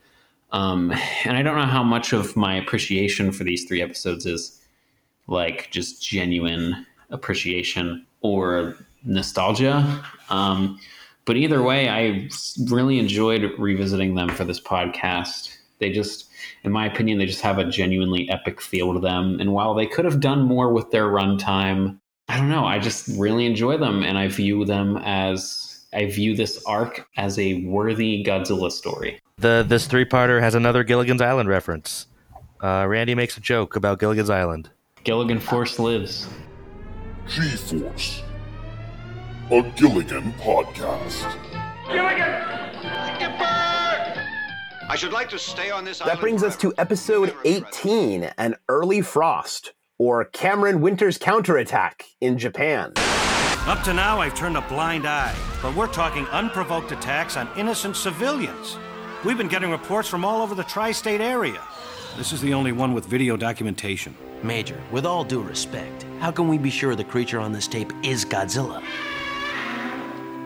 Um, 0.52 0.92
and 1.26 1.38
I 1.38 1.42
don't 1.42 1.58
know 1.58 1.66
how 1.66 1.84
much 1.84 2.14
of 2.14 2.36
my 2.36 2.56
appreciation 2.56 3.32
for 3.32 3.44
these 3.44 3.66
three 3.66 3.82
episodes 3.82 4.26
is 4.26 4.62
like 5.28 5.70
just 5.72 6.02
genuine 6.02 6.86
appreciation 7.10 8.06
or 8.22 8.76
nostalgia. 9.04 10.04
Um, 10.30 10.80
But 11.26 11.36
either 11.36 11.62
way, 11.62 11.90
I 11.90 12.30
really 12.70 13.00
enjoyed 13.00 13.52
revisiting 13.60 14.16
them 14.16 14.30
for 14.30 14.46
this 14.46 14.62
podcast. 14.62 15.58
They 15.80 15.92
just, 15.92 16.30
in 16.64 16.72
my 16.72 16.86
opinion, 16.86 17.18
they 17.18 17.26
just 17.26 17.42
have 17.42 17.58
a 17.60 17.70
genuinely 17.70 18.30
epic 18.30 18.62
feel 18.62 18.94
to 18.94 19.00
them. 19.02 19.38
And 19.42 19.52
while 19.52 19.74
they 19.74 19.86
could 19.86 20.06
have 20.06 20.22
done 20.22 20.44
more 20.44 20.72
with 20.72 20.92
their 20.92 21.08
runtime, 21.08 22.00
I 22.30 22.38
don't 22.38 22.50
know. 22.50 22.66
I 22.66 22.80
just 22.80 23.08
really 23.18 23.46
enjoy 23.46 23.78
them, 23.78 24.04
and 24.04 24.18
I 24.18 24.28
view 24.28 24.66
them 24.66 24.98
as 24.98 25.86
I 25.94 26.06
view 26.08 26.36
this 26.36 26.64
arc 26.66 27.08
as 27.18 27.40
a 27.40 27.64
worthy 27.66 28.24
Godzilla 28.24 28.72
story. 28.72 29.22
The 29.38 29.66
this 29.68 29.88
three 29.88 30.06
parter 30.06 30.42
has 30.42 30.56
another 30.56 30.84
Gilligan's 30.84 31.22
Island 31.22 31.48
reference. 31.48 32.08
Uh, 32.62 32.86
Randy 32.88 33.16
makes 33.16 33.38
a 33.38 33.40
joke 33.40 33.76
about 33.76 34.00
Gilligan's 34.00 34.30
Island. 34.30 34.70
Gilligan 35.04 35.40
Force 35.40 35.80
lives. 35.80 36.28
G 37.28 37.42
Force, 37.56 38.22
a 39.52 39.62
Gilligan 39.76 40.32
podcast. 40.34 41.24
Gilligan, 41.88 42.44
Skipper! 43.16 44.24
I 44.90 44.96
should 44.96 45.12
like 45.12 45.30
to 45.30 45.40
stay 45.40 45.70
on 45.70 45.84
this 45.84 46.00
That 46.00 46.20
brings 46.22 46.44
us 46.44 46.56
to 46.58 46.74
episode 46.78 47.36
18 47.44 48.32
An 48.38 48.56
Early 48.70 49.02
Frost, 49.02 49.74
or 49.98 50.26
Cameron 50.26 50.82
Winter's 50.82 51.18
Counterattack 51.18 52.06
in 52.22 52.38
Japan. 52.38 52.94
Up 53.68 53.84
to 53.84 53.94
now, 53.94 54.22
I've 54.22 54.36
turned 54.36 54.58
a 54.58 54.62
blind 54.62 55.08
eye, 55.08 55.36
but 55.62 55.76
we're 55.76 55.88
talking 55.88 56.26
unprovoked 56.28 56.92
attacks 56.92 57.36
on 57.36 57.50
innocent 57.58 57.96
civilians. 57.96 58.78
We've 59.26 59.38
been 59.38 59.48
getting 59.48 59.72
reports 59.72 60.08
from 60.08 60.24
all 60.24 60.42
over 60.42 60.56
the 60.56 60.64
tri 60.64 60.92
state 60.92 61.22
area. 61.22 61.62
This 62.16 62.32
is 62.32 62.42
the 62.42 62.54
only 62.54 62.72
one 62.72 62.94
with 62.94 63.06
video 63.06 63.36
documentation. 63.36 64.16
Major, 64.44 64.82
with 64.92 65.06
all 65.06 65.24
due 65.24 65.42
respect, 65.42 66.06
how 66.20 66.32
can 66.32 66.48
we 66.48 66.58
be 66.58 66.70
sure 66.70 66.96
the 66.96 67.04
creature 67.04 67.40
on 67.40 67.52
this 67.52 67.68
tape 67.68 67.92
is 68.04 68.24
Godzilla? 68.24 68.84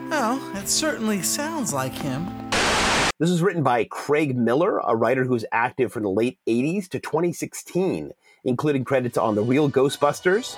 Well, 0.10 0.42
it 0.56 0.68
certainly 0.68 1.22
sounds 1.22 1.74
like 1.74 1.94
him. 1.94 2.28
This 3.20 3.30
was 3.30 3.42
written 3.42 3.62
by 3.62 3.84
Craig 3.84 4.36
Miller, 4.36 4.80
a 4.80 4.96
writer 4.96 5.24
who 5.24 5.34
was 5.34 5.46
active 5.52 5.92
from 5.92 6.04
the 6.04 6.10
late 6.10 6.40
80s 6.48 6.90
to 6.90 7.00
2016, 7.00 8.12
including 8.44 8.84
credits 8.84 9.18
on 9.18 9.36
The 9.36 9.44
Real 9.44 9.70
Ghostbusters, 9.70 10.56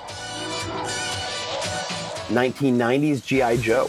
1990s 2.28 3.24
G.I. 3.24 3.56
Joe, 3.58 3.88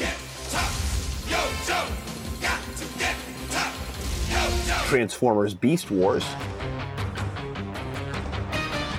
Transformers 4.88 5.53
Beast 5.53 5.89
Wars, 5.89 6.23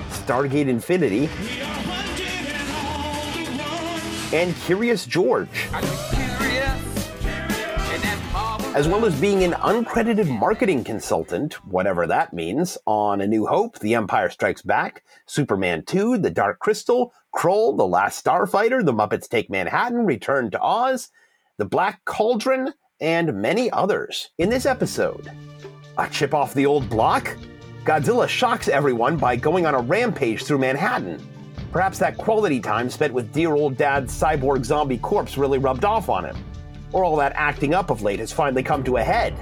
Stargate 0.09 0.67
Infinity, 0.67 1.29
and 4.33 4.55
Curious 4.57 5.05
George. 5.05 5.69
As 8.75 8.87
well 8.87 9.05
as 9.05 9.19
being 9.19 9.43
an 9.43 9.53
uncredited 9.53 10.29
marketing 10.29 10.83
consultant, 10.83 11.53
whatever 11.65 12.05
that 12.05 12.31
means, 12.31 12.77
on 12.85 13.21
A 13.21 13.27
New 13.27 13.47
Hope, 13.47 13.79
The 13.79 13.95
Empire 13.95 14.29
Strikes 14.29 14.61
Back, 14.61 15.03
Superman 15.25 15.83
2, 15.83 16.19
The 16.19 16.29
Dark 16.29 16.59
Crystal, 16.59 17.11
Krull, 17.35 17.75
The 17.75 17.87
Last 17.87 18.23
Starfighter, 18.23 18.85
The 18.85 18.93
Muppets 18.93 19.27
Take 19.27 19.49
Manhattan, 19.49 20.05
Return 20.05 20.51
to 20.51 20.61
Oz, 20.61 21.09
The 21.57 21.65
Black 21.65 22.05
Cauldron, 22.05 22.73
and 22.99 23.41
many 23.41 23.71
others. 23.71 24.29
In 24.37 24.49
this 24.49 24.67
episode, 24.67 25.31
a 25.97 26.07
chip 26.09 26.35
off 26.35 26.53
the 26.53 26.67
old 26.67 26.87
block? 26.87 27.35
Godzilla 27.83 28.27
shocks 28.27 28.67
everyone 28.67 29.17
by 29.17 29.35
going 29.35 29.65
on 29.65 29.73
a 29.73 29.81
rampage 29.81 30.43
through 30.43 30.59
Manhattan. 30.59 31.25
Perhaps 31.71 31.97
that 31.99 32.17
quality 32.17 32.59
time 32.59 32.89
spent 32.89 33.13
with 33.13 33.33
dear 33.33 33.55
old 33.55 33.75
dad's 33.75 34.13
cyborg 34.13 34.65
zombie 34.65 34.97
corpse 34.99 35.37
really 35.37 35.57
rubbed 35.57 35.85
off 35.85 36.09
on 36.09 36.25
him. 36.25 36.35
Or 36.91 37.03
all 37.03 37.15
that 37.17 37.33
acting 37.35 37.73
up 37.73 37.89
of 37.89 38.01
late 38.01 38.19
has 38.19 38.31
finally 38.31 38.63
come 38.63 38.83
to 38.83 38.97
a 38.97 39.03
head. 39.03 39.33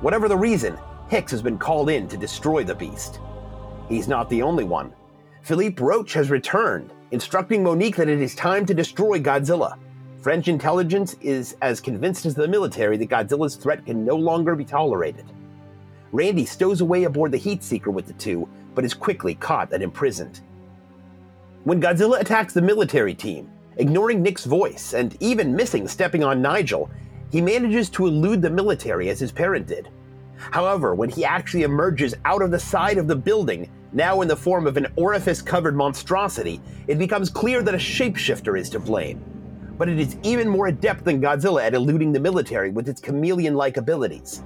Whatever 0.00 0.28
the 0.28 0.36
reason, 0.36 0.76
Hicks 1.08 1.30
has 1.32 1.42
been 1.42 1.58
called 1.58 1.90
in 1.90 2.08
to 2.08 2.16
destroy 2.16 2.64
the 2.64 2.74
beast. 2.74 3.20
He's 3.88 4.08
not 4.08 4.28
the 4.28 4.42
only 4.42 4.64
one. 4.64 4.92
Philippe 5.42 5.82
Roach 5.82 6.14
has 6.14 6.30
returned, 6.30 6.90
instructing 7.10 7.62
Monique 7.62 7.96
that 7.96 8.08
it 8.08 8.20
is 8.20 8.34
time 8.34 8.64
to 8.66 8.74
destroy 8.74 9.18
Godzilla. 9.18 9.78
French 10.20 10.48
intelligence 10.48 11.16
is 11.20 11.54
as 11.60 11.80
convinced 11.80 12.24
as 12.24 12.34
the 12.34 12.48
military 12.48 12.96
that 12.96 13.10
Godzilla's 13.10 13.56
threat 13.56 13.84
can 13.84 14.04
no 14.04 14.16
longer 14.16 14.56
be 14.56 14.64
tolerated. 14.64 15.26
Randy 16.12 16.46
stows 16.46 16.80
away 16.80 17.04
aboard 17.04 17.32
the 17.32 17.36
Heat 17.36 17.62
Seeker 17.62 17.90
with 17.90 18.06
the 18.06 18.14
two, 18.14 18.48
but 18.74 18.84
is 18.84 18.94
quickly 18.94 19.34
caught 19.34 19.72
and 19.72 19.82
imprisoned. 19.82 20.40
When 21.64 21.80
Godzilla 21.80 22.20
attacks 22.20 22.54
the 22.54 22.62
military 22.62 23.14
team, 23.14 23.50
ignoring 23.76 24.22
Nick's 24.22 24.44
voice 24.44 24.94
and 24.94 25.16
even 25.20 25.54
missing 25.54 25.88
stepping 25.88 26.24
on 26.24 26.42
Nigel, 26.42 26.90
he 27.30 27.40
manages 27.40 27.90
to 27.90 28.06
elude 28.06 28.42
the 28.42 28.50
military 28.50 29.08
as 29.08 29.18
his 29.18 29.32
parent 29.32 29.66
did. 29.66 29.88
However, 30.36 30.94
when 30.94 31.08
he 31.08 31.24
actually 31.24 31.62
emerges 31.62 32.14
out 32.24 32.42
of 32.42 32.50
the 32.50 32.58
side 32.58 32.98
of 32.98 33.06
the 33.06 33.16
building, 33.16 33.70
now 33.92 34.20
in 34.20 34.28
the 34.28 34.36
form 34.36 34.66
of 34.66 34.76
an 34.76 34.86
orifice 34.96 35.40
covered 35.40 35.76
monstrosity, 35.76 36.60
it 36.86 36.98
becomes 36.98 37.30
clear 37.30 37.62
that 37.62 37.74
a 37.74 37.78
shapeshifter 37.78 38.58
is 38.58 38.68
to 38.70 38.80
blame. 38.80 39.24
But 39.78 39.88
it 39.88 39.98
is 39.98 40.16
even 40.22 40.48
more 40.48 40.68
adept 40.68 41.04
than 41.04 41.20
Godzilla 41.20 41.62
at 41.62 41.74
eluding 41.74 42.12
the 42.12 42.20
military 42.20 42.70
with 42.70 42.88
its 42.88 43.00
chameleon 43.00 43.54
like 43.54 43.76
abilities. 43.76 44.42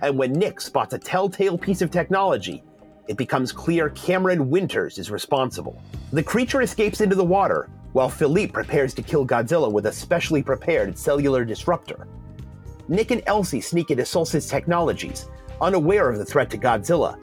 And 0.00 0.18
when 0.18 0.32
Nick 0.32 0.60
spots 0.60 0.94
a 0.94 0.98
telltale 0.98 1.58
piece 1.58 1.82
of 1.82 1.90
technology, 1.90 2.62
it 3.08 3.16
becomes 3.16 3.52
clear 3.52 3.90
Cameron 3.90 4.48
Winters 4.48 4.98
is 4.98 5.10
responsible. 5.10 5.82
The 6.12 6.22
creature 6.22 6.62
escapes 6.62 7.00
into 7.00 7.16
the 7.16 7.24
water, 7.24 7.68
while 7.92 8.08
Philippe 8.08 8.52
prepares 8.52 8.94
to 8.94 9.02
kill 9.02 9.26
Godzilla 9.26 9.70
with 9.70 9.86
a 9.86 9.92
specially 9.92 10.42
prepared 10.42 10.98
cellular 10.98 11.44
disruptor. 11.44 12.06
Nick 12.88 13.10
and 13.10 13.22
Elsie 13.26 13.60
sneak 13.60 13.90
into 13.90 14.04
Solstice 14.04 14.48
Technologies, 14.48 15.28
unaware 15.60 16.08
of 16.08 16.18
the 16.18 16.24
threat 16.24 16.50
to 16.50 16.58
Godzilla. 16.58 17.18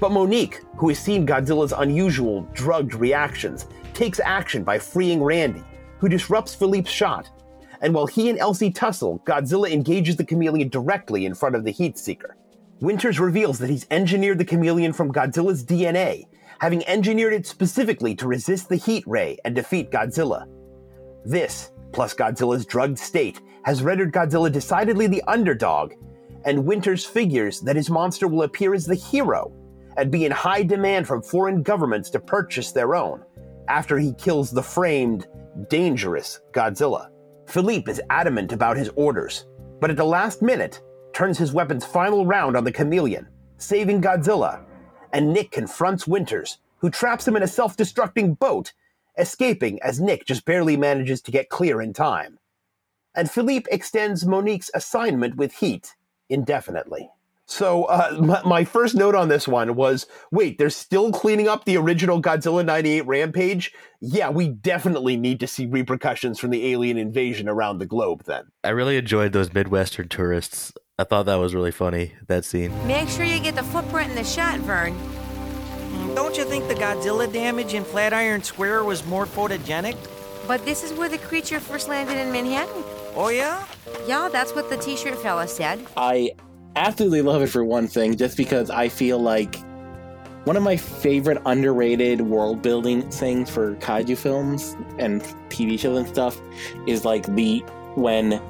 But 0.00 0.12
Monique, 0.12 0.62
who 0.76 0.88
has 0.88 0.98
seen 0.98 1.26
Godzilla's 1.26 1.72
unusual, 1.72 2.42
drugged 2.54 2.94
reactions, 2.94 3.66
takes 3.94 4.20
action 4.20 4.64
by 4.64 4.78
freeing 4.78 5.22
Randy, 5.22 5.62
who 5.98 6.08
disrupts 6.08 6.54
Philippe's 6.54 6.90
shot. 6.90 7.30
And 7.82 7.94
while 7.94 8.06
he 8.06 8.30
and 8.30 8.38
Elsie 8.38 8.70
tussle, 8.70 9.20
Godzilla 9.24 9.70
engages 9.70 10.16
the 10.16 10.24
chameleon 10.24 10.68
directly 10.68 11.26
in 11.26 11.34
front 11.34 11.54
of 11.54 11.64
the 11.64 11.70
Heat 11.70 11.98
Seeker. 11.98 12.36
Winters 12.80 13.20
reveals 13.20 13.58
that 13.58 13.70
he's 13.70 13.86
engineered 13.90 14.38
the 14.38 14.44
chameleon 14.44 14.92
from 14.92 15.12
Godzilla's 15.12 15.64
DNA, 15.64 16.26
having 16.62 16.86
engineered 16.86 17.32
it 17.32 17.44
specifically 17.44 18.14
to 18.14 18.28
resist 18.28 18.68
the 18.68 18.76
heat 18.76 19.02
ray 19.04 19.36
and 19.44 19.52
defeat 19.52 19.90
Godzilla. 19.90 20.46
This, 21.24 21.72
plus 21.90 22.14
Godzilla's 22.14 22.64
drugged 22.64 23.00
state, 23.00 23.40
has 23.64 23.82
rendered 23.82 24.12
Godzilla 24.12 24.50
decidedly 24.50 25.08
the 25.08 25.24
underdog, 25.26 25.94
and 26.44 26.64
Winters 26.64 27.04
figures 27.04 27.58
that 27.62 27.74
his 27.74 27.90
monster 27.90 28.28
will 28.28 28.44
appear 28.44 28.74
as 28.74 28.86
the 28.86 28.94
hero 28.94 29.52
and 29.96 30.12
be 30.12 30.24
in 30.24 30.30
high 30.30 30.62
demand 30.62 31.08
from 31.08 31.20
foreign 31.20 31.64
governments 31.64 32.10
to 32.10 32.20
purchase 32.20 32.70
their 32.70 32.94
own 32.94 33.24
after 33.66 33.98
he 33.98 34.14
kills 34.14 34.52
the 34.52 34.62
framed, 34.62 35.26
dangerous 35.68 36.42
Godzilla. 36.52 37.08
Philippe 37.48 37.90
is 37.90 38.00
adamant 38.08 38.52
about 38.52 38.76
his 38.76 38.90
orders, 38.94 39.46
but 39.80 39.90
at 39.90 39.96
the 39.96 40.04
last 40.04 40.42
minute, 40.42 40.80
turns 41.12 41.38
his 41.38 41.52
weapon's 41.52 41.84
final 41.84 42.24
round 42.24 42.56
on 42.56 42.62
the 42.62 42.70
chameleon, 42.70 43.26
saving 43.58 44.00
Godzilla, 44.00 44.64
and 45.12 45.32
Nick 45.32 45.50
confronts 45.50 46.06
Winters, 46.06 46.58
who 46.78 46.90
traps 46.90 47.26
him 47.26 47.36
in 47.36 47.42
a 47.42 47.48
self 47.48 47.76
destructing 47.76 48.38
boat, 48.38 48.72
escaping 49.18 49.80
as 49.82 50.00
Nick 50.00 50.26
just 50.26 50.44
barely 50.44 50.76
manages 50.76 51.20
to 51.22 51.30
get 51.30 51.48
clear 51.48 51.80
in 51.80 51.92
time. 51.92 52.38
And 53.14 53.30
Philippe 53.30 53.70
extends 53.70 54.26
Monique's 54.26 54.70
assignment 54.74 55.36
with 55.36 55.54
Heat 55.54 55.94
indefinitely. 56.28 57.10
So, 57.46 57.84
uh, 57.84 58.16
my, 58.18 58.40
my, 58.44 58.64
first 58.64 58.94
note 58.94 59.14
on 59.14 59.28
this 59.28 59.46
one 59.46 59.74
was 59.74 60.06
wait, 60.30 60.56
they're 60.56 60.70
still 60.70 61.12
cleaning 61.12 61.48
up 61.48 61.64
the 61.64 61.76
original 61.76 62.22
Godzilla 62.22 62.64
98 62.64 63.06
Rampage? 63.06 63.72
Yeah, 64.00 64.30
we 64.30 64.48
definitely 64.48 65.16
need 65.16 65.38
to 65.40 65.46
see 65.46 65.66
repercussions 65.66 66.38
from 66.38 66.50
the 66.50 66.72
alien 66.72 66.96
invasion 66.96 67.48
around 67.48 67.78
the 67.78 67.86
globe 67.86 68.24
then. 68.24 68.44
I 68.64 68.70
really 68.70 68.96
enjoyed 68.96 69.32
those 69.32 69.52
Midwestern 69.52 70.08
tourists. 70.08 70.72
I 70.98 71.04
thought 71.04 71.24
that 71.24 71.36
was 71.36 71.54
really 71.54 71.70
funny, 71.70 72.12
that 72.26 72.44
scene. 72.44 72.70
Make 72.86 73.08
sure 73.08 73.24
you 73.24 73.40
get 73.40 73.54
the 73.54 73.62
footprint 73.62 74.10
in 74.10 74.14
the 74.14 74.24
shot, 74.24 74.58
Vern. 74.60 74.94
Don't 76.14 76.36
you 76.36 76.44
think 76.44 76.68
the 76.68 76.74
Godzilla 76.74 77.32
damage 77.32 77.72
in 77.72 77.82
Flatiron 77.82 78.42
Square 78.42 78.84
was 78.84 79.02
more 79.06 79.24
photogenic? 79.24 79.96
But 80.46 80.66
this 80.66 80.84
is 80.84 80.92
where 80.92 81.08
the 81.08 81.16
creature 81.16 81.60
first 81.60 81.88
landed 81.88 82.18
in 82.18 82.30
Manhattan. 82.30 82.84
Oh, 83.14 83.30
yeah? 83.30 83.64
Yeah, 84.06 84.28
that's 84.30 84.52
what 84.54 84.68
the 84.68 84.76
t 84.76 84.94
shirt 84.94 85.16
fella 85.16 85.48
said. 85.48 85.86
I 85.96 86.32
absolutely 86.76 87.22
love 87.22 87.40
it 87.40 87.46
for 87.46 87.64
one 87.64 87.88
thing, 87.88 88.14
just 88.14 88.36
because 88.36 88.68
I 88.68 88.90
feel 88.90 89.18
like 89.18 89.56
one 90.44 90.58
of 90.58 90.62
my 90.62 90.76
favorite 90.76 91.40
underrated 91.46 92.20
world 92.20 92.60
building 92.60 93.10
things 93.10 93.48
for 93.48 93.76
kaiju 93.76 94.18
films 94.18 94.76
and 94.98 95.22
TV 95.48 95.80
shows 95.80 96.00
and 96.00 96.08
stuff 96.08 96.38
is 96.86 97.06
like 97.06 97.24
the 97.34 97.60
when 97.94 98.42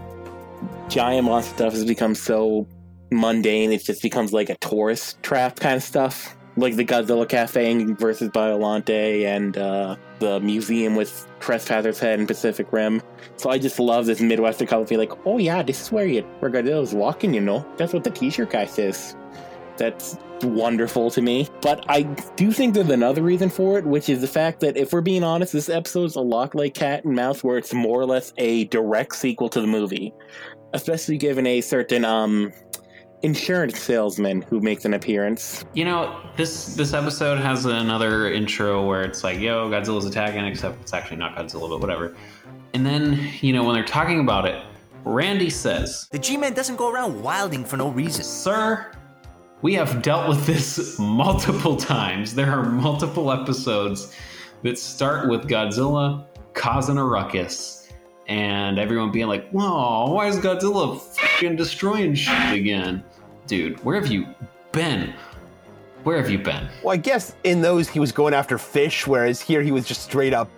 giant 0.92 1.24
monster 1.24 1.54
stuff 1.54 1.72
has 1.72 1.86
become 1.86 2.14
so 2.14 2.68
mundane, 3.10 3.72
it 3.72 3.82
just 3.82 4.02
becomes 4.02 4.34
like 4.34 4.50
a 4.50 4.56
tourist 4.56 5.22
trap 5.22 5.58
kind 5.58 5.76
of 5.76 5.82
stuff. 5.82 6.36
like 6.56 6.76
the 6.76 6.84
Godzilla 6.84 7.28
Cafe 7.28 7.84
versus 7.94 8.28
Biolante 8.30 9.24
and 9.24 9.56
uh, 9.56 9.96
the 10.18 10.40
museum 10.40 10.94
with 10.94 11.26
Trespasser's 11.40 11.98
head 11.98 12.18
and 12.18 12.28
Pacific 12.28 12.72
Rim. 12.72 13.02
So 13.36 13.50
I 13.50 13.58
just 13.58 13.78
love 13.78 14.06
this 14.06 14.20
Midwestern 14.20 14.68
feel 14.86 14.98
like, 14.98 15.12
oh 15.26 15.38
yeah, 15.38 15.62
this 15.62 15.80
is 15.80 15.92
where 15.92 16.06
you 16.06 16.22
where 16.40 16.50
Godzilla's 16.50 16.94
walking, 16.94 17.32
you 17.32 17.40
know. 17.40 17.66
That's 17.76 17.92
what 17.92 18.04
the 18.04 18.10
t-shirt 18.10 18.50
guy 18.50 18.66
says. 18.66 19.16
That's 19.78 20.18
wonderful 20.42 21.10
to 21.12 21.22
me. 21.22 21.48
But 21.62 21.84
I 21.88 22.02
do 22.36 22.52
think 22.52 22.74
there's 22.74 22.90
another 22.90 23.22
reason 23.22 23.48
for 23.48 23.78
it, 23.78 23.86
which 23.86 24.08
is 24.10 24.20
the 24.20 24.28
fact 24.28 24.60
that 24.60 24.76
if 24.76 24.92
we're 24.92 25.00
being 25.00 25.24
honest, 25.24 25.54
this 25.54 25.70
episode's 25.70 26.16
a 26.16 26.20
lot 26.20 26.54
like 26.54 26.74
Cat 26.74 27.04
and 27.04 27.16
Mouse, 27.16 27.42
where 27.42 27.56
it's 27.56 27.72
more 27.72 27.98
or 28.00 28.06
less 28.06 28.34
a 28.36 28.64
direct 28.64 29.16
sequel 29.16 29.48
to 29.48 29.60
the 29.60 29.66
movie. 29.66 30.12
Especially 30.72 31.18
given 31.18 31.46
a 31.46 31.60
certain 31.60 32.04
um 32.04 32.52
insurance 33.22 33.78
salesman 33.78 34.42
who 34.42 34.60
makes 34.60 34.84
an 34.84 34.94
appearance. 34.94 35.64
You 35.74 35.84
know, 35.84 36.20
this 36.36 36.74
this 36.74 36.92
episode 36.92 37.38
has 37.38 37.64
another 37.64 38.32
intro 38.32 38.86
where 38.86 39.02
it's 39.02 39.24
like, 39.24 39.38
"Yo, 39.38 39.70
Godzilla's 39.70 40.06
attacking," 40.06 40.44
except 40.44 40.80
it's 40.82 40.92
actually 40.92 41.18
not 41.18 41.36
Godzilla, 41.36 41.68
but 41.70 41.80
whatever. 41.80 42.16
And 42.74 42.84
then, 42.84 43.30
you 43.40 43.52
know, 43.52 43.64
when 43.64 43.74
they're 43.74 43.84
talking 43.84 44.20
about 44.20 44.46
it, 44.46 44.62
Randy 45.04 45.50
says, 45.50 46.08
"The 46.10 46.18
G-Man 46.18 46.54
doesn't 46.54 46.76
go 46.76 46.90
around 46.90 47.22
wilding 47.22 47.64
for 47.64 47.76
no 47.76 47.88
reason." 47.88 48.24
Sir, 48.24 48.92
we 49.62 49.74
have 49.74 50.02
dealt 50.02 50.28
with 50.28 50.46
this 50.46 50.98
multiple 50.98 51.76
times. 51.76 52.34
There 52.34 52.50
are 52.50 52.64
multiple 52.64 53.30
episodes 53.30 54.12
that 54.62 54.78
start 54.78 55.28
with 55.28 55.48
Godzilla 55.48 56.24
causing 56.54 56.98
a 56.98 57.04
ruckus 57.04 57.81
and 58.28 58.78
everyone 58.78 59.10
being 59.10 59.28
like, 59.28 59.50
"Whoa, 59.50 60.12
why 60.12 60.28
is 60.28 60.36
Godzilla 60.36 61.00
fucking 61.00 61.56
destroying 61.56 62.14
shit 62.14 62.52
again?" 62.52 63.02
Dude, 63.46 63.82
where 63.84 63.96
have 63.96 64.10
you 64.10 64.26
been? 64.72 65.12
Where 66.04 66.16
have 66.16 66.30
you 66.30 66.38
been? 66.38 66.68
Well, 66.82 66.92
I 66.92 66.96
guess 66.96 67.34
in 67.44 67.62
those 67.62 67.88
he 67.88 68.00
was 68.00 68.12
going 68.12 68.34
after 68.34 68.58
fish, 68.58 69.06
whereas 69.06 69.40
here 69.40 69.62
he 69.62 69.70
was 69.70 69.86
just 69.86 70.02
straight 70.02 70.34
up 70.34 70.50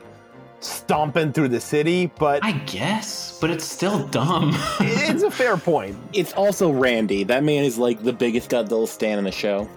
stomping 0.60 1.32
through 1.32 1.48
the 1.48 1.60
city. 1.60 2.10
But 2.18 2.44
I 2.44 2.52
guess, 2.52 3.38
but 3.40 3.50
it's 3.50 3.64
still 3.64 4.06
dumb. 4.08 4.52
it's 4.80 5.22
a 5.22 5.30
fair 5.30 5.56
point. 5.56 5.96
It's 6.12 6.32
also 6.32 6.70
Randy. 6.70 7.24
That 7.24 7.44
man 7.44 7.64
is 7.64 7.78
like 7.78 8.02
the 8.02 8.12
biggest 8.12 8.50
Godzilla 8.50 8.88
stan 8.88 9.18
in 9.18 9.24
the 9.24 9.32
show. 9.32 9.68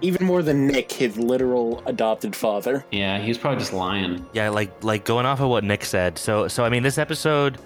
Even 0.00 0.26
more 0.26 0.42
than 0.42 0.66
Nick, 0.66 0.92
his 0.92 1.16
literal 1.16 1.82
adopted 1.86 2.34
father. 2.36 2.84
Yeah, 2.92 3.18
he's 3.18 3.38
probably 3.38 3.58
just 3.58 3.72
lying. 3.72 4.24
Yeah, 4.32 4.48
like 4.50 4.84
like 4.84 5.04
going 5.04 5.26
off 5.26 5.40
of 5.40 5.48
what 5.48 5.64
Nick 5.64 5.84
said. 5.84 6.18
So 6.18 6.48
so 6.48 6.64
I 6.64 6.68
mean, 6.68 6.82
this 6.82 6.98
episode 6.98 7.58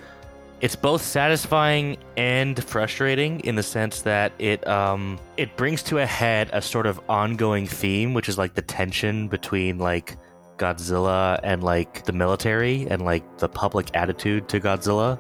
it's 0.61 0.77
both 0.77 1.03
satisfying 1.03 1.97
and 2.17 2.63
frustrating 2.63 3.41
in 3.41 3.57
the 3.57 3.63
sense 3.65 4.03
that 4.03 4.33
it 4.39 4.65
um 4.69 5.19
it 5.37 5.57
brings 5.57 5.83
to 5.83 5.99
a 5.99 6.07
head 6.07 6.49
a 6.53 6.63
sort 6.63 6.87
of 6.87 7.01
ongoing 7.09 7.67
theme 7.67 8.15
which 8.15 8.29
is 8.29 8.39
like 8.39 8.55
the 8.55 8.63
tension 8.63 9.27
between 9.27 9.79
like 9.79 10.17
Godzilla 10.59 11.41
and 11.43 11.65
like 11.65 12.05
the 12.05 12.13
military 12.13 12.87
and 12.89 13.03
like 13.03 13.39
the 13.39 13.49
public 13.49 13.89
attitude 13.95 14.49
to 14.51 14.61
Godzilla 14.61 15.19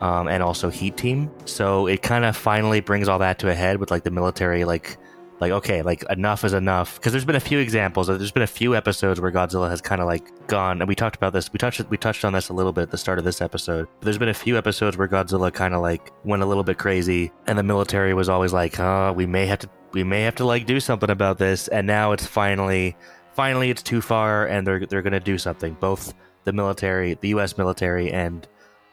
um, 0.00 0.28
and 0.28 0.40
also 0.40 0.70
Heat 0.70 0.96
Team. 0.96 1.30
So 1.44 1.88
it 1.88 2.02
kind 2.02 2.24
of 2.24 2.36
finally 2.36 2.80
brings 2.80 3.08
all 3.08 3.18
that 3.18 3.40
to 3.40 3.50
a 3.50 3.54
head 3.54 3.78
with 3.78 3.90
like 3.90 4.04
the 4.04 4.12
military 4.12 4.64
like 4.64 4.96
like 5.40 5.52
okay 5.52 5.82
like 5.82 6.04
enough 6.10 6.44
is 6.44 6.52
enough. 6.52 6.96
Because 6.96 7.12
there's 7.12 7.24
been 7.24 7.36
a 7.36 7.40
few 7.40 7.58
examples 7.58 8.08
uh, 8.10 8.16
there's 8.16 8.32
been 8.32 8.42
a 8.42 8.46
few 8.46 8.74
episodes 8.74 9.20
where 9.20 9.30
godzilla 9.30 9.68
has 9.70 9.80
kind 9.80 10.00
of 10.00 10.06
like 10.06 10.46
gone 10.46 10.80
and 10.80 10.88
we 10.88 10.94
talked 10.94 11.16
about 11.16 11.32
this 11.32 11.52
we 11.52 11.58
touched 11.58 11.88
we 11.90 11.96
touched 11.96 12.24
on 12.24 12.32
this 12.32 12.48
a 12.48 12.52
little 12.52 12.72
bit 12.72 12.82
at 12.82 12.90
the 12.90 12.98
start 12.98 13.18
of 13.18 13.24
this 13.24 13.40
episode 13.40 13.86
but 13.98 14.04
there's 14.04 14.18
been 14.18 14.28
a 14.28 14.34
few 14.34 14.56
episodes 14.56 14.96
where 14.96 15.08
godzilla 15.08 15.52
kind 15.52 15.74
of 15.74 15.82
like 15.82 16.12
went 16.24 16.42
a 16.42 16.46
little 16.46 16.64
bit 16.64 16.78
crazy 16.78 17.30
and 17.46 17.58
the 17.58 17.62
military 17.62 18.14
was 18.14 18.28
always 18.28 18.52
like 18.52 18.78
oh 18.80 19.12
we 19.12 19.26
may 19.26 19.46
have 19.46 19.58
to 19.58 19.68
we 19.92 20.04
may 20.04 20.22
have 20.22 20.34
to 20.34 20.44
like 20.44 20.66
do 20.66 20.80
something 20.80 21.10
about 21.10 21.38
this 21.38 21.68
and 21.68 21.86
now 21.86 22.12
it's 22.12 22.26
finally 22.26 22.96
finally 23.38 23.70
it's 23.70 23.84
too 23.84 24.00
far 24.00 24.46
and 24.46 24.66
they're 24.66 24.84
they're 24.84 25.00
to 25.00 25.20
do 25.20 25.38
something. 25.38 25.74
Both 25.74 26.12
the 26.42 26.52
military 26.52 27.14
the 27.14 27.28
US 27.28 27.56
military 27.56 28.10
and 28.10 28.46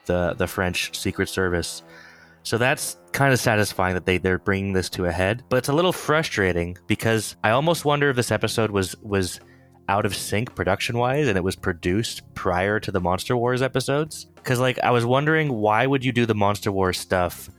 the 0.05 0.35
the 0.37 0.45
French 0.45 0.95
secret 0.95 1.29
service. 1.29 1.81
So 2.43 2.59
that's 2.59 2.97
kind 3.15 3.31
of 3.31 3.39
satisfying 3.39 3.93
that 3.93 4.05
they 4.05 4.17
they're 4.17 4.37
bringing 4.37 4.73
this 4.73 4.89
to 4.89 5.05
a 5.05 5.11
head, 5.11 5.43
but 5.49 5.55
it's 5.55 5.69
a 5.69 5.73
little 5.73 5.93
frustrating 5.93 6.77
because 6.85 7.37
I 7.43 7.51
almost 7.51 7.85
wonder 7.85 8.09
if 8.09 8.15
this 8.17 8.29
episode 8.29 8.69
was 8.69 8.95
was 9.01 9.39
out 9.87 10.05
of 10.05 10.15
sync 10.15 10.53
production 10.53 10.97
wise 10.97 11.27
and 11.27 11.37
it 11.37 11.43
was 11.43 11.55
produced 11.55 12.21
prior 12.33 12.79
to 12.79 12.91
the 12.91 12.99
Monster 12.99 13.37
Wars 13.37 13.61
episodes. 13.61 14.25
Because 14.35 14.59
like 14.59 14.77
I 14.79 14.91
was 14.91 15.05
wondering 15.05 15.53
why 15.53 15.87
would 15.87 16.03
you 16.03 16.11
do 16.11 16.25
the 16.25 16.35
Monster 16.35 16.71
Wars 16.71 16.99
stuff 16.99 17.49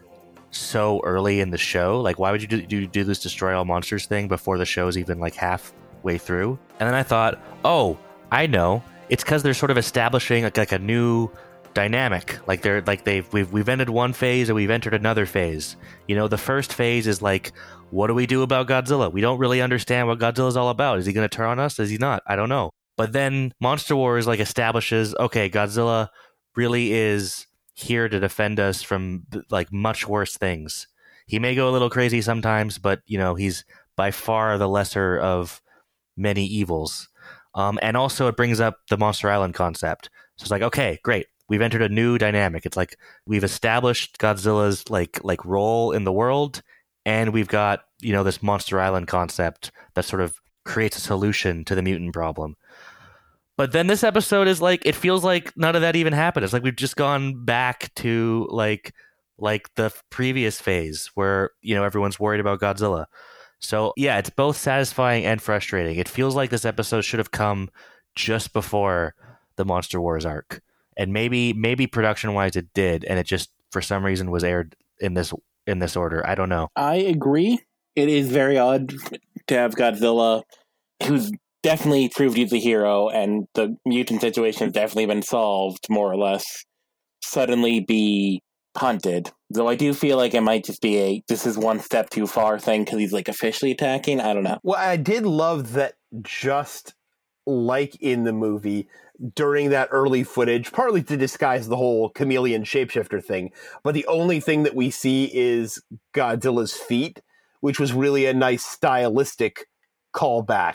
so 0.51 1.01
early 1.05 1.41
in 1.41 1.51
the 1.51 1.59
show? 1.59 2.01
Like 2.03 2.19
why 2.19 2.33
would 2.33 2.43
you 2.43 2.49
do, 2.49 2.61
do 2.67 2.87
do 2.87 3.05
this 3.05 3.21
destroy 3.21 3.57
all 3.57 3.65
monsters 3.65 4.05
thing 4.05 4.29
before 4.29 4.59
the 4.59 4.67
show's 4.67 4.99
even 4.99 5.19
like 5.19 5.35
halfway 5.35 6.19
through? 6.19 6.59
And 6.79 6.87
then 6.87 6.95
I 6.95 7.03
thought, 7.03 7.41
oh, 7.65 7.99
I 8.31 8.47
know. 8.47 8.83
It's 9.09 9.25
because 9.25 9.43
they're 9.43 9.55
sort 9.55 9.71
of 9.71 9.79
establishing 9.79 10.45
like, 10.45 10.59
like 10.59 10.73
a 10.73 10.79
new 10.79 11.31
dynamic. 11.77 12.39
Like 12.49 12.63
they're 12.63 12.81
like 12.81 13.05
they've 13.05 13.31
we've 13.33 13.53
we've 13.53 13.69
ended 13.69 13.91
one 13.91 14.15
phase 14.15 14.49
and 14.49 14.57
we've 14.57 14.71
entered 14.71 14.95
another 14.95 15.27
phase. 15.27 15.77
You 16.09 16.17
know, 16.17 16.27
the 16.27 16.39
first 16.39 16.73
phase 16.73 17.07
is 17.07 17.21
like, 17.21 17.53
what 17.91 18.07
do 18.07 18.15
we 18.15 18.27
do 18.27 18.43
about 18.43 18.67
Godzilla? 18.67 19.13
We 19.13 19.21
don't 19.21 19.39
really 19.39 19.61
understand 19.61 20.09
what 20.09 20.19
Godzilla's 20.19 20.57
all 20.57 20.71
about. 20.71 20.99
Is 20.99 21.07
he 21.07 21.13
going 21.13 21.29
to 21.29 21.37
turn 21.37 21.51
on 21.51 21.61
us? 21.61 21.79
Is 21.79 21.91
he 21.91 21.99
not? 21.99 22.23
I 22.27 22.35
don't 22.35 22.49
know. 22.49 22.71
But 22.97 23.13
then 23.13 23.53
Monster 23.61 23.95
Wars 23.95 24.27
like 24.27 24.41
establishes, 24.41 25.15
okay, 25.17 25.51
Godzilla 25.51 26.09
really 26.57 26.93
is 26.93 27.47
here 27.75 28.09
to 28.09 28.19
defend 28.19 28.59
us 28.59 28.83
from 28.83 29.27
like 29.51 29.71
much 29.71 30.09
worse 30.09 30.39
things. 30.39 30.89
He 31.27 31.39
may 31.39 31.55
go 31.55 31.69
a 31.69 31.73
little 31.73 31.91
crazy 31.91 32.23
sometimes, 32.23 32.79
but 32.79 33.03
you 33.05 33.19
know, 33.19 33.35
he's 33.35 33.67
by 33.97 34.13
far 34.13 34.57
the 34.57 34.69
lesser 34.69 35.19
of 35.19 35.61
many 36.17 36.47
evils. 36.47 37.11
Um, 37.55 37.79
and 37.83 37.99
also, 37.99 38.29
it 38.29 38.37
brings 38.37 38.61
up 38.61 38.79
the 38.89 38.97
Monster 38.97 39.31
Island 39.31 39.55
concept. 39.55 40.09
So 40.37 40.45
it's 40.45 40.51
like, 40.51 40.63
okay, 40.63 40.99
great 41.03 41.27
we've 41.49 41.63
entered 41.63 41.83
a 41.83 41.89
new 41.89 42.19
dynamic. 42.19 42.67
It's 42.67 42.77
like 42.77 42.99
we've 43.27 43.45
established 43.45 44.19
Godzilla's 44.19 44.89
like 44.91 45.23
like 45.25 45.45
role 45.45 45.93
in 45.93 46.05
the 46.05 46.13
world, 46.13 46.63
and 47.05 47.33
we've 47.33 47.49
got 47.49 47.85
you 48.01 48.13
know 48.13 48.25
this 48.25 48.43
Monster 48.43 48.81
Island 48.81 49.09
concept 49.09 49.71
that 49.95 50.05
sort 50.05 50.23
of 50.23 50.41
creates 50.65 50.97
a 50.97 51.01
solution 51.01 51.65
to 51.65 51.75
the 51.75 51.83
mutant 51.83 52.13
problem. 52.13 52.57
But 53.57 53.73
then 53.73 53.87
this 53.87 54.05
episode 54.05 54.49
is 54.49 54.61
like 54.61 54.85
it 54.85 54.95
feels 54.95 55.25
like 55.25 55.57
none 55.57 55.75
of 55.75 55.83
that 55.83 55.97
even 55.97 56.13
happened. 56.13 56.45
It's 56.45 56.53
like 56.53 56.63
we've 56.63 56.77
just 56.77 56.97
gone 56.97 57.45
back 57.45 57.95
to 57.97 58.47
like 58.51 58.95
like 59.39 59.75
the 59.75 59.93
previous 60.11 60.61
phase 60.61 61.11
where 61.15 61.51
you 61.63 61.75
know 61.75 61.85
everyone's 61.85 62.21
worried 62.21 62.41
about 62.41 62.61
Godzilla. 62.61 63.07
So 63.59 63.95
yeah, 63.97 64.19
it's 64.19 64.31
both 64.31 64.57
satisfying 64.57 65.25
and 65.25 65.41
frustrating. 65.41 65.99
It 65.99 66.09
feels 66.09 66.35
like 66.35 66.51
this 66.51 66.67
episode 66.67 67.03
should 67.03 67.19
have 67.19 67.31
come 67.31 67.71
just 68.15 68.53
before 68.53 69.15
the 69.57 69.65
Monster 69.65 70.01
Wars 70.01 70.27
arc 70.27 70.61
and 70.97 71.13
maybe 71.13 71.53
maybe 71.53 71.87
production 71.87 72.35
wise 72.35 72.57
it 72.57 72.67
did, 72.75 73.05
and 73.05 73.19
it 73.19 73.27
just 73.27 73.51
for 73.71 73.81
some 73.83 74.05
reason 74.05 74.31
was 74.31 74.45
aired 74.45 74.77
in 75.01 75.15
this 75.15 75.33
in 75.67 75.79
this 75.79 75.97
order. 75.97 76.27
I 76.27 76.35
don't 76.35 76.49
know. 76.49 76.69
I 76.77 76.97
agree. 76.97 77.61
It 77.95 78.09
is 78.09 78.29
very 78.29 78.59
odd 78.59 78.95
to 79.47 79.55
have 79.55 79.75
Godzilla, 79.75 80.43
who's 81.05 81.31
definitely 81.63 82.09
proved 82.09 82.37
he's 82.37 82.53
a 82.53 82.59
hero, 82.59 83.09
and 83.09 83.47
the 83.55 83.77
mutant 83.85 84.21
situation 84.21 84.67
has 84.67 84.73
definitely 84.73 85.07
been 85.07 85.23
solved 85.23 85.87
more 85.89 86.11
or 86.11 86.17
less. 86.17 86.65
Suddenly 87.23 87.81
be 87.81 88.43
hunted. 88.77 89.31
Though 89.51 89.69
I 89.69 89.75
do 89.75 89.95
feel 89.95 90.17
like 90.17 90.35
it 90.35 90.43
might 90.43 90.65
just 90.65 90.83
be 90.83 90.99
a 90.99 91.23
this 91.29 91.47
is 91.47 91.57
one 91.57 91.81
step 91.81 92.11
too 92.11 92.27
far 92.27 92.59
thing 92.59 92.85
because 92.85 92.99
he's 92.99 93.13
like 93.13 93.29
officially 93.29 93.73
attacking. 93.73 94.21
I 94.21 94.35
don't 94.35 94.45
know. 94.45 94.59
Well, 94.63 94.79
I 94.79 94.97
did 94.97 95.25
love 95.25 95.73
that 95.73 95.95
just 96.23 96.95
like 97.47 97.97
in 98.01 98.25
the 98.25 98.33
movie, 98.33 98.89
during 99.35 99.71
that 99.71 99.89
early 99.91 100.25
footage, 100.25 100.73
partly 100.73 101.03
to 101.05 101.17
disguise 101.17 101.69
the 101.69 101.77
whole 101.77 102.11
chameleon 102.11 102.65
shapeshifter 102.65 103.23
thing. 103.23 103.51
But 103.83 103.95
the 103.95 104.07
only 104.07 104.41
thing 104.41 104.63
that 104.65 104.75
we 104.75 104.91
see 104.91 105.31
is 105.33 105.83
Godzilla's 106.15 106.75
feet, 106.75 107.21
which 107.61 107.81
was 107.81 107.93
really 107.93 108.27
a 108.27 108.35
nice 108.35 108.65
stylistic 108.65 109.67
callback 110.15 110.75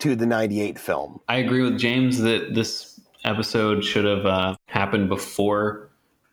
to 0.00 0.16
the 0.16 0.26
98 0.26 0.78
film. 0.78 1.20
I 1.28 1.36
agree 1.36 1.62
with 1.62 1.78
James 1.78 2.18
that 2.18 2.54
this 2.54 3.00
episode 3.24 3.84
should 3.84 4.04
have 4.04 4.26
uh, 4.26 4.56
happened 4.66 5.08
before 5.08 5.90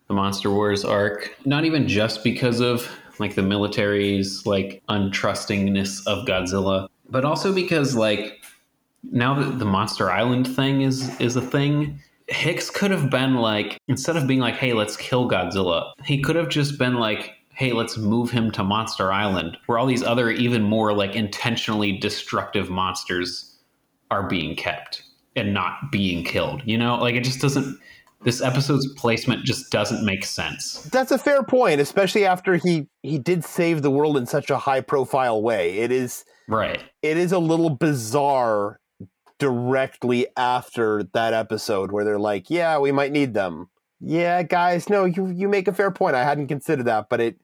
the 0.07 0.13
Monster 0.13 0.49
Wars 0.51 0.85
arc. 0.85 1.35
Not 1.45 1.65
even 1.65 1.87
just 1.87 2.23
because 2.23 2.59
of 2.59 2.89
like 3.19 3.35
the 3.35 3.43
military's 3.43 4.45
like 4.45 4.81
untrustingness 4.89 6.05
of 6.07 6.25
Godzilla, 6.25 6.87
but 7.09 7.25
also 7.25 7.53
because 7.53 7.95
like 7.95 8.41
now 9.11 9.33
that 9.35 9.59
the 9.59 9.65
Monster 9.65 10.09
Island 10.11 10.47
thing 10.47 10.81
is 10.81 11.19
is 11.19 11.35
a 11.35 11.41
thing, 11.41 11.99
Hicks 12.27 12.69
could 12.69 12.91
have 12.91 13.09
been 13.09 13.35
like 13.35 13.77
instead 13.87 14.17
of 14.17 14.27
being 14.27 14.39
like, 14.39 14.55
"Hey, 14.55 14.73
let's 14.73 14.97
kill 14.97 15.29
Godzilla," 15.29 15.91
he 16.03 16.21
could 16.21 16.35
have 16.35 16.49
just 16.49 16.77
been 16.77 16.95
like, 16.95 17.31
"Hey, 17.53 17.71
let's 17.71 17.97
move 17.97 18.31
him 18.31 18.51
to 18.51 18.63
Monster 18.63 19.11
Island, 19.13 19.57
where 19.65 19.77
all 19.77 19.85
these 19.85 20.03
other 20.03 20.29
even 20.29 20.61
more 20.63 20.93
like 20.93 21.15
intentionally 21.15 21.97
destructive 21.97 22.69
monsters 22.69 23.55
are 24.11 24.27
being 24.27 24.55
kept 24.55 25.03
and 25.35 25.53
not 25.53 25.91
being 25.91 26.23
killed." 26.23 26.61
You 26.65 26.77
know, 26.77 26.95
like 26.95 27.15
it 27.15 27.23
just 27.23 27.41
doesn't 27.41 27.79
This 28.23 28.41
episode's 28.41 28.91
placement 28.95 29.45
just 29.45 29.71
doesn't 29.71 30.03
make 30.03 30.25
sense. 30.25 30.81
That's 30.91 31.11
a 31.11 31.19
fair 31.19 31.43
point, 31.43 31.79
especially 31.79 32.25
after 32.25 32.55
he 32.57 32.87
he 33.03 33.19
did 33.19 33.45
save 33.45 33.83
the 33.83 33.91
world 33.91 34.17
in 34.17 34.25
such 34.25 34.49
a 34.49 34.57
high 34.57 34.81
profile 34.81 35.41
way. 35.41 35.77
It 35.77 35.91
is 35.91 36.25
right. 36.47 36.83
It 37.03 37.15
is 37.17 37.31
a 37.31 37.39
little 37.39 37.69
bizarre 37.69 38.79
directly 39.39 40.27
after 40.35 41.03
that 41.13 41.33
episode 41.33 41.91
where 41.91 42.03
they're 42.03 42.19
like, 42.19 42.49
"Yeah, 42.49 42.79
we 42.79 42.91
might 42.91 43.11
need 43.11 43.33
them." 43.33 43.69
Yeah, 43.99 44.43
guys, 44.43 44.89
no, 44.89 45.05
you 45.05 45.27
you 45.27 45.47
make 45.47 45.67
a 45.67 45.73
fair 45.73 45.91
point. 45.91 46.15
I 46.15 46.23
hadn't 46.23 46.47
considered 46.47 46.85
that, 46.85 47.09
but 47.09 47.19
it 47.19 47.37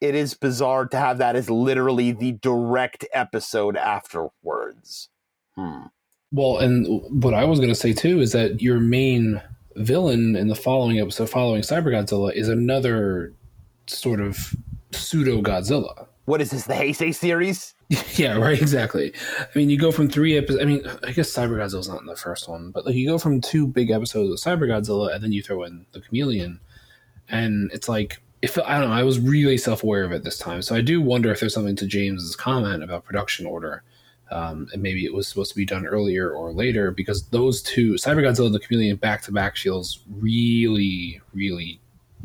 it 0.00 0.14
is 0.14 0.34
bizarre 0.34 0.86
to 0.86 0.96
have 0.96 1.18
that 1.18 1.36
as 1.36 1.50
literally 1.50 2.12
the 2.12 2.32
direct 2.32 3.04
episode 3.12 3.76
afterwards. 3.76 5.08
Hmm. 5.54 5.84
Well, 6.32 6.58
and 6.58 6.86
what 7.22 7.34
I 7.34 7.44
was 7.44 7.58
going 7.58 7.70
to 7.70 7.74
say 7.74 7.92
too 7.92 8.20
is 8.20 8.32
that 8.32 8.62
your 8.62 8.78
main 8.78 9.42
villain 9.76 10.36
in 10.36 10.48
the 10.48 10.54
following 10.54 11.00
episode, 11.00 11.28
following 11.28 11.62
Cyber 11.62 11.92
Godzilla, 11.92 12.32
is 12.32 12.48
another 12.48 13.32
sort 13.86 14.20
of 14.20 14.54
pseudo 14.92 15.42
Godzilla. 15.42 16.06
What 16.26 16.40
is 16.40 16.50
this? 16.50 16.64
The 16.64 16.74
Heisei 16.74 17.14
series? 17.14 17.74
yeah, 18.14 18.36
right. 18.36 18.60
Exactly. 18.60 19.12
I 19.38 19.58
mean, 19.58 19.68
you 19.68 19.76
go 19.76 19.90
from 19.90 20.08
three 20.08 20.38
episodes. 20.38 20.62
I 20.62 20.64
mean, 20.64 20.82
I 21.02 21.10
guess 21.10 21.32
Cyber 21.32 21.58
Godzilla's 21.58 21.88
not 21.88 22.00
in 22.00 22.06
the 22.06 22.14
first 22.14 22.48
one, 22.48 22.70
but 22.70 22.86
like 22.86 22.94
you 22.94 23.08
go 23.08 23.18
from 23.18 23.40
two 23.40 23.66
big 23.66 23.90
episodes 23.90 24.30
of 24.30 24.38
Cyber 24.38 24.68
Godzilla, 24.68 25.12
and 25.12 25.24
then 25.24 25.32
you 25.32 25.42
throw 25.42 25.64
in 25.64 25.86
the 25.90 26.00
Chameleon, 26.00 26.60
and 27.28 27.70
it's 27.72 27.88
like 27.88 28.22
if 28.42 28.56
I 28.58 28.78
don't 28.78 28.90
know. 28.90 28.94
I 28.94 29.02
was 29.02 29.18
really 29.18 29.58
self 29.58 29.82
aware 29.82 30.04
of 30.04 30.12
it 30.12 30.22
this 30.22 30.38
time, 30.38 30.62
so 30.62 30.76
I 30.76 30.82
do 30.82 31.02
wonder 31.02 31.32
if 31.32 31.40
there's 31.40 31.52
something 31.52 31.76
to 31.76 31.86
James's 31.86 32.36
comment 32.36 32.84
about 32.84 33.04
production 33.04 33.44
order. 33.44 33.82
Um, 34.30 34.68
and 34.72 34.80
maybe 34.80 35.04
it 35.04 35.12
was 35.12 35.26
supposed 35.26 35.50
to 35.50 35.56
be 35.56 35.66
done 35.66 35.84
earlier 35.84 36.30
or 36.30 36.52
later 36.52 36.92
because 36.92 37.24
those 37.30 37.60
two, 37.62 37.94
Cyber 37.94 38.22
Godzilla 38.22 38.46
and 38.46 38.54
the 38.54 38.60
Chameleon, 38.60 38.94
back 38.94 39.22
to 39.22 39.32
back 39.32 39.56
feels 39.56 40.04
really, 40.08 41.20
really 41.34 41.80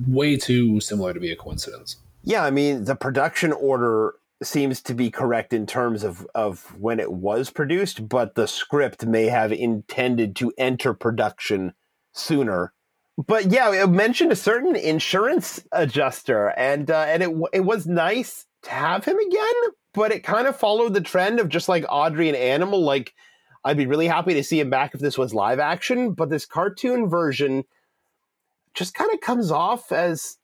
way 0.07 0.37
too 0.37 0.79
similar 0.79 1.15
to 1.15 1.19
be 1.19 1.31
a 1.31 1.35
coincidence. 1.35 1.97
Yeah, 2.23 2.43
I 2.43 2.51
mean 2.51 2.85
the 2.85 2.95
production 2.95 3.51
order 3.51 4.13
seems 4.43 4.81
to 4.81 4.93
be 4.93 5.09
correct 5.09 5.53
in 5.53 5.65
terms 5.65 6.03
of 6.03 6.27
of 6.35 6.77
when 6.79 6.99
it 6.99 7.11
was 7.11 7.49
produced, 7.49 8.09
but 8.09 8.35
the 8.35 8.47
script 8.47 9.05
may 9.05 9.25
have 9.25 9.51
intended 9.51 10.35
to 10.37 10.53
enter 10.57 10.93
production 10.93 11.73
sooner. 12.11 12.73
But 13.17 13.51
yeah, 13.51 13.83
it 13.83 13.89
mentioned 13.89 14.31
a 14.31 14.35
certain 14.35 14.75
insurance 14.75 15.63
adjuster, 15.71 16.49
and 16.57 16.91
uh, 16.91 17.05
and 17.07 17.23
it 17.23 17.31
it 17.53 17.61
was 17.61 17.87
nice 17.87 18.45
to 18.63 18.71
have 18.71 19.05
him 19.05 19.17
again, 19.17 19.53
but 19.93 20.11
it 20.11 20.23
kind 20.23 20.47
of 20.47 20.57
followed 20.57 20.93
the 20.93 21.01
trend 21.01 21.39
of 21.39 21.49
just 21.49 21.69
like 21.69 21.85
Audrey 21.87 22.27
and 22.27 22.37
Animal. 22.37 22.81
Like, 22.81 23.13
I'd 23.63 23.77
be 23.77 23.87
really 23.87 24.07
happy 24.07 24.33
to 24.33 24.43
see 24.43 24.59
him 24.59 24.69
back 24.69 24.93
if 24.93 24.99
this 24.99 25.17
was 25.17 25.33
live 25.33 25.59
action, 25.59 26.11
but 26.11 26.29
this 26.29 26.45
cartoon 26.45 27.07
version 27.07 27.63
just 28.73 28.93
kind 28.93 29.11
of 29.13 29.21
comes 29.21 29.49
off 29.49 29.93
as 29.93 30.37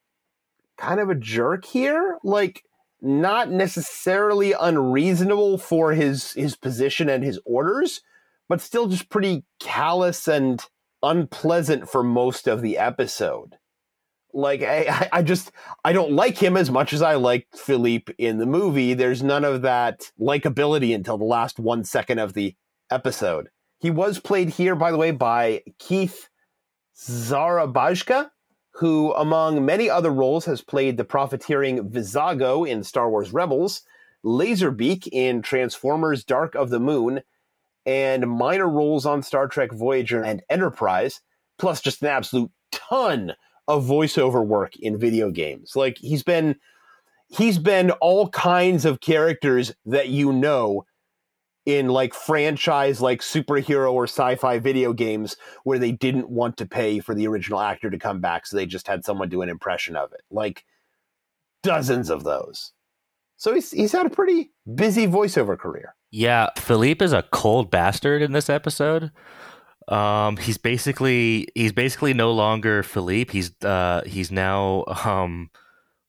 kind 0.78 1.02
of 1.02 1.10
a 1.10 1.16
jerk 1.16 1.66
here. 1.66 2.18
Like, 2.24 2.64
not 3.02 3.50
necessarily 3.50 4.54
unreasonable 4.54 5.58
for 5.58 5.94
his 5.94 6.34
his 6.34 6.56
position 6.56 7.10
and 7.10 7.24
his 7.24 7.40
orders, 7.46 8.02
but 8.48 8.62
still 8.62 8.88
just 8.88 9.10
pretty 9.10 9.46
callous 9.60 10.28
and 10.28 10.66
unpleasant 11.04 11.90
for 11.90 12.04
most 12.04 12.48
of 12.48 12.62
the 12.62 12.78
episode. 12.78 13.58
Like 14.34 14.62
I, 14.62 15.10
I 15.12 15.22
just 15.24 15.52
I 15.84 15.94
don't 15.94 16.14
like 16.14 16.38
him 16.38 16.56
as 16.56 16.70
much 16.70 16.94
as 16.94 17.02
I 17.02 17.16
liked 17.16 17.58
Philippe 17.58 18.14
in 18.18 18.38
the 18.38 18.46
movie. 18.46 18.94
There's 18.94 19.24
none 19.24 19.44
of 19.44 19.62
that 19.64 20.12
likability 20.20 20.94
until 20.96 21.18
the 21.18 21.26
last 21.26 21.60
one 21.60 21.84
second 21.84 22.20
of 22.20 22.34
the 22.34 22.56
episode. 22.90 23.50
He 23.80 23.90
was 23.90 24.20
played 24.20 24.50
here, 24.50 24.76
by 24.76 24.92
the 24.92 24.98
way, 24.98 25.10
by 25.12 25.64
Keith 25.80 26.30
Szarabajka, 26.96 28.30
who, 28.72 29.14
among 29.14 29.66
many 29.66 29.90
other 29.90 30.12
roles, 30.12 30.46
has 30.46 30.62
played 30.62 30.98
the 30.98 31.04
profiteering 31.04 31.90
Vizago 31.90 32.68
in 32.68 32.84
Star 32.84 33.10
Wars 33.10 33.34
Rebels, 33.34 33.84
Laserbeak 34.24 35.08
in 35.12 35.42
Transformers 35.42 36.24
Dark 36.24 36.56
of 36.56 36.70
the 36.70 36.80
Moon, 36.80 37.22
and 37.86 38.30
minor 38.30 38.70
roles 38.70 39.06
on 39.06 39.24
Star 39.24 39.48
Trek 39.48 39.72
Voyager 39.72 40.24
and 40.24 40.42
Enterprise, 40.50 41.22
plus 41.58 41.82
just 41.82 42.02
an 42.02 42.08
absolute 42.08 42.52
ton 42.72 43.34
of 43.68 43.86
voiceover 43.86 44.46
work 44.46 44.76
in 44.78 44.98
video 44.98 45.32
games. 45.32 45.76
Like 45.76 45.98
he's 45.98 46.24
been 46.24 46.56
he's 47.30 47.58
been 47.58 47.92
all 47.92 48.30
kinds 48.30 48.86
of 48.86 49.02
characters 49.02 49.74
that 49.86 50.10
you 50.10 50.34
know 50.34 50.86
in 51.66 51.88
like 51.88 52.14
franchise 52.14 53.02
like 53.02 53.22
superhero 53.22 53.92
or 53.92 54.06
sci-fi 54.06 54.58
video 54.58 54.94
games 54.94 55.38
where 55.64 55.78
they 55.78 55.92
didn't 55.92 56.30
want 56.30 56.58
to 56.58 56.66
pay 56.66 57.00
for 57.00 57.14
the 57.14 57.28
original 57.28 57.60
actor 57.60 57.90
to 57.90 58.00
come 58.00 58.20
back 58.20 58.48
so 58.48 58.58
they 58.58 58.66
just 58.66 58.88
had 58.88 59.06
someone 59.06 59.30
do 59.30 59.42
an 59.42 59.50
impression 59.50 59.96
of 59.96 60.12
it. 60.12 60.22
Like 60.32 60.66
dozens 61.62 62.10
of 62.10 62.24
those. 62.24 62.74
So 63.38 63.54
he's 63.54 63.72
he's 63.72 63.92
had 63.92 64.06
a 64.06 64.10
pretty 64.10 64.52
busy 64.74 65.08
voiceover 65.08 65.58
career. 65.58 65.96
Yeah 66.10 66.50
philippe 66.58 67.06
is 67.06 67.14
a 67.14 67.24
cold 67.32 67.70
bastard 67.70 68.24
in 68.24 68.32
this 68.32 68.50
episode. 68.50 69.12
Um 69.88 70.38
he's 70.38 70.58
basically 70.58 71.48
he's 71.54 71.74
basically 71.74 72.16
no 72.16 72.32
longer 72.32 72.82
philippe. 72.82 73.32
He's 73.32 73.52
uh 73.64 74.02
he's 74.08 74.32
now 74.32 74.84
um 75.06 75.52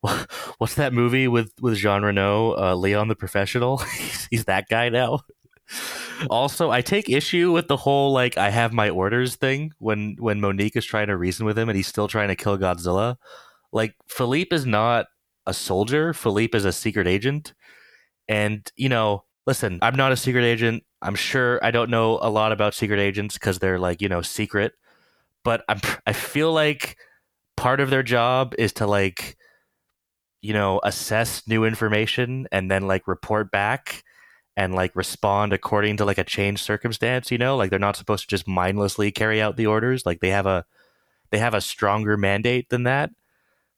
what's 0.58 0.76
that 0.76 0.94
movie 0.94 1.28
with 1.28 1.52
with 1.60 1.76
Jean 1.76 2.02
Reno, 2.02 2.56
uh, 2.56 2.74
Leon 2.74 3.08
the 3.08 3.14
Professional? 3.14 3.76
he's, 3.98 4.28
he's 4.30 4.44
that 4.46 4.68
guy 4.68 4.88
now 4.88 5.20
also, 6.30 6.70
I 6.70 6.80
take 6.80 7.08
issue 7.08 7.52
with 7.52 7.68
the 7.68 7.76
whole 7.76 8.12
like 8.12 8.38
I 8.38 8.50
have 8.50 8.72
my 8.72 8.90
orders 8.90 9.36
thing 9.36 9.72
when 9.78 10.16
when 10.18 10.40
Monique 10.40 10.76
is 10.76 10.84
trying 10.84 11.08
to 11.08 11.16
reason 11.16 11.46
with 11.46 11.58
him 11.58 11.68
and 11.68 11.76
he's 11.76 11.86
still 11.86 12.08
trying 12.08 12.28
to 12.28 12.36
kill 12.36 12.58
Godzilla. 12.58 13.16
Like 13.72 13.94
Philippe 14.08 14.54
is 14.54 14.66
not 14.66 15.06
a 15.46 15.54
soldier. 15.54 16.12
Philippe 16.12 16.56
is 16.56 16.64
a 16.64 16.72
secret 16.72 17.06
agent. 17.06 17.54
And, 18.28 18.70
you 18.76 18.88
know, 18.88 19.24
listen, 19.46 19.78
I'm 19.82 19.96
not 19.96 20.12
a 20.12 20.16
secret 20.16 20.44
agent. 20.44 20.84
I'm 21.00 21.14
sure 21.14 21.58
I 21.64 21.70
don't 21.70 21.90
know 21.90 22.18
a 22.22 22.30
lot 22.30 22.52
about 22.52 22.74
secret 22.74 23.00
agents 23.00 23.34
because 23.34 23.58
they're 23.58 23.78
like, 23.78 24.00
you 24.00 24.08
know, 24.08 24.22
secret. 24.22 24.74
But 25.44 25.64
I'm 25.68 25.80
I 26.06 26.12
feel 26.12 26.52
like 26.52 26.96
part 27.56 27.80
of 27.80 27.90
their 27.90 28.02
job 28.02 28.54
is 28.58 28.72
to 28.74 28.86
like, 28.86 29.36
you 30.40 30.52
know, 30.52 30.80
assess 30.84 31.46
new 31.46 31.64
information 31.64 32.46
and 32.52 32.70
then 32.70 32.86
like 32.86 33.08
report 33.08 33.50
back 33.50 34.04
and 34.56 34.74
like 34.74 34.94
respond 34.94 35.52
according 35.52 35.96
to 35.96 36.04
like 36.04 36.18
a 36.18 36.24
changed 36.24 36.62
circumstance 36.62 37.30
you 37.30 37.38
know? 37.38 37.56
Like 37.56 37.70
they're 37.70 37.78
not 37.78 37.96
supposed 37.96 38.24
to 38.24 38.28
just 38.28 38.48
mindlessly 38.48 39.10
carry 39.10 39.40
out 39.40 39.56
the 39.56 39.66
orders. 39.66 40.04
Like 40.04 40.20
they 40.20 40.30
have 40.30 40.46
a 40.46 40.64
they 41.30 41.38
have 41.38 41.54
a 41.54 41.60
stronger 41.60 42.16
mandate 42.16 42.68
than 42.68 42.84
that. 42.84 43.10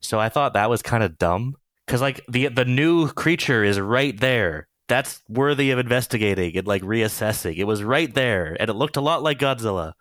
So 0.01 0.19
i 0.19 0.29
thought 0.29 0.53
that 0.53 0.69
was 0.69 0.81
kind 0.81 1.03
of 1.03 1.17
dumb. 1.17 1.55
Because 1.85 2.01
like 2.01 2.21
the 2.27 2.47
the 2.47 2.65
new 2.65 3.09
creature 3.09 3.63
is 3.63 3.79
right 3.79 4.19
there. 4.19 4.67
That's 4.87 5.21
worthy 5.27 5.71
of 5.71 5.79
investigating 5.79 6.55
and 6.57 6.67
like 6.67 6.83
reassessing. 6.83 7.57
It 7.57 7.63
was 7.63 7.83
right 7.83 8.13
there 8.13 8.55
and 8.59 8.69
it 8.69 8.73
looked 8.73 8.97
a 8.97 9.01
lot 9.01 9.23
like 9.23 9.39
godzilla. 9.39 9.93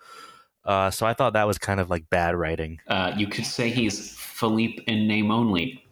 Uh, 0.65 0.91
so 0.91 1.05
i 1.05 1.13
thought 1.13 1.35
that 1.35 1.47
was 1.47 1.59
kind 1.59 1.79
of 1.79 1.91
like 1.91 2.09
bad 2.09 2.35
writing. 2.35 2.81
Uh, 2.89 3.13
you 3.17 3.27
could 3.27 3.45
say 3.47 3.71
he's 3.71 4.17
philippe 4.17 4.83
in 4.87 5.07
name 5.07 5.31
only 5.31 5.85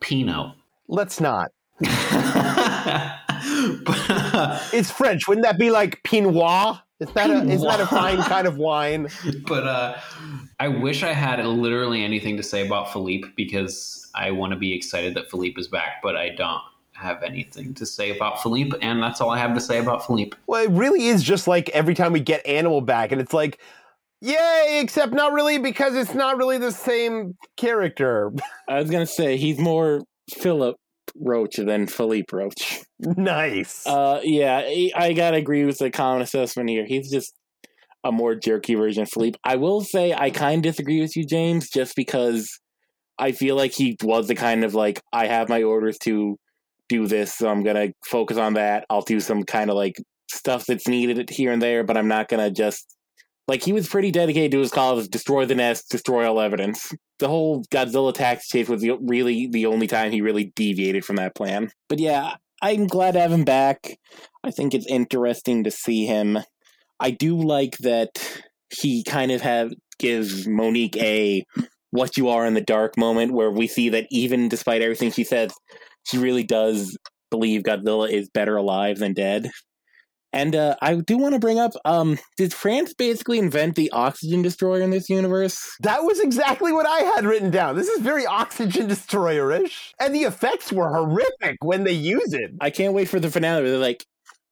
pino. 0.00 0.54
Let's 0.86 1.20
not 1.20 1.50
it's 4.72 4.90
French. 4.90 5.28
Wouldn't 5.28 5.44
that 5.44 5.58
be 5.58 5.70
like 5.70 6.02
Pinot? 6.02 6.78
Is 7.00 7.12
that 7.12 7.30
a 7.30 7.48
is 7.48 7.62
that 7.62 7.80
a 7.80 7.86
fine 7.86 8.18
kind 8.22 8.46
of 8.46 8.56
wine? 8.56 9.08
But 9.46 9.66
uh, 9.66 9.96
I 10.58 10.68
wish 10.68 11.02
I 11.02 11.12
had 11.12 11.44
literally 11.44 12.04
anything 12.04 12.36
to 12.36 12.42
say 12.42 12.66
about 12.66 12.92
Philippe 12.92 13.28
because 13.36 14.10
I 14.14 14.32
want 14.32 14.52
to 14.52 14.58
be 14.58 14.74
excited 14.74 15.14
that 15.14 15.30
Philippe 15.30 15.60
is 15.60 15.68
back, 15.68 16.02
but 16.02 16.16
I 16.16 16.30
don't 16.30 16.60
have 16.92 17.22
anything 17.22 17.72
to 17.74 17.86
say 17.86 18.14
about 18.14 18.42
Philippe, 18.42 18.76
and 18.82 19.00
that's 19.00 19.20
all 19.20 19.30
I 19.30 19.38
have 19.38 19.54
to 19.54 19.60
say 19.60 19.78
about 19.78 20.04
Philippe. 20.04 20.36
Well, 20.48 20.64
it 20.64 20.70
really 20.70 21.06
is 21.06 21.22
just 21.22 21.46
like 21.46 21.68
every 21.70 21.94
time 21.94 22.12
we 22.12 22.20
get 22.20 22.44
Animal 22.44 22.80
back, 22.80 23.12
and 23.12 23.20
it's 23.20 23.32
like, 23.32 23.60
yay! 24.20 24.80
Except 24.82 25.12
not 25.12 25.32
really 25.32 25.58
because 25.58 25.94
it's 25.94 26.14
not 26.14 26.36
really 26.36 26.58
the 26.58 26.72
same 26.72 27.36
character. 27.56 28.32
I 28.68 28.80
was 28.80 28.90
gonna 28.90 29.06
say 29.06 29.36
he's 29.36 29.58
more 29.58 30.02
Philip 30.30 30.76
Roach 31.16 31.56
than 31.56 31.86
Philippe 31.86 32.36
Roach. 32.36 32.82
Nice. 33.00 33.86
Uh, 33.86 34.20
yeah, 34.24 34.58
I 34.96 35.12
gotta 35.12 35.36
agree 35.36 35.64
with 35.64 35.78
the 35.78 35.90
common 35.90 36.22
assessment 36.22 36.68
here. 36.68 36.84
He's 36.84 37.10
just 37.10 37.32
a 38.04 38.12
more 38.12 38.34
jerky 38.34 38.74
version 38.74 39.02
of 39.02 39.10
Philippe. 39.10 39.38
I 39.44 39.56
will 39.56 39.82
say 39.82 40.12
I 40.12 40.30
kind 40.30 40.64
of 40.64 40.72
disagree 40.72 41.00
with 41.00 41.16
you, 41.16 41.24
James, 41.24 41.68
just 41.68 41.94
because 41.96 42.48
I 43.18 43.32
feel 43.32 43.56
like 43.56 43.72
he 43.72 43.96
was 44.02 44.28
the 44.28 44.34
kind 44.34 44.64
of 44.64 44.74
like 44.74 45.00
I 45.12 45.26
have 45.26 45.48
my 45.48 45.62
orders 45.62 45.98
to 46.04 46.36
do 46.88 47.06
this, 47.06 47.34
so 47.34 47.48
I'm 47.48 47.62
gonna 47.62 47.88
focus 48.06 48.36
on 48.36 48.54
that. 48.54 48.84
I'll 48.90 49.02
do 49.02 49.20
some 49.20 49.44
kind 49.44 49.70
of 49.70 49.76
like 49.76 49.96
stuff 50.30 50.66
that's 50.66 50.88
needed 50.88 51.30
here 51.30 51.52
and 51.52 51.62
there, 51.62 51.84
but 51.84 51.96
I'm 51.96 52.08
not 52.08 52.28
gonna 52.28 52.50
just 52.50 52.96
like 53.48 53.64
he 53.64 53.72
was 53.72 53.88
pretty 53.88 54.10
dedicated 54.10 54.52
to 54.52 54.60
his 54.60 54.70
cause 54.70 55.08
destroy 55.08 55.44
the 55.44 55.54
nest 55.54 55.90
destroy 55.90 56.28
all 56.28 56.40
evidence. 56.40 56.94
The 57.18 57.28
whole 57.28 57.64
godzilla 57.72 58.14
tax 58.14 58.46
chase 58.46 58.68
was 58.68 58.82
the, 58.82 58.96
really 59.00 59.48
the 59.48 59.66
only 59.66 59.88
time 59.88 60.12
he 60.12 60.20
really 60.20 60.52
deviated 60.54 61.04
from 61.04 61.16
that 61.16 61.34
plan. 61.34 61.70
But 61.88 61.98
yeah 61.98 62.34
i'm 62.62 62.86
glad 62.86 63.12
to 63.12 63.20
have 63.20 63.32
him 63.32 63.44
back. 63.44 63.98
I 64.44 64.50
think 64.50 64.74
it's 64.74 64.86
interesting 64.86 65.64
to 65.64 65.70
see 65.70 66.06
him. 66.06 66.38
I 67.00 67.10
do 67.10 67.36
like 67.36 67.78
that 67.78 68.42
he 68.70 69.02
kind 69.04 69.32
of 69.32 69.40
have 69.40 69.72
gives 69.98 70.46
Monique 70.46 70.96
a 70.96 71.44
what 71.90 72.16
you 72.16 72.28
are 72.28 72.46
in 72.46 72.54
the 72.54 72.60
dark 72.60 72.96
moment 72.96 73.32
where 73.32 73.50
we 73.50 73.66
see 73.66 73.88
that 73.88 74.06
even 74.10 74.48
despite 74.48 74.82
everything 74.82 75.10
she 75.10 75.24
says, 75.24 75.52
she 76.04 76.18
really 76.18 76.42
does 76.42 76.96
believe 77.30 77.62
Godzilla 77.62 78.10
is 78.10 78.28
better 78.28 78.56
alive 78.56 78.98
than 78.98 79.14
dead. 79.14 79.50
And 80.32 80.54
uh, 80.54 80.76
I 80.82 80.94
do 80.96 81.16
want 81.16 81.34
to 81.34 81.38
bring 81.38 81.58
up: 81.58 81.72
um, 81.84 82.18
Did 82.36 82.52
France 82.52 82.92
basically 82.92 83.38
invent 83.38 83.76
the 83.76 83.90
oxygen 83.92 84.42
destroyer 84.42 84.82
in 84.82 84.90
this 84.90 85.08
universe? 85.08 85.76
That 85.80 86.02
was 86.02 86.20
exactly 86.20 86.72
what 86.72 86.86
I 86.86 86.98
had 87.00 87.24
written 87.24 87.50
down. 87.50 87.76
This 87.76 87.88
is 87.88 88.00
very 88.00 88.26
oxygen 88.26 88.88
destroyer-ish, 88.88 89.94
and 90.00 90.14
the 90.14 90.24
effects 90.24 90.72
were 90.72 90.88
horrific 90.94 91.56
when 91.62 91.84
they 91.84 91.92
use 91.92 92.34
it. 92.34 92.50
I 92.60 92.70
can't 92.70 92.94
wait 92.94 93.08
for 93.08 93.20
the 93.20 93.30
finale. 93.30 93.62
Where 93.62 93.70
they're 93.70 93.80
like, 93.80 94.04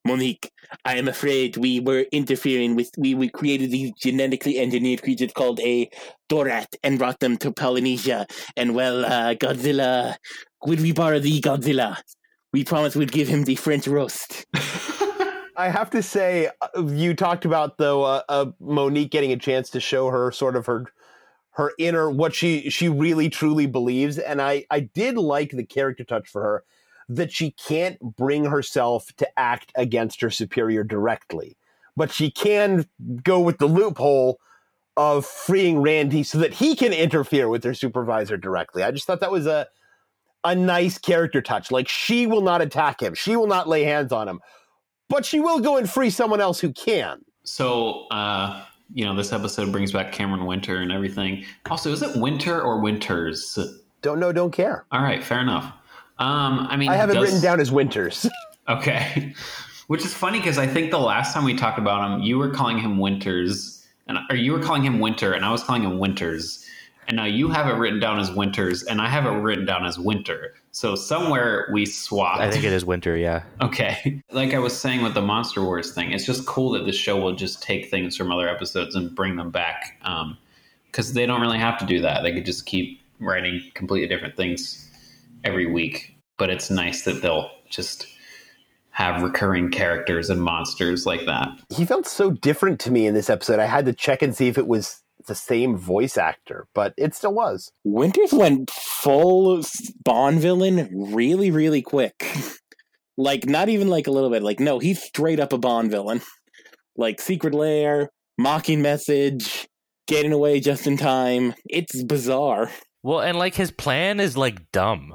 Monique, 0.06 0.50
I 0.84 0.96
am 0.96 1.08
afraid 1.08 1.56
we 1.56 1.80
were 1.80 2.06
interfering 2.10 2.74
with. 2.74 2.90
We, 2.96 3.14
we 3.14 3.28
created 3.28 3.70
these 3.70 3.92
genetically 4.00 4.58
engineered 4.58 5.02
creatures 5.02 5.32
called 5.32 5.60
a 5.60 5.90
Dorat 6.30 6.74
and 6.82 6.98
brought 6.98 7.20
them 7.20 7.36
to 7.38 7.52
Polynesia. 7.52 8.26
And 8.56 8.74
well, 8.74 9.04
uh, 9.04 9.34
Godzilla, 9.34 10.14
would 10.64 10.80
we 10.80 10.92
borrow 10.92 11.18
the 11.18 11.40
Godzilla? 11.40 11.98
We 12.52 12.64
promised 12.64 12.96
we'd 12.96 13.12
give 13.12 13.28
him 13.28 13.44
the 13.44 13.56
French 13.56 13.86
roast. 13.86 14.46
I 15.56 15.68
have 15.68 15.90
to 15.90 16.02
say, 16.02 16.50
uh, 16.60 16.82
you 16.84 17.14
talked 17.14 17.44
about 17.44 17.78
though 17.78 18.04
uh, 18.04 18.22
uh, 18.28 18.46
Monique 18.60 19.10
getting 19.10 19.32
a 19.32 19.36
chance 19.36 19.70
to 19.70 19.80
show 19.80 20.10
her 20.10 20.30
sort 20.30 20.56
of 20.56 20.66
her 20.66 20.86
her 21.52 21.72
inner 21.78 22.10
what 22.10 22.34
she 22.34 22.68
she 22.68 22.88
really 22.88 23.30
truly 23.30 23.66
believes, 23.66 24.18
and 24.18 24.42
I 24.42 24.66
I 24.70 24.80
did 24.80 25.16
like 25.16 25.50
the 25.50 25.64
character 25.64 26.04
touch 26.04 26.28
for 26.28 26.42
her 26.42 26.64
that 27.08 27.32
she 27.32 27.52
can't 27.52 27.98
bring 28.00 28.44
herself 28.44 29.14
to 29.16 29.38
act 29.38 29.72
against 29.76 30.20
her 30.20 30.30
superior 30.30 30.84
directly, 30.84 31.56
but 31.96 32.10
she 32.10 32.30
can 32.30 32.86
go 33.22 33.40
with 33.40 33.58
the 33.58 33.66
loophole 33.66 34.38
of 34.96 35.24
freeing 35.24 35.80
Randy 35.80 36.22
so 36.22 36.38
that 36.38 36.54
he 36.54 36.74
can 36.74 36.92
interfere 36.92 37.48
with 37.48 37.64
her 37.64 37.74
supervisor 37.74 38.36
directly. 38.36 38.82
I 38.82 38.90
just 38.90 39.06
thought 39.06 39.20
that 39.20 39.32
was 39.32 39.46
a 39.46 39.68
a 40.44 40.54
nice 40.54 40.98
character 40.98 41.40
touch. 41.40 41.70
Like 41.70 41.88
she 41.88 42.26
will 42.26 42.42
not 42.42 42.60
attack 42.60 43.00
him, 43.00 43.14
she 43.14 43.36
will 43.36 43.46
not 43.46 43.68
lay 43.68 43.84
hands 43.84 44.12
on 44.12 44.28
him 44.28 44.40
but 45.08 45.24
she 45.24 45.40
will 45.40 45.60
go 45.60 45.76
and 45.76 45.88
free 45.88 46.10
someone 46.10 46.40
else 46.40 46.60
who 46.60 46.72
can. 46.72 47.24
So, 47.44 48.06
uh, 48.08 48.64
you 48.92 49.04
know, 49.04 49.14
this 49.14 49.32
episode 49.32 49.72
brings 49.72 49.92
back 49.92 50.12
Cameron 50.12 50.46
Winter 50.46 50.78
and 50.78 50.92
everything. 50.92 51.44
Also, 51.70 51.92
is 51.92 52.02
it 52.02 52.16
Winter 52.16 52.60
or 52.60 52.80
Winters? 52.80 53.58
Don't 54.02 54.20
know, 54.20 54.32
don't 54.32 54.52
care. 54.52 54.86
All 54.92 55.02
right, 55.02 55.22
fair 55.22 55.40
enough. 55.40 55.64
Um, 56.18 56.66
I 56.70 56.76
mean, 56.76 56.88
I 56.88 56.96
have 56.96 57.08
does... 57.08 57.16
it 57.16 57.20
written 57.20 57.40
down 57.40 57.60
as 57.60 57.70
Winters. 57.70 58.28
okay, 58.68 59.34
which 59.88 60.04
is 60.04 60.14
funny 60.14 60.38
because 60.38 60.58
I 60.58 60.66
think 60.66 60.90
the 60.90 60.98
last 60.98 61.34
time 61.34 61.44
we 61.44 61.54
talked 61.54 61.78
about 61.78 62.10
him, 62.10 62.20
you 62.22 62.38
were 62.38 62.50
calling 62.50 62.78
him 62.78 62.98
Winters, 62.98 63.86
and 64.06 64.18
or 64.30 64.36
you 64.36 64.52
were 64.52 64.62
calling 64.62 64.82
him 64.82 64.98
Winter, 64.98 65.32
and 65.32 65.44
I 65.44 65.50
was 65.50 65.62
calling 65.62 65.82
him 65.82 65.98
Winters. 65.98 66.64
And 67.08 67.16
now 67.16 67.24
you 67.24 67.48
have 67.50 67.68
it 67.68 67.78
written 67.78 68.00
down 68.00 68.18
as 68.18 68.32
Winters, 68.32 68.82
and 68.82 69.00
I 69.00 69.08
have 69.08 69.26
it 69.26 69.30
written 69.30 69.64
down 69.64 69.86
as 69.86 69.98
Winter. 69.98 70.54
So 70.76 70.94
somewhere 70.94 71.66
we 71.72 71.86
swapped. 71.86 72.42
I 72.42 72.50
think 72.50 72.62
it 72.62 72.72
is 72.74 72.84
winter, 72.84 73.16
yeah. 73.16 73.44
Okay. 73.62 74.22
Like 74.30 74.52
I 74.52 74.58
was 74.58 74.78
saying 74.78 75.00
with 75.00 75.14
the 75.14 75.22
Monster 75.22 75.62
Wars 75.62 75.94
thing, 75.94 76.12
it's 76.12 76.26
just 76.26 76.44
cool 76.44 76.72
that 76.72 76.84
the 76.84 76.92
show 76.92 77.18
will 77.18 77.34
just 77.34 77.62
take 77.62 77.90
things 77.90 78.14
from 78.14 78.30
other 78.30 78.46
episodes 78.46 78.94
and 78.94 79.14
bring 79.14 79.36
them 79.36 79.50
back. 79.50 79.98
Because 80.84 81.08
um, 81.08 81.14
they 81.14 81.24
don't 81.24 81.40
really 81.40 81.56
have 81.56 81.78
to 81.78 81.86
do 81.86 82.02
that. 82.02 82.22
They 82.22 82.32
could 82.34 82.44
just 82.44 82.66
keep 82.66 83.00
writing 83.20 83.62
completely 83.72 84.06
different 84.06 84.36
things 84.36 84.90
every 85.44 85.64
week. 85.64 86.14
But 86.36 86.50
it's 86.50 86.68
nice 86.68 87.04
that 87.04 87.22
they'll 87.22 87.50
just 87.70 88.06
have 88.90 89.22
recurring 89.22 89.70
characters 89.70 90.28
and 90.28 90.42
monsters 90.42 91.06
like 91.06 91.24
that. 91.24 91.48
He 91.70 91.86
felt 91.86 92.06
so 92.06 92.32
different 92.32 92.80
to 92.80 92.90
me 92.90 93.06
in 93.06 93.14
this 93.14 93.30
episode. 93.30 93.60
I 93.60 93.64
had 93.64 93.86
to 93.86 93.94
check 93.94 94.20
and 94.20 94.36
see 94.36 94.48
if 94.48 94.58
it 94.58 94.66
was 94.66 95.00
the 95.26 95.34
same 95.34 95.76
voice 95.76 96.18
actor, 96.18 96.66
but 96.74 96.92
it 96.96 97.14
still 97.14 97.32
was. 97.32 97.72
Winters 97.82 98.32
went 98.32 98.70
full 99.06 99.62
Bond 100.04 100.40
villain 100.40 100.88
really, 100.92 101.52
really 101.52 101.80
quick. 101.80 102.26
like, 103.16 103.46
not 103.46 103.68
even 103.68 103.88
like 103.88 104.08
a 104.08 104.10
little 104.10 104.30
bit. 104.30 104.42
Like, 104.42 104.58
no, 104.58 104.80
he's 104.80 105.00
straight 105.02 105.38
up 105.38 105.52
a 105.52 105.58
Bond 105.58 105.92
villain. 105.92 106.20
Like, 106.96 107.20
Secret 107.20 107.54
Lair, 107.54 108.10
mocking 108.36 108.82
message, 108.82 109.68
getting 110.08 110.32
away 110.32 110.58
just 110.58 110.88
in 110.88 110.96
time. 110.96 111.54
It's 111.66 112.02
bizarre. 112.02 112.70
Well, 113.04 113.20
and 113.20 113.38
like 113.38 113.54
his 113.54 113.70
plan 113.70 114.18
is 114.18 114.36
like 114.36 114.72
dumb 114.72 115.14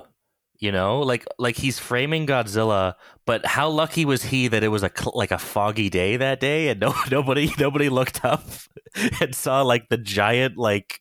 you 0.61 0.71
know 0.71 0.99
like 0.99 1.25
like 1.37 1.57
he's 1.57 1.77
framing 1.77 2.25
godzilla 2.25 2.93
but 3.31 3.45
how 3.45 3.69
lucky 3.69 4.03
was 4.03 4.23
he 4.23 4.49
that 4.49 4.61
it 4.61 4.67
was 4.67 4.83
a 4.83 4.91
like 5.13 5.31
a 5.31 5.37
foggy 5.37 5.89
day 5.89 6.17
that 6.17 6.41
day 6.41 6.67
and 6.67 6.81
no 6.81 6.93
nobody 7.11 7.49
nobody 7.57 7.87
looked 7.87 8.25
up 8.25 8.43
and 9.21 9.33
saw 9.33 9.61
like 9.61 9.87
the 9.87 9.97
giant 9.97 10.57
like 10.57 10.99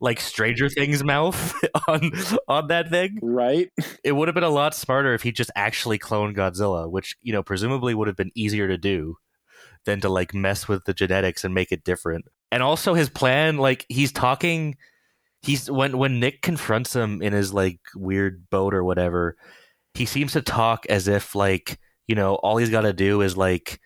like 0.00 0.18
stranger 0.18 0.68
things 0.68 1.04
mouth 1.04 1.54
on 1.86 2.10
on 2.48 2.66
that 2.66 2.90
thing? 2.90 3.20
Right. 3.22 3.70
It 4.02 4.10
would 4.10 4.26
have 4.26 4.34
been 4.34 4.42
a 4.42 4.48
lot 4.48 4.74
smarter 4.74 5.14
if 5.14 5.22
he 5.22 5.30
just 5.30 5.52
actually 5.54 6.00
cloned 6.00 6.34
godzilla 6.34 6.90
which 6.90 7.16
you 7.22 7.32
know 7.32 7.44
presumably 7.44 7.94
would 7.94 8.08
have 8.08 8.16
been 8.16 8.32
easier 8.34 8.66
to 8.66 8.76
do 8.76 9.16
than 9.84 10.00
to 10.00 10.08
like 10.08 10.34
mess 10.34 10.66
with 10.66 10.84
the 10.84 10.92
genetics 10.92 11.44
and 11.44 11.54
make 11.54 11.70
it 11.70 11.84
different. 11.84 12.24
And 12.50 12.60
also 12.60 12.94
his 12.94 13.08
plan 13.08 13.56
like 13.56 13.86
he's 13.88 14.10
talking 14.10 14.76
he's 15.42 15.70
when 15.70 15.96
when 15.96 16.18
Nick 16.18 16.42
confronts 16.42 16.96
him 16.96 17.22
in 17.22 17.32
his 17.32 17.54
like 17.54 17.78
weird 17.94 18.50
boat 18.50 18.74
or 18.74 18.82
whatever, 18.82 19.36
he 19.98 20.06
seems 20.06 20.32
to 20.32 20.42
talk 20.42 20.86
as 20.88 21.08
if 21.08 21.34
like 21.34 21.78
you 22.06 22.14
know 22.14 22.36
all 22.36 22.56
he's 22.56 22.70
got 22.70 22.82
to 22.82 22.92
do 22.92 23.20
is 23.20 23.36
like 23.36 23.80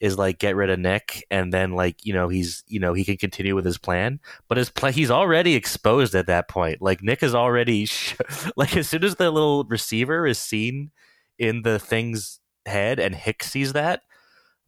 is 0.00 0.16
like 0.16 0.38
get 0.38 0.56
rid 0.56 0.70
of 0.70 0.78
Nick 0.78 1.26
and 1.30 1.52
then 1.52 1.72
like 1.72 2.04
you 2.04 2.12
know 2.12 2.28
he's 2.28 2.62
you 2.66 2.80
know 2.80 2.94
he 2.94 3.04
can 3.04 3.16
continue 3.16 3.54
with 3.54 3.64
his 3.64 3.78
plan. 3.78 4.20
But 4.48 4.58
his 4.58 4.70
plan 4.70 4.92
he's 4.92 5.10
already 5.10 5.54
exposed 5.54 6.14
at 6.14 6.26
that 6.26 6.48
point. 6.48 6.80
Like 6.80 7.02
Nick 7.02 7.22
is 7.22 7.34
already 7.34 7.86
sh- 7.86 8.16
like 8.56 8.76
as 8.76 8.88
soon 8.88 9.04
as 9.04 9.16
the 9.16 9.30
little 9.30 9.64
receiver 9.64 10.26
is 10.26 10.38
seen 10.38 10.90
in 11.38 11.62
the 11.62 11.78
thing's 11.78 12.40
head 12.66 12.98
and 12.98 13.14
Hicks 13.14 13.50
sees 13.50 13.72
that 13.72 14.02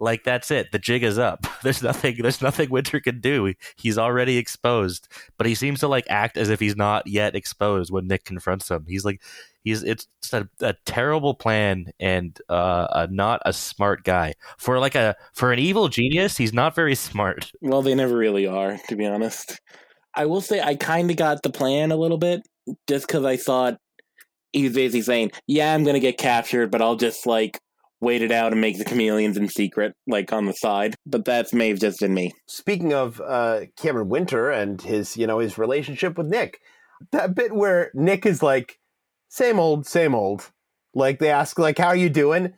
like 0.00 0.24
that's 0.24 0.50
it. 0.50 0.72
The 0.72 0.78
jig 0.78 1.02
is 1.02 1.18
up. 1.18 1.46
There's 1.62 1.82
nothing. 1.82 2.16
There's 2.20 2.42
nothing 2.42 2.70
Winter 2.70 3.00
can 3.00 3.20
do. 3.20 3.54
He's 3.76 3.98
already 3.98 4.38
exposed, 4.38 5.08
but 5.36 5.46
he 5.46 5.54
seems 5.54 5.80
to 5.80 5.88
like 5.88 6.06
act 6.08 6.36
as 6.36 6.48
if 6.48 6.58
he's 6.58 6.76
not 6.76 7.06
yet 7.06 7.36
exposed 7.36 7.92
when 7.92 8.08
Nick 8.08 8.24
confronts 8.24 8.70
him. 8.70 8.86
He's 8.88 9.04
like, 9.04 9.20
he's 9.62 9.82
it's 9.82 10.08
a, 10.32 10.48
a 10.60 10.74
terrible 10.86 11.34
plan 11.34 11.92
and 12.00 12.38
uh, 12.48 12.86
a, 12.90 13.06
not 13.08 13.42
a 13.44 13.52
smart 13.52 14.02
guy 14.04 14.34
for 14.58 14.78
like 14.78 14.94
a 14.94 15.14
for 15.34 15.52
an 15.52 15.58
evil 15.58 15.88
genius. 15.88 16.36
He's 16.36 16.54
not 16.54 16.74
very 16.74 16.94
smart. 16.94 17.52
Well, 17.62 17.82
they 17.82 17.94
never 17.94 18.16
really 18.16 18.46
are, 18.46 18.78
to 18.88 18.96
be 18.96 19.06
honest. 19.06 19.60
I 20.14 20.26
will 20.26 20.40
say 20.40 20.60
I 20.60 20.74
kind 20.74 21.10
of 21.10 21.16
got 21.16 21.42
the 21.42 21.50
plan 21.50 21.92
a 21.92 21.96
little 21.96 22.18
bit 22.18 22.40
just 22.88 23.06
because 23.06 23.24
I 23.24 23.36
thought 23.36 23.76
he 24.52 24.64
was 24.64 24.72
basically 24.72 25.02
saying, 25.02 25.32
"Yeah, 25.46 25.72
I'm 25.74 25.84
gonna 25.84 26.00
get 26.00 26.18
captured, 26.18 26.70
but 26.70 26.82
I'll 26.82 26.96
just 26.96 27.26
like 27.26 27.60
wait 28.00 28.22
it 28.22 28.32
out 28.32 28.52
and 28.52 28.60
make 28.60 28.78
the 28.78 28.84
chameleons 28.84 29.36
in 29.36 29.48
secret, 29.48 29.94
like 30.06 30.32
on 30.32 30.46
the 30.46 30.52
side. 30.52 30.94
But 31.06 31.24
that's 31.24 31.52
may 31.52 31.68
have 31.68 31.80
just 31.80 32.02
in 32.02 32.14
me. 32.14 32.32
Speaking 32.46 32.92
of 32.92 33.20
uh, 33.20 33.62
Cameron 33.76 34.08
Winter 34.08 34.50
and 34.50 34.80
his, 34.80 35.16
you 35.16 35.26
know, 35.26 35.38
his 35.38 35.58
relationship 35.58 36.16
with 36.16 36.26
Nick, 36.26 36.60
that 37.12 37.34
bit 37.34 37.54
where 37.54 37.90
Nick 37.94 38.26
is 38.26 38.42
like, 38.42 38.78
same 39.28 39.58
old, 39.58 39.86
same 39.86 40.14
old. 40.14 40.50
Like 40.94 41.18
they 41.18 41.30
ask, 41.30 41.58
like, 41.58 41.78
how 41.78 41.88
are 41.88 41.96
you 41.96 42.10
doing? 42.10 42.54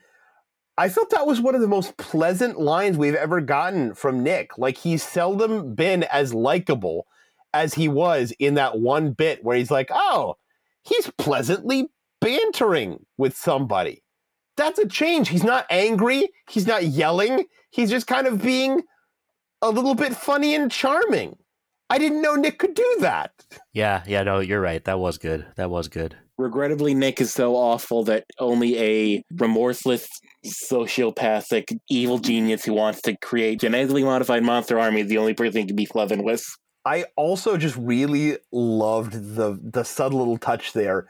I 0.78 0.88
felt 0.88 1.10
that 1.10 1.26
was 1.26 1.40
one 1.40 1.54
of 1.54 1.60
the 1.60 1.68
most 1.68 1.96
pleasant 1.98 2.58
lines 2.58 2.96
we've 2.96 3.14
ever 3.14 3.40
gotten 3.40 3.94
from 3.94 4.22
Nick. 4.22 4.56
Like 4.56 4.78
he's 4.78 5.02
seldom 5.02 5.74
been 5.74 6.04
as 6.04 6.32
likable 6.32 7.06
as 7.52 7.74
he 7.74 7.88
was 7.88 8.32
in 8.38 8.54
that 8.54 8.78
one 8.78 9.12
bit 9.12 9.44
where 9.44 9.56
he's 9.56 9.70
like, 9.70 9.90
oh, 9.92 10.36
he's 10.82 11.10
pleasantly 11.18 11.90
bantering 12.20 13.04
with 13.18 13.36
somebody 13.36 14.02
that's 14.56 14.78
a 14.78 14.86
change. 14.86 15.28
He's 15.28 15.44
not 15.44 15.66
angry. 15.70 16.28
He's 16.48 16.66
not 16.66 16.84
yelling. 16.84 17.44
He's 17.70 17.90
just 17.90 18.06
kind 18.06 18.26
of 18.26 18.42
being 18.42 18.82
a 19.62 19.70
little 19.70 19.94
bit 19.94 20.14
funny 20.14 20.54
and 20.54 20.70
charming. 20.70 21.36
I 21.88 21.98
didn't 21.98 22.22
know 22.22 22.34
Nick 22.34 22.58
could 22.58 22.74
do 22.74 22.96
that. 23.00 23.32
Yeah, 23.72 24.02
yeah, 24.06 24.22
no, 24.22 24.40
you're 24.40 24.60
right. 24.60 24.82
That 24.84 24.98
was 24.98 25.18
good. 25.18 25.46
That 25.56 25.70
was 25.70 25.88
good. 25.88 26.16
Regrettably, 26.38 26.94
Nick 26.94 27.20
is 27.20 27.32
so 27.32 27.54
awful 27.54 28.02
that 28.04 28.24
only 28.38 28.78
a 28.78 29.22
remorseless, 29.36 30.08
sociopathic, 30.44 31.78
evil 31.90 32.18
genius 32.18 32.64
who 32.64 32.72
wants 32.72 33.02
to 33.02 33.16
create 33.18 33.60
genetically 33.60 34.02
modified 34.02 34.42
monster 34.42 34.80
army 34.80 35.02
is 35.02 35.08
the 35.08 35.18
only 35.18 35.34
person 35.34 35.60
he 35.60 35.66
can 35.66 35.76
be 35.76 35.84
Slevin 35.86 36.24
with. 36.24 36.42
I 36.84 37.04
also 37.16 37.56
just 37.56 37.76
really 37.76 38.38
loved 38.50 39.12
the 39.12 39.58
the 39.62 39.84
subtle 39.84 40.18
little 40.18 40.38
touch 40.38 40.72
there 40.72 41.06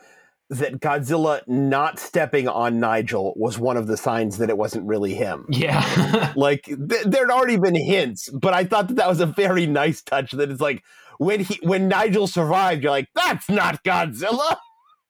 that 0.52 0.80
Godzilla 0.80 1.40
not 1.46 1.98
stepping 1.98 2.46
on 2.46 2.78
Nigel 2.78 3.32
was 3.36 3.58
one 3.58 3.78
of 3.78 3.86
the 3.86 3.96
signs 3.96 4.36
that 4.36 4.50
it 4.50 4.58
wasn't 4.58 4.86
really 4.86 5.14
him. 5.14 5.46
Yeah. 5.48 6.32
like 6.36 6.64
th- 6.64 7.04
there'd 7.04 7.30
already 7.30 7.56
been 7.56 7.74
hints, 7.74 8.28
but 8.28 8.52
I 8.52 8.64
thought 8.64 8.88
that 8.88 8.96
that 8.96 9.08
was 9.08 9.20
a 9.20 9.26
very 9.26 9.66
nice 9.66 10.02
touch 10.02 10.32
that 10.32 10.50
it's 10.50 10.60
like 10.60 10.82
when 11.16 11.40
he 11.40 11.58
when 11.62 11.88
Nigel 11.88 12.26
survived, 12.26 12.82
you're 12.82 12.92
like, 12.92 13.08
that's 13.14 13.48
not 13.48 13.82
Godzilla. 13.82 14.56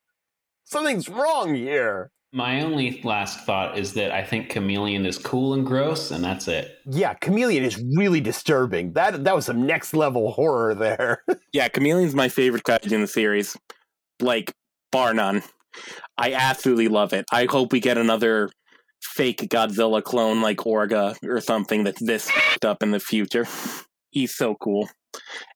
Something's 0.63 1.09
wrong 1.09 1.53
here. 1.53 2.11
My 2.31 2.61
only 2.61 3.01
last 3.03 3.45
thought 3.45 3.77
is 3.77 3.93
that 3.93 4.11
I 4.11 4.23
think 4.23 4.49
Chameleon 4.49 5.05
is 5.05 5.19
cool 5.19 5.53
and 5.53 5.65
gross, 5.65 6.09
and 6.09 6.23
that's 6.23 6.47
it. 6.47 6.79
Yeah, 6.89 7.13
Chameleon 7.15 7.63
is 7.63 7.83
really 7.95 8.21
disturbing. 8.21 8.93
That 8.93 9.25
that 9.25 9.35
was 9.35 9.45
some 9.45 9.67
next 9.67 9.93
level 9.93 10.31
horror 10.31 10.73
there. 10.73 11.21
yeah, 11.53 11.67
Chameleon's 11.67 12.15
my 12.15 12.29
favorite 12.29 12.63
kaiju 12.63 12.93
in 12.93 13.01
the 13.01 13.07
series, 13.07 13.57
like 14.21 14.53
bar 14.93 15.13
none. 15.13 15.43
I 16.17 16.33
absolutely 16.33 16.87
love 16.87 17.11
it. 17.11 17.25
I 17.31 17.47
hope 17.49 17.73
we 17.73 17.81
get 17.81 17.97
another 17.97 18.49
fake 19.01 19.41
Godzilla 19.49 20.01
clone 20.01 20.41
like 20.41 20.57
Orga 20.57 21.17
or 21.27 21.41
something 21.41 21.83
that's 21.83 22.01
this 22.01 22.31
up 22.63 22.81
in 22.81 22.91
the 22.91 22.99
future. 22.99 23.45
He's 24.11 24.33
so 24.33 24.55
cool. 24.55 24.87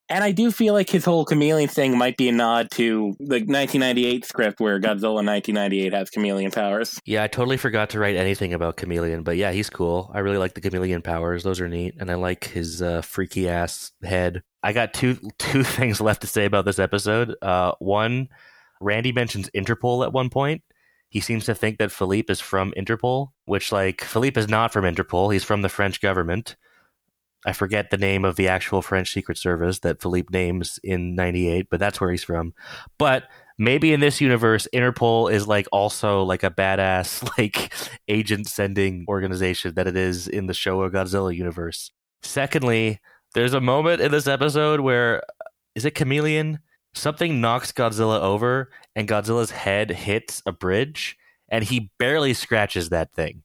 And 0.10 0.24
I 0.24 0.32
do 0.32 0.52
feel 0.52 0.74
like 0.74 0.90
his 0.90 1.04
whole 1.04 1.26
chameleon 1.26 1.68
thing 1.68 1.98
might 1.98 2.16
be 2.16 2.30
a 2.30 2.32
nod 2.32 2.72
to 2.72 3.14
the 3.20 3.40
1998 3.40 4.26
script 4.26 4.60
where 4.60 4.80
Godzilla 4.80 5.24
1998 5.24 5.94
has 5.94 6.10
chameleon 6.10 6.52
powers. 6.52 7.00
Yeah, 7.06 7.24
I 7.24 7.28
totally 7.28 7.58
forgot 7.58 7.90
to 7.92 8.00
write 8.00 8.16
anything 8.16 8.54
about 8.54 8.78
Chameleon, 8.78 9.24
but 9.24 9.36
yeah, 9.36 9.52
he's 9.52 9.70
cool. 9.70 10.10
I 10.14 10.20
really 10.20 10.38
like 10.38 10.54
the 10.54 10.62
chameleon 10.62 11.02
powers; 11.02 11.44
those 11.44 11.60
are 11.60 11.68
neat, 11.68 11.96
and 12.00 12.10
I 12.10 12.16
like 12.16 12.46
his 12.46 12.82
uh, 12.82 13.02
freaky 13.02 13.50
ass 13.50 13.92
head. 14.02 14.44
I 14.64 14.72
got 14.74 14.94
two 14.94 15.18
two 15.38 15.64
things 15.78 16.00
left 16.00 16.22
to 16.22 16.28
say 16.28 16.46
about 16.46 16.66
this 16.66 16.80
episode. 16.80 17.36
Uh, 17.42 17.74
one, 17.80 18.30
Randy 18.82 19.12
mentions 19.12 19.50
Interpol 19.56 20.06
at 20.06 20.14
one 20.14 20.30
point. 20.30 20.64
He 21.10 21.20
seems 21.20 21.46
to 21.46 21.56
think 21.56 21.78
that 21.78 21.92
Philippe 21.92 22.32
is 22.32 22.42
from 22.42 22.74
Interpol, 22.78 23.30
which 23.46 23.72
like 23.72 24.04
Philippe 24.04 24.40
is 24.40 24.50
not 24.50 24.74
from 24.74 24.84
Interpol. 24.84 25.32
He's 25.32 25.44
from 25.44 25.62
the 25.62 25.70
French 25.70 26.02
government. 26.02 26.56
I 27.46 27.54
forget 27.54 27.92
the 27.92 27.98
name 27.98 28.26
of 28.26 28.36
the 28.36 28.50
actual 28.50 28.82
French 28.82 29.14
Secret 29.14 29.38
Service 29.38 29.80
that 29.80 30.02
Philippe 30.02 30.28
names 30.32 30.80
in 30.84 31.16
98, 31.16 31.68
but 31.70 31.80
that's 31.80 32.02
where 32.02 32.12
he's 32.12 32.24
from. 32.24 32.54
But 32.98 33.24
maybe 33.58 33.94
in 33.94 34.00
this 34.00 34.20
universe, 34.20 34.68
Interpol 34.74 35.32
is 35.32 35.48
like 35.48 35.68
also 35.72 36.24
like 36.24 36.44
a 36.44 36.52
badass 36.52 37.28
like 37.38 37.74
agent 38.08 38.48
sending 38.48 39.06
organization 39.08 39.76
that 39.76 39.88
it 39.88 39.96
is 39.96 40.28
in 40.28 40.48
the 40.48 40.54
Showa 40.54 40.92
Godzilla 40.92 41.34
universe. 41.34 41.92
Secondly, 42.22 43.00
there's 43.34 43.54
a 43.54 43.62
moment 43.62 44.02
in 44.02 44.12
this 44.12 44.28
episode 44.28 44.82
where 44.82 45.24
is 45.76 45.86
it 45.86 45.96
Chameleon? 45.96 46.60
Something 46.94 47.42
knocks 47.42 47.72
Godzilla 47.72 48.20
over 48.22 48.72
and 48.96 49.08
Godzilla's 49.08 49.52
head 49.52 49.92
hits 49.92 50.42
a 50.46 50.52
bridge 50.52 51.18
and 51.50 51.64
he 51.64 51.92
barely 52.00 52.34
scratches 52.34 52.90
that 52.90 53.14
thing. 53.14 53.44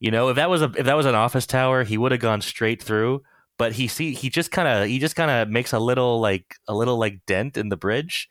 You 0.00 0.10
know, 0.10 0.30
if 0.30 0.36
that 0.36 0.50
was 0.50 0.62
a 0.62 0.72
if 0.76 0.86
that 0.86 0.96
was 0.96 1.06
an 1.06 1.14
office 1.14 1.46
tower, 1.46 1.84
he 1.84 1.96
would 1.96 2.12
have 2.12 2.20
gone 2.20 2.40
straight 2.40 2.82
through. 2.82 3.22
But 3.58 3.72
he 3.72 3.86
see 3.86 4.14
he 4.14 4.30
just 4.30 4.50
kind 4.50 4.66
of 4.66 4.88
he 4.88 4.98
just 4.98 5.14
kind 5.14 5.30
of 5.30 5.48
makes 5.48 5.72
a 5.72 5.78
little 5.78 6.20
like 6.20 6.56
a 6.66 6.74
little 6.74 6.98
like 6.98 7.24
dent 7.26 7.56
in 7.56 7.68
the 7.68 7.76
bridge. 7.76 8.28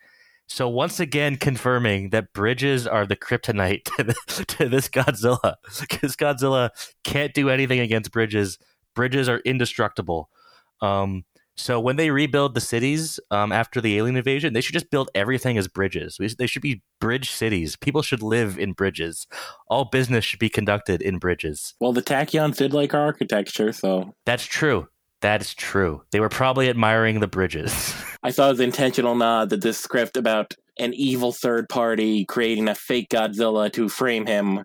So 0.48 0.68
once 0.68 1.00
again, 1.00 1.38
confirming 1.38 2.10
that 2.10 2.34
bridges 2.34 2.86
are 2.86 3.06
the 3.06 3.16
kryptonite 3.16 3.84
to, 3.98 4.04
the, 4.04 4.46
to 4.46 4.68
this 4.68 4.90
Godzilla, 4.90 5.56
because 5.80 6.18
Godzilla 6.18 6.72
can't 7.06 7.34
do 7.34 7.50
anything 7.50 7.80
against 7.80 8.12
bridges. 8.12 8.60
Bridges 8.94 9.30
are 9.30 9.40
indestructible. 9.46 10.30
Um, 10.82 11.24
so 11.58 11.80
when 11.80 11.96
they 11.96 12.12
rebuild 12.12 12.56
the 12.56 12.62
cities 12.62 13.20
um, 13.30 13.52
after 13.52 13.82
the 13.82 13.98
alien 13.98 14.16
invasion, 14.16 14.54
they 14.54 14.62
should 14.62 14.74
just 14.74 14.90
build 14.90 15.10
everything 15.14 15.58
as 15.58 15.68
bridges. 15.68 16.18
They 16.38 16.48
should 16.48 16.62
be 16.62 16.82
bridge 17.00 17.32
cities. 17.32 17.76
People 17.76 18.02
should 18.02 18.24
live 18.24 18.58
in 18.58 18.74
bridges. 18.74 19.28
All 19.68 19.86
business 19.86 20.26
should 20.26 20.40
be 20.40 20.50
conducted 20.50 21.02
in 21.02 21.18
bridges. 21.18 21.76
Well, 21.80 21.94
the 21.94 22.02
Tachyons 22.02 22.58
did 22.58 22.74
like 22.74 22.94
our 22.94 23.02
architecture, 23.02 23.74
so 23.74 24.14
that's 24.26 24.46
true. 24.46 24.88
That's 25.22 25.54
true. 25.54 26.02
They 26.12 26.20
were 26.20 26.30
probably 26.30 26.68
admiring 26.68 27.20
the 27.20 27.28
bridges. 27.28 27.94
I 28.24 28.32
thought 28.32 28.48
it 28.48 28.54
was 28.54 28.60
intentional 28.60 29.16
nod 29.16 29.52
that 29.52 29.62
this 29.62 29.78
script 29.78 30.18
about 30.18 30.56
an 30.80 30.94
evil 30.96 31.32
third 31.32 31.70
party 31.70 32.26
creating 32.26 32.68
a 32.68 32.76
fake 32.76 33.10
Godzilla 33.10 33.72
to 33.74 33.88
frame 33.88 34.26
him 34.26 34.64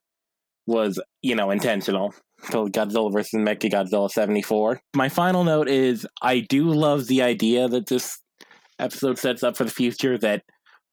was, 0.67 1.01
you 1.21 1.35
know, 1.35 1.51
intentional 1.51 2.15
called 2.51 2.73
Godzilla 2.73 3.13
versus 3.13 3.41
Mecha 3.41 3.71
Godzilla 3.71 4.11
74. 4.11 4.81
My 4.95 5.09
final 5.09 5.45
note 5.45 5.69
is 5.69 6.07
I 6.23 6.41
do 6.41 6.65
love 6.71 7.07
the 7.07 7.23
idea 7.23 7.69
that 7.69 7.87
this 7.87 8.19
episode 8.79 9.19
sets 9.19 9.43
up 9.43 9.57
for 9.57 9.65
the 9.65 9.71
future 9.71 10.19
that 10.19 10.43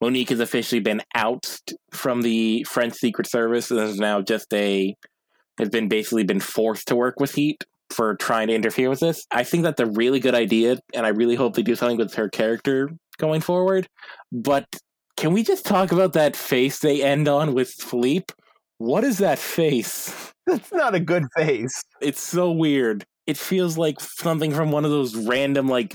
Monique 0.00 0.30
has 0.30 0.40
officially 0.40 0.80
been 0.80 1.02
out 1.14 1.58
from 1.92 2.22
the 2.22 2.64
French 2.64 2.94
Secret 2.94 3.26
Service 3.26 3.70
and 3.70 3.80
is 3.80 3.98
now 3.98 4.20
just 4.20 4.52
a 4.52 4.94
has 5.58 5.68
been 5.68 5.88
basically 5.88 6.24
been 6.24 6.40
forced 6.40 6.88
to 6.88 6.96
work 6.96 7.20
with 7.20 7.34
Heat 7.34 7.64
for 7.90 8.16
trying 8.16 8.48
to 8.48 8.54
interfere 8.54 8.90
with 8.90 9.00
this. 9.00 9.24
I 9.30 9.44
think 9.44 9.62
that's 9.62 9.80
a 9.80 9.86
really 9.86 10.18
good 10.18 10.34
idea, 10.34 10.78
and 10.92 11.06
I 11.06 11.10
really 11.10 11.36
hope 11.36 11.54
they 11.54 11.62
do 11.62 11.76
something 11.76 11.96
with 11.96 12.14
her 12.14 12.28
character 12.28 12.90
going 13.18 13.40
forward. 13.40 13.88
But 14.32 14.66
can 15.16 15.32
we 15.32 15.44
just 15.44 15.64
talk 15.64 15.92
about 15.92 16.12
that 16.14 16.34
face 16.34 16.80
they 16.80 17.02
end 17.02 17.28
on 17.28 17.54
with 17.54 17.70
Philippe? 17.70 18.34
What 18.78 19.04
is 19.04 19.18
that 19.18 19.38
face? 19.38 20.32
That's 20.46 20.72
not 20.72 20.94
a 20.94 21.00
good 21.00 21.24
face. 21.36 21.82
It's 22.00 22.20
so 22.20 22.50
weird. 22.50 23.04
It 23.26 23.38
feels 23.38 23.78
like 23.78 24.00
something 24.00 24.52
from 24.52 24.70
one 24.70 24.84
of 24.84 24.90
those 24.90 25.16
random 25.16 25.68
like 25.68 25.94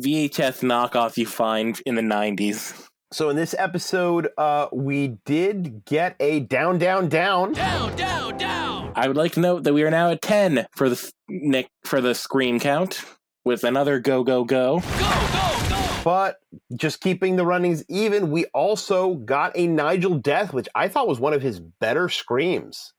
VHS 0.00 0.62
knockoffs 0.62 1.16
you 1.16 1.26
find 1.26 1.80
in 1.86 1.94
the 1.94 2.02
90s. 2.02 2.88
So 3.12 3.28
in 3.28 3.36
this 3.36 3.54
episode, 3.56 4.28
uh, 4.36 4.66
we 4.72 5.18
did 5.24 5.84
get 5.84 6.16
a 6.18 6.40
down, 6.40 6.78
down, 6.78 7.08
down. 7.08 7.52
Down, 7.52 7.94
down, 7.94 8.38
down. 8.38 8.92
I 8.96 9.06
would 9.06 9.16
like 9.16 9.32
to 9.32 9.40
note 9.40 9.62
that 9.64 9.74
we 9.74 9.84
are 9.84 9.90
now 9.90 10.10
at 10.10 10.20
10 10.20 10.66
for 10.74 10.88
the 10.88 11.12
Nick 11.28 11.68
for 11.84 12.00
the 12.00 12.14
screen 12.14 12.58
count 12.58 13.04
with 13.44 13.62
another 13.62 14.00
go, 14.00 14.24
go, 14.24 14.44
go. 14.44 14.80
Go, 14.80 14.88
go, 14.98 15.68
go. 15.68 15.73
But 16.04 16.36
just 16.76 17.00
keeping 17.00 17.34
the 17.34 17.46
runnings 17.46 17.82
even, 17.88 18.30
we 18.30 18.44
also 18.46 19.14
got 19.14 19.52
a 19.56 19.66
Nigel 19.66 20.18
death, 20.18 20.52
which 20.52 20.68
I 20.74 20.86
thought 20.86 21.08
was 21.08 21.18
one 21.18 21.32
of 21.32 21.42
his 21.42 21.58
better 21.58 22.08
screams 22.08 22.92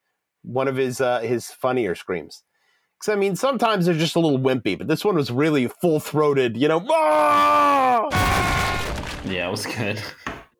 one 0.45 0.67
of 0.67 0.75
his 0.75 1.01
uh, 1.01 1.19
his 1.19 1.49
funnier 1.51 1.95
screams. 1.95 2.43
Because 2.99 3.13
I 3.13 3.15
mean, 3.15 3.35
sometimes 3.35 3.85
they're 3.85 3.95
just 3.95 4.15
a 4.15 4.19
little 4.19 4.39
wimpy, 4.39 4.77
but 4.77 4.87
this 4.87 5.03
one 5.03 5.15
was 5.15 5.31
really 5.31 5.67
full 5.67 5.99
throated. 5.99 6.55
You 6.57 6.67
know, 6.67 6.85
ah! 6.89 8.07
yeah, 9.25 9.47
it 9.47 9.51
was 9.51 9.65
good. 9.65 10.01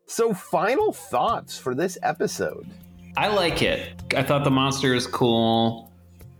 So, 0.06 0.32
final 0.32 0.92
thoughts 0.92 1.58
for 1.58 1.74
this 1.74 1.98
episode. 2.02 2.66
I 3.16 3.28
like 3.28 3.62
it. 3.62 4.02
I 4.14 4.22
thought 4.22 4.44
the 4.44 4.50
monster 4.50 4.94
is 4.94 5.06
cool. 5.06 5.90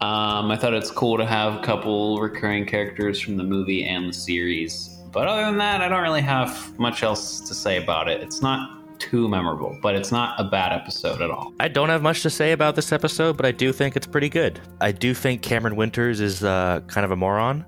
Um, 0.00 0.50
I 0.50 0.56
thought 0.56 0.74
it's 0.74 0.90
cool 0.90 1.16
to 1.16 1.24
have 1.24 1.54
a 1.54 1.62
couple 1.62 2.20
recurring 2.20 2.66
characters 2.66 3.18
from 3.18 3.38
the 3.38 3.44
movie 3.44 3.84
and 3.84 4.10
the 4.10 4.12
series. 4.12 4.95
But 5.12 5.28
other 5.28 5.44
than 5.44 5.58
that, 5.58 5.80
I 5.80 5.88
don't 5.88 6.02
really 6.02 6.22
have 6.22 6.78
much 6.78 7.02
else 7.02 7.40
to 7.40 7.54
say 7.54 7.82
about 7.82 8.08
it. 8.08 8.20
It's 8.22 8.42
not 8.42 8.76
too 8.98 9.28
memorable, 9.28 9.78
but 9.82 9.94
it's 9.94 10.10
not 10.10 10.38
a 10.40 10.44
bad 10.44 10.72
episode 10.72 11.20
at 11.20 11.30
all. 11.30 11.52
I 11.60 11.68
don't 11.68 11.88
have 11.88 12.02
much 12.02 12.22
to 12.22 12.30
say 12.30 12.52
about 12.52 12.76
this 12.76 12.92
episode, 12.92 13.36
but 13.36 13.46
I 13.46 13.52
do 13.52 13.72
think 13.72 13.96
it's 13.96 14.06
pretty 14.06 14.28
good. 14.28 14.60
I 14.80 14.92
do 14.92 15.14
think 15.14 15.42
Cameron 15.42 15.76
Winters 15.76 16.20
is 16.20 16.42
uh, 16.42 16.80
kind 16.86 17.04
of 17.04 17.10
a 17.10 17.16
moron, 17.16 17.64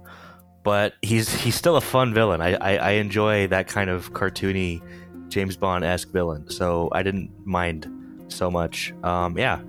but 0.62 0.94
he's 1.02 1.32
he's 1.32 1.54
still 1.54 1.76
a 1.76 1.80
fun 1.80 2.14
villain. 2.14 2.40
I, 2.40 2.54
I, 2.54 2.76
I 2.76 2.90
enjoy 2.92 3.46
that 3.48 3.68
kind 3.68 3.90
of 3.90 4.12
cartoony 4.12 4.82
James 5.28 5.56
Bond 5.56 5.84
esque 5.84 6.10
villain, 6.10 6.48
so 6.50 6.88
I 6.92 7.02
didn't 7.02 7.30
mind 7.46 7.90
so 8.28 8.50
much. 8.50 8.92
Um, 9.02 9.36
yeah, 9.38 9.60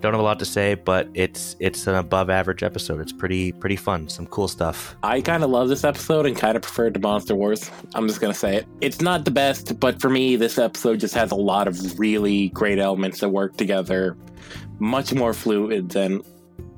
don't 0.00 0.12
have 0.12 0.20
a 0.20 0.24
lot 0.24 0.38
to 0.38 0.44
say, 0.44 0.74
but 0.74 1.08
it's 1.14 1.56
it's 1.58 1.86
an 1.86 1.94
above 1.94 2.30
average 2.30 2.62
episode. 2.62 3.00
It's 3.00 3.12
pretty 3.12 3.52
pretty 3.52 3.76
fun. 3.76 4.08
Some 4.08 4.26
cool 4.26 4.48
stuff. 4.48 4.96
I 5.02 5.20
kind 5.20 5.42
of 5.42 5.50
love 5.50 5.68
this 5.68 5.84
episode 5.84 6.26
and 6.26 6.36
kind 6.36 6.56
of 6.56 6.62
prefer 6.62 6.90
to 6.90 6.98
Monster 7.00 7.34
Wars. 7.34 7.70
I'm 7.94 8.06
just 8.06 8.20
gonna 8.20 8.34
say 8.34 8.56
it. 8.56 8.66
It's 8.80 9.00
not 9.00 9.24
the 9.24 9.30
best, 9.30 9.78
but 9.80 10.00
for 10.00 10.10
me, 10.10 10.36
this 10.36 10.58
episode 10.58 11.00
just 11.00 11.14
has 11.14 11.30
a 11.30 11.36
lot 11.36 11.66
of 11.66 11.98
really 11.98 12.50
great 12.50 12.78
elements 12.78 13.20
that 13.20 13.30
work 13.30 13.56
together, 13.56 14.16
much 14.78 15.14
more 15.14 15.32
fluid 15.32 15.88
than 15.90 16.22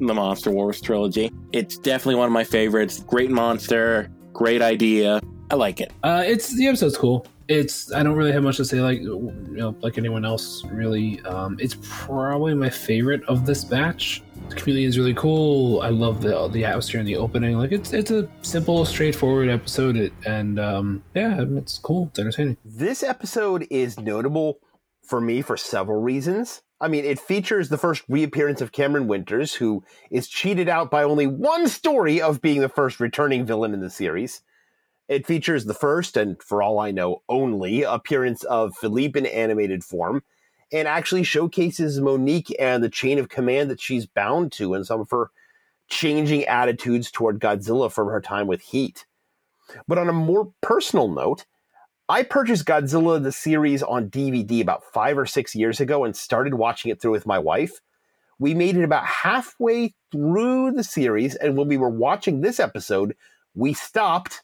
the 0.00 0.14
Monster 0.14 0.50
Wars 0.50 0.80
trilogy. 0.80 1.30
It's 1.52 1.76
definitely 1.76 2.16
one 2.16 2.26
of 2.26 2.32
my 2.32 2.44
favorites. 2.44 3.00
Great 3.00 3.30
monster, 3.30 4.10
great 4.32 4.62
idea. 4.62 5.20
I 5.50 5.56
like 5.56 5.80
it. 5.80 5.92
Uh, 6.02 6.22
it's 6.24 6.54
the 6.56 6.66
episode's 6.68 6.96
cool 6.96 7.26
it's 7.48 7.90
I 7.92 8.02
don't 8.02 8.14
really 8.14 8.32
have 8.32 8.42
much 8.42 8.58
to 8.58 8.64
say 8.64 8.80
like 8.80 9.00
you 9.00 9.48
know 9.48 9.74
like 9.80 9.98
anyone 9.98 10.24
else 10.24 10.64
really. 10.66 11.20
Um, 11.22 11.56
it's 11.58 11.76
probably 11.82 12.54
my 12.54 12.70
favorite 12.70 13.24
of 13.24 13.46
this 13.46 13.64
batch. 13.64 14.22
The 14.50 14.54
community 14.54 14.84
is 14.84 14.98
really 14.98 15.14
cool. 15.14 15.80
I 15.80 15.88
love 15.88 16.20
the 16.20 16.48
the 16.48 16.64
atmosphere 16.64 17.00
in 17.00 17.06
the 17.06 17.16
opening. 17.16 17.56
Like 17.56 17.72
it's 17.72 17.92
it's 17.92 18.10
a 18.10 18.28
simple, 18.42 18.84
straightforward 18.84 19.48
episode, 19.48 19.96
it, 19.96 20.12
and 20.26 20.60
um, 20.60 21.02
yeah, 21.14 21.44
it's 21.56 21.78
cool. 21.78 22.08
It's 22.10 22.18
entertaining. 22.18 22.58
This 22.64 23.02
episode 23.02 23.66
is 23.70 23.98
notable 23.98 24.60
for 25.02 25.20
me 25.20 25.40
for 25.40 25.56
several 25.56 26.02
reasons. 26.02 26.62
I 26.80 26.86
mean, 26.86 27.04
it 27.04 27.18
features 27.18 27.70
the 27.70 27.78
first 27.78 28.04
reappearance 28.08 28.60
of 28.60 28.70
Cameron 28.70 29.08
Winters, 29.08 29.54
who 29.54 29.82
is 30.10 30.28
cheated 30.28 30.68
out 30.68 30.90
by 30.90 31.02
only 31.02 31.26
one 31.26 31.66
story 31.66 32.20
of 32.20 32.40
being 32.40 32.60
the 32.60 32.68
first 32.68 33.00
returning 33.00 33.44
villain 33.44 33.74
in 33.74 33.80
the 33.80 33.90
series. 33.90 34.42
It 35.08 35.26
features 35.26 35.64
the 35.64 35.74
first, 35.74 36.16
and 36.16 36.40
for 36.42 36.62
all 36.62 36.78
I 36.78 36.90
know, 36.90 37.22
only 37.28 37.82
appearance 37.82 38.44
of 38.44 38.76
Philippe 38.76 39.18
in 39.18 39.24
animated 39.24 39.82
form, 39.82 40.22
and 40.70 40.86
actually 40.86 41.24
showcases 41.24 42.00
Monique 42.00 42.54
and 42.60 42.84
the 42.84 42.90
chain 42.90 43.18
of 43.18 43.30
command 43.30 43.70
that 43.70 43.80
she's 43.80 44.04
bound 44.04 44.52
to 44.52 44.74
and 44.74 44.86
some 44.86 45.00
of 45.00 45.10
her 45.10 45.30
changing 45.88 46.44
attitudes 46.44 47.10
toward 47.10 47.40
Godzilla 47.40 47.90
from 47.90 48.08
her 48.08 48.20
time 48.20 48.46
with 48.46 48.60
Heat. 48.60 49.06
But 49.86 49.96
on 49.96 50.10
a 50.10 50.12
more 50.12 50.52
personal 50.60 51.08
note, 51.08 51.46
I 52.10 52.22
purchased 52.22 52.66
Godzilla 52.66 53.22
the 53.22 53.32
series 53.32 53.82
on 53.82 54.10
DVD 54.10 54.60
about 54.60 54.84
five 54.84 55.16
or 55.16 55.26
six 55.26 55.54
years 55.54 55.80
ago 55.80 56.04
and 56.04 56.14
started 56.14 56.54
watching 56.54 56.90
it 56.90 57.00
through 57.00 57.12
with 57.12 57.26
my 57.26 57.38
wife. 57.38 57.80
We 58.38 58.54
made 58.54 58.76
it 58.76 58.84
about 58.84 59.04
halfway 59.04 59.94
through 60.12 60.72
the 60.72 60.84
series, 60.84 61.34
and 61.34 61.56
when 61.56 61.68
we 61.68 61.76
were 61.76 61.90
watching 61.90 62.40
this 62.40 62.60
episode, 62.60 63.16
we 63.54 63.72
stopped 63.72 64.42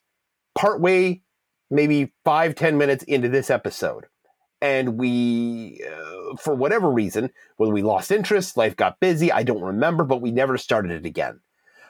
partway, 0.54 1.22
maybe 1.70 2.12
five, 2.24 2.54
ten 2.54 2.78
minutes 2.78 3.04
into 3.04 3.28
this 3.28 3.50
episode. 3.50 4.06
And 4.60 4.96
we, 4.96 5.82
uh, 5.86 6.36
for 6.36 6.54
whatever 6.54 6.90
reason, 6.90 7.30
whether 7.56 7.72
we 7.72 7.82
lost 7.82 8.10
interest, 8.10 8.56
life 8.56 8.76
got 8.76 9.00
busy, 9.00 9.30
I 9.30 9.42
don't 9.42 9.62
remember, 9.62 10.04
but 10.04 10.22
we 10.22 10.30
never 10.30 10.56
started 10.56 10.90
it 10.92 11.04
again. 11.04 11.40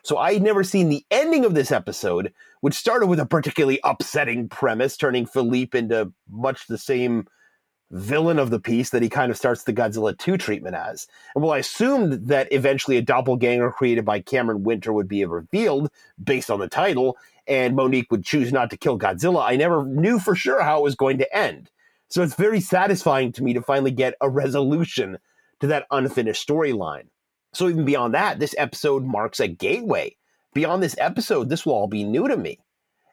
So 0.02 0.18
I'd 0.18 0.42
never 0.42 0.62
seen 0.62 0.88
the 0.88 1.04
ending 1.10 1.44
of 1.44 1.54
this 1.54 1.72
episode, 1.72 2.32
which 2.60 2.74
started 2.74 3.06
with 3.06 3.20
a 3.20 3.26
particularly 3.26 3.80
upsetting 3.84 4.48
premise, 4.48 4.96
turning 4.96 5.24
Philippe 5.24 5.78
into 5.78 6.12
much 6.28 6.66
the 6.66 6.76
same 6.76 7.26
villain 7.90 8.38
of 8.38 8.50
the 8.50 8.60
piece 8.60 8.90
that 8.90 9.02
he 9.02 9.08
kind 9.08 9.30
of 9.30 9.36
starts 9.36 9.64
the 9.64 9.72
Godzilla 9.72 10.16
2 10.18 10.36
treatment 10.36 10.74
as. 10.74 11.06
And 11.34 11.42
while 11.42 11.52
I 11.52 11.58
assumed 11.58 12.26
that 12.28 12.52
eventually 12.52 12.96
a 12.96 13.02
doppelganger 13.02 13.70
created 13.70 14.04
by 14.04 14.20
Cameron 14.20 14.62
Winter 14.62 14.92
would 14.92 15.08
be 15.08 15.24
revealed 15.24 15.90
based 16.22 16.50
on 16.50 16.60
the 16.60 16.68
title, 16.68 17.16
and 17.46 17.76
Monique 17.76 18.10
would 18.10 18.24
choose 18.24 18.52
not 18.52 18.70
to 18.70 18.76
kill 18.76 18.98
Godzilla, 18.98 19.44
I 19.44 19.56
never 19.56 19.84
knew 19.84 20.18
for 20.18 20.34
sure 20.34 20.62
how 20.62 20.80
it 20.80 20.84
was 20.84 20.94
going 20.94 21.18
to 21.18 21.36
end. 21.36 21.70
So 22.08 22.22
it's 22.22 22.34
very 22.34 22.60
satisfying 22.60 23.32
to 23.32 23.42
me 23.42 23.54
to 23.54 23.62
finally 23.62 23.90
get 23.90 24.14
a 24.20 24.28
resolution 24.28 25.18
to 25.60 25.66
that 25.68 25.86
unfinished 25.90 26.46
storyline. 26.46 27.08
So 27.52 27.68
even 27.68 27.84
beyond 27.84 28.14
that, 28.14 28.38
this 28.38 28.54
episode 28.58 29.04
marks 29.04 29.40
a 29.40 29.48
gateway. 29.48 30.16
Beyond 30.54 30.82
this 30.82 30.96
episode, 30.98 31.48
this 31.48 31.64
will 31.64 31.74
all 31.74 31.88
be 31.88 32.04
new 32.04 32.28
to 32.28 32.36
me. 32.36 32.60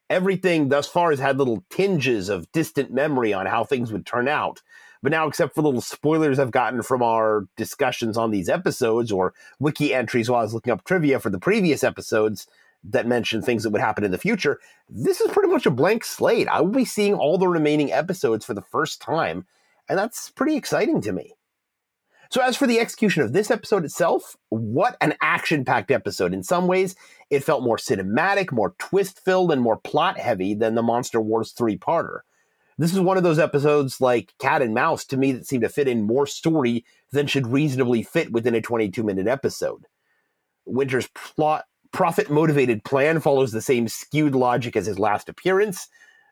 Everything 0.10 0.70
thus 0.70 0.88
far 0.88 1.12
has 1.12 1.20
had 1.20 1.38
little 1.38 1.64
tinges 1.70 2.28
of 2.28 2.52
distant 2.52 2.92
memory 2.92 3.34
on 3.34 3.46
how 3.46 3.64
things 3.64 3.92
would 3.92 4.06
turn 4.06 4.28
out. 4.28 4.62
But 5.02 5.12
now, 5.12 5.28
except 5.28 5.56
for 5.56 5.62
little 5.62 5.82
spoilers 5.82 6.38
I've 6.38 6.52
gotten 6.52 6.84
from 6.84 7.02
our 7.02 7.48
discussions 7.58 8.18
on 8.18 8.30
these 8.30 8.50
episodes 8.50 9.12
or 9.12 9.34
wiki 9.60 9.94
entries 9.94 10.30
while 10.30 10.42
I 10.42 10.44
was 10.44 10.54
looking 10.54 10.74
up 10.74 10.84
trivia 10.84 11.20
for 11.20 11.30
the 11.30 11.40
previous 11.40 11.84
episodes 11.84 12.46
that 12.84 13.08
mention 13.08 13.42
things 13.42 13.64
that 13.64 13.70
would 13.70 13.82
happen 13.82 14.04
in 14.04 14.12
the 14.12 14.18
future, 14.18 14.60
this 14.90 15.22
is 15.22 15.32
pretty 15.32 15.50
much 15.50 15.66
a 15.66 15.72
blank 15.72 16.04
slate. 16.04 16.48
I 16.48 16.62
will 16.62 16.72
be 16.72 16.86
seeing 16.86 17.14
all 17.14 17.38
the 17.38 17.48
remaining 17.48 17.92
episodes 17.92 18.46
for 18.46 18.54
the 18.54 18.62
first 18.62 19.02
time, 19.02 19.46
and 19.88 19.98
that's 19.98 20.30
pretty 20.32 20.56
exciting 20.56 21.02
to 21.02 21.12
me. 21.12 21.36
So, 22.32 22.42
as 22.42 22.56
for 22.56 22.66
the 22.66 22.80
execution 22.80 23.24
of 23.24 23.34
this 23.34 23.52
episode 23.52 23.84
itself, 23.84 24.38
what 24.50 24.96
an 25.02 25.16
action 25.22 25.66
packed 25.66 25.92
episode. 25.92 26.34
In 26.34 26.44
some 26.44 26.66
ways, 26.66 26.96
it 27.30 27.44
felt 27.44 27.62
more 27.62 27.76
cinematic, 27.76 28.54
more 28.54 28.74
twist 28.80 29.20
filled, 29.20 29.52
and 29.52 29.62
more 29.62 29.78
plot 29.78 30.18
heavy 30.18 30.54
than 30.54 30.76
the 30.76 30.82
Monster 30.82 31.20
Wars 31.20 31.52
three 31.52 31.78
parter. 31.78 32.20
This 32.78 32.94
is 32.94 33.02
one 33.02 33.18
of 33.18 33.24
those 33.24 33.38
episodes 33.38 34.00
like 34.00 34.34
Cat 34.40 34.62
and 34.62 34.74
Mouse 34.74 35.04
to 35.06 35.18
me 35.18 35.34
that 35.34 35.46
seem 35.46 35.60
to 35.62 35.70
fit 35.70 35.90
in 35.90 36.04
more 36.04 36.26
story 36.26 36.86
than 37.12 37.28
should 37.28 37.48
reasonably 37.48 38.02
fit 38.02 38.32
within 38.32 38.56
a 38.56 38.62
22 38.62 39.04
minute 39.04 39.28
episode. 39.28 39.86
Winter's 40.66 41.10
plot 41.14 41.66
profit 41.92 42.30
motivated 42.30 42.84
plan 42.84 43.20
follows 43.20 43.52
the 43.52 43.62
same 43.62 43.88
skewed 43.88 44.36
logic 44.36 44.76
as 44.76 44.86
his 44.86 45.00
last 45.00 45.30
appearance. 45.30 45.88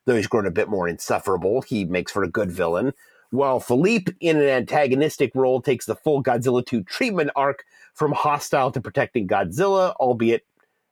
Though 0.05 0.15
he's 0.15 0.27
grown 0.27 0.45
a 0.45 0.51
bit 0.51 0.69
more 0.69 0.87
insufferable, 0.87 1.61
he 1.61 1.85
makes 1.85 2.11
for 2.11 2.23
a 2.23 2.29
good 2.29 2.51
villain 2.51 2.93
while 3.31 3.59
Philippe, 3.59 4.13
in 4.19 4.37
an 4.37 4.47
antagonistic 4.47 5.31
role, 5.35 5.61
takes 5.61 5.85
the 5.85 5.95
full 5.95 6.23
Godzilla 6.23 6.65
2 6.65 6.83
treatment 6.83 7.29
arc 7.35 7.63
from 7.93 8.11
hostile 8.11 8.71
to 8.71 8.81
protecting 8.81 9.27
Godzilla, 9.27 9.93
albeit 9.95 10.45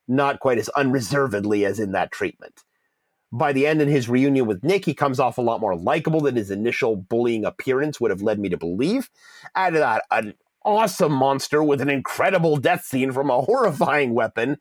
not 0.08 0.40
quite 0.40 0.60
as 0.60 0.70
unreservedly 0.70 1.66
as 1.66 1.80
in 1.80 1.92
that 1.94 2.12
treatment. 2.12 2.64
By 3.32 3.52
the 3.52 3.68
end, 3.68 3.82
in 3.82 3.90
his 3.90 4.08
reunion 4.08 4.46
with 4.46 4.64
Nick, 4.64 4.86
he 4.86 4.94
comes 4.94 5.20
off 5.20 5.38
a 5.38 5.42
lot 5.42 5.60
more 5.60 5.76
likable 5.76 6.22
than 6.22 6.36
his 6.36 6.52
initial 6.52 6.96
bullying 6.96 7.44
appearance 7.44 8.00
would 8.00 8.12
have 8.12 8.22
led 8.22 8.40
me 8.40 8.50
to 8.50 8.58
believe. 8.58 9.10
Add 9.54 9.74
that, 9.76 10.04
an 10.12 10.34
awesome 10.68 11.14
monster 11.14 11.64
with 11.64 11.82
an 11.82 11.90
incredible 11.90 12.58
death 12.58 12.84
scene 12.84 13.12
from 13.12 13.30
a 13.30 13.42
horrifying 13.42 14.14
weapon 14.14 14.58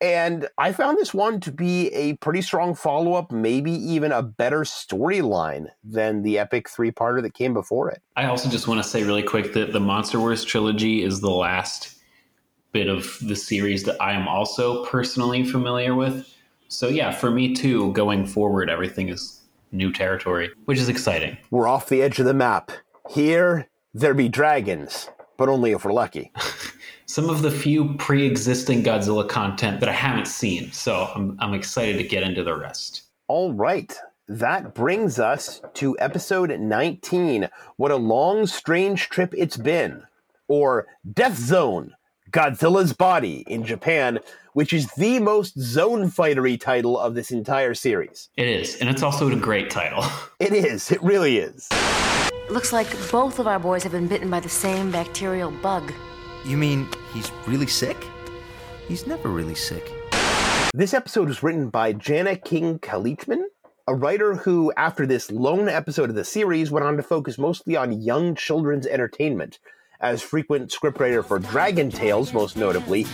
and 0.00 0.48
I 0.58 0.72
found 0.72 0.98
this 0.98 1.14
one 1.14 1.40
to 1.40 1.52
be 1.52 1.88
a 1.88 2.14
pretty 2.16 2.42
strong 2.42 2.74
follow 2.74 3.14
up, 3.14 3.32
maybe 3.32 3.72
even 3.72 4.12
a 4.12 4.22
better 4.22 4.60
storyline 4.60 5.68
than 5.82 6.20
the 6.20 6.38
epic 6.38 6.68
three 6.68 6.90
parter 6.90 7.22
that 7.22 7.32
came 7.32 7.54
before 7.54 7.90
it. 7.90 8.02
I 8.14 8.26
also 8.26 8.50
just 8.50 8.68
want 8.68 8.82
to 8.82 8.88
say 8.88 9.02
really 9.02 9.22
quick 9.22 9.54
that 9.54 9.72
the 9.72 9.80
Monster 9.80 10.18
Wars 10.18 10.44
trilogy 10.44 11.02
is 11.02 11.22
the 11.22 11.30
last 11.30 11.96
bit 12.72 12.88
of 12.88 13.16
the 13.22 13.34
series 13.34 13.84
that 13.84 14.00
I 14.02 14.12
am 14.12 14.28
also 14.28 14.84
personally 14.84 15.42
familiar 15.42 15.94
with. 15.94 16.28
So, 16.68 16.88
yeah, 16.88 17.10
for 17.10 17.30
me 17.30 17.54
too, 17.54 17.92
going 17.92 18.26
forward, 18.26 18.68
everything 18.68 19.08
is 19.08 19.40
new 19.72 19.90
territory, 19.90 20.50
which 20.66 20.78
is 20.78 20.90
exciting. 20.90 21.38
We're 21.50 21.68
off 21.68 21.88
the 21.88 22.02
edge 22.02 22.18
of 22.18 22.26
the 22.26 22.34
map. 22.34 22.72
Here, 23.10 23.68
there 23.94 24.12
be 24.12 24.28
dragons, 24.28 25.08
but 25.36 25.48
only 25.48 25.72
if 25.72 25.84
we're 25.84 25.92
lucky. 25.92 26.32
some 27.06 27.30
of 27.30 27.42
the 27.42 27.50
few 27.50 27.94
pre-existing 27.94 28.82
Godzilla 28.82 29.28
content 29.28 29.80
that 29.80 29.88
I 29.88 29.92
haven't 29.92 30.26
seen. 30.26 30.72
So 30.72 31.10
I'm 31.14 31.36
I'm 31.40 31.54
excited 31.54 31.98
to 31.98 32.04
get 32.04 32.22
into 32.22 32.42
the 32.42 32.56
rest. 32.56 33.02
All 33.28 33.52
right. 33.52 33.96
That 34.26 34.74
brings 34.74 35.18
us 35.18 35.60
to 35.74 35.98
episode 35.98 36.58
19. 36.58 37.48
What 37.76 37.90
a 37.90 37.96
long, 37.96 38.46
strange 38.46 39.10
trip 39.10 39.34
it's 39.36 39.58
been. 39.58 40.02
Or 40.48 40.86
Death 41.12 41.36
Zone, 41.36 41.94
Godzilla's 42.30 42.94
Body 42.94 43.44
in 43.46 43.64
Japan, 43.64 44.18
which 44.54 44.72
is 44.72 44.86
the 44.96 45.20
most 45.20 45.58
zone 45.60 46.10
fightery 46.10 46.58
title 46.58 46.98
of 46.98 47.14
this 47.14 47.30
entire 47.30 47.74
series. 47.74 48.30
It 48.36 48.48
is, 48.48 48.76
and 48.76 48.88
it's 48.88 49.02
also 49.02 49.30
a 49.30 49.36
great 49.36 49.70
title. 49.70 50.04
It 50.40 50.52
is, 50.52 50.90
it 50.90 51.02
really 51.02 51.38
is. 51.38 51.68
Looks 52.50 52.74
like 52.74 52.88
both 53.10 53.38
of 53.38 53.46
our 53.46 53.58
boys 53.58 53.82
have 53.84 53.92
been 53.92 54.06
bitten 54.06 54.28
by 54.28 54.38
the 54.38 54.50
same 54.50 54.90
bacterial 54.90 55.50
bug. 55.50 55.92
You 56.44 56.58
mean 56.58 56.86
he's 57.14 57.32
really 57.46 57.66
sick? 57.66 57.96
He's 58.86 59.06
never 59.06 59.30
really 59.30 59.54
sick. 59.54 59.90
This 60.74 60.92
episode 60.92 61.28
was 61.28 61.42
written 61.42 61.70
by 61.70 61.94
Jana 61.94 62.36
King 62.36 62.78
Kalichman, 62.78 63.44
a 63.86 63.94
writer 63.94 64.34
who, 64.34 64.74
after 64.76 65.06
this 65.06 65.30
lone 65.30 65.70
episode 65.70 66.10
of 66.10 66.16
the 66.16 66.24
series, 66.24 66.70
went 66.70 66.84
on 66.84 66.98
to 66.98 67.02
focus 67.02 67.38
mostly 67.38 67.76
on 67.76 68.02
young 68.02 68.34
children's 68.34 68.86
entertainment, 68.86 69.58
as 69.98 70.20
frequent 70.20 70.70
scriptwriter 70.70 71.24
for 71.24 71.38
Dragon 71.38 71.90
Tales, 71.90 72.34
most 72.34 72.58
notably. 72.58 73.06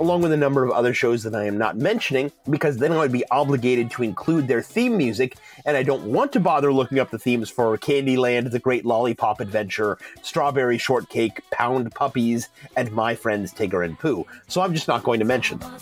Along 0.00 0.22
with 0.22 0.32
a 0.32 0.36
number 0.36 0.64
of 0.64 0.70
other 0.70 0.94
shows 0.94 1.22
that 1.22 1.34
I 1.34 1.44
am 1.44 1.58
not 1.58 1.76
mentioning, 1.76 2.32
because 2.48 2.78
then 2.78 2.90
I 2.90 2.98
would 2.98 3.12
be 3.12 3.28
obligated 3.30 3.90
to 3.92 4.02
include 4.02 4.48
their 4.48 4.62
theme 4.62 4.96
music, 4.96 5.36
and 5.66 5.76
I 5.76 5.82
don't 5.82 6.04
want 6.04 6.32
to 6.32 6.40
bother 6.40 6.72
looking 6.72 6.98
up 6.98 7.10
the 7.10 7.18
themes 7.18 7.50
for 7.50 7.76
Candyland, 7.76 8.50
The 8.50 8.58
Great 8.58 8.86
Lollipop 8.86 9.40
Adventure, 9.40 9.98
Strawberry 10.22 10.78
Shortcake, 10.78 11.42
Pound 11.50 11.94
Puppies, 11.94 12.48
and 12.76 12.90
My 12.90 13.14
Friends 13.14 13.52
Tigger 13.52 13.84
and 13.84 13.98
Pooh, 13.98 14.26
so 14.48 14.62
I'm 14.62 14.74
just 14.74 14.88
not 14.88 15.04
going 15.04 15.20
to 15.20 15.26
mention 15.26 15.58
them. 15.58 15.76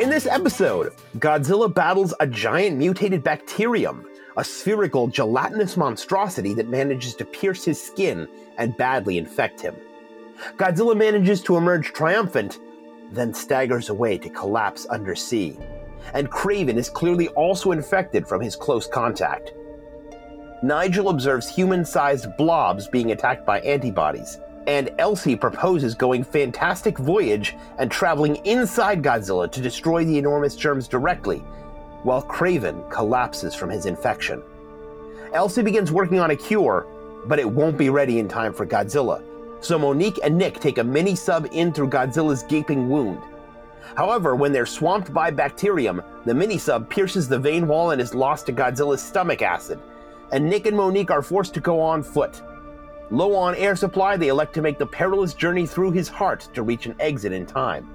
In 0.00 0.08
this 0.08 0.26
episode, 0.26 0.94
Godzilla 1.18 1.72
battles 1.72 2.14
a 2.20 2.26
giant 2.26 2.78
mutated 2.78 3.22
bacterium, 3.22 4.06
a 4.38 4.42
spherical 4.42 5.06
gelatinous 5.06 5.76
monstrosity 5.76 6.54
that 6.54 6.68
manages 6.68 7.14
to 7.16 7.24
pierce 7.26 7.62
his 7.62 7.80
skin 7.80 8.26
and 8.56 8.76
badly 8.76 9.18
infect 9.18 9.60
him. 9.60 9.76
Godzilla 10.56 10.96
manages 10.96 11.40
to 11.42 11.56
emerge 11.56 11.92
triumphant, 11.92 12.58
then 13.12 13.32
staggers 13.32 13.88
away 13.88 14.18
to 14.18 14.28
collapse 14.30 14.86
under 14.90 15.14
sea. 15.14 15.56
And 16.12 16.30
Craven 16.30 16.78
is 16.78 16.90
clearly 16.90 17.28
also 17.28 17.72
infected 17.72 18.26
from 18.26 18.40
his 18.40 18.56
close 18.56 18.86
contact. 18.86 19.52
Nigel 20.62 21.10
observes 21.10 21.48
human 21.48 21.84
sized 21.84 22.36
blobs 22.36 22.88
being 22.88 23.12
attacked 23.12 23.44
by 23.44 23.60
antibodies, 23.60 24.38
and 24.66 24.90
Elsie 24.98 25.36
proposes 25.36 25.94
going 25.94 26.24
fantastic 26.24 26.98
voyage 26.98 27.54
and 27.78 27.90
traveling 27.90 28.36
inside 28.46 29.02
Godzilla 29.02 29.50
to 29.50 29.60
destroy 29.60 30.04
the 30.04 30.18
enormous 30.18 30.56
germs 30.56 30.88
directly, 30.88 31.38
while 32.02 32.22
Craven 32.22 32.82
collapses 32.90 33.54
from 33.54 33.70
his 33.70 33.86
infection. 33.86 34.42
Elsie 35.32 35.62
begins 35.62 35.92
working 35.92 36.20
on 36.20 36.30
a 36.30 36.36
cure, 36.36 36.86
but 37.26 37.38
it 37.38 37.50
won't 37.50 37.76
be 37.76 37.90
ready 37.90 38.18
in 38.18 38.28
time 38.28 38.52
for 38.52 38.66
Godzilla, 38.66 39.22
so 39.64 39.78
Monique 39.78 40.20
and 40.22 40.36
Nick 40.36 40.60
take 40.60 40.78
a 40.78 40.84
mini 40.84 41.16
sub 41.16 41.48
in 41.52 41.72
through 41.72 41.88
Godzilla's 41.88 42.42
gaping 42.42 42.88
wound. 42.88 43.22
However, 43.96 44.34
when 44.34 44.52
they're 44.52 44.66
swamped 44.66 45.12
by 45.12 45.30
bacterium, 45.30 46.02
the 46.24 46.34
mini 46.34 46.58
sub 46.58 46.90
pierces 46.90 47.28
the 47.28 47.38
vein 47.38 47.66
wall 47.66 47.92
and 47.92 48.00
is 48.00 48.14
lost 48.14 48.46
to 48.46 48.52
Godzilla's 48.52 49.02
stomach 49.02 49.40
acid, 49.40 49.80
and 50.32 50.48
Nick 50.48 50.66
and 50.66 50.76
Monique 50.76 51.10
are 51.10 51.22
forced 51.22 51.54
to 51.54 51.60
go 51.60 51.80
on 51.80 52.02
foot. 52.02 52.42
Low 53.10 53.34
on 53.34 53.54
air 53.54 53.76
supply, 53.76 54.16
they 54.16 54.28
elect 54.28 54.54
to 54.54 54.62
make 54.62 54.78
the 54.78 54.86
perilous 54.86 55.32
journey 55.32 55.66
through 55.66 55.92
his 55.92 56.08
heart 56.08 56.48
to 56.54 56.62
reach 56.62 56.86
an 56.86 56.96
exit 57.00 57.32
in 57.32 57.46
time. 57.46 57.88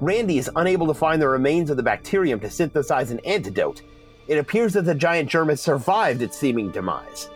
Randy 0.00 0.38
is 0.38 0.50
unable 0.56 0.86
to 0.86 0.94
find 0.94 1.20
the 1.20 1.28
remains 1.28 1.70
of 1.70 1.76
the 1.76 1.82
bacterium 1.82 2.40
to 2.40 2.50
synthesize 2.50 3.10
an 3.10 3.20
antidote. 3.20 3.82
It 4.28 4.38
appears 4.38 4.72
that 4.74 4.82
the 4.82 4.94
giant 4.94 5.28
germ 5.28 5.48
has 5.48 5.60
survived 5.60 6.22
its 6.22 6.38
seeming 6.38 6.70
demise. 6.70 7.28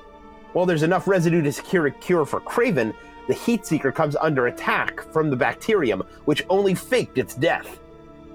While 0.52 0.66
there's 0.66 0.84
enough 0.84 1.08
residue 1.08 1.42
to 1.42 1.52
secure 1.52 1.86
a 1.86 1.90
cure 1.90 2.24
for 2.24 2.40
Craven, 2.40 2.94
the 3.26 3.34
Heat 3.34 3.64
Seeker 3.64 3.92
comes 3.92 4.16
under 4.16 4.46
attack 4.46 5.00
from 5.12 5.30
the 5.30 5.36
bacterium, 5.36 6.02
which 6.24 6.44
only 6.48 6.74
faked 6.74 7.18
its 7.18 7.34
death. 7.34 7.80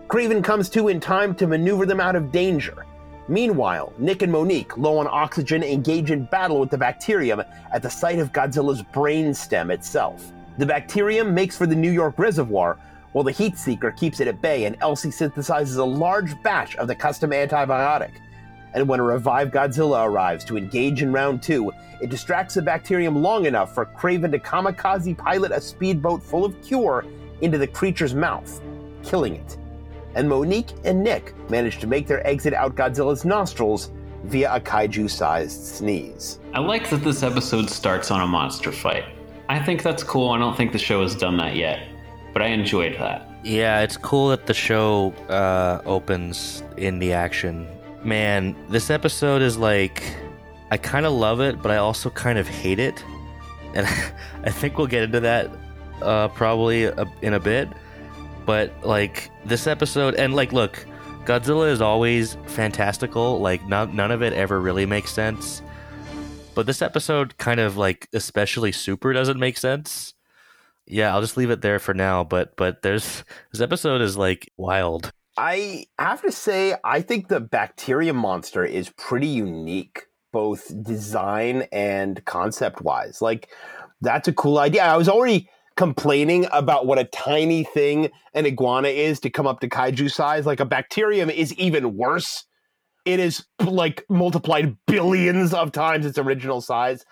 Craven 0.07 0.41
comes 0.41 0.69
to 0.69 0.87
in 0.87 0.99
time 0.99 1.35
to 1.35 1.47
maneuver 1.47 1.85
them 1.85 1.99
out 1.99 2.15
of 2.15 2.31
danger. 2.31 2.85
Meanwhile, 3.27 3.93
Nick 3.99 4.23
and 4.23 4.31
Monique, 4.31 4.75
low 4.75 4.97
on 4.97 5.07
oxygen, 5.07 5.63
engage 5.63 6.09
in 6.09 6.25
battle 6.25 6.59
with 6.59 6.71
the 6.71 6.77
bacterium 6.79 7.43
at 7.71 7.83
the 7.83 7.89
site 7.89 8.17
of 8.17 8.33
Godzilla's 8.33 8.81
brain 8.81 9.35
stem 9.35 9.69
itself. 9.69 10.31
The 10.57 10.65
bacterium 10.65 11.35
makes 11.35 11.55
for 11.55 11.67
the 11.67 11.75
New 11.75 11.91
York 11.91 12.17
reservoir, 12.17 12.79
while 13.11 13.23
the 13.23 13.31
heat 13.31 13.55
seeker 13.57 13.91
keeps 13.91 14.19
it 14.19 14.27
at 14.27 14.41
bay, 14.41 14.65
and 14.65 14.75
Elsie 14.81 15.09
synthesizes 15.09 15.77
a 15.77 15.83
large 15.83 16.41
batch 16.41 16.75
of 16.77 16.87
the 16.87 16.95
custom 16.95 17.29
antibiotic. 17.29 18.13
And 18.73 18.87
when 18.87 18.99
a 18.99 19.03
revived 19.03 19.53
Godzilla 19.53 20.05
arrives 20.05 20.45
to 20.45 20.57
engage 20.57 21.01
in 21.01 21.11
round 21.11 21.41
two, 21.41 21.71
it 22.01 22.09
distracts 22.09 22.55
the 22.55 22.61
bacterium 22.61 23.21
long 23.21 23.45
enough 23.45 23.73
for 23.73 23.85
Craven 23.85 24.31
to 24.31 24.39
kamikaze 24.39 25.17
pilot 25.17 25.51
a 25.51 25.59
speedboat 25.59 26.21
full 26.23 26.45
of 26.45 26.61
cure 26.61 27.05
into 27.41 27.57
the 27.57 27.67
creature's 27.67 28.13
mouth, 28.13 28.61
killing 29.03 29.35
it. 29.35 29.57
And 30.15 30.27
Monique 30.27 30.73
and 30.83 31.03
Nick 31.03 31.33
manage 31.49 31.79
to 31.79 31.87
make 31.87 32.07
their 32.07 32.25
exit 32.25 32.53
out 32.53 32.75
Godzilla's 32.75 33.25
nostrils 33.25 33.91
via 34.23 34.53
a 34.55 34.59
kaiju 34.59 35.09
sized 35.09 35.65
sneeze. 35.65 36.39
I 36.53 36.59
like 36.59 36.89
that 36.89 37.03
this 37.03 37.23
episode 37.23 37.69
starts 37.69 38.11
on 38.11 38.21
a 38.21 38.27
monster 38.27 38.71
fight. 38.71 39.05
I 39.47 39.59
think 39.59 39.81
that's 39.81 40.03
cool. 40.03 40.29
I 40.29 40.37
don't 40.37 40.55
think 40.55 40.71
the 40.71 40.77
show 40.77 41.01
has 41.01 41.15
done 41.15 41.37
that 41.37 41.55
yet, 41.55 41.87
but 42.33 42.41
I 42.41 42.47
enjoyed 42.47 42.97
that. 42.99 43.27
Yeah, 43.43 43.81
it's 43.81 43.97
cool 43.97 44.29
that 44.29 44.45
the 44.45 44.53
show 44.53 45.11
uh, 45.29 45.81
opens 45.85 46.63
in 46.77 46.99
the 46.99 47.13
action. 47.13 47.67
Man, 48.03 48.55
this 48.69 48.89
episode 48.89 49.41
is 49.41 49.57
like. 49.57 50.03
I 50.71 50.77
kind 50.77 51.05
of 51.05 51.13
love 51.13 51.41
it, 51.41 51.61
but 51.61 51.71
I 51.71 51.77
also 51.77 52.09
kind 52.11 52.37
of 52.37 52.47
hate 52.47 52.79
it. 52.79 53.03
And 53.73 53.87
I 54.43 54.51
think 54.51 54.77
we'll 54.77 54.87
get 54.87 55.03
into 55.03 55.19
that 55.21 55.49
uh, 56.01 56.27
probably 56.29 56.91
in 57.21 57.33
a 57.33 57.39
bit. 57.39 57.69
But, 58.45 58.85
like, 58.85 59.29
this 59.45 59.67
episode, 59.67 60.15
and, 60.15 60.35
like, 60.35 60.51
look, 60.51 60.85
Godzilla 61.25 61.69
is 61.69 61.81
always 61.81 62.37
fantastical. 62.47 63.39
Like, 63.39 63.67
not, 63.67 63.93
none 63.93 64.11
of 64.11 64.23
it 64.23 64.33
ever 64.33 64.59
really 64.59 64.85
makes 64.85 65.11
sense. 65.11 65.61
But 66.55 66.65
this 66.65 66.81
episode 66.81 67.37
kind 67.37 67.59
of, 67.59 67.77
like, 67.77 68.07
especially 68.13 68.71
super 68.71 69.13
doesn't 69.13 69.39
make 69.39 69.57
sense. 69.57 70.13
Yeah, 70.87 71.13
I'll 71.13 71.21
just 71.21 71.37
leave 71.37 71.51
it 71.51 71.61
there 71.61 71.77
for 71.77 71.93
now. 71.93 72.23
But, 72.23 72.55
but 72.55 72.81
there's, 72.81 73.23
this 73.51 73.61
episode 73.61 74.01
is, 74.01 74.17
like, 74.17 74.51
wild. 74.57 75.11
I 75.39 75.85
have 75.97 76.21
to 76.23 76.33
say, 76.33 76.75
I 76.83 76.99
think 76.99 77.29
the 77.29 77.39
bacterium 77.39 78.17
monster 78.17 78.65
is 78.65 78.89
pretty 78.97 79.27
unique, 79.27 80.07
both 80.33 80.69
design 80.83 81.65
and 81.71 82.23
concept 82.25 82.81
wise. 82.81 83.21
Like, 83.21 83.47
that's 84.01 84.27
a 84.27 84.33
cool 84.33 84.59
idea. 84.59 84.83
I 84.83 84.97
was 84.97 85.07
already 85.07 85.49
complaining 85.77 86.45
about 86.51 86.87
what 86.87 86.99
a 86.99 87.05
tiny 87.05 87.63
thing 87.63 88.09
an 88.33 88.47
iguana 88.47 88.89
is 88.89 89.21
to 89.21 89.29
come 89.29 89.47
up 89.47 89.61
to 89.61 89.69
kaiju 89.69 90.11
size. 90.11 90.45
Like, 90.45 90.59
a 90.59 90.65
bacterium 90.65 91.29
is 91.29 91.53
even 91.53 91.95
worse. 91.95 92.43
It 93.05 93.21
is 93.21 93.45
like 93.65 94.03
multiplied 94.09 94.75
billions 94.87 95.53
of 95.53 95.71
times 95.71 96.05
its 96.05 96.17
original 96.17 96.59
size. 96.59 97.05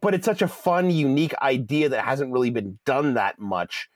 But 0.00 0.14
it's 0.14 0.24
such 0.24 0.40
a 0.40 0.46
fun, 0.46 0.88
unique 0.92 1.34
idea 1.42 1.88
that 1.88 2.04
hasn't 2.04 2.32
really 2.32 2.50
been 2.50 2.78
done 2.86 3.14
that 3.14 3.40
much 3.40 3.88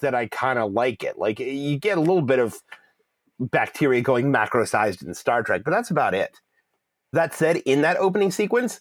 that 0.00 0.14
I 0.14 0.26
kind 0.26 0.58
of 0.58 0.72
like 0.72 1.04
it. 1.04 1.18
Like, 1.18 1.38
you 1.38 1.78
get 1.78 1.98
a 1.98 2.00
little 2.00 2.22
bit 2.22 2.38
of 2.38 2.56
bacteria 3.40 4.02
going 4.02 4.30
macro 4.30 4.64
sized 4.64 5.02
in 5.02 5.14
Star 5.14 5.42
Trek, 5.42 5.62
but 5.64 5.70
that's 5.70 5.90
about 5.90 6.14
it. 6.14 6.40
That 7.12 7.34
said, 7.34 7.56
in 7.56 7.80
that 7.82 7.96
opening 7.96 8.30
sequence, 8.30 8.80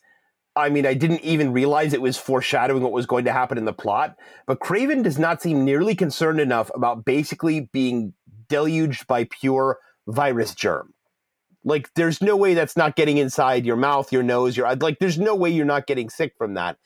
I 0.56 0.70
mean, 0.70 0.86
I 0.86 0.94
didn't 0.94 1.22
even 1.22 1.54
realize 1.54 1.94
it 1.94 2.02
was 2.02 2.18
foreshadowing 2.18 2.84
what 2.84 2.92
was 2.92 3.06
going 3.06 3.26
to 3.26 3.32
happen 3.32 3.58
in 3.58 3.66
the 3.66 3.74
plot, 3.74 4.18
but 4.46 4.60
Craven 4.60 5.02
does 5.02 5.18
not 5.18 5.42
seem 5.42 5.64
nearly 5.64 5.96
concerned 5.96 6.40
enough 6.40 6.70
about 6.76 7.06
basically 7.06 7.70
being 7.72 8.14
deluged 8.50 9.08
by 9.08 9.26
pure 9.26 9.80
virus 10.08 10.54
germ. 10.54 10.94
Like, 11.64 11.90
there's 11.96 12.22
no 12.22 12.36
way 12.36 12.54
that's 12.54 12.78
not 12.78 12.96
getting 12.96 13.18
inside 13.18 13.66
your 13.66 13.76
mouth, 13.76 14.12
your 14.12 14.24
nose, 14.24 14.56
your 14.58 14.74
like. 14.76 15.00
There's 15.00 15.20
no 15.20 15.36
way 15.36 15.50
you're 15.50 15.66
not 15.66 15.88
getting 15.88 16.10
sick 16.10 16.34
from 16.38 16.54
that. 16.56 16.78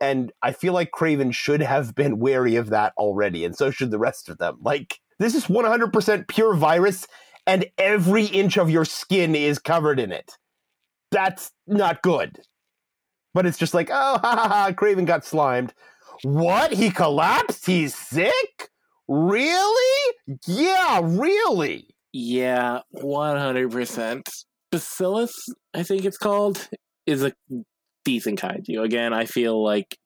And 0.00 0.32
I 0.42 0.52
feel 0.52 0.72
like 0.72 0.90
Craven 0.90 1.30
should 1.30 1.62
have 1.62 1.94
been 1.94 2.18
wary 2.18 2.56
of 2.56 2.70
that 2.70 2.94
already, 2.96 3.44
and 3.44 3.56
so 3.56 3.70
should 3.70 3.90
the 3.90 3.98
rest 3.98 4.28
of 4.28 4.38
them. 4.38 4.58
Like, 4.60 5.00
this 5.18 5.34
is 5.34 5.46
100% 5.46 6.28
pure 6.28 6.54
virus, 6.54 7.06
and 7.46 7.66
every 7.78 8.26
inch 8.26 8.56
of 8.56 8.70
your 8.70 8.84
skin 8.84 9.34
is 9.34 9.58
covered 9.58 10.00
in 10.00 10.12
it. 10.12 10.32
That's 11.10 11.52
not 11.66 12.02
good. 12.02 12.40
But 13.34 13.46
it's 13.46 13.58
just 13.58 13.74
like, 13.74 13.90
oh, 13.90 14.18
ha 14.22 14.36
ha 14.36 14.48
ha, 14.48 14.72
Craven 14.76 15.04
got 15.04 15.24
slimed. 15.24 15.74
What? 16.22 16.72
He 16.72 16.90
collapsed? 16.90 17.66
He's 17.66 17.94
sick? 17.94 18.70
Really? 19.08 20.14
Yeah, 20.46 21.00
really. 21.02 21.88
Yeah, 22.12 22.80
100%. 22.96 24.22
Bacillus, 24.70 25.48
I 25.74 25.82
think 25.82 26.04
it's 26.04 26.16
called, 26.16 26.68
is 27.06 27.22
a 27.22 27.32
decent 28.04 28.40
kaiju. 28.40 28.82
Again, 28.82 29.12
I 29.12 29.26
feel 29.26 29.62
like 29.62 29.98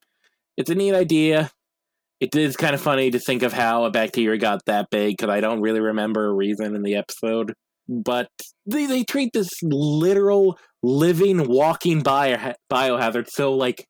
it's 0.56 0.70
a 0.70 0.74
neat 0.74 0.94
idea. 0.94 1.50
It 2.20 2.34
is 2.34 2.56
kind 2.56 2.74
of 2.74 2.80
funny 2.80 3.10
to 3.10 3.18
think 3.18 3.42
of 3.42 3.52
how 3.52 3.84
a 3.84 3.90
bacteria 3.90 4.38
got 4.38 4.64
that 4.66 4.88
big 4.90 5.16
because 5.16 5.30
I 5.30 5.40
don't 5.40 5.60
really 5.60 5.80
remember 5.80 6.26
a 6.26 6.34
reason 6.34 6.74
in 6.74 6.82
the 6.82 6.96
episode. 6.96 7.54
But 7.88 8.28
they, 8.66 8.86
they 8.86 9.04
treat 9.04 9.30
this 9.32 9.50
literal 9.62 10.58
living, 10.82 11.48
walking 11.48 12.02
bio, 12.02 12.54
biohazard 12.70 13.28
so 13.28 13.54
like 13.54 13.86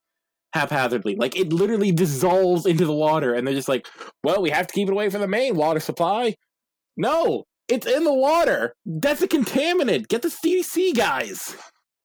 haphazardly. 0.53 1.17
Like 1.17 1.37
it 1.37 1.53
literally 1.53 1.93
dissolves 1.93 2.67
into 2.67 2.85
the 2.85 2.95
water, 2.95 3.35
and 3.35 3.47
they're 3.47 3.55
just 3.55 3.69
like, 3.69 3.87
well, 4.23 4.43
we 4.43 4.51
have 4.51 4.67
to 4.67 4.75
keep 4.75 4.89
it 4.89 4.93
away 4.93 5.09
from 5.11 5.21
the 5.21 5.29
main 5.29 5.57
water 5.57 5.81
supply. 5.81 6.35
No, 6.97 7.45
it's 7.69 7.87
in 7.87 8.05
the 8.05 8.15
water. 8.15 8.75
That's 8.85 9.23
a 9.23 9.29
contaminant. 9.29 10.09
Get 10.09 10.23
the 10.23 10.29
CDC 10.29 10.97
guys. 10.97 11.57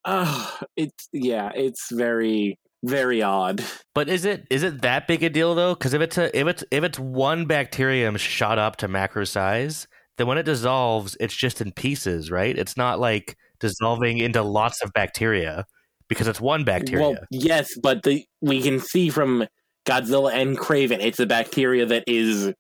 Uh, 0.06 0.50
it's 0.76 1.08
yeah, 1.14 1.52
it's 1.56 1.92
very 1.92 2.58
very 2.84 3.22
odd. 3.22 3.64
But 3.96 4.10
is 4.10 4.26
it 4.26 4.46
is 4.50 4.64
it 4.64 4.82
that 4.82 5.08
big 5.08 5.24
a 5.24 5.30
deal 5.30 5.56
though? 5.56 5.74
Because 5.74 5.94
if 5.94 6.02
it's 6.02 6.18
a, 6.18 6.38
if 6.38 6.48
it's 6.48 6.64
if 6.70 6.84
it's 6.84 7.00
one 7.00 7.46
bacterium 7.46 8.18
shot 8.18 8.60
up 8.60 8.76
to 8.78 8.88
macro 8.88 9.24
size, 9.24 9.88
then 10.18 10.28
when 10.28 10.38
it 10.38 10.44
dissolves, 10.44 11.18
it's 11.20 11.36
just 11.36 11.62
in 11.62 11.72
pieces, 11.72 12.30
right? 12.30 12.58
It's 12.58 12.78
not 12.78 13.00
like 13.00 13.36
dissolving 13.60 14.18
into 14.20 14.44
lots 14.44 14.84
of 14.84 14.92
bacteria 14.94 15.66
because 16.10 16.28
it's 16.28 16.42
one 16.42 16.64
bacteria. 16.64 17.10
Well, 17.10 17.18
yes, 17.32 17.78
but 17.82 18.04
the 18.04 18.26
we 18.42 18.62
can 18.62 18.80
see 18.80 19.10
from 19.10 19.48
Godzilla 19.88 20.34
and 20.34 20.58
Craven, 20.58 21.02
it's 21.02 21.20
a 21.20 21.26
bacteria 21.26 21.86
that 21.86 22.04
is 22.08 22.54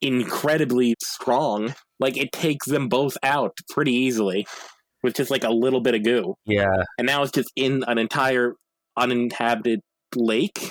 incredibly 0.00 0.94
strong. 1.02 1.74
Like 2.00 2.16
it 2.16 2.32
takes 2.32 2.66
them 2.66 2.88
both 2.88 3.16
out 3.22 3.56
pretty 3.70 3.92
easily 3.92 4.46
with 5.02 5.14
just 5.14 5.30
like 5.30 5.44
a 5.44 5.50
little 5.50 5.80
bit 5.80 5.94
of 5.94 6.02
goo. 6.02 6.34
Yeah. 6.44 6.84
And 6.98 7.06
now 7.06 7.22
it's 7.22 7.32
just 7.32 7.52
in 7.56 7.84
an 7.86 7.98
entire 7.98 8.54
uninhabited 8.98 9.80
lake 10.14 10.70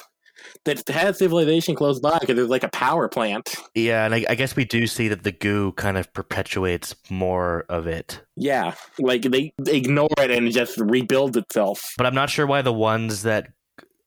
that 0.66 0.88
has 0.90 1.18
civilization 1.18 1.76
close 1.76 2.00
by 2.00 2.18
because 2.20 2.36
there's 2.36 2.50
like 2.50 2.64
a 2.64 2.70
power 2.70 3.08
plant. 3.08 3.56
Yeah, 3.74 4.06
and 4.06 4.14
I, 4.14 4.26
I, 4.30 4.36
guess 4.36 4.56
we 4.56 4.66
do 4.66 4.88
see 4.88 5.08
that 5.08 5.24
the 5.24 5.32
goo 5.32 5.72
kind 5.74 5.98
of 5.98 6.12
perpetuates 6.14 6.96
more 7.10 7.66
of 7.70 7.88
it. 7.88 8.22
Yeah, 8.36 8.76
like 9.00 9.24
they 9.24 9.54
ignore 9.66 10.10
it 10.18 10.32
and 10.32 10.48
it 10.48 10.52
just 10.52 10.78
rebuilds 10.78 11.38
itself. 11.38 11.94
But 11.98 12.06
I'm 12.06 12.16
not 12.16 12.30
sure 12.30 12.46
why 12.46 12.62
the 12.62 12.74
ones 12.74 13.24
that 13.24 13.52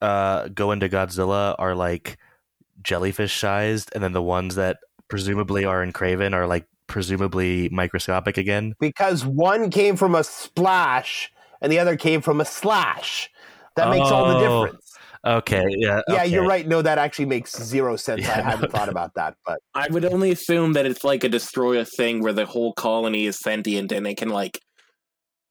uh, 0.01 0.47
go 0.49 0.71
into 0.71 0.89
Godzilla 0.89 1.55
are 1.59 1.75
like 1.75 2.17
jellyfish 2.81 3.39
sized, 3.39 3.91
and 3.93 4.03
then 4.03 4.13
the 4.13 4.21
ones 4.21 4.55
that 4.55 4.77
presumably 5.07 5.65
are 5.65 5.83
in 5.83 5.91
Craven 5.91 6.33
are 6.33 6.47
like 6.47 6.65
presumably 6.87 7.69
microscopic 7.69 8.37
again. 8.37 8.73
Because 8.79 9.25
one 9.25 9.69
came 9.69 9.95
from 9.95 10.15
a 10.15 10.23
splash 10.23 11.31
and 11.61 11.71
the 11.71 11.79
other 11.79 11.95
came 11.95 12.21
from 12.21 12.41
a 12.41 12.45
slash. 12.45 13.30
That 13.75 13.89
makes 13.89 14.09
oh, 14.09 14.15
all 14.15 14.27
the 14.27 14.35
Oh. 14.45 14.65
difference. 14.65 14.91
Okay, 15.25 15.65
yeah. 15.77 16.01
Yeah, 16.07 16.15
okay. 16.15 16.27
you're 16.27 16.47
right. 16.47 16.67
No, 16.67 16.81
that 16.81 16.97
actually 16.97 17.25
makes 17.25 17.55
zero 17.55 17.95
sense. 17.95 18.27
I 18.27 18.37
Yeah, 18.37 18.41
hadn't 18.41 18.71
thought 18.71 18.89
about 18.95 19.13
that, 19.15 19.35
but 19.45 19.59
I 19.75 19.87
would 19.91 20.03
only 20.03 20.31
assume 20.31 20.73
that 20.73 20.85
it's 20.87 21.03
like 21.03 21.23
a 21.23 21.29
destroyer 21.29 21.83
thing 21.85 22.21
where 22.23 22.33
the 22.33 22.45
whole 22.45 22.73
colony 22.73 23.27
is 23.27 23.37
sentient 23.39 23.91
and 23.91 24.07
it 24.07 24.17
can 24.17 24.29
like 24.29 24.59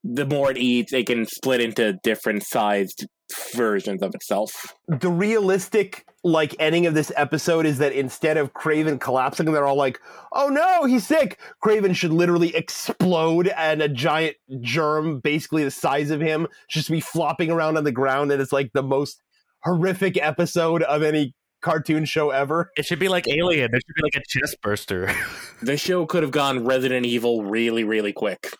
the 0.02 0.26
more 0.26 0.50
it 0.50 0.58
eats, 0.58 0.92
it 0.92 1.06
can 1.06 1.26
split 1.26 1.60
into 1.60 1.94
different 2.02 2.44
sized 2.44 3.06
versions 3.54 4.02
of 4.02 4.14
itself. 4.14 4.74
the 4.88 5.10
realistic 5.10 6.04
like 6.24 6.54
ending 6.58 6.84
of 6.86 6.94
this 6.94 7.12
episode 7.16 7.64
is 7.64 7.78
that 7.78 7.92
instead 7.92 8.36
of 8.36 8.52
Craven 8.52 8.98
collapsing, 8.98 9.50
they're 9.52 9.66
all 9.66 9.76
like, 9.76 9.98
"Oh 10.32 10.48
no, 10.48 10.84
he's 10.84 11.06
sick." 11.06 11.38
Craven 11.62 11.94
should 11.94 12.12
literally 12.12 12.54
explode, 12.54 13.48
and 13.56 13.80
a 13.80 13.88
giant 13.88 14.36
germ, 14.60 15.20
basically 15.20 15.64
the 15.64 15.70
size 15.70 16.10
of 16.10 16.20
him, 16.20 16.46
just 16.68 16.90
be 16.90 17.00
flopping 17.00 17.50
around 17.50 17.76
on 17.78 17.84
the 17.84 17.92
ground, 17.92 18.32
and 18.32 18.42
it's 18.42 18.52
like 18.52 18.72
the 18.74 18.82
most 18.82 19.22
horrific 19.62 20.18
episode 20.20 20.82
of 20.82 21.02
any 21.02 21.34
cartoon 21.62 22.04
show 22.04 22.30
ever. 22.30 22.70
It 22.76 22.84
should 22.84 22.98
be 22.98 23.08
like 23.08 23.28
Alien. 23.28 23.70
There 23.70 23.80
should 23.80 23.94
be 23.94 24.02
like 24.02 24.16
a 24.16 24.22
chest 24.28 24.60
burster. 24.62 25.10
The 25.62 25.76
show 25.76 26.06
could 26.06 26.22
have 26.22 26.32
gone 26.32 26.64
Resident 26.64 27.04
Evil 27.04 27.44
really, 27.44 27.84
really 27.84 28.14
quick. 28.14 28.56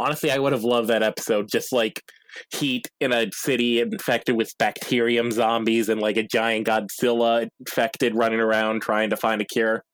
Honestly, 0.00 0.30
I 0.30 0.38
would 0.38 0.52
have 0.52 0.64
loved 0.64 0.88
that 0.88 1.02
episode. 1.02 1.48
Just 1.48 1.72
like 1.72 2.02
heat 2.52 2.88
in 3.00 3.12
a 3.12 3.26
city 3.32 3.80
infected 3.80 4.36
with 4.36 4.56
bacterium 4.58 5.30
zombies 5.30 5.88
and 5.88 6.00
like 6.00 6.16
a 6.16 6.22
giant 6.22 6.66
Godzilla 6.66 7.48
infected 7.58 8.14
running 8.14 8.40
around 8.40 8.82
trying 8.82 9.10
to 9.10 9.16
find 9.16 9.40
a 9.40 9.44
cure. 9.44 9.84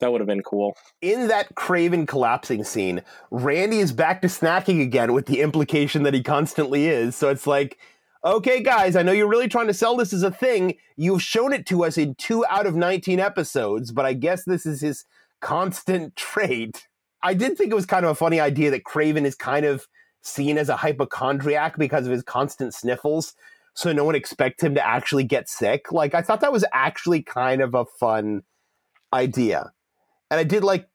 That 0.00 0.12
would 0.12 0.20
have 0.20 0.28
been 0.28 0.42
cool. 0.42 0.76
In 1.02 1.26
that 1.28 1.54
Craven 1.56 2.06
collapsing 2.06 2.62
scene, 2.62 3.02
Randy 3.30 3.78
is 3.78 3.92
back 3.92 4.22
to 4.22 4.28
snacking 4.28 4.80
again 4.80 5.12
with 5.12 5.26
the 5.26 5.40
implication 5.40 6.04
that 6.04 6.14
he 6.14 6.22
constantly 6.22 6.86
is. 6.86 7.16
So 7.16 7.30
it's 7.30 7.48
like, 7.48 7.78
okay, 8.24 8.62
guys, 8.62 8.94
I 8.94 9.02
know 9.02 9.12
you're 9.12 9.28
really 9.28 9.48
trying 9.48 9.66
to 9.66 9.74
sell 9.74 9.96
this 9.96 10.12
as 10.12 10.22
a 10.22 10.30
thing. 10.30 10.76
You've 10.96 11.22
shown 11.22 11.52
it 11.52 11.66
to 11.66 11.84
us 11.84 11.98
in 11.98 12.14
two 12.14 12.46
out 12.46 12.66
of 12.66 12.76
19 12.76 13.18
episodes, 13.18 13.90
but 13.90 14.06
I 14.06 14.12
guess 14.12 14.44
this 14.44 14.66
is 14.66 14.80
his 14.80 15.04
constant 15.40 16.14
trait. 16.16 16.86
I 17.22 17.34
did 17.34 17.56
think 17.56 17.70
it 17.70 17.74
was 17.74 17.86
kind 17.86 18.04
of 18.04 18.10
a 18.10 18.14
funny 18.14 18.40
idea 18.40 18.70
that 18.70 18.84
Craven 18.84 19.26
is 19.26 19.34
kind 19.34 19.66
of 19.66 19.86
seen 20.22 20.58
as 20.58 20.68
a 20.68 20.76
hypochondriac 20.76 21.78
because 21.78 22.06
of 22.06 22.12
his 22.12 22.22
constant 22.22 22.74
sniffles. 22.74 23.34
So 23.74 23.92
no 23.92 24.04
one 24.04 24.14
expects 24.14 24.62
him 24.62 24.74
to 24.74 24.86
actually 24.86 25.24
get 25.24 25.48
sick. 25.48 25.92
Like, 25.92 26.14
I 26.14 26.22
thought 26.22 26.40
that 26.40 26.52
was 26.52 26.64
actually 26.72 27.22
kind 27.22 27.62
of 27.62 27.74
a 27.74 27.84
fun 27.84 28.42
idea. 29.12 29.72
And 30.30 30.40
I 30.40 30.44
did 30.44 30.64
like 30.64 30.88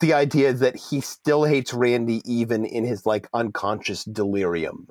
the 0.00 0.12
idea 0.12 0.52
that 0.52 0.76
he 0.76 1.00
still 1.00 1.44
hates 1.44 1.72
Randy 1.72 2.20
even 2.24 2.64
in 2.64 2.84
his 2.84 3.06
like 3.06 3.28
unconscious 3.32 4.04
delirium. 4.04 4.88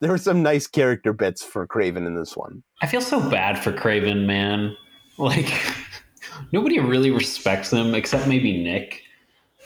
There 0.00 0.10
were 0.10 0.18
some 0.18 0.42
nice 0.42 0.66
character 0.66 1.12
bits 1.12 1.44
for 1.44 1.66
Craven 1.66 2.06
in 2.06 2.14
this 2.14 2.36
one. 2.36 2.62
I 2.80 2.86
feel 2.86 3.00
so 3.00 3.28
bad 3.28 3.62
for 3.62 3.72
Craven, 3.72 4.26
man. 4.26 4.76
Like 5.18 5.52
nobody 6.52 6.78
really 6.78 7.10
respects 7.10 7.72
him 7.72 7.94
except 7.94 8.26
maybe 8.26 8.62
Nick. 8.62 9.02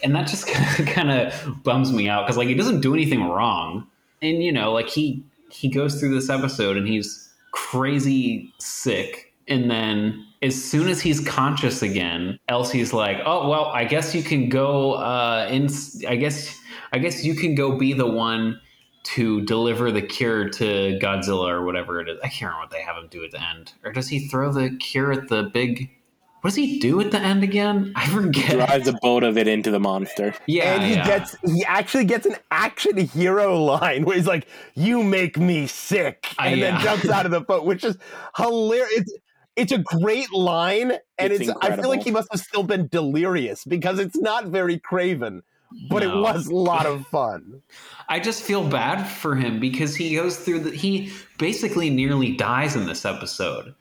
And 0.03 0.15
that 0.15 0.27
just 0.27 0.47
kind 0.87 1.11
of 1.11 1.63
bums 1.63 1.91
me 1.91 2.09
out 2.09 2.25
because 2.25 2.37
like 2.37 2.47
he 2.47 2.55
doesn't 2.55 2.81
do 2.81 2.93
anything 2.93 3.23
wrong. 3.23 3.87
And 4.21 4.43
you 4.43 4.51
know, 4.51 4.71
like 4.71 4.89
he 4.89 5.23
he 5.49 5.69
goes 5.69 5.99
through 5.99 6.13
this 6.13 6.29
episode 6.29 6.77
and 6.77 6.87
he's 6.87 7.29
crazy 7.51 8.51
sick 8.57 9.33
and 9.47 9.69
then 9.69 10.25
as 10.41 10.61
soon 10.61 10.87
as 10.87 11.01
he's 11.01 11.19
conscious 11.19 11.81
again, 11.81 12.39
Elsie's 12.49 12.93
like, 12.93 13.17
"Oh 13.25 13.49
well, 13.49 13.65
I 13.65 13.85
guess 13.85 14.13
you 14.13 14.23
can 14.23 14.49
go. 14.49 14.93
Uh, 14.93 15.47
in, 15.49 15.69
I 16.07 16.15
guess, 16.15 16.59
I 16.91 16.99
guess 16.99 17.23
you 17.23 17.35
can 17.35 17.55
go 17.55 17.77
be 17.77 17.93
the 17.93 18.07
one 18.07 18.59
to 19.03 19.41
deliver 19.41 19.91
the 19.91 20.01
cure 20.01 20.47
to 20.47 20.97
Godzilla 21.01 21.49
or 21.49 21.65
whatever 21.65 21.99
it 21.99 22.07
is. 22.07 22.17
I 22.23 22.29
can't 22.29 22.53
remember 22.53 22.61
what 22.61 22.71
they 22.71 22.81
have 22.81 22.95
him 22.95 23.07
do 23.09 23.23
at 23.23 23.31
the 23.31 23.41
end. 23.41 23.73
Or 23.83 23.91
does 23.91 24.07
he 24.07 24.27
throw 24.27 24.51
the 24.51 24.77
cure 24.77 25.11
at 25.11 25.27
the 25.27 25.43
big? 25.43 25.89
What 26.43 26.49
does 26.49 26.55
he 26.57 26.77
do 26.77 26.99
at 26.99 27.09
the 27.11 27.21
end 27.21 27.41
again? 27.41 27.93
I 27.95 28.05
forget. 28.07 28.51
Drives 28.51 28.89
a 28.89 28.93
boat 29.01 29.23
of 29.23 29.37
it 29.37 29.47
into 29.47 29.71
the 29.71 29.79
monster. 29.79 30.35
Yeah, 30.45 30.73
and 30.73 30.83
he 30.83 30.95
yeah. 30.95 31.07
gets 31.07 31.37
he 31.45 31.63
actually 31.63 32.03
gets 32.03 32.25
an 32.25 32.35
action 32.51 32.97
hero 32.97 33.57
line 33.63 34.03
where 34.03 34.17
he's 34.17 34.27
like, 34.27 34.45
"You 34.75 35.03
make 35.03 35.37
me 35.37 35.67
sick," 35.67 36.27
Uh, 36.37 36.47
and 36.47 36.59
yeah. 36.59 36.71
then 36.71 36.81
jumps 36.81 37.09
out 37.09 37.25
of 37.25 37.31
the 37.31 37.39
boat, 37.39 37.63
which 37.63 37.85
is 37.85 37.97
hilarious. 38.35 38.91
It's, 38.93 39.13
it's 39.55 39.71
a 39.71 39.77
great 39.77 40.33
line, 40.33 40.91
and 41.17 41.31
It's 41.31 41.47
it's, 41.47 41.57
I 41.61 41.77
feel 41.77 41.87
like 41.87 42.03
he 42.03 42.11
must 42.11 42.27
have 42.29 42.41
still 42.41 42.63
been 42.63 42.87
delirious 42.87 43.63
because 43.63 43.97
it's 43.97 44.17
not 44.17 44.47
very 44.47 44.79
Craven, 44.79 45.43
but 45.89 46.03
it 46.03 46.13
was 46.13 46.47
a 46.47 46.55
lot 46.55 46.85
of 46.85 47.07
fun. 47.07 47.61
I 48.09 48.19
just 48.19 48.43
feel 48.43 48.67
bad 48.67 49.05
for 49.05 49.35
him 49.35 49.61
because 49.61 49.95
he 49.95 50.13
goes 50.13 50.35
through 50.39 50.59
the 50.59 50.71
he 50.71 51.13
basically 51.37 51.89
nearly 51.89 52.35
dies 52.35 52.75
in 52.75 52.85
this 52.85 53.05
episode. 53.05 53.75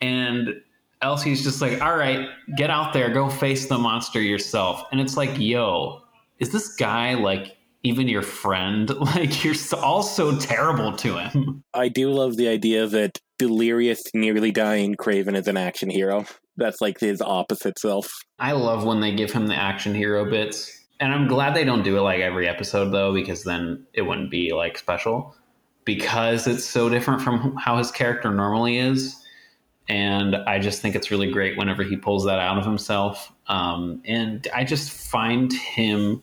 And 0.00 0.62
Elsie's 1.02 1.42
just 1.42 1.60
like, 1.60 1.80
"All 1.80 1.96
right, 1.96 2.28
get 2.56 2.70
out 2.70 2.92
there, 2.92 3.12
go 3.12 3.28
face 3.28 3.66
the 3.66 3.78
monster 3.78 4.20
yourself." 4.20 4.84
And 4.92 5.00
it's 5.00 5.16
like, 5.16 5.38
"Yo, 5.38 6.02
is 6.38 6.50
this 6.50 6.74
guy 6.76 7.14
like 7.14 7.56
even 7.82 8.08
your 8.08 8.22
friend? 8.22 8.90
Like 9.00 9.44
you're 9.44 9.54
so, 9.54 9.78
all 9.78 10.02
so 10.02 10.36
terrible 10.38 10.96
to 10.96 11.18
him." 11.18 11.62
I 11.74 11.88
do 11.88 12.10
love 12.10 12.36
the 12.36 12.48
idea 12.48 12.86
that 12.86 13.18
delirious, 13.38 14.02
nearly 14.14 14.50
dying 14.50 14.96
Craven 14.96 15.36
is 15.36 15.48
an 15.48 15.56
action 15.56 15.88
hero. 15.90 16.26
That's 16.56 16.80
like 16.80 16.98
his 16.98 17.22
opposite 17.22 17.78
self. 17.78 18.12
I 18.38 18.52
love 18.52 18.84
when 18.84 19.00
they 19.00 19.14
give 19.14 19.32
him 19.32 19.46
the 19.46 19.54
action 19.54 19.94
hero 19.94 20.28
bits. 20.28 20.74
And 21.00 21.12
I'm 21.12 21.28
glad 21.28 21.54
they 21.54 21.64
don't 21.64 21.84
do 21.84 21.96
it 21.96 22.00
like 22.00 22.20
every 22.20 22.48
episode 22.48 22.90
though 22.90 23.14
because 23.14 23.44
then 23.44 23.86
it 23.92 24.02
wouldn't 24.02 24.30
be 24.30 24.52
like 24.52 24.76
special 24.76 25.36
because 25.84 26.46
it's 26.46 26.64
so 26.64 26.88
different 26.88 27.22
from 27.22 27.56
how 27.56 27.78
his 27.78 27.90
character 27.92 28.32
normally 28.32 28.78
is. 28.78 29.16
And 29.88 30.36
I 30.36 30.58
just 30.58 30.82
think 30.82 30.94
it's 30.94 31.10
really 31.10 31.30
great 31.30 31.56
whenever 31.56 31.82
he 31.82 31.96
pulls 31.96 32.24
that 32.26 32.38
out 32.38 32.58
of 32.58 32.64
himself. 32.64 33.32
Um, 33.46 34.02
and 34.04 34.46
I 34.54 34.64
just 34.64 34.90
find 34.90 35.52
him 35.52 36.22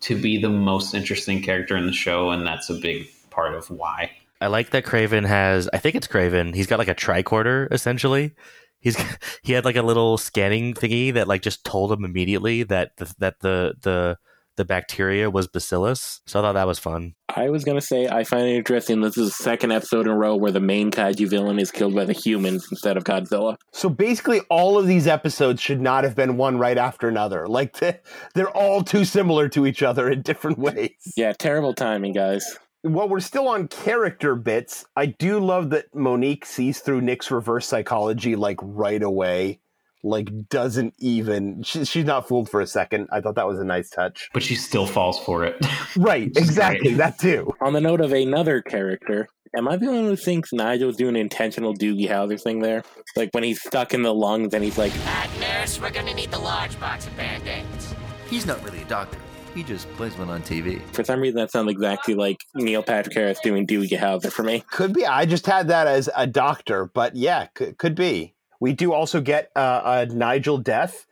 to 0.00 0.20
be 0.20 0.38
the 0.38 0.50
most 0.50 0.94
interesting 0.94 1.40
character 1.40 1.76
in 1.76 1.86
the 1.86 1.92
show, 1.92 2.30
and 2.30 2.46
that's 2.46 2.68
a 2.68 2.74
big 2.74 3.06
part 3.30 3.54
of 3.54 3.70
why. 3.70 4.10
I 4.40 4.48
like 4.48 4.70
that 4.70 4.84
Craven 4.84 5.24
has. 5.24 5.68
I 5.72 5.78
think 5.78 5.94
it's 5.94 6.06
Craven. 6.06 6.52
He's 6.52 6.66
got 6.66 6.78
like 6.78 6.88
a 6.88 6.94
tricorder 6.94 7.66
essentially. 7.72 8.34
He's 8.80 9.02
he 9.42 9.52
had 9.52 9.64
like 9.64 9.76
a 9.76 9.82
little 9.82 10.18
scanning 10.18 10.74
thingy 10.74 11.14
that 11.14 11.28
like 11.28 11.42
just 11.42 11.64
told 11.64 11.90
him 11.92 12.04
immediately 12.04 12.62
that 12.64 12.96
the, 12.96 13.14
that 13.18 13.40
the 13.40 13.74
the 13.80 14.18
the 14.56 14.64
bacteria 14.64 15.30
was 15.30 15.46
bacillus. 15.48 16.20
So 16.26 16.38
I 16.38 16.42
thought 16.42 16.52
that 16.52 16.66
was 16.66 16.78
fun. 16.78 17.14
I 17.34 17.48
was 17.50 17.64
gonna 17.64 17.80
say 17.80 18.06
I 18.08 18.24
find 18.24 18.46
it 18.46 18.54
interesting. 18.56 19.00
This 19.00 19.16
is 19.18 19.28
the 19.36 19.42
second 19.42 19.72
episode 19.72 20.06
in 20.06 20.12
a 20.12 20.16
row 20.16 20.36
where 20.36 20.52
the 20.52 20.60
main 20.60 20.90
kaiju 20.90 21.28
villain 21.28 21.58
is 21.58 21.70
killed 21.70 21.94
by 21.94 22.04
the 22.04 22.12
humans 22.12 22.66
instead 22.70 22.96
of 22.96 23.04
Godzilla. 23.04 23.56
So 23.72 23.88
basically, 23.88 24.40
all 24.50 24.78
of 24.78 24.86
these 24.86 25.06
episodes 25.06 25.60
should 25.60 25.80
not 25.80 26.04
have 26.04 26.14
been 26.14 26.36
one 26.36 26.58
right 26.58 26.78
after 26.78 27.08
another. 27.08 27.46
Like 27.48 27.76
they- 27.80 28.00
they're 28.34 28.50
all 28.56 28.82
too 28.82 29.04
similar 29.04 29.48
to 29.50 29.66
each 29.66 29.82
other 29.82 30.08
in 30.08 30.22
different 30.22 30.58
ways. 30.58 30.92
Yeah, 31.16 31.32
terrible 31.32 31.74
timing, 31.74 32.12
guys. 32.12 32.58
While 32.82 33.08
we're 33.08 33.20
still 33.20 33.48
on 33.48 33.68
character 33.68 34.34
bits, 34.34 34.84
I 34.94 35.06
do 35.06 35.40
love 35.40 35.70
that 35.70 35.94
Monique 35.94 36.44
sees 36.44 36.80
through 36.80 37.00
Nick's 37.00 37.30
reverse 37.30 37.66
psychology 37.66 38.36
like 38.36 38.58
right 38.60 39.02
away. 39.02 39.60
Like 40.04 40.28
doesn't 40.50 40.94
even 40.98 41.62
she, 41.62 41.84
she's 41.84 42.04
not 42.04 42.28
fooled 42.28 42.50
for 42.50 42.60
a 42.60 42.66
second. 42.66 43.08
I 43.10 43.20
thought 43.20 43.34
that 43.36 43.46
was 43.46 43.58
a 43.58 43.64
nice 43.64 43.88
touch. 43.88 44.28
But 44.34 44.42
she 44.42 44.54
still 44.54 44.86
falls 44.86 45.18
for 45.18 45.44
it. 45.44 45.56
Right, 45.96 46.26
exactly. 46.36 46.90
great. 46.90 46.96
That 46.98 47.18
too. 47.18 47.52
On 47.60 47.72
the 47.72 47.80
note 47.80 48.00
of 48.00 48.12
another 48.12 48.60
character, 48.60 49.28
am 49.56 49.68
I 49.68 49.76
the 49.76 49.86
only 49.86 50.00
one 50.00 50.10
who 50.10 50.16
thinks 50.16 50.52
Nigel's 50.52 50.96
doing 50.96 51.14
an 51.14 51.20
intentional 51.20 51.72
Doogie 51.72 52.08
Howser 52.10 52.40
thing 52.42 52.58
there? 52.60 52.82
Like 53.16 53.30
when 53.32 53.44
he's 53.44 53.62
stuck 53.62 53.94
in 53.94 54.02
the 54.02 54.12
lungs 54.12 54.52
and 54.54 54.62
he's 54.64 54.76
like, 54.76 54.92
Uh, 55.06 55.26
nurse, 55.40 55.80
we're 55.80 55.90
gonna 55.90 56.12
need 56.14 56.30
the 56.32 56.38
large 56.38 56.78
box 56.80 57.06
of 57.06 57.16
band-aids. 57.16 57.94
He's 58.28 58.44
not 58.44 58.62
really 58.64 58.82
a 58.82 58.86
doctor. 58.86 59.18
He 59.54 59.62
just 59.62 59.88
plays 59.92 60.18
one 60.18 60.28
on 60.30 60.42
TV. 60.42 60.82
for 60.92 61.04
some 61.04 61.20
reason 61.20 61.36
that 61.36 61.52
sounds 61.52 61.70
exactly 61.70 62.14
like 62.14 62.38
Neil 62.56 62.82
Patrick 62.82 63.14
Harris 63.14 63.38
doing 63.40 63.66
Doogie 63.68 63.96
Howser 63.96 64.32
for 64.32 64.42
me. 64.42 64.64
Could 64.72 64.92
be. 64.92 65.06
I 65.06 65.26
just 65.26 65.46
had 65.46 65.68
that 65.68 65.86
as 65.86 66.10
a 66.16 66.26
doctor, 66.26 66.86
but 66.86 67.14
yeah, 67.14 67.46
could, 67.54 67.78
could 67.78 67.94
be. 67.94 68.33
We 68.64 68.72
do 68.72 68.94
also 68.94 69.20
get 69.20 69.50
uh, 69.54 70.06
a 70.08 70.14
Nigel 70.14 70.56
death, 70.56 71.04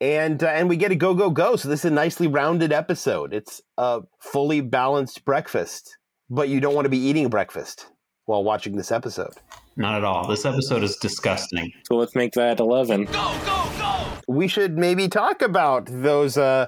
and 0.00 0.42
uh, 0.42 0.48
and 0.48 0.68
we 0.68 0.76
get 0.76 0.90
a 0.90 0.96
go 0.96 1.14
go 1.14 1.30
go. 1.30 1.54
So 1.54 1.68
this 1.68 1.84
is 1.84 1.92
a 1.92 1.94
nicely 1.94 2.26
rounded 2.26 2.72
episode. 2.72 3.32
It's 3.32 3.62
a 3.78 4.00
fully 4.18 4.60
balanced 4.60 5.24
breakfast, 5.24 5.98
but 6.28 6.48
you 6.48 6.58
don't 6.58 6.74
want 6.74 6.86
to 6.86 6.88
be 6.88 6.98
eating 6.98 7.28
breakfast 7.28 7.86
while 8.24 8.42
watching 8.42 8.74
this 8.74 8.90
episode. 8.90 9.34
Not 9.76 9.94
at 9.94 10.02
all. 10.02 10.26
This 10.26 10.44
episode 10.44 10.82
is 10.82 10.96
disgusting. 10.96 11.70
So 11.84 11.94
let's 11.94 12.16
make 12.16 12.32
that 12.32 12.58
11. 12.58 13.04
Go 13.04 13.12
go 13.12 13.70
go! 13.78 14.06
We 14.26 14.48
should 14.48 14.76
maybe 14.76 15.06
talk 15.06 15.42
about 15.42 15.86
those 15.88 16.36
uh, 16.36 16.66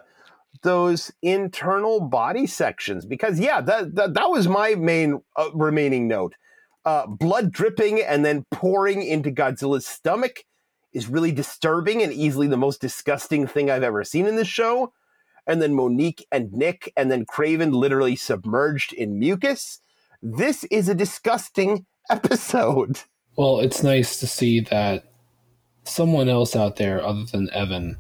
those 0.63 1.11
internal 1.21 1.99
body 1.99 2.47
sections 2.47 3.05
because 3.07 3.41
yeah, 3.41 3.61
that 3.63 3.97
that, 3.97 4.15
that 4.15 4.31
was 4.31 4.47
my 4.47 4.77
main 4.77 5.21
uh, 5.35 5.51
remaining 5.53 6.07
note. 6.07 6.37
Uh, 6.89 7.07
blood 7.07 7.53
dripping 7.53 8.01
and 8.01 8.25
then 8.25 8.47
pouring 8.51 9.03
into 9.03 9.31
Godzilla's 9.31 9.87
stomach 9.87 10.47
is 10.95 11.07
really 11.07 11.31
disturbing 11.31 12.03
and 12.03 12.15
easily 12.15 12.47
the 12.47 12.57
most 12.57 12.81
disgusting 12.81 13.47
thing 13.47 13.71
I've 13.71 13.83
ever 13.83 14.05
seen 14.05 14.25
in 14.25 14.37
this 14.37 14.49
show. 14.49 14.95
And 15.47 15.61
then 15.61 15.75
Monique 15.75 16.27
and 16.33 16.51
Nick 16.51 16.91
and 16.97 17.11
then 17.11 17.27
Craven 17.27 17.73
literally 17.73 18.17
submerged 18.17 18.95
in 18.95 19.19
mucus. 19.19 19.81
This 20.23 20.65
is 20.71 20.89
a 20.89 20.95
disgusting 20.95 21.85
episode. 22.11 23.01
Well, 23.37 23.61
it's 23.61 23.83
nice 23.83 24.19
to 24.21 24.27
see 24.27 24.61
that 24.61 25.13
someone 25.85 26.31
else 26.31 26.57
out 26.57 26.77
there 26.77 27.05
other 27.05 27.25
than 27.25 27.51
Evan 27.53 27.99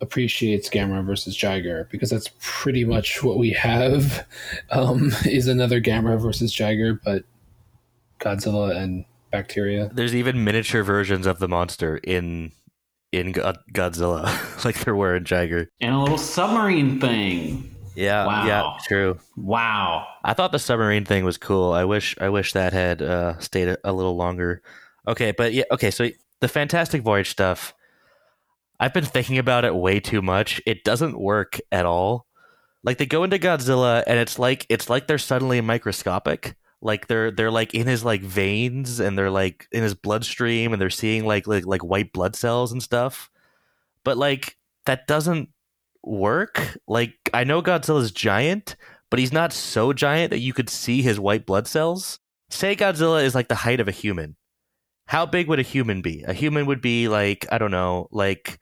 appreciates 0.00 0.68
Gamera 0.68 1.06
versus 1.06 1.38
Jiger 1.38 1.88
because 1.88 2.10
that's 2.10 2.30
pretty 2.40 2.84
much 2.84 3.22
what 3.22 3.38
we 3.38 3.50
have 3.50 4.26
um, 4.72 5.12
is 5.24 5.46
another 5.46 5.80
Gamera 5.80 6.20
versus 6.20 6.52
Jiger, 6.52 6.98
but 7.04 7.22
Godzilla 8.18 8.76
and 8.76 9.04
bacteria. 9.30 9.90
There's 9.92 10.14
even 10.14 10.44
miniature 10.44 10.82
versions 10.82 11.26
of 11.26 11.38
the 11.38 11.48
monster 11.48 11.96
in 11.98 12.52
in 13.12 13.32
God- 13.32 13.58
Godzilla, 13.72 14.24
like 14.64 14.80
there 14.80 14.94
were 14.94 15.16
in 15.16 15.24
Jiger. 15.24 15.66
And 15.80 15.94
a 15.94 15.98
little 15.98 16.18
submarine 16.18 17.00
thing. 17.00 17.74
Yeah, 17.94 18.26
Wow. 18.26 18.46
yeah, 18.46 18.78
true. 18.86 19.18
Wow. 19.36 20.06
I 20.22 20.32
thought 20.34 20.52
the 20.52 20.58
submarine 20.58 21.04
thing 21.04 21.24
was 21.24 21.36
cool. 21.36 21.72
I 21.72 21.84
wish 21.84 22.14
I 22.20 22.28
wish 22.28 22.52
that 22.52 22.72
had 22.72 23.02
uh, 23.02 23.38
stayed 23.40 23.68
a, 23.68 23.78
a 23.82 23.92
little 23.92 24.14
longer. 24.16 24.62
Okay, 25.06 25.32
but 25.32 25.52
yeah, 25.52 25.64
okay. 25.72 25.90
So 25.90 26.08
the 26.40 26.48
Fantastic 26.48 27.02
Voyage 27.02 27.30
stuff, 27.30 27.74
I've 28.78 28.94
been 28.94 29.04
thinking 29.04 29.38
about 29.38 29.64
it 29.64 29.74
way 29.74 29.98
too 30.00 30.22
much. 30.22 30.60
It 30.66 30.84
doesn't 30.84 31.18
work 31.18 31.58
at 31.72 31.86
all. 31.86 32.26
Like 32.84 32.98
they 32.98 33.06
go 33.06 33.24
into 33.24 33.38
Godzilla, 33.38 34.04
and 34.06 34.18
it's 34.18 34.38
like 34.38 34.64
it's 34.68 34.88
like 34.88 35.06
they're 35.08 35.18
suddenly 35.18 35.60
microscopic. 35.60 36.54
Like 36.80 37.08
they're 37.08 37.30
they're 37.30 37.50
like 37.50 37.74
in 37.74 37.86
his 37.86 38.04
like 38.04 38.22
veins 38.22 39.00
and 39.00 39.18
they're 39.18 39.30
like 39.30 39.66
in 39.72 39.82
his 39.82 39.94
bloodstream 39.94 40.72
and 40.72 40.80
they're 40.80 40.90
seeing 40.90 41.26
like 41.26 41.46
like 41.46 41.66
like 41.66 41.82
white 41.82 42.12
blood 42.12 42.36
cells 42.36 42.72
and 42.72 42.82
stuff. 42.82 43.30
But 44.04 44.16
like 44.16 44.56
that 44.86 45.06
doesn't 45.06 45.50
work. 46.02 46.78
Like 46.86 47.14
I 47.34 47.44
know 47.44 47.62
Godzilla's 47.62 48.12
giant, 48.12 48.76
but 49.10 49.18
he's 49.18 49.32
not 49.32 49.52
so 49.52 49.92
giant 49.92 50.30
that 50.30 50.38
you 50.38 50.52
could 50.52 50.70
see 50.70 51.02
his 51.02 51.18
white 51.18 51.46
blood 51.46 51.66
cells. 51.66 52.20
Say 52.50 52.76
Godzilla 52.76 53.22
is 53.24 53.34
like 53.34 53.48
the 53.48 53.54
height 53.54 53.80
of 53.80 53.88
a 53.88 53.92
human. 53.92 54.36
How 55.06 55.26
big 55.26 55.48
would 55.48 55.58
a 55.58 55.62
human 55.62 56.02
be? 56.02 56.22
A 56.26 56.32
human 56.32 56.66
would 56.66 56.80
be 56.80 57.08
like 57.08 57.46
I 57.50 57.58
don't 57.58 57.70
know, 57.70 58.08
like 58.12 58.58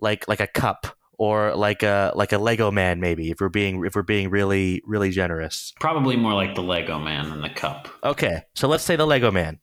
like 0.00 0.28
like 0.28 0.40
a 0.40 0.46
cup 0.46 0.96
or 1.18 1.54
like 1.54 1.82
a 1.82 2.12
like 2.14 2.32
a 2.32 2.38
Lego 2.38 2.70
man 2.70 3.00
maybe 3.00 3.30
if 3.30 3.40
we're 3.40 3.48
being 3.48 3.84
if 3.84 3.94
we're 3.94 4.02
being 4.02 4.30
really 4.30 4.82
really 4.86 5.10
generous. 5.10 5.72
Probably 5.80 6.16
more 6.16 6.34
like 6.34 6.54
the 6.54 6.62
Lego 6.62 6.98
man 6.98 7.30
than 7.30 7.42
the 7.42 7.50
cup. 7.50 7.88
Okay. 8.02 8.42
So 8.54 8.68
let's 8.68 8.84
say 8.84 8.96
the 8.96 9.06
Lego 9.06 9.30
man. 9.30 9.60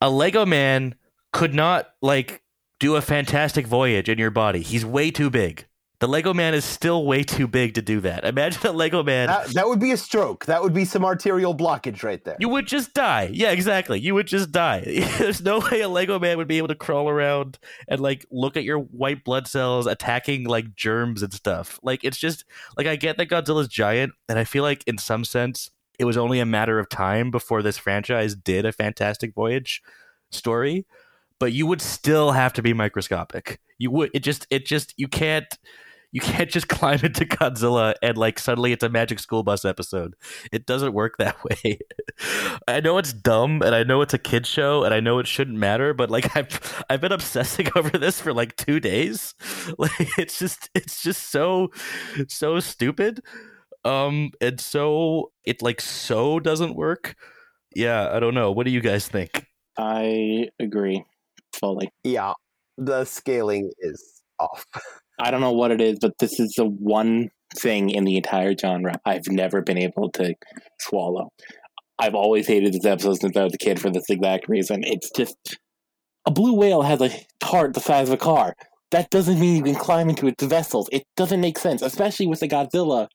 A 0.00 0.10
Lego 0.10 0.44
man 0.44 0.94
could 1.32 1.54
not 1.54 1.88
like 2.02 2.42
do 2.80 2.96
a 2.96 3.00
fantastic 3.00 3.66
voyage 3.66 4.08
in 4.08 4.18
your 4.18 4.30
body. 4.30 4.60
He's 4.60 4.84
way 4.84 5.10
too 5.10 5.30
big. 5.30 5.66
The 6.00 6.08
Lego 6.08 6.34
man 6.34 6.54
is 6.54 6.64
still 6.64 7.06
way 7.06 7.22
too 7.22 7.46
big 7.46 7.74
to 7.74 7.82
do 7.82 8.00
that. 8.00 8.24
Imagine 8.24 8.66
a 8.66 8.72
Lego 8.72 9.02
man. 9.02 9.28
That, 9.28 9.54
that 9.54 9.68
would 9.68 9.78
be 9.78 9.92
a 9.92 9.96
stroke. 9.96 10.44
That 10.46 10.62
would 10.62 10.74
be 10.74 10.84
some 10.84 11.04
arterial 11.04 11.54
blockage 11.54 12.02
right 12.02 12.22
there. 12.24 12.36
You 12.40 12.48
would 12.48 12.66
just 12.66 12.94
die. 12.94 13.30
Yeah, 13.32 13.52
exactly. 13.52 14.00
You 14.00 14.14
would 14.14 14.26
just 14.26 14.50
die. 14.50 14.80
There's 15.18 15.40
no 15.40 15.60
way 15.60 15.80
a 15.82 15.88
Lego 15.88 16.18
man 16.18 16.36
would 16.36 16.48
be 16.48 16.58
able 16.58 16.68
to 16.68 16.74
crawl 16.74 17.08
around 17.08 17.58
and 17.88 18.00
like 18.00 18.26
look 18.30 18.56
at 18.56 18.64
your 18.64 18.78
white 18.78 19.24
blood 19.24 19.46
cells 19.46 19.86
attacking 19.86 20.44
like 20.44 20.74
germs 20.74 21.22
and 21.22 21.32
stuff. 21.32 21.78
Like 21.82 22.02
it's 22.02 22.18
just 22.18 22.44
like 22.76 22.86
I 22.86 22.96
get 22.96 23.16
that 23.18 23.28
Godzilla's 23.28 23.68
giant, 23.68 24.12
and 24.28 24.38
I 24.38 24.44
feel 24.44 24.64
like 24.64 24.82
in 24.86 24.98
some 24.98 25.24
sense 25.24 25.70
it 25.98 26.04
was 26.04 26.16
only 26.16 26.40
a 26.40 26.46
matter 26.46 26.78
of 26.78 26.88
time 26.88 27.30
before 27.30 27.62
this 27.62 27.78
franchise 27.78 28.34
did 28.34 28.66
a 28.66 28.72
Fantastic 28.72 29.34
Voyage 29.34 29.80
story, 30.30 30.86
but 31.38 31.52
you 31.52 31.66
would 31.66 31.80
still 31.80 32.32
have 32.32 32.52
to 32.54 32.62
be 32.62 32.72
microscopic. 32.72 33.60
You 33.78 33.90
would 33.92 34.10
it 34.12 34.20
just 34.20 34.46
it 34.50 34.66
just 34.66 34.94
you 34.96 35.08
can't 35.08 35.46
you 36.14 36.20
can't 36.20 36.48
just 36.48 36.68
climb 36.68 37.00
into 37.02 37.26
Godzilla 37.26 37.94
and 38.00 38.16
like 38.16 38.38
suddenly 38.38 38.72
it's 38.72 38.84
a 38.84 38.88
Magic 38.88 39.18
School 39.18 39.42
Bus 39.42 39.64
episode. 39.64 40.14
It 40.52 40.64
doesn't 40.64 40.94
work 40.94 41.18
that 41.18 41.36
way. 41.64 41.80
I 42.66 42.80
know 42.80 42.96
it's 42.96 43.12
dumb 43.12 43.60
and 43.62 43.74
I 43.74 43.82
know 43.82 44.00
it's 44.00 44.14
a 44.14 44.18
kid 44.18 44.46
show 44.46 44.84
and 44.84 44.94
I 44.94 45.00
know 45.00 45.18
it 45.18 45.26
shouldn't 45.26 45.58
matter, 45.58 45.92
but 45.92 46.10
like 46.10 46.34
I've 46.36 46.84
I've 46.88 47.00
been 47.00 47.12
obsessing 47.12 47.68
over 47.76 47.98
this 47.98 48.20
for 48.20 48.32
like 48.32 48.56
two 48.56 48.80
days. 48.80 49.34
Like 49.76 50.18
it's 50.18 50.38
just 50.38 50.70
it's 50.74 51.02
just 51.02 51.30
so 51.30 51.70
so 52.28 52.60
stupid. 52.60 53.20
Um 53.84 54.30
and 54.40 54.60
so 54.60 55.32
it 55.44 55.60
like 55.62 55.80
so 55.80 56.38
doesn't 56.38 56.76
work. 56.76 57.16
Yeah, 57.74 58.14
I 58.14 58.20
don't 58.20 58.34
know. 58.34 58.52
What 58.52 58.66
do 58.66 58.72
you 58.72 58.80
guys 58.80 59.08
think? 59.08 59.46
I 59.76 60.48
agree 60.60 61.04
fully. 61.52 61.90
Yeah, 62.04 62.34
the 62.78 63.04
scaling 63.04 63.72
is 63.80 64.22
off. 64.38 64.64
I 65.18 65.30
don't 65.30 65.40
know 65.40 65.52
what 65.52 65.70
it 65.70 65.80
is, 65.80 65.98
but 66.00 66.12
this 66.18 66.40
is 66.40 66.54
the 66.56 66.64
one 66.64 67.30
thing 67.56 67.90
in 67.90 68.04
the 68.04 68.16
entire 68.16 68.54
genre 68.56 68.98
I've 69.04 69.28
never 69.28 69.62
been 69.62 69.78
able 69.78 70.10
to 70.12 70.34
swallow. 70.80 71.30
I've 71.98 72.14
always 72.14 72.46
hated 72.46 72.72
this 72.72 72.84
episode 72.84 73.20
since 73.20 73.36
I 73.36 73.44
was 73.44 73.54
a 73.54 73.58
kid 73.58 73.80
for 73.80 73.90
this 73.90 74.10
exact 74.10 74.48
reason. 74.48 74.82
It's 74.82 75.10
just 75.16 75.36
a 76.26 76.30
blue 76.30 76.54
whale 76.54 76.82
has 76.82 77.00
a 77.00 77.10
heart 77.42 77.74
the 77.74 77.80
size 77.80 78.08
of 78.08 78.14
a 78.14 78.18
car. 78.18 78.54
That 78.90 79.10
doesn't 79.10 79.40
mean 79.40 79.56
you 79.56 79.62
can 79.62 79.74
climb 79.74 80.08
into 80.08 80.26
its 80.26 80.42
vessels. 80.42 80.88
It 80.92 81.04
doesn't 81.16 81.40
make 81.40 81.58
sense, 81.58 81.82
especially 81.82 82.26
with 82.26 82.40
the 82.40 82.48
Godzilla 82.48 83.08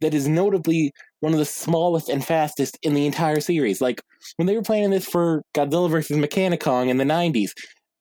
that 0.00 0.14
is 0.14 0.28
notably 0.28 0.92
one 1.20 1.32
of 1.32 1.38
the 1.38 1.44
smallest 1.44 2.08
and 2.08 2.24
fastest 2.24 2.78
in 2.82 2.94
the 2.94 3.06
entire 3.06 3.40
series. 3.40 3.80
Like 3.80 4.02
when 4.36 4.46
they 4.46 4.54
were 4.54 4.62
planning 4.62 4.90
this 4.90 5.06
for 5.06 5.42
Godzilla 5.54 5.90
versus 5.90 6.16
Mechanicon 6.16 6.88
in 6.88 6.98
the 6.98 7.04
90s, 7.04 7.52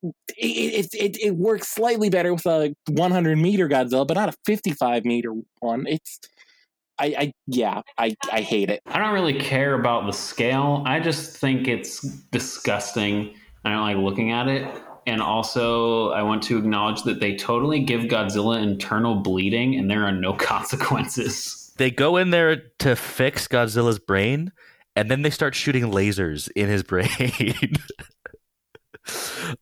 it, 0.04 0.36
it, 0.38 0.94
it, 0.94 1.22
it 1.22 1.36
works 1.36 1.70
slightly 1.70 2.10
better 2.10 2.34
with 2.34 2.46
a 2.46 2.76
100 2.90 3.38
meter 3.38 3.70
Godzilla, 3.70 4.06
but 4.06 4.16
not 4.16 4.30
a 4.30 4.34
55 4.46 5.06
meter 5.06 5.34
one. 5.60 5.86
It's 5.88 6.20
I, 7.00 7.06
I 7.18 7.34
yeah, 7.48 7.82
I, 7.98 8.16
I 8.32 8.42
hate 8.42 8.70
it. 8.70 8.82
I 8.86 9.00
don't 9.00 9.14
really 9.14 9.40
care 9.40 9.74
about 9.74 10.06
the 10.06 10.14
scale. 10.14 10.84
I 10.86 11.00
just 11.00 11.38
think 11.38 11.68
it's 11.68 12.02
disgusting. 12.32 13.34
I 13.66 13.72
don't 13.72 13.82
like 13.82 13.98
looking 13.98 14.32
at 14.32 14.48
it. 14.48 14.68
And 15.06 15.22
also, 15.22 16.12
I 16.12 16.24
want 16.24 16.44
to 16.44 16.58
acknowledge 16.58 17.04
that 17.04 17.20
they 17.20 17.36
totally 17.36 17.82
give 17.82 18.04
Godzilla 18.04 18.62
internal 18.62 19.16
bleeding, 19.16 19.76
and 19.76 19.90
there 19.90 20.04
are 20.06 20.12
no 20.12 20.34
consequences. 20.38 21.74
They 21.78 21.92
go 21.92 22.18
in 22.18 22.30
there 22.30 22.56
to 22.80 22.96
fix 22.96 23.48
Godzilla's 23.48 24.00
brain, 24.00 24.52
and 24.96 25.10
then 25.10 25.24
they 25.24 25.30
start 25.30 25.56
shooting 25.56 25.92
lasers 25.92 26.50
in 26.56 26.70
his 26.70 26.84
brain. 26.94 27.76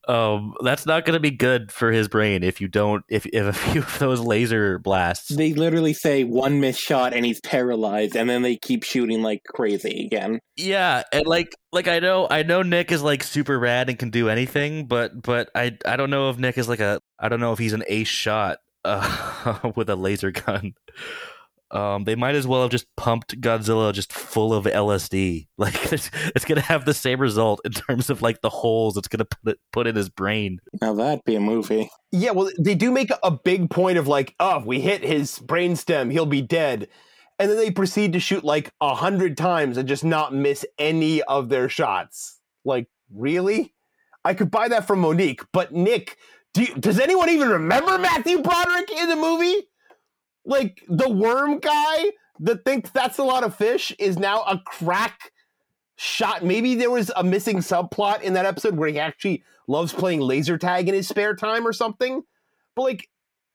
Um, 0.07 0.53
that's 0.63 0.85
not 0.85 1.05
going 1.05 1.15
to 1.15 1.19
be 1.19 1.31
good 1.31 1.71
for 1.71 1.91
his 1.91 2.07
brain 2.07 2.43
if 2.43 2.61
you 2.61 2.67
don't 2.67 3.03
if 3.09 3.25
if 3.27 3.45
a 3.45 3.53
few 3.53 3.81
of 3.81 3.99
those 3.99 4.19
laser 4.19 4.79
blasts. 4.79 5.29
They 5.29 5.53
literally 5.53 5.93
say 5.93 6.23
one 6.23 6.59
missed 6.59 6.81
shot 6.81 7.13
and 7.13 7.25
he's 7.25 7.41
paralyzed, 7.41 8.15
and 8.15 8.29
then 8.29 8.41
they 8.41 8.57
keep 8.57 8.83
shooting 8.83 9.21
like 9.21 9.43
crazy 9.45 10.05
again. 10.05 10.39
Yeah, 10.55 11.03
and 11.11 11.25
like 11.25 11.55
like 11.71 11.87
I 11.87 11.99
know 11.99 12.27
I 12.29 12.43
know 12.43 12.61
Nick 12.61 12.91
is 12.91 13.01
like 13.01 13.23
super 13.23 13.57
rad 13.57 13.89
and 13.89 13.97
can 13.97 14.09
do 14.09 14.29
anything, 14.29 14.87
but 14.87 15.21
but 15.21 15.49
I 15.55 15.77
I 15.85 15.95
don't 15.95 16.09
know 16.09 16.29
if 16.29 16.37
Nick 16.37 16.57
is 16.57 16.69
like 16.69 16.79
a 16.79 16.99
I 17.19 17.29
don't 17.29 17.39
know 17.39 17.53
if 17.53 17.59
he's 17.59 17.73
an 17.73 17.83
ace 17.87 18.07
shot 18.07 18.59
uh, 18.85 19.71
with 19.75 19.89
a 19.89 19.95
laser 19.95 20.31
gun. 20.31 20.73
Um, 21.71 22.03
they 22.03 22.15
might 22.15 22.35
as 22.35 22.45
well 22.45 22.63
have 22.63 22.71
just 22.71 22.85
pumped 22.97 23.39
Godzilla 23.39 23.93
just 23.93 24.11
full 24.11 24.53
of 24.53 24.65
LSD. 24.65 25.47
Like 25.61 25.93
it's, 25.93 26.09
it's 26.35 26.43
gonna 26.43 26.59
have 26.61 26.85
the 26.85 26.93
same 26.93 27.21
result 27.21 27.61
in 27.63 27.71
terms 27.71 28.09
of 28.09 28.23
like 28.23 28.41
the 28.41 28.49
holes 28.49 28.97
it's 28.97 29.07
gonna 29.07 29.25
put 29.25 29.53
it, 29.53 29.59
put 29.71 29.85
in 29.85 29.95
his 29.95 30.09
brain. 30.09 30.59
Now 30.81 30.93
that'd 30.93 31.23
be 31.23 31.35
a 31.35 31.39
movie. 31.39 31.91
Yeah, 32.11 32.31
well, 32.31 32.49
they 32.57 32.73
do 32.73 32.89
make 32.89 33.11
a 33.21 33.29
big 33.29 33.69
point 33.69 33.99
of 33.99 34.07
like, 34.07 34.33
oh, 34.39 34.63
we 34.65 34.81
hit 34.81 35.03
his 35.03 35.37
brainstem, 35.37 36.11
he'll 36.11 36.25
be 36.25 36.41
dead. 36.41 36.87
And 37.37 37.49
then 37.49 37.57
they 37.57 37.69
proceed 37.69 38.13
to 38.13 38.19
shoot 38.19 38.43
like 38.43 38.71
a 38.81 38.95
hundred 38.95 39.37
times 39.37 39.77
and 39.77 39.87
just 39.87 40.03
not 40.03 40.33
miss 40.33 40.65
any 40.79 41.21
of 41.23 41.49
their 41.49 41.69
shots. 41.69 42.39
Like, 42.65 42.87
really? 43.13 43.75
I 44.25 44.33
could 44.33 44.49
buy 44.49 44.67
that 44.69 44.87
from 44.87 44.99
Monique, 44.99 45.41
but 45.51 45.73
Nick, 45.73 46.17
do 46.53 46.63
you, 46.63 46.75
does 46.75 46.99
anyone 46.99 47.29
even 47.29 47.49
remember 47.49 47.97
Matthew 47.97 48.41
Broderick 48.41 48.91
in 48.91 49.09
the 49.09 49.15
movie? 49.15 49.67
Like 50.45 50.83
the 50.87 51.09
worm 51.09 51.59
guy 51.59 52.11
that 52.39 52.65
thinks 52.65 52.89
that's 52.89 53.19
a 53.19 53.23
lot 53.23 53.43
of 53.43 53.55
fish 53.55 53.93
is 53.99 54.17
now 54.17 54.41
a 54.43 54.59
crack 54.65 55.31
shot. 55.95 56.43
Maybe 56.43 56.75
there 56.75 56.89
was 56.89 57.11
a 57.15 57.23
missing 57.23 57.57
subplot 57.57 58.21
in 58.23 58.33
that 58.33 58.45
episode 58.45 58.75
where 58.75 58.89
he 58.89 58.99
actually 58.99 59.43
loves 59.67 59.93
playing 59.93 60.21
laser 60.21 60.57
tag 60.57 60.89
in 60.89 60.95
his 60.95 61.07
spare 61.07 61.35
time 61.35 61.65
or 61.67 61.73
something. 61.73 62.23
But 62.75 62.81
like, 62.81 63.09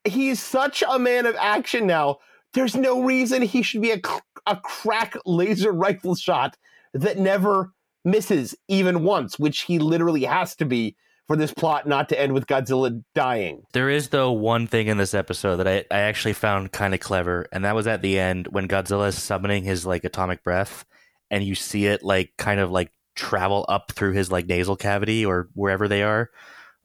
he's 0.05 0.41
such 0.41 0.85
a 0.89 0.99
man 0.99 1.27
of 1.27 1.35
action 1.37 1.87
now. 1.87 2.19
There's 2.53 2.77
no 2.77 3.03
reason 3.03 3.43
he 3.43 3.63
should 3.63 3.83
be 3.83 3.91
a, 3.91 4.01
a 4.47 4.57
crack 4.57 5.17
laser 5.27 5.73
rifle 5.73 6.15
shot 6.15 6.57
that 6.95 7.19
never 7.19 7.73
misses 8.05 8.55
even 8.69 9.03
once, 9.03 9.39
which 9.39 9.63
he 9.63 9.79
literally 9.81 10.25
has 10.25 10.55
to 10.57 10.65
be 10.65 10.97
for 11.27 11.37
this 11.37 11.53
plot 11.53 11.87
not 11.87 12.09
to 12.11 12.21
end 12.21 12.33
with 12.33 12.47
Godzilla 12.47 13.03
dying. 13.15 13.63
There 13.73 13.91
is 13.91 14.09
though 14.09 14.33
one 14.33 14.67
thing 14.67 14.87
in 14.87 14.97
this 14.97 15.15
episode 15.15 15.57
that 15.57 15.69
I, 15.69 15.85
I 15.91 16.01
actually 16.01 16.35
found 16.35 16.73
kind 16.73 16.95
of 16.95 17.01
clever, 17.01 17.47
and 17.53 17.65
that 17.65 17.75
was 17.75 17.87
at 17.87 18.03
the 18.03 18.19
end 18.19 18.49
when 18.49 18.69
Godzilla 18.69 19.09
is 19.09 19.23
summoning 19.23 19.65
his 19.65 19.85
like 19.87 20.05
atomic 20.05 20.43
breath, 20.43 20.85
and 21.31 21.45
you 21.45 21.55
see 21.55 21.87
it 21.87 22.03
like 22.03 22.33
kind 22.39 22.61
of 22.61 22.71
like 22.71 22.93
travel 23.15 23.65
up 23.69 23.93
through 23.93 24.13
his 24.13 24.31
like 24.31 24.47
nasal 24.47 24.77
cavity 24.77 25.27
or 25.27 25.49
wherever 25.55 25.89
they 25.89 26.03
are. 26.03 26.31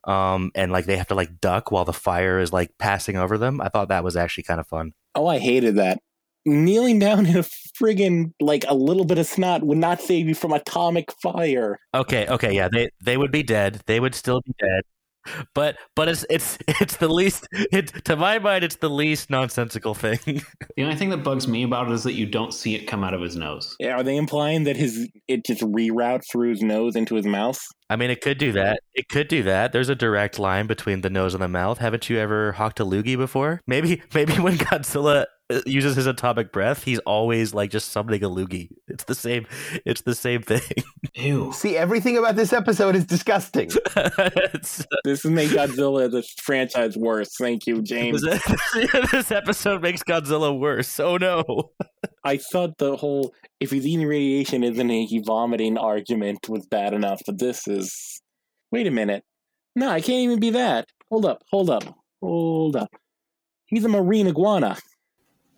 Um, 0.03 0.51
and 0.55 0.71
like 0.71 0.85
they 0.85 0.97
have 0.97 1.09
to 1.09 1.15
like 1.15 1.39
duck 1.39 1.71
while 1.71 1.85
the 1.85 1.93
fire 1.93 2.39
is 2.39 2.51
like 2.51 2.77
passing 2.79 3.17
over 3.17 3.37
them. 3.37 3.61
I 3.61 3.69
thought 3.69 3.89
that 3.89 4.03
was 4.03 4.15
actually 4.15 4.45
kind 4.45 4.59
of 4.59 4.67
fun. 4.67 4.93
Oh, 5.13 5.27
I 5.27 5.37
hated 5.37 5.75
that. 5.75 5.99
Kneeling 6.45 6.99
down 6.99 7.25
in 7.27 7.37
a 7.37 7.43
friggin' 7.81 8.33
like 8.39 8.65
a 8.67 8.75
little 8.75 9.05
bit 9.05 9.17
of 9.17 9.25
snot 9.25 9.63
would 9.63 9.77
not 9.77 10.01
save 10.01 10.27
you 10.27 10.35
from 10.35 10.53
atomic 10.53 11.11
fire. 11.21 11.79
Okay, 11.93 12.27
okay, 12.27 12.53
yeah, 12.53 12.69
they 12.71 12.89
they 13.03 13.17
would 13.17 13.31
be 13.31 13.43
dead. 13.43 13.81
They 13.85 13.99
would 13.99 14.15
still 14.15 14.41
be 14.41 14.53
dead. 14.59 14.81
But 15.53 15.77
but 15.95 16.09
it's 16.09 16.25
it's 16.29 16.57
it's 16.67 16.97
the 16.97 17.07
least 17.07 17.47
it 17.51 17.87
to 18.05 18.15
my 18.15 18.39
mind 18.39 18.63
it's 18.63 18.77
the 18.77 18.89
least 18.89 19.29
nonsensical 19.29 19.93
thing. 19.93 20.19
the 20.75 20.83
only 20.83 20.95
thing 20.95 21.09
that 21.09 21.17
bugs 21.17 21.47
me 21.47 21.63
about 21.63 21.89
it 21.89 21.93
is 21.93 22.03
that 22.03 22.13
you 22.13 22.25
don't 22.25 22.53
see 22.53 22.75
it 22.75 22.87
come 22.87 23.03
out 23.03 23.13
of 23.13 23.21
his 23.21 23.35
nose. 23.35 23.75
Yeah, 23.79 23.95
are 23.95 24.03
they 24.03 24.17
implying 24.17 24.63
that 24.63 24.75
his 24.75 25.07
it 25.27 25.45
just 25.45 25.61
reroutes 25.61 26.23
through 26.31 26.49
his 26.49 26.61
nose 26.61 26.95
into 26.95 27.15
his 27.15 27.25
mouth? 27.25 27.61
I 27.89 27.97
mean, 27.97 28.09
it 28.09 28.21
could 28.21 28.37
do 28.37 28.53
that. 28.53 28.79
It 28.93 29.09
could 29.09 29.27
do 29.27 29.43
that. 29.43 29.73
There's 29.73 29.89
a 29.89 29.95
direct 29.95 30.39
line 30.39 30.65
between 30.65 31.01
the 31.01 31.09
nose 31.09 31.33
and 31.33 31.43
the 31.43 31.49
mouth. 31.49 31.79
Haven't 31.79 32.09
you 32.09 32.17
ever 32.17 32.53
hawked 32.53 32.79
a 32.79 32.85
loogie 32.85 33.17
before? 33.17 33.61
Maybe 33.67 34.01
maybe 34.13 34.33
when 34.33 34.57
Godzilla 34.57 35.25
uses 35.65 35.95
his 35.95 36.05
atomic 36.05 36.51
breath, 36.51 36.83
he's 36.83 36.99
always 36.99 37.53
like 37.53 37.71
just 37.71 37.91
summoning 37.91 38.23
a 38.23 38.29
loogie. 38.29 38.69
It's 38.87 39.03
the 39.05 39.15
same. 39.15 39.45
It's 39.85 40.01
the 40.01 40.15
same 40.15 40.41
thing. 40.41 40.61
Ew. 41.15 41.51
See, 41.53 41.77
everything 41.77 42.17
about 42.17 42.35
this 42.35 42.53
episode 42.53 42.95
is 42.95 43.05
disgusting. 43.05 43.69
Uh, 43.93 44.29
this 45.03 45.23
has 45.23 45.25
made 45.25 45.49
Godzilla 45.49 46.09
the 46.09 46.23
franchise 46.41 46.97
worse. 46.97 47.29
Thank 47.37 47.67
you, 47.67 47.81
James. 47.81 48.21
this 49.11 49.31
episode 49.31 49.81
makes 49.81 50.01
Godzilla 50.01 50.57
worse. 50.57 50.99
Oh 50.99 51.17
no. 51.17 51.71
I 52.23 52.37
thought 52.37 52.77
the 52.77 52.95
whole 52.95 53.33
if 53.59 53.71
he's 53.71 53.85
eating 53.85 54.07
radiation 54.07 54.63
isn't 54.63 54.89
he 54.89 55.21
vomiting 55.25 55.77
argument 55.77 56.49
was 56.49 56.65
bad 56.67 56.93
enough, 56.93 57.21
but 57.25 57.37
this 57.37 57.67
is. 57.67 58.21
Wait 58.71 58.87
a 58.87 58.91
minute. 58.91 59.23
No, 59.75 59.89
I 59.89 59.99
can't 60.01 60.23
even 60.23 60.39
be 60.39 60.51
that. 60.51 60.85
Hold 61.09 61.25
up, 61.25 61.43
hold 61.51 61.69
up, 61.69 61.83
hold 62.21 62.75
up. 62.75 62.89
He's 63.67 63.85
a 63.85 63.89
marine 63.89 64.27
iguana. 64.27 64.77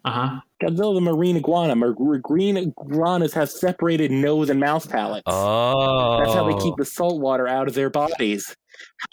Uh 0.06 0.12
huh. 0.12 0.40
Godzilla 0.62 0.96
the 0.96 1.02
marine 1.02 1.38
iguana. 1.38 1.76
Mar- 1.76 1.94
green 1.94 2.58
iguanas 2.58 3.34
have 3.34 3.50
separated 3.50 4.12
nose 4.12 4.50
and 4.50 4.60
mouth 4.60 4.90
palates. 4.90 5.24
Oh. 5.26 6.20
That's 6.20 6.34
how 6.34 6.46
they 6.46 6.58
keep 6.62 6.76
the 6.78 6.86
salt 6.86 7.22
water 7.22 7.48
out 7.48 7.68
of 7.68 7.74
their 7.74 7.90
bodies. 7.90 8.56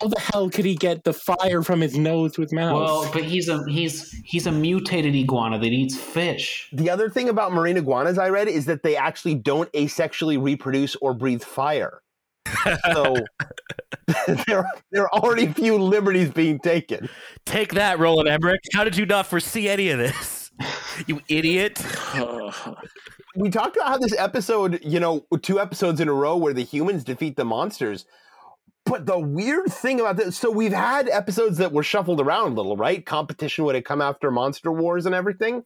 How 0.00 0.08
the 0.08 0.20
hell 0.20 0.50
could 0.50 0.64
he 0.64 0.74
get 0.74 1.04
the 1.04 1.12
fire 1.12 1.62
from 1.62 1.80
his 1.80 1.96
nose 1.96 2.38
with 2.38 2.52
mouth? 2.52 2.74
Well, 2.74 3.10
but 3.12 3.24
he's 3.24 3.48
a 3.48 3.62
he's 3.68 4.10
he's 4.24 4.46
a 4.46 4.52
mutated 4.52 5.14
iguana 5.14 5.58
that 5.58 5.66
eats 5.66 5.96
fish. 5.96 6.68
The 6.72 6.90
other 6.90 7.10
thing 7.10 7.28
about 7.28 7.52
marine 7.52 7.76
iguanas 7.76 8.18
I 8.18 8.30
read 8.30 8.48
is 8.48 8.66
that 8.66 8.82
they 8.82 8.96
actually 8.96 9.34
don't 9.34 9.70
asexually 9.72 10.42
reproduce 10.42 10.96
or 10.96 11.14
breathe 11.14 11.42
fire. 11.42 12.00
So 12.92 13.16
there, 14.46 14.64
there 14.90 15.02
are 15.02 15.12
already 15.12 15.52
few 15.52 15.78
liberties 15.78 16.30
being 16.30 16.58
taken. 16.58 17.08
Take 17.44 17.74
that, 17.74 17.98
Roland 17.98 18.28
Emmerich. 18.28 18.60
How 18.72 18.84
did 18.84 18.96
you 18.96 19.06
not 19.06 19.26
foresee 19.26 19.68
any 19.68 19.90
of 19.90 19.98
this? 19.98 20.39
You 21.06 21.20
idiot. 21.28 21.82
we 23.36 23.50
talked 23.50 23.76
about 23.76 23.88
how 23.88 23.98
this 23.98 24.14
episode, 24.16 24.80
you 24.84 25.00
know, 25.00 25.26
two 25.42 25.60
episodes 25.60 26.00
in 26.00 26.08
a 26.08 26.12
row 26.12 26.36
where 26.36 26.52
the 26.52 26.64
humans 26.64 27.04
defeat 27.04 27.36
the 27.36 27.44
monsters. 27.44 28.04
But 28.84 29.06
the 29.06 29.18
weird 29.18 29.66
thing 29.66 30.00
about 30.00 30.16
this, 30.16 30.36
so 30.36 30.50
we've 30.50 30.72
had 30.72 31.08
episodes 31.08 31.58
that 31.58 31.72
were 31.72 31.82
shuffled 31.82 32.20
around 32.20 32.52
a 32.52 32.56
little, 32.56 32.76
right? 32.76 33.04
Competition 33.04 33.64
would 33.64 33.74
have 33.74 33.84
come 33.84 34.00
after 34.00 34.30
Monster 34.30 34.72
Wars 34.72 35.06
and 35.06 35.14
everything, 35.14 35.64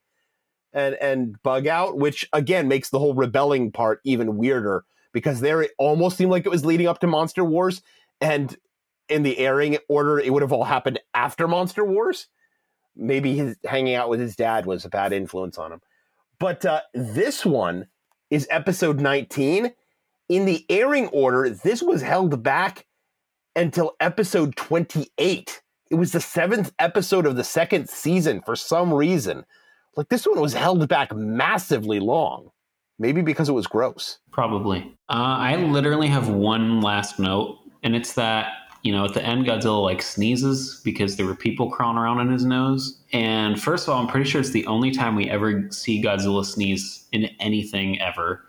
and 0.73 0.95
and 0.97 1.41
Bug 1.43 1.67
Out, 1.67 1.97
which 1.97 2.29
again 2.33 2.69
makes 2.69 2.91
the 2.91 2.99
whole 2.99 3.15
rebelling 3.15 3.73
part 3.73 4.01
even 4.05 4.37
weirder 4.37 4.85
because 5.13 5.41
there 5.41 5.63
it 5.63 5.71
almost 5.79 6.19
seemed 6.19 6.33
like 6.33 6.45
it 6.45 6.51
was 6.51 6.65
leading 6.65 6.89
up 6.89 6.99
to 7.01 7.07
Monster 7.07 7.45
Wars, 7.45 7.83
and 8.21 8.57
in 9.09 9.23
the 9.23 9.39
airing 9.39 9.79
order, 9.89 10.19
it 10.19 10.33
would 10.33 10.43
have 10.43 10.53
all 10.53 10.65
happened 10.65 11.01
after 11.15 11.49
Monster 11.49 11.85
Wars. 11.85 12.27
Maybe 12.97 13.37
his 13.37 13.57
hanging 13.65 13.95
out 13.95 14.09
with 14.09 14.21
his 14.21 14.37
dad 14.37 14.67
was 14.67 14.85
a 14.85 14.89
bad 14.89 15.13
influence 15.13 15.59
on 15.59 15.73
him. 15.73 15.81
But 16.39 16.65
uh, 16.65 16.81
this 16.93 17.45
one 17.45 17.89
is 18.31 18.47
episode 18.51 19.01
19. 19.01 19.73
In 20.29 20.45
the 20.47 20.65
airing 20.69 21.09
order, 21.09 21.51
this 21.51 21.83
was 21.83 22.03
held 22.03 22.43
back 22.43 22.87
until 23.57 23.95
episode 24.01 24.57
28. 24.57 25.63
It 25.91 25.95
was 25.97 26.13
the 26.13 26.21
seventh 26.21 26.73
episode 26.79 27.27
of 27.27 27.37
the 27.37 27.45
second 27.45 27.89
season 27.89 28.41
for 28.45 28.57
some 28.57 28.93
reason. 28.93 29.45
Like 29.97 30.09
this 30.09 30.27
one 30.27 30.41
was 30.41 30.55
held 30.55 30.89
back 30.89 31.15
massively 31.15 32.01
long. 32.01 32.51
Maybe 32.99 33.23
because 33.23 33.49
it 33.49 33.53
was 33.53 33.67
gross. 33.67 34.19
Probably. 34.31 34.81
Uh, 35.09 35.37
I 35.39 35.57
literally 35.57 36.07
have 36.07 36.29
one 36.29 36.81
last 36.81 37.19
note, 37.19 37.59
and 37.83 37.97
it's 37.97 38.15
that 38.15 38.53
you 38.85 38.93
know 38.93 39.05
at 39.05 39.15
the 39.15 39.25
end 39.25 39.47
Godzilla 39.47 39.83
like 39.83 40.03
sneezes 40.03 40.81
because 40.85 41.17
there 41.17 41.27
were 41.27 41.35
people 41.35 41.71
crawling 41.71 41.99
around 41.99 42.21
in 42.21 42.31
his 42.31 42.45
nose. 42.45 43.01
And 43.13 43.61
first 43.61 43.89
of 43.89 43.95
all, 43.95 44.01
I'm 44.01 44.07
pretty 44.07 44.29
sure 44.29 44.41
it's 44.41 44.51
the 44.51 44.67
only 44.67 44.93
time 44.93 45.17
we 45.17 45.29
ever 45.29 45.69
see 45.73 46.03
Godzilla 46.03 46.45
sneeze 46.45 47.07
in 47.11 47.25
anything 47.41 48.01
ever. 48.01 48.45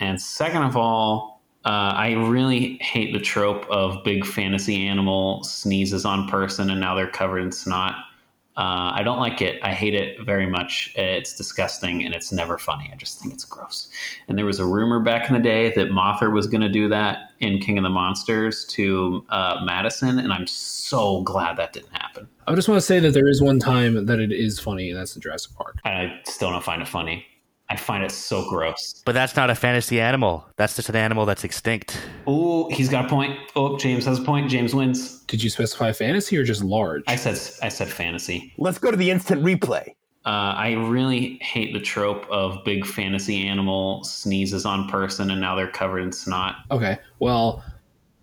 And 0.00 0.20
second 0.20 0.62
of 0.62 0.76
all, 0.76 1.42
uh, 1.66 1.92
I 1.94 2.12
really 2.12 2.78
hate 2.78 3.12
the 3.12 3.20
trope 3.20 3.66
of 3.68 4.02
big 4.02 4.24
fantasy 4.24 4.86
animal 4.86 5.44
sneezes 5.44 6.04
on 6.04 6.26
person 6.26 6.70
and 6.70 6.80
now 6.80 6.94
they're 6.94 7.10
covered 7.10 7.40
in 7.40 7.52
snot. 7.52 7.96
Uh, 8.56 8.90
I 8.94 9.02
don't 9.02 9.18
like 9.18 9.42
it. 9.42 9.60
I 9.62 9.72
hate 9.72 9.94
it 9.94 10.24
very 10.24 10.46
much. 10.46 10.92
It's 10.96 11.36
disgusting 11.36 12.04
and 12.04 12.14
it's 12.14 12.32
never 12.32 12.56
funny. 12.56 12.90
I 12.90 12.96
just 12.96 13.20
think 13.20 13.34
it's 13.34 13.44
gross. 13.44 13.88
And 14.28 14.38
there 14.38 14.46
was 14.46 14.58
a 14.58 14.64
rumor 14.64 14.98
back 15.00 15.28
in 15.28 15.34
the 15.34 15.42
day 15.42 15.74
that 15.74 15.88
Mothra 15.90 16.32
was 16.32 16.46
going 16.46 16.62
to 16.62 16.68
do 16.68 16.88
that 16.88 17.32
in 17.40 17.58
King 17.58 17.76
of 17.76 17.84
the 17.84 17.90
Monsters 17.90 18.64
to 18.66 19.24
uh, 19.28 19.60
Madison, 19.64 20.18
and 20.18 20.32
I'm 20.32 20.46
so 20.46 21.20
glad 21.22 21.58
that 21.58 21.74
didn't 21.74 21.92
happen. 21.92 22.28
I 22.46 22.54
just 22.54 22.68
want 22.68 22.78
to 22.78 22.86
say 22.86 22.98
that 23.00 23.12
there 23.12 23.28
is 23.28 23.42
one 23.42 23.58
time 23.58 24.06
that 24.06 24.18
it 24.20 24.32
is 24.32 24.58
funny, 24.58 24.90
and 24.90 24.98
that's 24.98 25.12
the 25.14 25.20
Jurassic 25.20 25.54
Park. 25.54 25.76
I 25.84 26.20
still 26.24 26.50
don't 26.50 26.64
find 26.64 26.80
it 26.80 26.88
funny. 26.88 27.26
I 27.68 27.76
find 27.76 28.04
it 28.04 28.12
so 28.12 28.48
gross. 28.48 29.02
But 29.04 29.12
that's 29.12 29.34
not 29.34 29.50
a 29.50 29.54
fantasy 29.54 30.00
animal. 30.00 30.46
That's 30.56 30.76
just 30.76 30.88
an 30.88 30.96
animal 30.96 31.26
that's 31.26 31.42
extinct. 31.42 31.98
Oh, 32.26 32.70
he's 32.70 32.88
got 32.88 33.06
a 33.06 33.08
point. 33.08 33.38
Oh, 33.56 33.76
James 33.76 34.04
has 34.04 34.20
a 34.20 34.22
point. 34.22 34.48
James 34.50 34.74
wins. 34.74 35.20
Did 35.24 35.42
you 35.42 35.50
specify 35.50 35.92
fantasy 35.92 36.36
or 36.36 36.44
just 36.44 36.62
large? 36.62 37.02
I 37.08 37.16
said 37.16 37.34
I 37.62 37.68
said 37.68 37.88
fantasy. 37.88 38.54
Let's 38.58 38.78
go 38.78 38.90
to 38.90 38.96
the 38.96 39.10
instant 39.10 39.42
replay. 39.42 39.88
Uh, 40.24 40.54
I 40.56 40.72
really 40.72 41.38
hate 41.40 41.72
the 41.72 41.80
trope 41.80 42.26
of 42.30 42.64
big 42.64 42.84
fantasy 42.84 43.46
animal 43.46 44.02
sneezes 44.02 44.66
on 44.66 44.88
person 44.88 45.30
and 45.30 45.40
now 45.40 45.54
they're 45.54 45.70
covered 45.70 46.00
in 46.00 46.10
snot. 46.10 46.56
Okay, 46.72 46.98
well, 47.20 47.62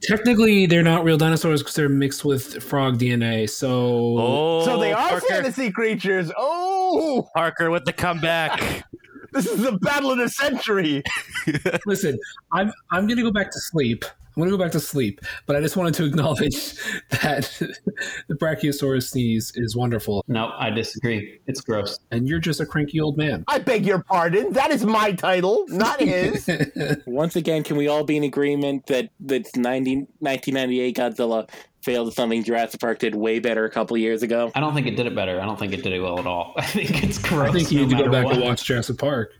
technically 0.01 0.65
they're 0.65 0.83
not 0.83 1.05
real 1.05 1.17
dinosaurs 1.17 1.61
because 1.61 1.75
they're 1.75 1.87
mixed 1.87 2.25
with 2.25 2.61
frog 2.61 2.97
DNA. 2.97 3.49
So, 3.49 4.17
oh, 4.19 4.65
so 4.65 4.79
they 4.79 4.91
are 4.91 5.11
Parker. 5.11 5.25
fantasy 5.29 5.71
creatures. 5.71 6.29
Oh, 6.37 7.29
Parker 7.33 7.71
with 7.71 7.85
the 7.85 7.93
comeback. 7.93 8.83
this 9.33 9.45
is 9.47 9.61
the 9.61 9.73
battle 9.73 10.11
of 10.11 10.17
the 10.17 10.29
century. 10.29 11.03
Listen, 11.85 12.17
I'm 12.51 12.71
I'm 12.91 13.07
gonna 13.07 13.23
go 13.23 13.31
back 13.31 13.51
to 13.51 13.59
sleep. 13.59 14.05
I'm 14.35 14.41
gonna 14.41 14.51
go 14.51 14.57
back 14.57 14.71
to 14.71 14.79
sleep, 14.79 15.21
but 15.45 15.55
I 15.55 15.61
just 15.61 15.77
wanted 15.77 15.93
to 15.95 16.05
acknowledge 16.05 16.75
that 17.09 17.51
the 18.27 18.35
Brachiosaurus 18.35 19.09
sneeze 19.09 19.51
is 19.55 19.75
wonderful. 19.75 20.23
No, 20.27 20.51
I 20.57 20.69
disagree. 20.69 21.39
It's 21.47 21.61
gross. 21.61 21.99
And 22.11 22.27
you're 22.27 22.39
just 22.39 22.59
a 22.59 22.65
cranky 22.65 22.99
old 22.99 23.17
man. 23.17 23.43
I 23.47 23.59
beg 23.59 23.85
your 23.85 24.03
pardon. 24.03 24.53
That 24.53 24.71
is 24.71 24.85
my 24.85 25.11
title, 25.11 25.65
not 25.67 25.99
his. 25.99 26.49
Once 27.05 27.35
again, 27.35 27.63
can 27.63 27.77
we 27.77 27.87
all 27.87 28.03
be 28.03 28.17
in 28.17 28.23
agreement 28.23 28.87
that 28.87 29.09
that 29.21 29.55
90, 29.55 29.95
1998 30.19 30.97
Godzilla 30.97 31.49
failed 31.83 32.07
at 32.07 32.13
something 32.13 32.43
Jurassic 32.43 32.79
Park 32.79 32.99
did 32.99 33.13
way 33.13 33.39
better 33.39 33.65
a 33.65 33.69
couple 33.69 33.95
years 33.97 34.23
ago? 34.23 34.51
I 34.55 34.59
don't 34.59 34.73
think 34.73 34.87
it 34.87 34.95
did 34.95 35.05
it 35.05 35.15
better. 35.15 35.39
I 35.39 35.45
don't 35.45 35.59
think 35.59 35.73
it 35.73 35.83
did 35.83 35.93
it 35.93 35.99
well 35.99 36.19
at 36.19 36.25
all. 36.25 36.53
I 36.57 36.65
think 36.65 37.03
it's 37.03 37.17
gross. 37.17 37.49
I 37.49 37.53
think 37.53 37.71
you 37.71 37.81
no 37.81 37.85
need 37.85 37.97
to 37.97 38.03
go 38.05 38.11
back 38.11 38.25
what. 38.25 38.35
and 38.35 38.43
watch 38.43 38.63
Jurassic 38.63 38.97
Park. 38.97 39.31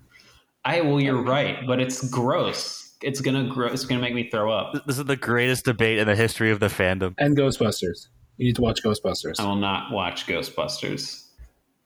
I 0.65 0.81
well, 0.81 0.99
you're 1.01 1.21
right, 1.21 1.65
but 1.67 1.81
it's 1.81 2.07
gross. 2.09 2.82
It's 3.03 3.21
gonna 3.21 3.47
grow. 3.47 3.67
It's 3.67 3.85
gonna 3.85 4.01
make 4.01 4.13
me 4.13 4.29
throw 4.29 4.51
up. 4.51 4.85
This 4.85 4.97
is 4.97 5.05
the 5.05 5.15
greatest 5.15 5.65
debate 5.65 5.99
in 5.99 6.07
the 6.07 6.15
history 6.15 6.51
of 6.51 6.59
the 6.59 6.67
fandom. 6.67 7.13
And 7.17 7.37
Ghostbusters. 7.37 8.07
You 8.37 8.47
need 8.47 8.55
to 8.55 8.61
watch 8.61 8.81
Ghostbusters. 8.83 9.39
I 9.39 9.45
will 9.45 9.55
not 9.55 9.91
watch 9.91 10.25
Ghostbusters. 10.25 11.27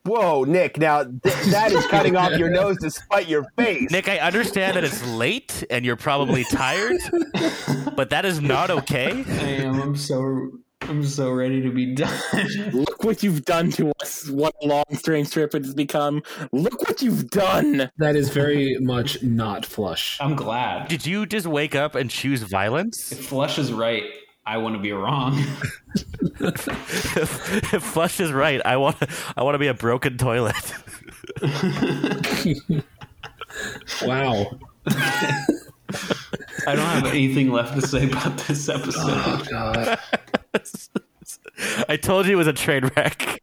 Whoa, 0.06 0.46
Nick! 0.46 0.78
Now 0.78 1.04
th- 1.04 1.22
that 1.48 1.74
is 1.74 1.86
cutting 1.88 2.16
off 2.16 2.38
your 2.38 2.50
nose 2.62 2.78
to 2.78 2.90
spite 2.90 3.28
your 3.28 3.46
face. 3.58 3.92
Nick, 3.92 4.08
I 4.08 4.20
understand 4.20 4.78
that 4.78 4.86
it's 4.86 5.06
late 5.06 5.66
and 5.70 5.84
you're 5.84 5.98
probably 5.98 6.46
tired, 6.46 6.96
but 7.96 8.10
that 8.12 8.24
is 8.24 8.40
not 8.40 8.70
okay. 8.70 9.26
I 9.28 9.48
am. 9.64 9.82
I'm 9.82 9.96
so. 9.98 10.52
I'm 10.82 11.04
so 11.04 11.32
ready 11.32 11.62
to 11.62 11.70
be 11.70 11.96
done. 11.96 12.18
Look 12.72 13.04
what 13.04 13.22
you've 13.22 13.44
done 13.44 13.72
to 13.72 13.92
us. 14.02 14.30
What 14.30 14.56
a 14.62 14.68
long, 14.68 14.86
strange 14.94 15.32
trip 15.32 15.54
it 15.54 15.66
has 15.66 15.74
become. 15.74 16.24
Look 16.52 16.82
what 16.88 17.02
you've 17.02 17.30
done. 17.30 17.92
That 17.98 18.16
is 18.16 18.30
very 18.30 18.78
much 18.80 19.22
not 19.22 19.66
flush. 19.66 20.18
I'm 20.22 20.36
glad. 20.36 20.88
Did 20.88 21.06
you 21.06 21.26
just 21.26 21.46
wake 21.46 21.76
up 21.76 21.96
and 21.96 22.10
choose 22.10 22.42
violence? 22.44 23.12
If 23.12 23.26
Flush 23.26 23.60
is 23.60 23.74
right, 23.74 24.06
I 24.46 24.58
want 24.60 24.76
to 24.76 24.82
be 24.82 24.94
wrong. 24.94 25.38
if, 26.40 27.74
if 27.74 27.84
Flush 27.84 28.22
is 28.22 28.32
right, 28.32 28.62
I 28.64 28.78
want 28.78 28.96
I 29.36 29.44
want 29.44 29.56
to 29.56 29.60
be 29.60 29.68
a 29.68 29.74
broken 29.74 30.18
toilet. 30.18 30.56
wow. 34.04 34.58
I 36.66 36.76
don't 36.76 36.86
have 36.86 37.08
anything 37.08 37.52
left 37.52 37.76
to 37.80 37.86
say 37.86 38.06
about 38.10 38.38
this 38.40 38.70
episode. 38.70 39.04
Oh, 39.06 39.44
God. 39.50 40.00
I 41.90 41.98
told 41.98 42.26
you 42.26 42.34
it 42.34 42.36
was 42.36 42.48
a 42.48 42.54
train 42.54 42.90
wreck. 42.96 43.42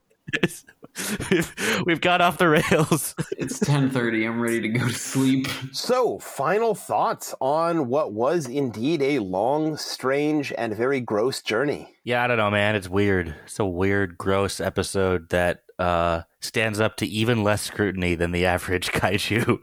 we've, 1.31 1.82
we've 1.86 2.01
got 2.01 2.20
off 2.20 2.39
the 2.39 2.49
rails. 2.49 3.15
It's 3.36 3.59
10:30. 3.61 4.27
I'm 4.27 4.41
ready 4.41 4.61
to 4.61 4.69
go 4.69 4.86
to 4.86 4.95
sleep. 4.95 5.47
So, 5.73 6.19
final 6.19 6.74
thoughts 6.74 7.35
on 7.41 7.89
what 7.89 8.12
was 8.12 8.47
indeed 8.47 9.03
a 9.03 9.19
long, 9.19 9.77
strange, 9.77 10.53
and 10.57 10.74
very 10.74 11.01
gross 11.01 11.43
journey. 11.43 11.89
Yeah, 12.05 12.23
I 12.23 12.27
don't 12.27 12.36
know, 12.36 12.51
man. 12.51 12.74
It's 12.74 12.89
weird. 12.89 13.35
It's 13.45 13.59
a 13.59 13.65
weird, 13.65 14.16
gross 14.16 14.61
episode 14.61 15.31
that 15.31 15.62
uh, 15.78 16.23
stands 16.41 16.81
up 16.81 16.97
to 16.99 17.07
even 17.07 17.43
less 17.43 17.62
scrutiny 17.62 18.15
than 18.15 18.32
the 18.32 18.47
average 18.47 18.89
kaiju, 18.93 19.59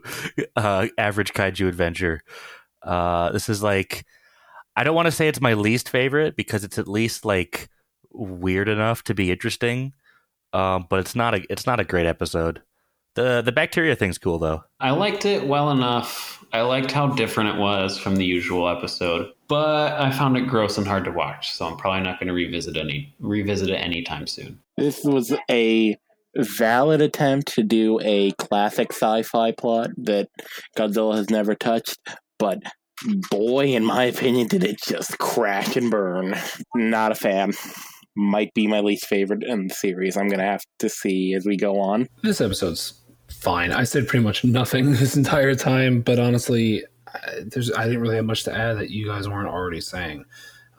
uh, 0.56 0.88
average 0.98 1.32
kaiju 1.32 1.68
adventure. 1.68 2.22
Uh, 2.82 3.30
this 3.32 3.48
is 3.48 3.62
like, 3.62 4.04
I 4.76 4.84
don't 4.84 4.94
want 4.94 5.06
to 5.06 5.12
say 5.12 5.28
it's 5.28 5.40
my 5.40 5.54
least 5.54 5.88
favorite 5.88 6.36
because 6.36 6.64
it's 6.64 6.78
at 6.78 6.88
least 6.88 7.24
like 7.24 7.68
weird 8.12 8.68
enough 8.68 9.02
to 9.04 9.14
be 9.14 9.30
interesting. 9.30 9.92
Um, 10.52 10.86
but 10.88 11.00
it's 11.00 11.14
not 11.14 11.34
a 11.34 11.42
it's 11.50 11.66
not 11.66 11.80
a 11.80 11.84
great 11.84 12.06
episode. 12.06 12.62
the 13.14 13.42
The 13.42 13.52
bacteria 13.52 13.96
thing's 13.96 14.18
cool 14.18 14.38
though. 14.38 14.64
I 14.80 14.90
liked 14.90 15.24
it 15.24 15.46
well 15.46 15.70
enough. 15.70 16.44
I 16.52 16.60
liked 16.60 16.92
how 16.92 17.08
different 17.08 17.56
it 17.56 17.58
was 17.58 17.96
from 17.98 18.16
the 18.16 18.26
usual 18.26 18.68
episode, 18.68 19.32
but 19.48 19.92
I 19.92 20.10
found 20.10 20.36
it 20.36 20.46
gross 20.46 20.76
and 20.76 20.86
hard 20.86 21.04
to 21.04 21.10
watch. 21.10 21.52
So 21.52 21.66
I'm 21.66 21.78
probably 21.78 22.02
not 22.02 22.20
going 22.20 22.28
to 22.28 22.34
revisit 22.34 22.76
any 22.76 23.14
revisit 23.20 23.70
it 23.70 23.76
anytime 23.76 24.26
soon. 24.26 24.58
This 24.76 25.02
was 25.04 25.34
a 25.50 25.96
valid 26.36 27.00
attempt 27.00 27.54
to 27.54 27.62
do 27.62 28.00
a 28.02 28.32
classic 28.32 28.92
sci-fi 28.92 29.52
plot 29.52 29.90
that 29.98 30.28
Godzilla 30.76 31.16
has 31.16 31.30
never 31.30 31.54
touched, 31.54 31.98
but 32.38 32.58
boy, 33.30 33.66
in 33.74 33.84
my 33.84 34.04
opinion, 34.04 34.46
did 34.48 34.64
it 34.64 34.80
just 34.82 35.18
crash 35.18 35.76
and 35.76 35.90
burn. 35.90 36.34
Not 36.74 37.12
a 37.12 37.14
fan. 37.14 37.52
Might 38.14 38.52
be 38.54 38.66
my 38.66 38.80
least 38.80 39.06
favorite 39.06 39.42
in 39.42 39.68
the 39.68 39.74
series. 39.74 40.16
I'm 40.16 40.28
gonna 40.28 40.44
have 40.44 40.62
to 40.80 40.88
see 40.88 41.34
as 41.34 41.46
we 41.46 41.56
go 41.56 41.80
on. 41.80 42.08
This 42.22 42.40
episode's 42.40 42.94
fine. 43.28 43.72
I 43.72 43.84
said 43.84 44.06
pretty 44.06 44.24
much 44.24 44.44
nothing 44.44 44.92
this 44.92 45.16
entire 45.16 45.54
time, 45.54 46.00
but 46.02 46.18
honestly, 46.18 46.84
I- 47.06 47.40
there's 47.46 47.72
I 47.72 47.84
didn't 47.84 48.00
really 48.02 48.16
have 48.16 48.24
much 48.26 48.44
to 48.44 48.54
add 48.54 48.74
that 48.78 48.90
you 48.90 49.06
guys 49.06 49.28
weren't 49.28 49.48
already 49.48 49.80
saying. 49.80 50.24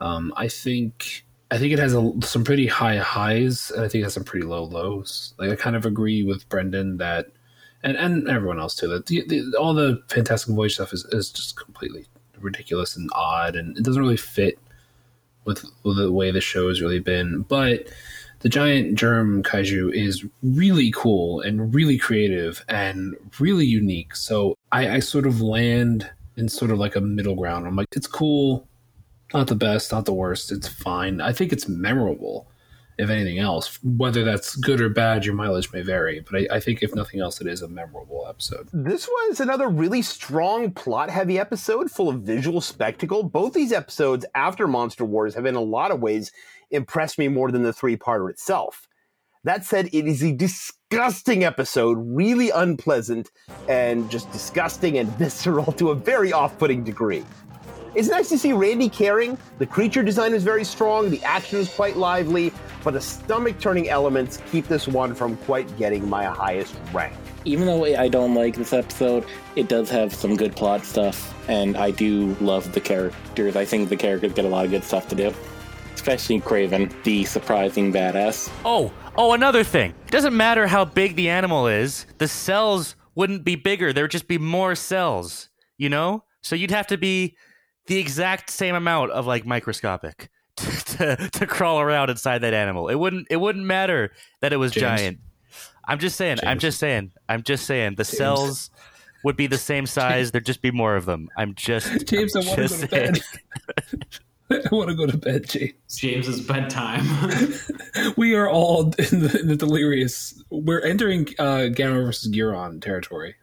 Um, 0.00 0.32
I 0.36 0.48
think 0.48 1.24
I 1.50 1.58
think 1.58 1.72
it 1.72 1.78
has 1.78 1.94
a, 1.94 2.12
some 2.22 2.42
pretty 2.44 2.66
high 2.66 2.96
highs, 2.98 3.70
and 3.70 3.84
I 3.84 3.88
think 3.88 4.02
it 4.02 4.04
has 4.04 4.14
some 4.14 4.24
pretty 4.24 4.46
low 4.46 4.64
lows. 4.64 5.34
Like 5.38 5.50
I 5.50 5.56
kind 5.56 5.76
of 5.76 5.86
agree 5.86 6.22
with 6.22 6.48
Brendan 6.48 6.96
that, 6.98 7.26
and 7.82 7.96
and 7.96 8.28
everyone 8.28 8.58
else 8.60 8.74
too, 8.76 8.88
that 8.88 9.06
the, 9.06 9.22
the, 9.26 9.56
all 9.58 9.74
the 9.74 10.02
Fantastic 10.08 10.54
Voyage 10.54 10.74
stuff 10.74 10.92
is, 10.92 11.04
is 11.06 11.30
just 11.30 11.56
completely 11.56 12.06
ridiculous 12.44 12.96
and 12.96 13.10
odd, 13.12 13.56
and 13.56 13.76
it 13.76 13.82
doesn't 13.82 14.02
really 14.02 14.16
fit 14.16 14.58
with, 15.44 15.64
the 15.84 16.12
way 16.12 16.30
the 16.30 16.40
show 16.40 16.68
has 16.68 16.80
really 16.80 17.00
been. 17.00 17.42
But 17.42 17.88
the 18.40 18.48
giant 18.48 18.94
germ 18.96 19.42
kaiju 19.42 19.92
is 19.92 20.24
really 20.42 20.92
cool 20.94 21.40
and 21.40 21.74
really 21.74 21.96
creative 21.96 22.64
and 22.68 23.16
really 23.40 23.66
unique. 23.66 24.14
So 24.14 24.56
I, 24.70 24.96
I 24.96 24.98
sort 25.00 25.26
of 25.26 25.40
land 25.40 26.10
in 26.36 26.48
sort 26.48 26.70
of 26.70 26.78
like 26.78 26.94
a 26.94 27.00
middle 27.00 27.36
ground. 27.36 27.66
I'm 27.66 27.76
like, 27.76 27.88
it's 27.92 28.06
cool, 28.06 28.66
not 29.32 29.46
the 29.46 29.54
best, 29.54 29.92
not 29.92 30.04
the 30.04 30.12
worst. 30.12 30.52
It's 30.52 30.68
fine. 30.68 31.20
I 31.20 31.32
think 31.32 31.52
it's 31.52 31.68
memorable, 31.68 32.46
if 32.98 33.10
anything 33.10 33.38
else. 33.38 33.78
Whether 33.82 34.24
that's 34.24 34.56
good 34.56 34.80
or 34.80 34.88
bad, 34.88 35.24
your 35.24 35.34
mileage 35.34 35.72
may 35.72 35.82
vary. 35.82 36.20
But 36.20 36.42
I, 36.42 36.56
I 36.56 36.60
think 36.60 36.82
if 36.82 36.94
nothing 36.94 37.20
else, 37.20 37.40
it 37.40 37.46
is 37.46 37.62
a 37.62 37.68
memorable 37.68 38.26
episode. 38.28 38.68
This 38.72 39.08
was 39.08 39.40
another 39.40 39.68
really 39.68 40.02
strong 40.02 40.70
plot 40.70 41.10
heavy 41.10 41.38
episode 41.38 41.90
full 41.90 42.08
of 42.08 42.22
visual 42.22 42.60
spectacle. 42.60 43.22
Both 43.22 43.54
these 43.54 43.72
episodes 43.72 44.24
after 44.34 44.66
Monster 44.66 45.04
Wars 45.04 45.34
have 45.34 45.46
in 45.46 45.54
a 45.54 45.60
lot 45.60 45.90
of 45.90 46.00
ways 46.00 46.32
impressed 46.70 47.18
me 47.18 47.28
more 47.28 47.50
than 47.50 47.62
the 47.62 47.72
three 47.72 47.96
parter 47.96 48.30
itself. 48.30 48.88
That 49.44 49.66
said, 49.66 49.90
it 49.92 50.06
is 50.06 50.22
a 50.24 50.32
disgusting 50.32 51.44
episode, 51.44 51.98
really 52.00 52.48
unpleasant 52.48 53.30
and 53.68 54.10
just 54.10 54.32
disgusting 54.32 54.96
and 54.96 55.08
visceral 55.18 55.70
to 55.72 55.90
a 55.90 55.94
very 55.94 56.32
off 56.32 56.58
putting 56.58 56.82
degree. 56.82 57.24
It's 57.94 58.08
nice 58.08 58.28
to 58.30 58.38
see 58.38 58.52
Randy 58.52 58.88
caring. 58.88 59.38
The 59.58 59.66
creature 59.66 60.02
design 60.02 60.34
is 60.34 60.42
very 60.42 60.64
strong, 60.64 61.10
the 61.10 61.22
action 61.22 61.60
is 61.60 61.72
quite 61.72 61.96
lively, 61.96 62.52
but 62.82 62.94
the 62.94 63.00
stomach 63.00 63.60
turning 63.60 63.88
elements 63.88 64.42
keep 64.50 64.66
this 64.66 64.88
one 64.88 65.14
from 65.14 65.36
quite 65.38 65.78
getting 65.78 66.08
my 66.08 66.24
highest 66.24 66.74
rank. 66.92 67.14
Even 67.44 67.66
though 67.66 67.84
I 67.84 68.08
don't 68.08 68.34
like 68.34 68.56
this 68.56 68.72
episode, 68.72 69.24
it 69.54 69.68
does 69.68 69.90
have 69.90 70.12
some 70.12 70.34
good 70.34 70.56
plot 70.56 70.84
stuff, 70.84 71.32
and 71.48 71.76
I 71.76 71.92
do 71.92 72.34
love 72.40 72.72
the 72.72 72.80
characters. 72.80 73.54
I 73.54 73.64
think 73.64 73.88
the 73.88 73.96
characters 73.96 74.32
get 74.32 74.44
a 74.44 74.48
lot 74.48 74.64
of 74.64 74.72
good 74.72 74.82
stuff 74.82 75.06
to 75.10 75.14
do. 75.14 75.32
Especially 75.94 76.40
Craven, 76.40 76.92
the 77.04 77.24
surprising 77.24 77.92
badass. 77.92 78.50
Oh, 78.64 78.92
oh, 79.16 79.34
another 79.34 79.62
thing. 79.62 79.94
It 80.06 80.10
doesn't 80.10 80.36
matter 80.36 80.66
how 80.66 80.84
big 80.84 81.14
the 81.14 81.28
animal 81.28 81.68
is, 81.68 82.06
the 82.18 82.26
cells 82.26 82.96
wouldn't 83.14 83.44
be 83.44 83.54
bigger. 83.54 83.92
There 83.92 84.02
would 84.02 84.10
just 84.10 84.26
be 84.26 84.38
more 84.38 84.74
cells, 84.74 85.48
you 85.78 85.88
know? 85.88 86.24
So 86.42 86.56
you'd 86.56 86.72
have 86.72 86.88
to 86.88 86.98
be 86.98 87.36
the 87.86 87.98
exact 87.98 88.50
same 88.50 88.74
amount 88.74 89.10
of 89.12 89.26
like 89.26 89.44
microscopic 89.46 90.30
to, 90.56 90.66
to, 90.66 91.30
to 91.32 91.46
crawl 91.46 91.80
around 91.80 92.10
inside 92.10 92.38
that 92.38 92.54
animal. 92.54 92.88
It 92.88 92.96
wouldn't 92.96 93.26
it 93.30 93.36
wouldn't 93.36 93.64
matter 93.64 94.12
that 94.40 94.52
it 94.52 94.56
was 94.56 94.72
James. 94.72 95.00
giant. 95.00 95.18
I'm 95.86 95.98
just 95.98 96.16
saying, 96.16 96.38
I'm 96.42 96.58
just 96.58 96.78
saying, 96.78 97.12
I'm 97.28 97.42
just 97.42 97.66
saying 97.66 97.96
the 97.96 98.04
cells 98.04 98.70
would 99.22 99.36
be 99.36 99.46
the 99.46 99.58
same 99.58 99.86
size, 99.86 100.30
there'd 100.30 100.46
just 100.46 100.62
be 100.62 100.70
more 100.70 100.96
of 100.96 101.04
them. 101.06 101.28
I'm 101.36 101.54
just 101.54 102.06
James, 102.06 102.34
I'm 102.36 102.42
I 102.42 102.46
want 102.46 102.56
to 102.56 102.62
just 102.68 102.80
go 102.80 102.86
to 102.86 103.12
bed. 103.12 103.20
I 104.72 104.74
want 104.74 104.88
to 104.88 104.94
go 104.94 105.06
to 105.06 105.16
bed, 105.16 105.48
James. 105.48 105.72
James's 105.96 106.40
bedtime. 106.40 107.04
we 108.16 108.34
are 108.34 108.48
all 108.48 108.82
in 108.98 109.20
the, 109.20 109.38
in 109.40 109.48
the 109.48 109.56
delirious. 109.56 110.42
We're 110.50 110.80
entering 110.80 111.28
uh, 111.38 111.70
Gamera 111.72 112.04
versus 112.04 112.30
Guiron 112.32 112.80
territory. 112.82 113.34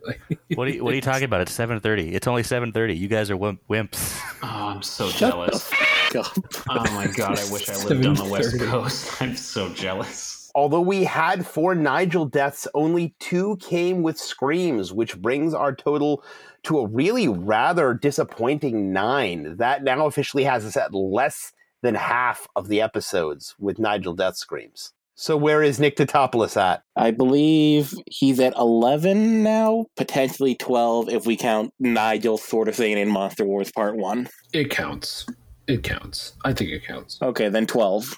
What 0.56 0.68
are 0.68 0.72
you, 0.72 0.84
what 0.84 0.94
are 0.94 0.96
you 0.96 1.02
talking 1.02 1.24
about? 1.24 1.42
It's 1.42 1.56
7:30. 1.58 2.14
It's 2.14 2.28
only 2.28 2.44
7:30. 2.44 2.98
You 2.98 3.08
guys 3.08 3.30
are 3.32 3.38
wimp, 3.38 3.62
wimps. 3.70 4.22
Oh, 4.44 4.48
I'm 4.48 4.82
so 4.82 5.10
Shut 5.10 5.32
jealous. 5.32 5.70
the 6.12 6.20
f- 6.20 6.32
up. 6.38 6.38
Oh 6.70 6.94
my 6.94 7.08
god, 7.08 7.40
I 7.40 7.52
wish 7.52 7.70
I 7.70 7.84
lived 7.84 8.06
on 8.06 8.16
the 8.16 8.26
West 8.26 8.60
Coast. 8.60 9.22
I'm 9.22 9.36
so 9.36 9.70
jealous. 9.74 10.52
Although 10.54 10.82
we 10.82 11.06
had 11.06 11.46
four 11.48 11.76
Nigel 11.76 12.26
deaths, 12.26 12.68
only 12.74 13.16
two 13.20 13.58
came 13.62 14.02
with 14.02 14.18
screams, 14.18 14.92
which 14.92 15.18
brings 15.22 15.54
our 15.54 15.74
total 15.74 16.24
to 16.64 16.80
a 16.80 16.88
really 16.88 17.28
rather 17.28 17.94
disappointing 17.94 18.92
nine. 18.94 19.58
That 19.58 19.84
now 19.84 20.06
officially 20.06 20.44
has 20.44 20.66
us 20.66 20.78
at 20.78 20.94
less 20.94 21.54
than 21.82 21.96
half 21.96 22.48
of 22.56 22.68
the 22.68 22.82
episodes 22.82 23.56
with 23.60 23.80
Nigel 23.80 24.14
death 24.14 24.38
screams. 24.38 24.94
So 25.16 25.38
where 25.38 25.62
is 25.62 25.80
Nick 25.80 25.98
Tatopoulos 25.98 26.60
at? 26.60 26.84
I 26.96 27.12
believe 27.12 27.94
he's 28.08 28.40
at 28.40 28.56
11 28.56 29.44
now, 29.44 29.86
potentially 29.96 30.56
12 30.56 31.10
if 31.10 31.26
we 31.26 31.38
count 31.38 31.74
Nigel 31.80 32.38
sort 32.38 32.68
of 32.68 32.76
saying 32.76 32.98
in 32.98 33.10
Monster 33.10 33.46
Wars 33.46 33.72
Part 33.72 33.98
1. 33.98 34.28
it 34.54 34.70
counts. 34.70 35.28
It 35.68 35.84
counts. 35.84 36.34
I 36.44 36.54
think 36.54 36.72
it 36.72 36.86
counts. 36.86 37.20
Okay, 37.22 37.50
then 37.50 37.68
12. 37.68 38.16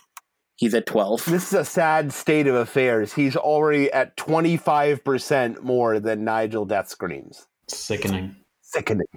He's 0.56 0.74
at 0.74 0.86
12. 0.86 1.26
This 1.26 1.48
is 1.48 1.54
a 1.54 1.66
sad 1.66 2.14
state 2.14 2.48
of 2.48 2.56
affairs. 2.56 3.14
He's 3.14 3.36
already 3.36 3.92
at 3.92 4.16
25% 4.18 5.62
more 5.62 6.00
than 6.00 6.24
Nigel 6.24 6.66
death 6.66 6.90
screams. 6.90 7.48
Sickening. 7.68 8.36
Sickening. 8.62 9.08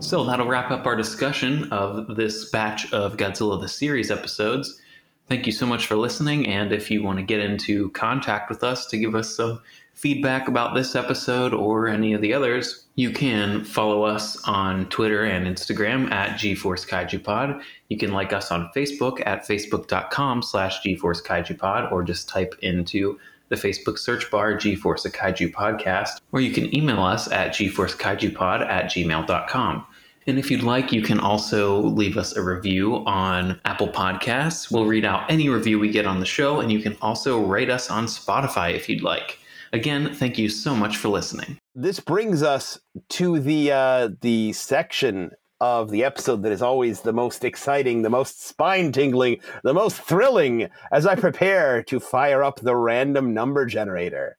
So 0.00 0.24
that'll 0.24 0.48
wrap 0.48 0.70
up 0.70 0.84
our 0.84 0.96
discussion 0.96 1.72
of 1.72 2.16
this 2.16 2.50
batch 2.50 2.92
of 2.92 3.16
Godzilla 3.16 3.60
the 3.60 3.68
Series 3.68 4.10
episodes. 4.10 4.80
Thank 5.28 5.46
you 5.46 5.52
so 5.52 5.64
much 5.64 5.86
for 5.86 5.96
listening. 5.96 6.46
And 6.48 6.72
if 6.72 6.90
you 6.90 7.02
want 7.02 7.18
to 7.18 7.24
get 7.24 7.40
into 7.40 7.90
contact 7.90 8.50
with 8.50 8.64
us 8.64 8.86
to 8.88 8.98
give 8.98 9.14
us 9.14 9.36
some 9.36 9.62
feedback 9.94 10.48
about 10.48 10.74
this 10.74 10.96
episode 10.96 11.54
or 11.54 11.86
any 11.86 12.12
of 12.12 12.20
the 12.20 12.34
others, 12.34 12.86
you 12.96 13.10
can 13.10 13.64
follow 13.64 14.02
us 14.02 14.36
on 14.44 14.86
Twitter 14.88 15.24
and 15.24 15.46
Instagram 15.46 16.10
at 16.10 16.38
GeForce 16.38 16.86
Kaiju 16.86 17.22
Pod. 17.22 17.62
You 17.88 17.96
can 17.96 18.12
like 18.12 18.32
us 18.32 18.50
on 18.50 18.70
Facebook 18.74 19.22
at 19.24 19.46
facebook.com 19.46 20.42
slash 20.42 20.82
GeForce 20.82 21.22
Kaiju 21.24 21.58
Pod 21.58 21.92
or 21.92 22.02
just 22.02 22.28
type 22.28 22.54
into 22.60 23.18
the 23.52 23.68
Facebook 23.68 23.98
search 23.98 24.30
bar 24.30 24.54
GeForce 24.54 25.06
Kaiju 25.12 25.52
Podcast, 25.52 26.20
or 26.32 26.40
you 26.40 26.52
can 26.52 26.74
email 26.74 27.02
us 27.02 27.30
at 27.30 27.50
GeForceKaijuPod 27.50 28.66
at 28.66 28.86
gmail.com. 28.86 29.86
And 30.26 30.38
if 30.38 30.50
you'd 30.50 30.62
like, 30.62 30.90
you 30.90 31.02
can 31.02 31.20
also 31.20 31.82
leave 31.82 32.16
us 32.16 32.34
a 32.34 32.42
review 32.42 33.04
on 33.06 33.60
Apple 33.66 33.88
Podcasts. 33.88 34.70
We'll 34.70 34.86
read 34.86 35.04
out 35.04 35.30
any 35.30 35.50
review 35.50 35.78
we 35.78 35.90
get 35.90 36.06
on 36.06 36.20
the 36.20 36.26
show, 36.26 36.60
and 36.60 36.72
you 36.72 36.80
can 36.80 36.96
also 37.02 37.40
rate 37.40 37.68
us 37.68 37.90
on 37.90 38.06
Spotify 38.06 38.72
if 38.74 38.88
you'd 38.88 39.02
like. 39.02 39.38
Again, 39.74 40.14
thank 40.14 40.38
you 40.38 40.48
so 40.48 40.74
much 40.74 40.96
for 40.96 41.08
listening. 41.08 41.58
This 41.74 42.00
brings 42.00 42.42
us 42.42 42.78
to 43.10 43.38
the 43.38 43.72
uh, 43.72 44.08
the 44.20 44.52
section 44.52 45.32
of 45.62 45.90
the 45.90 46.02
episode 46.02 46.42
that 46.42 46.50
is 46.50 46.60
always 46.60 47.02
the 47.02 47.12
most 47.12 47.44
exciting, 47.44 48.02
the 48.02 48.10
most 48.10 48.44
spine 48.44 48.90
tingling, 48.90 49.38
the 49.62 49.72
most 49.72 49.96
thrilling 50.02 50.68
as 50.90 51.06
I 51.06 51.14
prepare 51.14 51.84
to 51.84 52.00
fire 52.00 52.42
up 52.42 52.58
the 52.58 52.74
random 52.74 53.32
number 53.32 53.64
generator. 53.66 54.38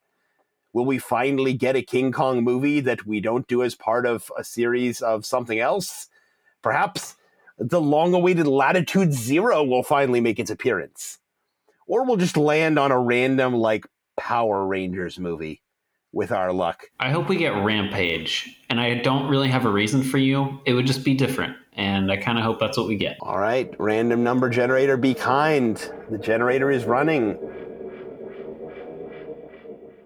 Will 0.74 0.84
we 0.84 0.98
finally 0.98 1.54
get 1.54 1.78
a 1.78 1.82
King 1.82 2.12
Kong 2.12 2.44
movie 2.44 2.82
that 2.82 3.08
we 3.08 3.22
don't 3.22 3.48
do 3.48 3.64
as 3.64 3.74
part 3.74 4.06
of 4.06 4.30
a 4.38 4.44
series 4.44 5.02
of 5.02 5.26
something 5.26 5.60
else? 5.60 6.10
Perhaps 6.62 7.16
the 7.58 7.80
long 7.80 8.14
awaited 8.14 8.46
Latitude 8.46 9.14
Zero 9.14 9.64
will 9.64 9.84
finally 9.84 10.20
make 10.20 10.40
its 10.40 10.52
appearance. 10.52 11.20
Or 11.88 12.06
we'll 12.06 12.18
just 12.18 12.36
land 12.36 12.78
on 12.78 12.92
a 12.92 13.00
random, 13.00 13.54
like, 13.54 13.86
Power 14.18 14.68
Rangers 14.68 15.18
movie 15.18 15.63
with 16.14 16.32
our 16.32 16.54
luck. 16.54 16.86
I 17.00 17.10
hope 17.10 17.28
we 17.28 17.36
get 17.36 17.64
Rampage, 17.64 18.62
and 18.70 18.80
I 18.80 19.00
don't 19.00 19.28
really 19.28 19.50
have 19.50 19.66
a 19.66 19.72
reason 19.72 20.04
for 20.04 20.20
you. 20.20 20.62
It 20.66 20.74
would 20.74 20.86
just 20.86 21.04
be 21.04 21.16
different, 21.16 21.58
and 21.74 22.12
I 22.12 22.18
kind 22.18 22.38
of 22.38 22.44
hope 22.46 22.60
that's 22.60 22.78
what 22.78 22.88
we 22.88 22.96
get. 22.96 23.18
All 23.20 23.40
right, 23.40 23.74
random 23.80 24.24
number 24.24 24.48
generator, 24.50 24.96
be 24.96 25.16
kind. 25.16 25.76
The 26.10 26.20
generator 26.20 26.72
is 26.72 26.86
running. 26.86 27.38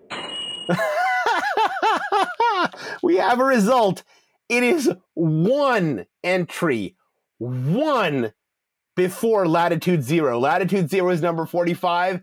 we 3.04 3.18
have 3.18 3.40
a 3.40 3.46
result. 3.46 4.04
It 4.50 4.64
is 4.64 4.90
one 5.14 6.08
entry, 6.24 6.96
one 7.38 8.34
before 8.96 9.46
latitude 9.46 10.04
zero. 10.04 10.40
Latitude 10.40 10.90
zero 10.90 11.10
is 11.10 11.22
number 11.22 11.46
45, 11.46 12.22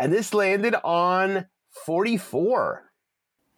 and 0.00 0.12
this 0.12 0.34
landed 0.34 0.74
on 0.82 1.46
44. 1.86 2.89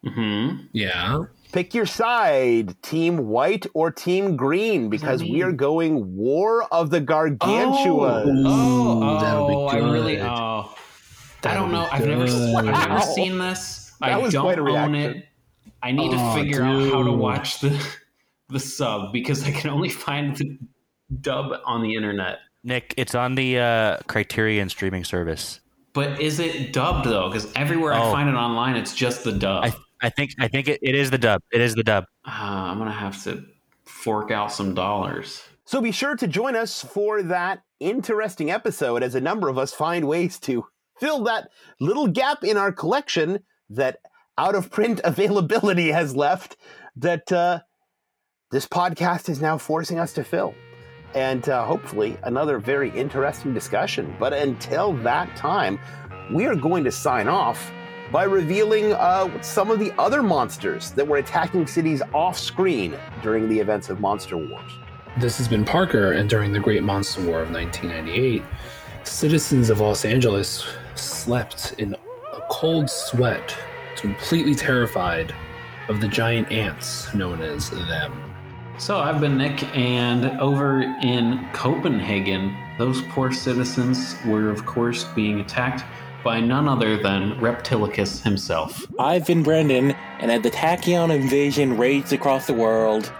Mm-hmm. 0.05 0.65
Yeah. 0.73 1.23
Pick 1.51 1.73
your 1.75 1.85
side, 1.85 2.81
Team 2.81 3.27
White 3.27 3.67
or 3.75 3.91
Team 3.91 4.35
Green, 4.35 4.89
because 4.89 5.21
we 5.23 5.43
are 5.43 5.51
going 5.51 6.15
War 6.15 6.63
of 6.73 6.89
the 6.89 6.99
Gargantuas. 6.99 8.25
Oh, 8.45 9.19
that'll 9.19 9.47
be 9.47 9.53
oh, 9.53 9.65
I 9.67 9.77
really. 9.77 10.15
good. 10.15 10.25
Oh, 10.25 10.75
I 11.43 11.53
don't 11.53 11.71
know. 11.71 11.87
I've 11.91 12.07
never, 12.07 12.23
I've 12.23 12.65
never 12.89 13.01
seen 13.01 13.37
this. 13.37 13.93
I 14.01 14.17
was 14.17 14.33
don't 14.33 14.43
quite 14.43 14.57
a 14.57 14.61
own 14.63 14.95
it. 14.95 15.27
I 15.83 15.91
need 15.91 16.11
to 16.11 16.17
Oh, 16.19 16.33
figure 16.35 16.63
out 16.63 16.91
how 16.91 17.03
to 17.03 17.11
watch 17.11 17.59
the 17.59 17.69
the 18.49 18.59
sub 18.59 19.11
because 19.13 19.43
I 19.45 19.51
can 19.51 19.69
only 19.69 19.89
find 19.89 20.35
the 20.35 20.57
dub 21.21 21.53
on 21.65 21.81
the 21.83 21.93
internet. 21.95 22.39
Nick, 22.63 22.93
it's 22.97 23.13
on 23.15 23.35
the 23.35 23.59
uh, 23.59 23.97
Criterion 24.07 24.69
streaming 24.69 25.03
service. 25.03 25.59
But 25.93 26.19
is 26.21 26.39
it 26.39 26.73
dubbed 26.73 27.05
though? 27.05 27.27
Because 27.29 27.51
everywhere 27.55 27.93
I 27.93 27.99
Oh. 28.01 28.11
find 28.11 28.29
it 28.29 28.35
online, 28.35 28.75
it's 28.75 28.95
just 28.95 29.23
the 29.23 29.31
dub. 29.33 29.65
I, 29.65 29.73
I 30.03 30.09
think 30.09 30.35
I 30.37 30.49
think 30.49 30.67
it, 30.67 30.79
it 30.83 30.95
is 30.95 31.09
the 31.09 31.17
dub. 31.17 31.41
It 31.51 31.61
is 31.61 31.75
the 31.75 31.83
dub. 31.83 32.03
Uh, 32.27 32.31
I'm 32.31 32.77
gonna 32.77 32.91
have 32.91 33.23
to 33.23 33.45
fork 33.85 34.31
out 34.31 34.51
some 34.51 34.75
dollars. 34.75 35.41
So 35.65 35.81
be 35.81 35.93
sure 35.93 36.15
to 36.17 36.27
join 36.27 36.57
us 36.57 36.83
for 36.83 37.23
that 37.23 37.63
interesting 37.79 38.51
episode 38.51 39.01
as 39.01 39.15
a 39.15 39.21
number 39.21 39.47
of 39.47 39.57
us 39.57 39.73
find 39.73 40.07
ways 40.07 40.37
to 40.39 40.65
fill 40.99 41.23
that 41.23 41.49
little 41.79 42.07
gap 42.07 42.43
in 42.43 42.57
our 42.57 42.71
collection 42.71 43.39
that 43.69 43.99
out 44.37 44.55
of 44.55 44.69
print 44.69 44.99
availability 45.05 45.91
has 45.91 46.15
left 46.15 46.57
that 46.97 47.31
uh, 47.31 47.61
this 48.51 48.67
podcast 48.67 49.29
is 49.29 49.41
now 49.41 49.57
forcing 49.57 49.99
us 49.99 50.11
to 50.13 50.23
fill. 50.23 50.53
And 51.15 51.47
uh, 51.47 51.63
hopefully 51.65 52.17
another 52.23 52.59
very 52.59 52.89
interesting 52.89 53.53
discussion. 53.53 54.15
But 54.19 54.33
until 54.33 54.93
that 55.03 55.35
time, 55.37 55.79
we 56.31 56.45
are 56.45 56.55
going 56.55 56.83
to 56.83 56.91
sign 56.91 57.27
off 57.27 57.71
by 58.13 58.25
revealing 58.25 58.93
uh, 58.93 59.41
some 59.41 59.71
of 59.71 59.79
the 59.79 59.91
other 59.99 60.21
monsters 60.21 60.91
that 60.91 61.05
were 61.05 61.17
attacking 61.17 61.65
cities 61.65 61.99
off 62.13 62.37
screen 62.37 62.95
during 63.23 63.49
the 63.49 63.59
events 63.59 63.89
of 63.89 63.99
Monster 63.99 64.37
Wars. 64.37 64.71
This 65.17 65.39
has 65.39 65.47
been 65.47 65.65
Parker, 65.65 66.11
and 66.11 66.29
during 66.29 66.53
the 66.53 66.59
Great 66.59 66.83
Monster 66.83 67.21
War 67.25 67.41
of 67.41 67.49
1998, 67.49 68.43
citizens 69.03 69.71
of 69.71 69.79
Los 69.79 70.05
Angeles 70.05 70.63
slept 70.93 71.73
in 71.79 71.95
a 71.95 72.41
cold 72.51 72.87
sweat, 72.87 73.57
completely 73.95 74.53
terrified 74.53 75.33
of 75.89 75.99
the 75.99 76.07
giant 76.07 76.51
ants 76.51 77.11
known 77.15 77.41
as 77.41 77.71
them. 77.71 78.31
So 78.77 78.99
I've 78.99 79.21
been 79.21 79.39
Nick, 79.39 79.63
and 79.75 80.39
over 80.39 80.81
in 80.81 81.47
Copenhagen, 81.53 82.55
those 82.77 83.01
poor 83.09 83.31
citizens 83.31 84.15
were, 84.27 84.51
of 84.51 84.67
course, 84.67 85.03
being 85.15 85.39
attacked 85.39 85.83
by 86.23 86.39
none 86.39 86.67
other 86.67 86.97
than 86.97 87.33
Reptilicus 87.39 88.21
himself. 88.21 88.85
I've 88.99 89.25
been 89.27 89.43
Brendan, 89.43 89.91
and 90.19 90.31
as 90.31 90.41
the 90.41 90.51
Tachyon 90.51 91.13
invasion 91.13 91.77
raged 91.77 92.13
across 92.13 92.47
the 92.47 92.53
world, 92.53 93.11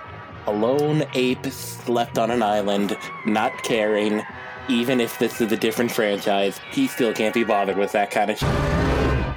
a 0.48 0.52
lone 0.52 1.04
ape 1.14 1.46
slept 1.48 2.18
on 2.18 2.32
an 2.32 2.42
island, 2.42 2.98
not 3.26 3.52
caring. 3.64 4.22
Even 4.70 5.02
if 5.02 5.20
this 5.20 5.42
is 5.42 5.52
a 5.52 5.58
different 5.58 5.92
franchise, 5.92 6.60
he 6.72 6.88
still 6.88 7.14
can't 7.14 7.34
be 7.34 7.44
bothered 7.44 7.78
with 7.78 7.92
that 7.92 8.12
kind 8.12 8.32
of 8.32 8.38
shit. 8.38 8.50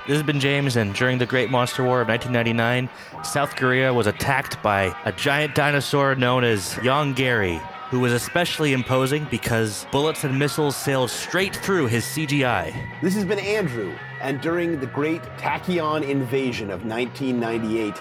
This 0.06 0.14
has 0.14 0.22
been 0.22 0.38
James, 0.38 0.76
and 0.76 0.94
during 0.94 1.18
the 1.18 1.26
Great 1.26 1.50
Monster 1.50 1.82
War 1.82 2.00
of 2.00 2.06
1999, 2.06 2.88
South 3.24 3.56
Korea 3.56 3.92
was 3.92 4.06
attacked 4.06 4.62
by 4.62 4.96
a 5.04 5.10
giant 5.10 5.56
dinosaur 5.56 6.14
known 6.14 6.44
as 6.44 6.74
Yonggary, 6.74 7.60
who 7.90 8.00
was 8.00 8.12
especially 8.12 8.72
imposing 8.72 9.26
because 9.30 9.86
bullets 9.92 10.24
and 10.24 10.38
missiles 10.38 10.76
sailed 10.76 11.10
straight 11.10 11.54
through 11.54 11.86
his 11.86 12.04
CGI. 12.04 12.74
This 13.00 13.14
has 13.14 13.24
been 13.24 13.38
Andrew, 13.38 13.94
and 14.20 14.40
during 14.40 14.80
the 14.80 14.86
great 14.86 15.22
Tachyon 15.38 16.08
invasion 16.08 16.70
of 16.70 16.84
1998, 16.84 17.94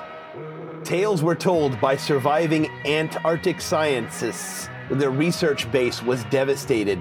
tales 0.84 1.22
were 1.22 1.36
told 1.36 1.80
by 1.80 1.96
surviving 1.96 2.70
Antarctic 2.86 3.62
scientists 3.62 4.70
their 4.90 5.10
research 5.10 5.72
base 5.72 6.04
was 6.04 6.24
devastated 6.26 7.00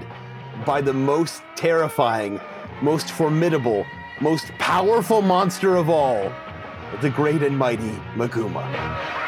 by 0.65 0.81
the 0.81 0.93
most 0.93 1.43
terrifying, 1.55 2.39
most 2.81 3.11
formidable, 3.11 3.85
most 4.21 4.47
powerful 4.57 5.21
monster 5.21 5.75
of 5.75 5.89
all, 5.89 6.31
the 7.01 7.09
great 7.09 7.43
and 7.43 7.57
mighty 7.57 7.91
Maguma. 8.15 9.24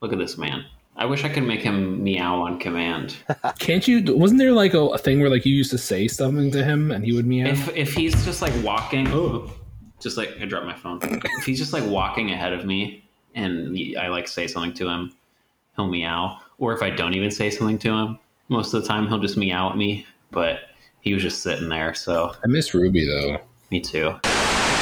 Look 0.00 0.12
at 0.14 0.18
this 0.18 0.38
man. 0.38 0.64
I 0.96 1.04
wish 1.04 1.24
I 1.24 1.28
could 1.28 1.44
make 1.44 1.60
him 1.60 2.02
meow 2.02 2.42
on 2.42 2.58
command. 2.58 3.16
Can't 3.58 3.86
you? 3.86 4.02
Wasn't 4.16 4.38
there 4.38 4.52
like 4.52 4.74
a, 4.74 4.80
a 4.80 4.98
thing 4.98 5.20
where 5.20 5.30
like 5.30 5.44
you 5.44 5.54
used 5.54 5.70
to 5.70 5.78
say 5.78 6.08
something 6.08 6.50
to 6.52 6.64
him 6.64 6.90
and 6.90 7.04
he 7.04 7.12
would 7.12 7.26
meow? 7.26 7.48
If 7.48 7.74
if 7.76 7.92
he's 7.92 8.24
just 8.24 8.42
like 8.42 8.52
walking, 8.64 9.08
oh, 9.08 9.52
just 10.00 10.16
like 10.16 10.30
I 10.40 10.46
dropped 10.46 10.66
my 10.66 10.74
phone. 10.74 10.98
If 11.02 11.44
he's 11.44 11.58
just 11.58 11.72
like 11.72 11.84
walking 11.84 12.30
ahead 12.30 12.52
of 12.52 12.64
me 12.64 13.08
and 13.34 13.76
I 13.98 14.08
like 14.08 14.26
say 14.26 14.46
something 14.46 14.72
to 14.74 14.88
him, 14.88 15.12
he'll 15.76 15.88
meow. 15.88 16.38
Or 16.58 16.74
if 16.74 16.82
I 16.82 16.90
don't 16.90 17.14
even 17.14 17.30
say 17.30 17.50
something 17.50 17.78
to 17.78 17.92
him, 17.92 18.18
most 18.48 18.74
of 18.74 18.82
the 18.82 18.88
time 18.88 19.06
he'll 19.06 19.20
just 19.20 19.36
meow 19.36 19.70
at 19.70 19.76
me. 19.76 20.06
But 20.30 20.60
he 21.00 21.12
was 21.14 21.22
just 21.22 21.42
sitting 21.42 21.68
there, 21.68 21.94
so 21.94 22.34
I 22.42 22.46
miss 22.46 22.74
Ruby 22.74 23.06
though. 23.06 23.38
me 23.70 23.80
too. 23.80 24.14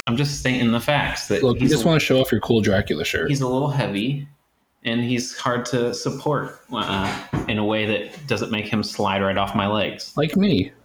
I'm 0.06 0.16
just 0.16 0.38
stating 0.40 0.72
the 0.72 0.80
facts 0.80 1.28
that 1.28 1.42
Look, 1.42 1.60
you 1.60 1.68
just 1.68 1.84
want 1.84 2.00
to 2.00 2.04
show 2.04 2.20
off 2.20 2.32
your 2.32 2.40
cool 2.40 2.60
Dracula 2.60 3.04
shirt. 3.04 3.28
he's 3.28 3.42
a 3.42 3.48
little 3.48 3.68
heavy 3.68 4.26
and 4.88 5.04
he's 5.04 5.36
hard 5.36 5.66
to 5.66 5.92
support 5.92 6.60
uh, 6.72 7.26
in 7.46 7.58
a 7.58 7.64
way 7.64 7.84
that 7.84 8.26
doesn't 8.26 8.50
make 8.50 8.66
him 8.66 8.82
slide 8.82 9.22
right 9.22 9.36
off 9.36 9.54
my 9.54 9.66
legs. 9.66 10.16
Like 10.16 10.36
me. 10.36 10.72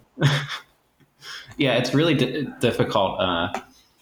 Yeah, 1.58 1.76
it's 1.76 1.94
really 1.94 2.16
di- 2.16 2.48
difficult 2.60 3.20
uh, 3.20 3.54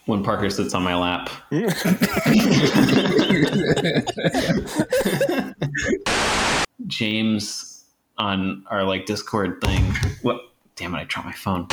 when 0.06 0.24
Parker 0.24 0.50
sits 0.50 0.74
on 0.74 0.84
my 0.84 0.96
lap. 0.96 1.30
James 6.88 7.84
on 8.18 8.64
our 8.70 8.86
like 8.86 9.06
Discord 9.06 9.60
thing. 9.62 9.84
What? 10.22 10.40
Damn 10.78 10.96
it! 10.96 11.00
I 11.00 11.04
dropped 11.04 11.26
my 11.26 11.34
phone. 11.34 11.68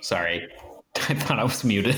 Sorry, 0.00 0.48
I 0.96 1.14
thought 1.14 1.38
I 1.38 1.44
was 1.44 1.62
muted. 1.62 1.94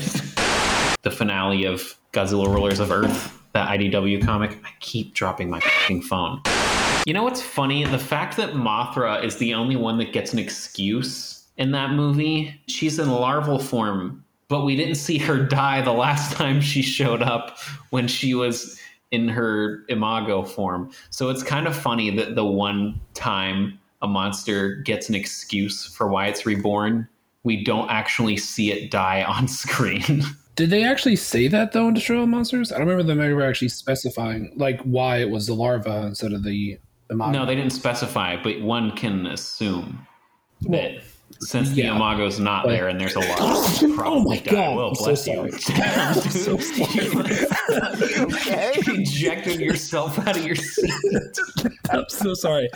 the 1.01 1.09
finale 1.11 1.65
of 1.65 1.95
Godzilla 2.13 2.45
Rulers 2.45 2.79
of 2.79 2.91
Earth, 2.91 3.40
that 3.53 3.67
IDW 3.69 4.23
comic. 4.23 4.57
I 4.63 4.69
keep 4.79 5.13
dropping 5.13 5.49
my 5.49 5.59
fucking 5.59 6.03
phone. 6.03 6.41
You 7.05 7.13
know 7.13 7.23
what's 7.23 7.41
funny? 7.41 7.83
The 7.83 7.97
fact 7.97 8.37
that 8.37 8.51
Mothra 8.53 9.23
is 9.23 9.37
the 9.37 9.53
only 9.53 9.75
one 9.75 9.97
that 9.97 10.13
gets 10.13 10.33
an 10.33 10.39
excuse 10.39 11.47
in 11.57 11.71
that 11.71 11.91
movie. 11.91 12.59
She's 12.67 12.99
in 12.99 13.09
larval 13.09 13.59
form, 13.59 14.23
but 14.47 14.65
we 14.65 14.75
didn't 14.75 14.95
see 14.95 15.17
her 15.17 15.43
die 15.47 15.81
the 15.81 15.93
last 15.93 16.33
time 16.33 16.61
she 16.61 16.81
showed 16.81 17.21
up 17.21 17.57
when 17.89 18.07
she 18.07 18.33
was 18.33 18.79
in 19.11 19.27
her 19.27 19.83
imago 19.89 20.43
form. 20.43 20.91
So 21.09 21.29
it's 21.29 21.43
kind 21.43 21.67
of 21.67 21.75
funny 21.75 22.15
that 22.15 22.35
the 22.35 22.45
one 22.45 22.99
time 23.13 23.79
a 24.01 24.07
monster 24.07 24.75
gets 24.77 25.09
an 25.09 25.15
excuse 25.15 25.85
for 25.85 26.07
why 26.07 26.27
it's 26.27 26.45
reborn, 26.45 27.07
we 27.43 27.63
don't 27.63 27.89
actually 27.89 28.37
see 28.37 28.71
it 28.71 28.91
die 28.91 29.23
on 29.23 29.47
screen. 29.47 30.23
Did 30.55 30.69
they 30.69 30.83
actually 30.83 31.15
say 31.15 31.47
that 31.47 31.71
though 31.71 31.87
in 31.87 31.93
Destroy 31.93 32.19
All 32.19 32.27
Monsters? 32.27 32.71
I 32.71 32.77
don't 32.77 32.87
remember 32.87 33.03
them 33.03 33.21
ever 33.21 33.43
actually 33.43 33.69
specifying 33.69 34.53
like 34.55 34.81
why 34.81 35.17
it 35.17 35.29
was 35.29 35.47
the 35.47 35.53
larva 35.53 36.03
instead 36.05 36.33
of 36.33 36.43
the 36.43 36.77
imago. 37.09 37.31
no, 37.31 37.45
they 37.45 37.55
didn't 37.55 37.71
specify, 37.71 38.41
but 38.41 38.61
one 38.61 38.91
can 38.91 39.27
assume 39.27 40.05
that 40.61 41.03
since 41.39 41.69
the 41.71 41.83
yeah, 41.83 41.95
imago's 41.95 42.39
not 42.39 42.67
there 42.67 42.87
and 42.87 42.99
there's 42.99 43.15
a 43.15 43.19
lot 43.19 43.41
of 43.41 43.83
Oh 43.99 44.19
my 44.21 44.39
god! 44.39 44.75
well, 44.75 44.87
I'm 44.89 44.95
so 44.95 45.05
bless 45.05 45.27
you. 45.27 45.41
I'm 45.83 46.13
so 46.13 46.57
sorry. 46.57 47.05
You 48.85 49.01
ejected 49.01 49.59
yourself 49.59 50.19
out 50.27 50.37
of 50.37 50.45
your 50.45 50.55
seat. 50.55 50.91
I'm 51.91 52.05
so 52.09 52.33
sorry. 52.33 52.69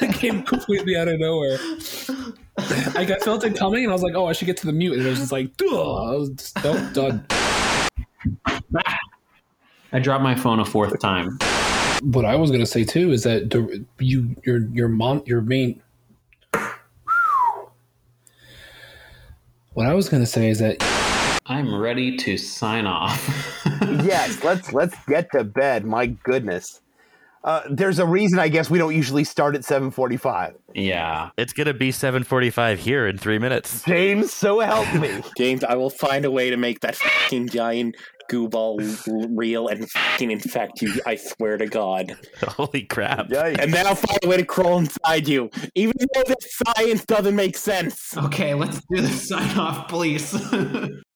I 0.00 0.10
came 0.12 0.42
completely 0.42 0.96
out 0.96 1.08
of 1.08 1.20
nowhere. 1.20 1.58
Like 2.94 3.10
I 3.10 3.18
felt 3.20 3.44
it 3.44 3.56
coming, 3.56 3.84
and 3.84 3.92
I 3.92 3.94
was 3.94 4.02
like, 4.02 4.14
"Oh, 4.14 4.26
I 4.26 4.32
should 4.32 4.46
get 4.46 4.56
to 4.58 4.66
the 4.66 4.72
mute." 4.72 4.94
And 4.98 5.06
it 5.06 5.10
was 5.10 5.18
just 5.18 5.32
like, 5.32 5.56
"Duh!" 5.56 5.66
I 5.66 6.14
was 6.14 6.30
just, 6.30 6.54
done. 6.92 7.24
I 9.92 9.98
dropped 9.98 10.22
my 10.22 10.34
phone 10.34 10.60
a 10.60 10.64
fourth 10.64 10.98
time. 11.00 11.38
What 12.02 12.24
I 12.24 12.36
was 12.36 12.50
gonna 12.50 12.66
say 12.66 12.84
too 12.84 13.12
is 13.12 13.22
that 13.22 13.54
you, 13.98 14.36
your, 14.44 14.68
your 14.68 14.88
mom, 14.88 15.22
your 15.26 15.40
main. 15.40 15.80
What 19.74 19.86
I 19.86 19.94
was 19.94 20.10
gonna 20.10 20.26
say 20.26 20.50
is 20.50 20.58
that 20.58 20.76
I'm 21.46 21.74
ready 21.74 22.14
to 22.18 22.36
sign 22.36 22.86
off. 22.86 23.62
yes, 24.04 24.44
let's 24.44 24.70
let's 24.74 24.94
get 25.06 25.32
to 25.32 25.44
bed. 25.44 25.86
My 25.86 26.06
goodness. 26.06 26.82
Uh, 27.44 27.62
there's 27.68 27.98
a 27.98 28.06
reason, 28.06 28.38
I 28.38 28.48
guess, 28.48 28.70
we 28.70 28.78
don't 28.78 28.94
usually 28.94 29.24
start 29.24 29.56
at 29.56 29.62
7:45. 29.62 30.54
Yeah, 30.74 31.30
it's 31.38 31.54
gonna 31.54 31.72
be 31.72 31.90
7:45 31.90 32.76
here 32.76 33.06
in 33.06 33.16
three 33.16 33.38
minutes. 33.38 33.82
James, 33.84 34.30
so 34.32 34.60
help 34.60 34.92
me. 34.94 35.22
James, 35.38 35.64
I 35.64 35.74
will 35.74 35.90
find 35.90 36.26
a 36.26 36.30
way 36.30 36.50
to 36.50 36.58
make 36.58 36.80
that 36.80 36.94
fucking 36.94 37.48
giant 37.48 37.96
goo 38.28 38.48
ball 38.48 38.80
real 39.06 39.68
and 39.68 39.90
fucking 39.90 40.30
infect 40.30 40.82
you. 40.82 40.94
I 41.06 41.16
swear 41.16 41.58
to 41.58 41.66
God. 41.66 42.16
Holy 42.42 42.82
crap! 42.82 43.30
And 43.32 43.72
then 43.72 43.86
I'll 43.86 43.94
find 43.94 44.18
a 44.24 44.28
way 44.28 44.36
to 44.36 44.44
crawl 44.44 44.78
inside 44.78 45.28
you, 45.28 45.50
even 45.74 45.94
though 46.14 46.22
the 46.22 46.36
science 46.40 47.04
doesn't 47.04 47.36
make 47.36 47.56
sense. 47.56 48.16
Okay, 48.16 48.54
let's 48.54 48.80
do 48.90 49.00
the 49.00 49.08
sign 49.08 49.58
off, 49.58 49.88
please. 49.88 50.32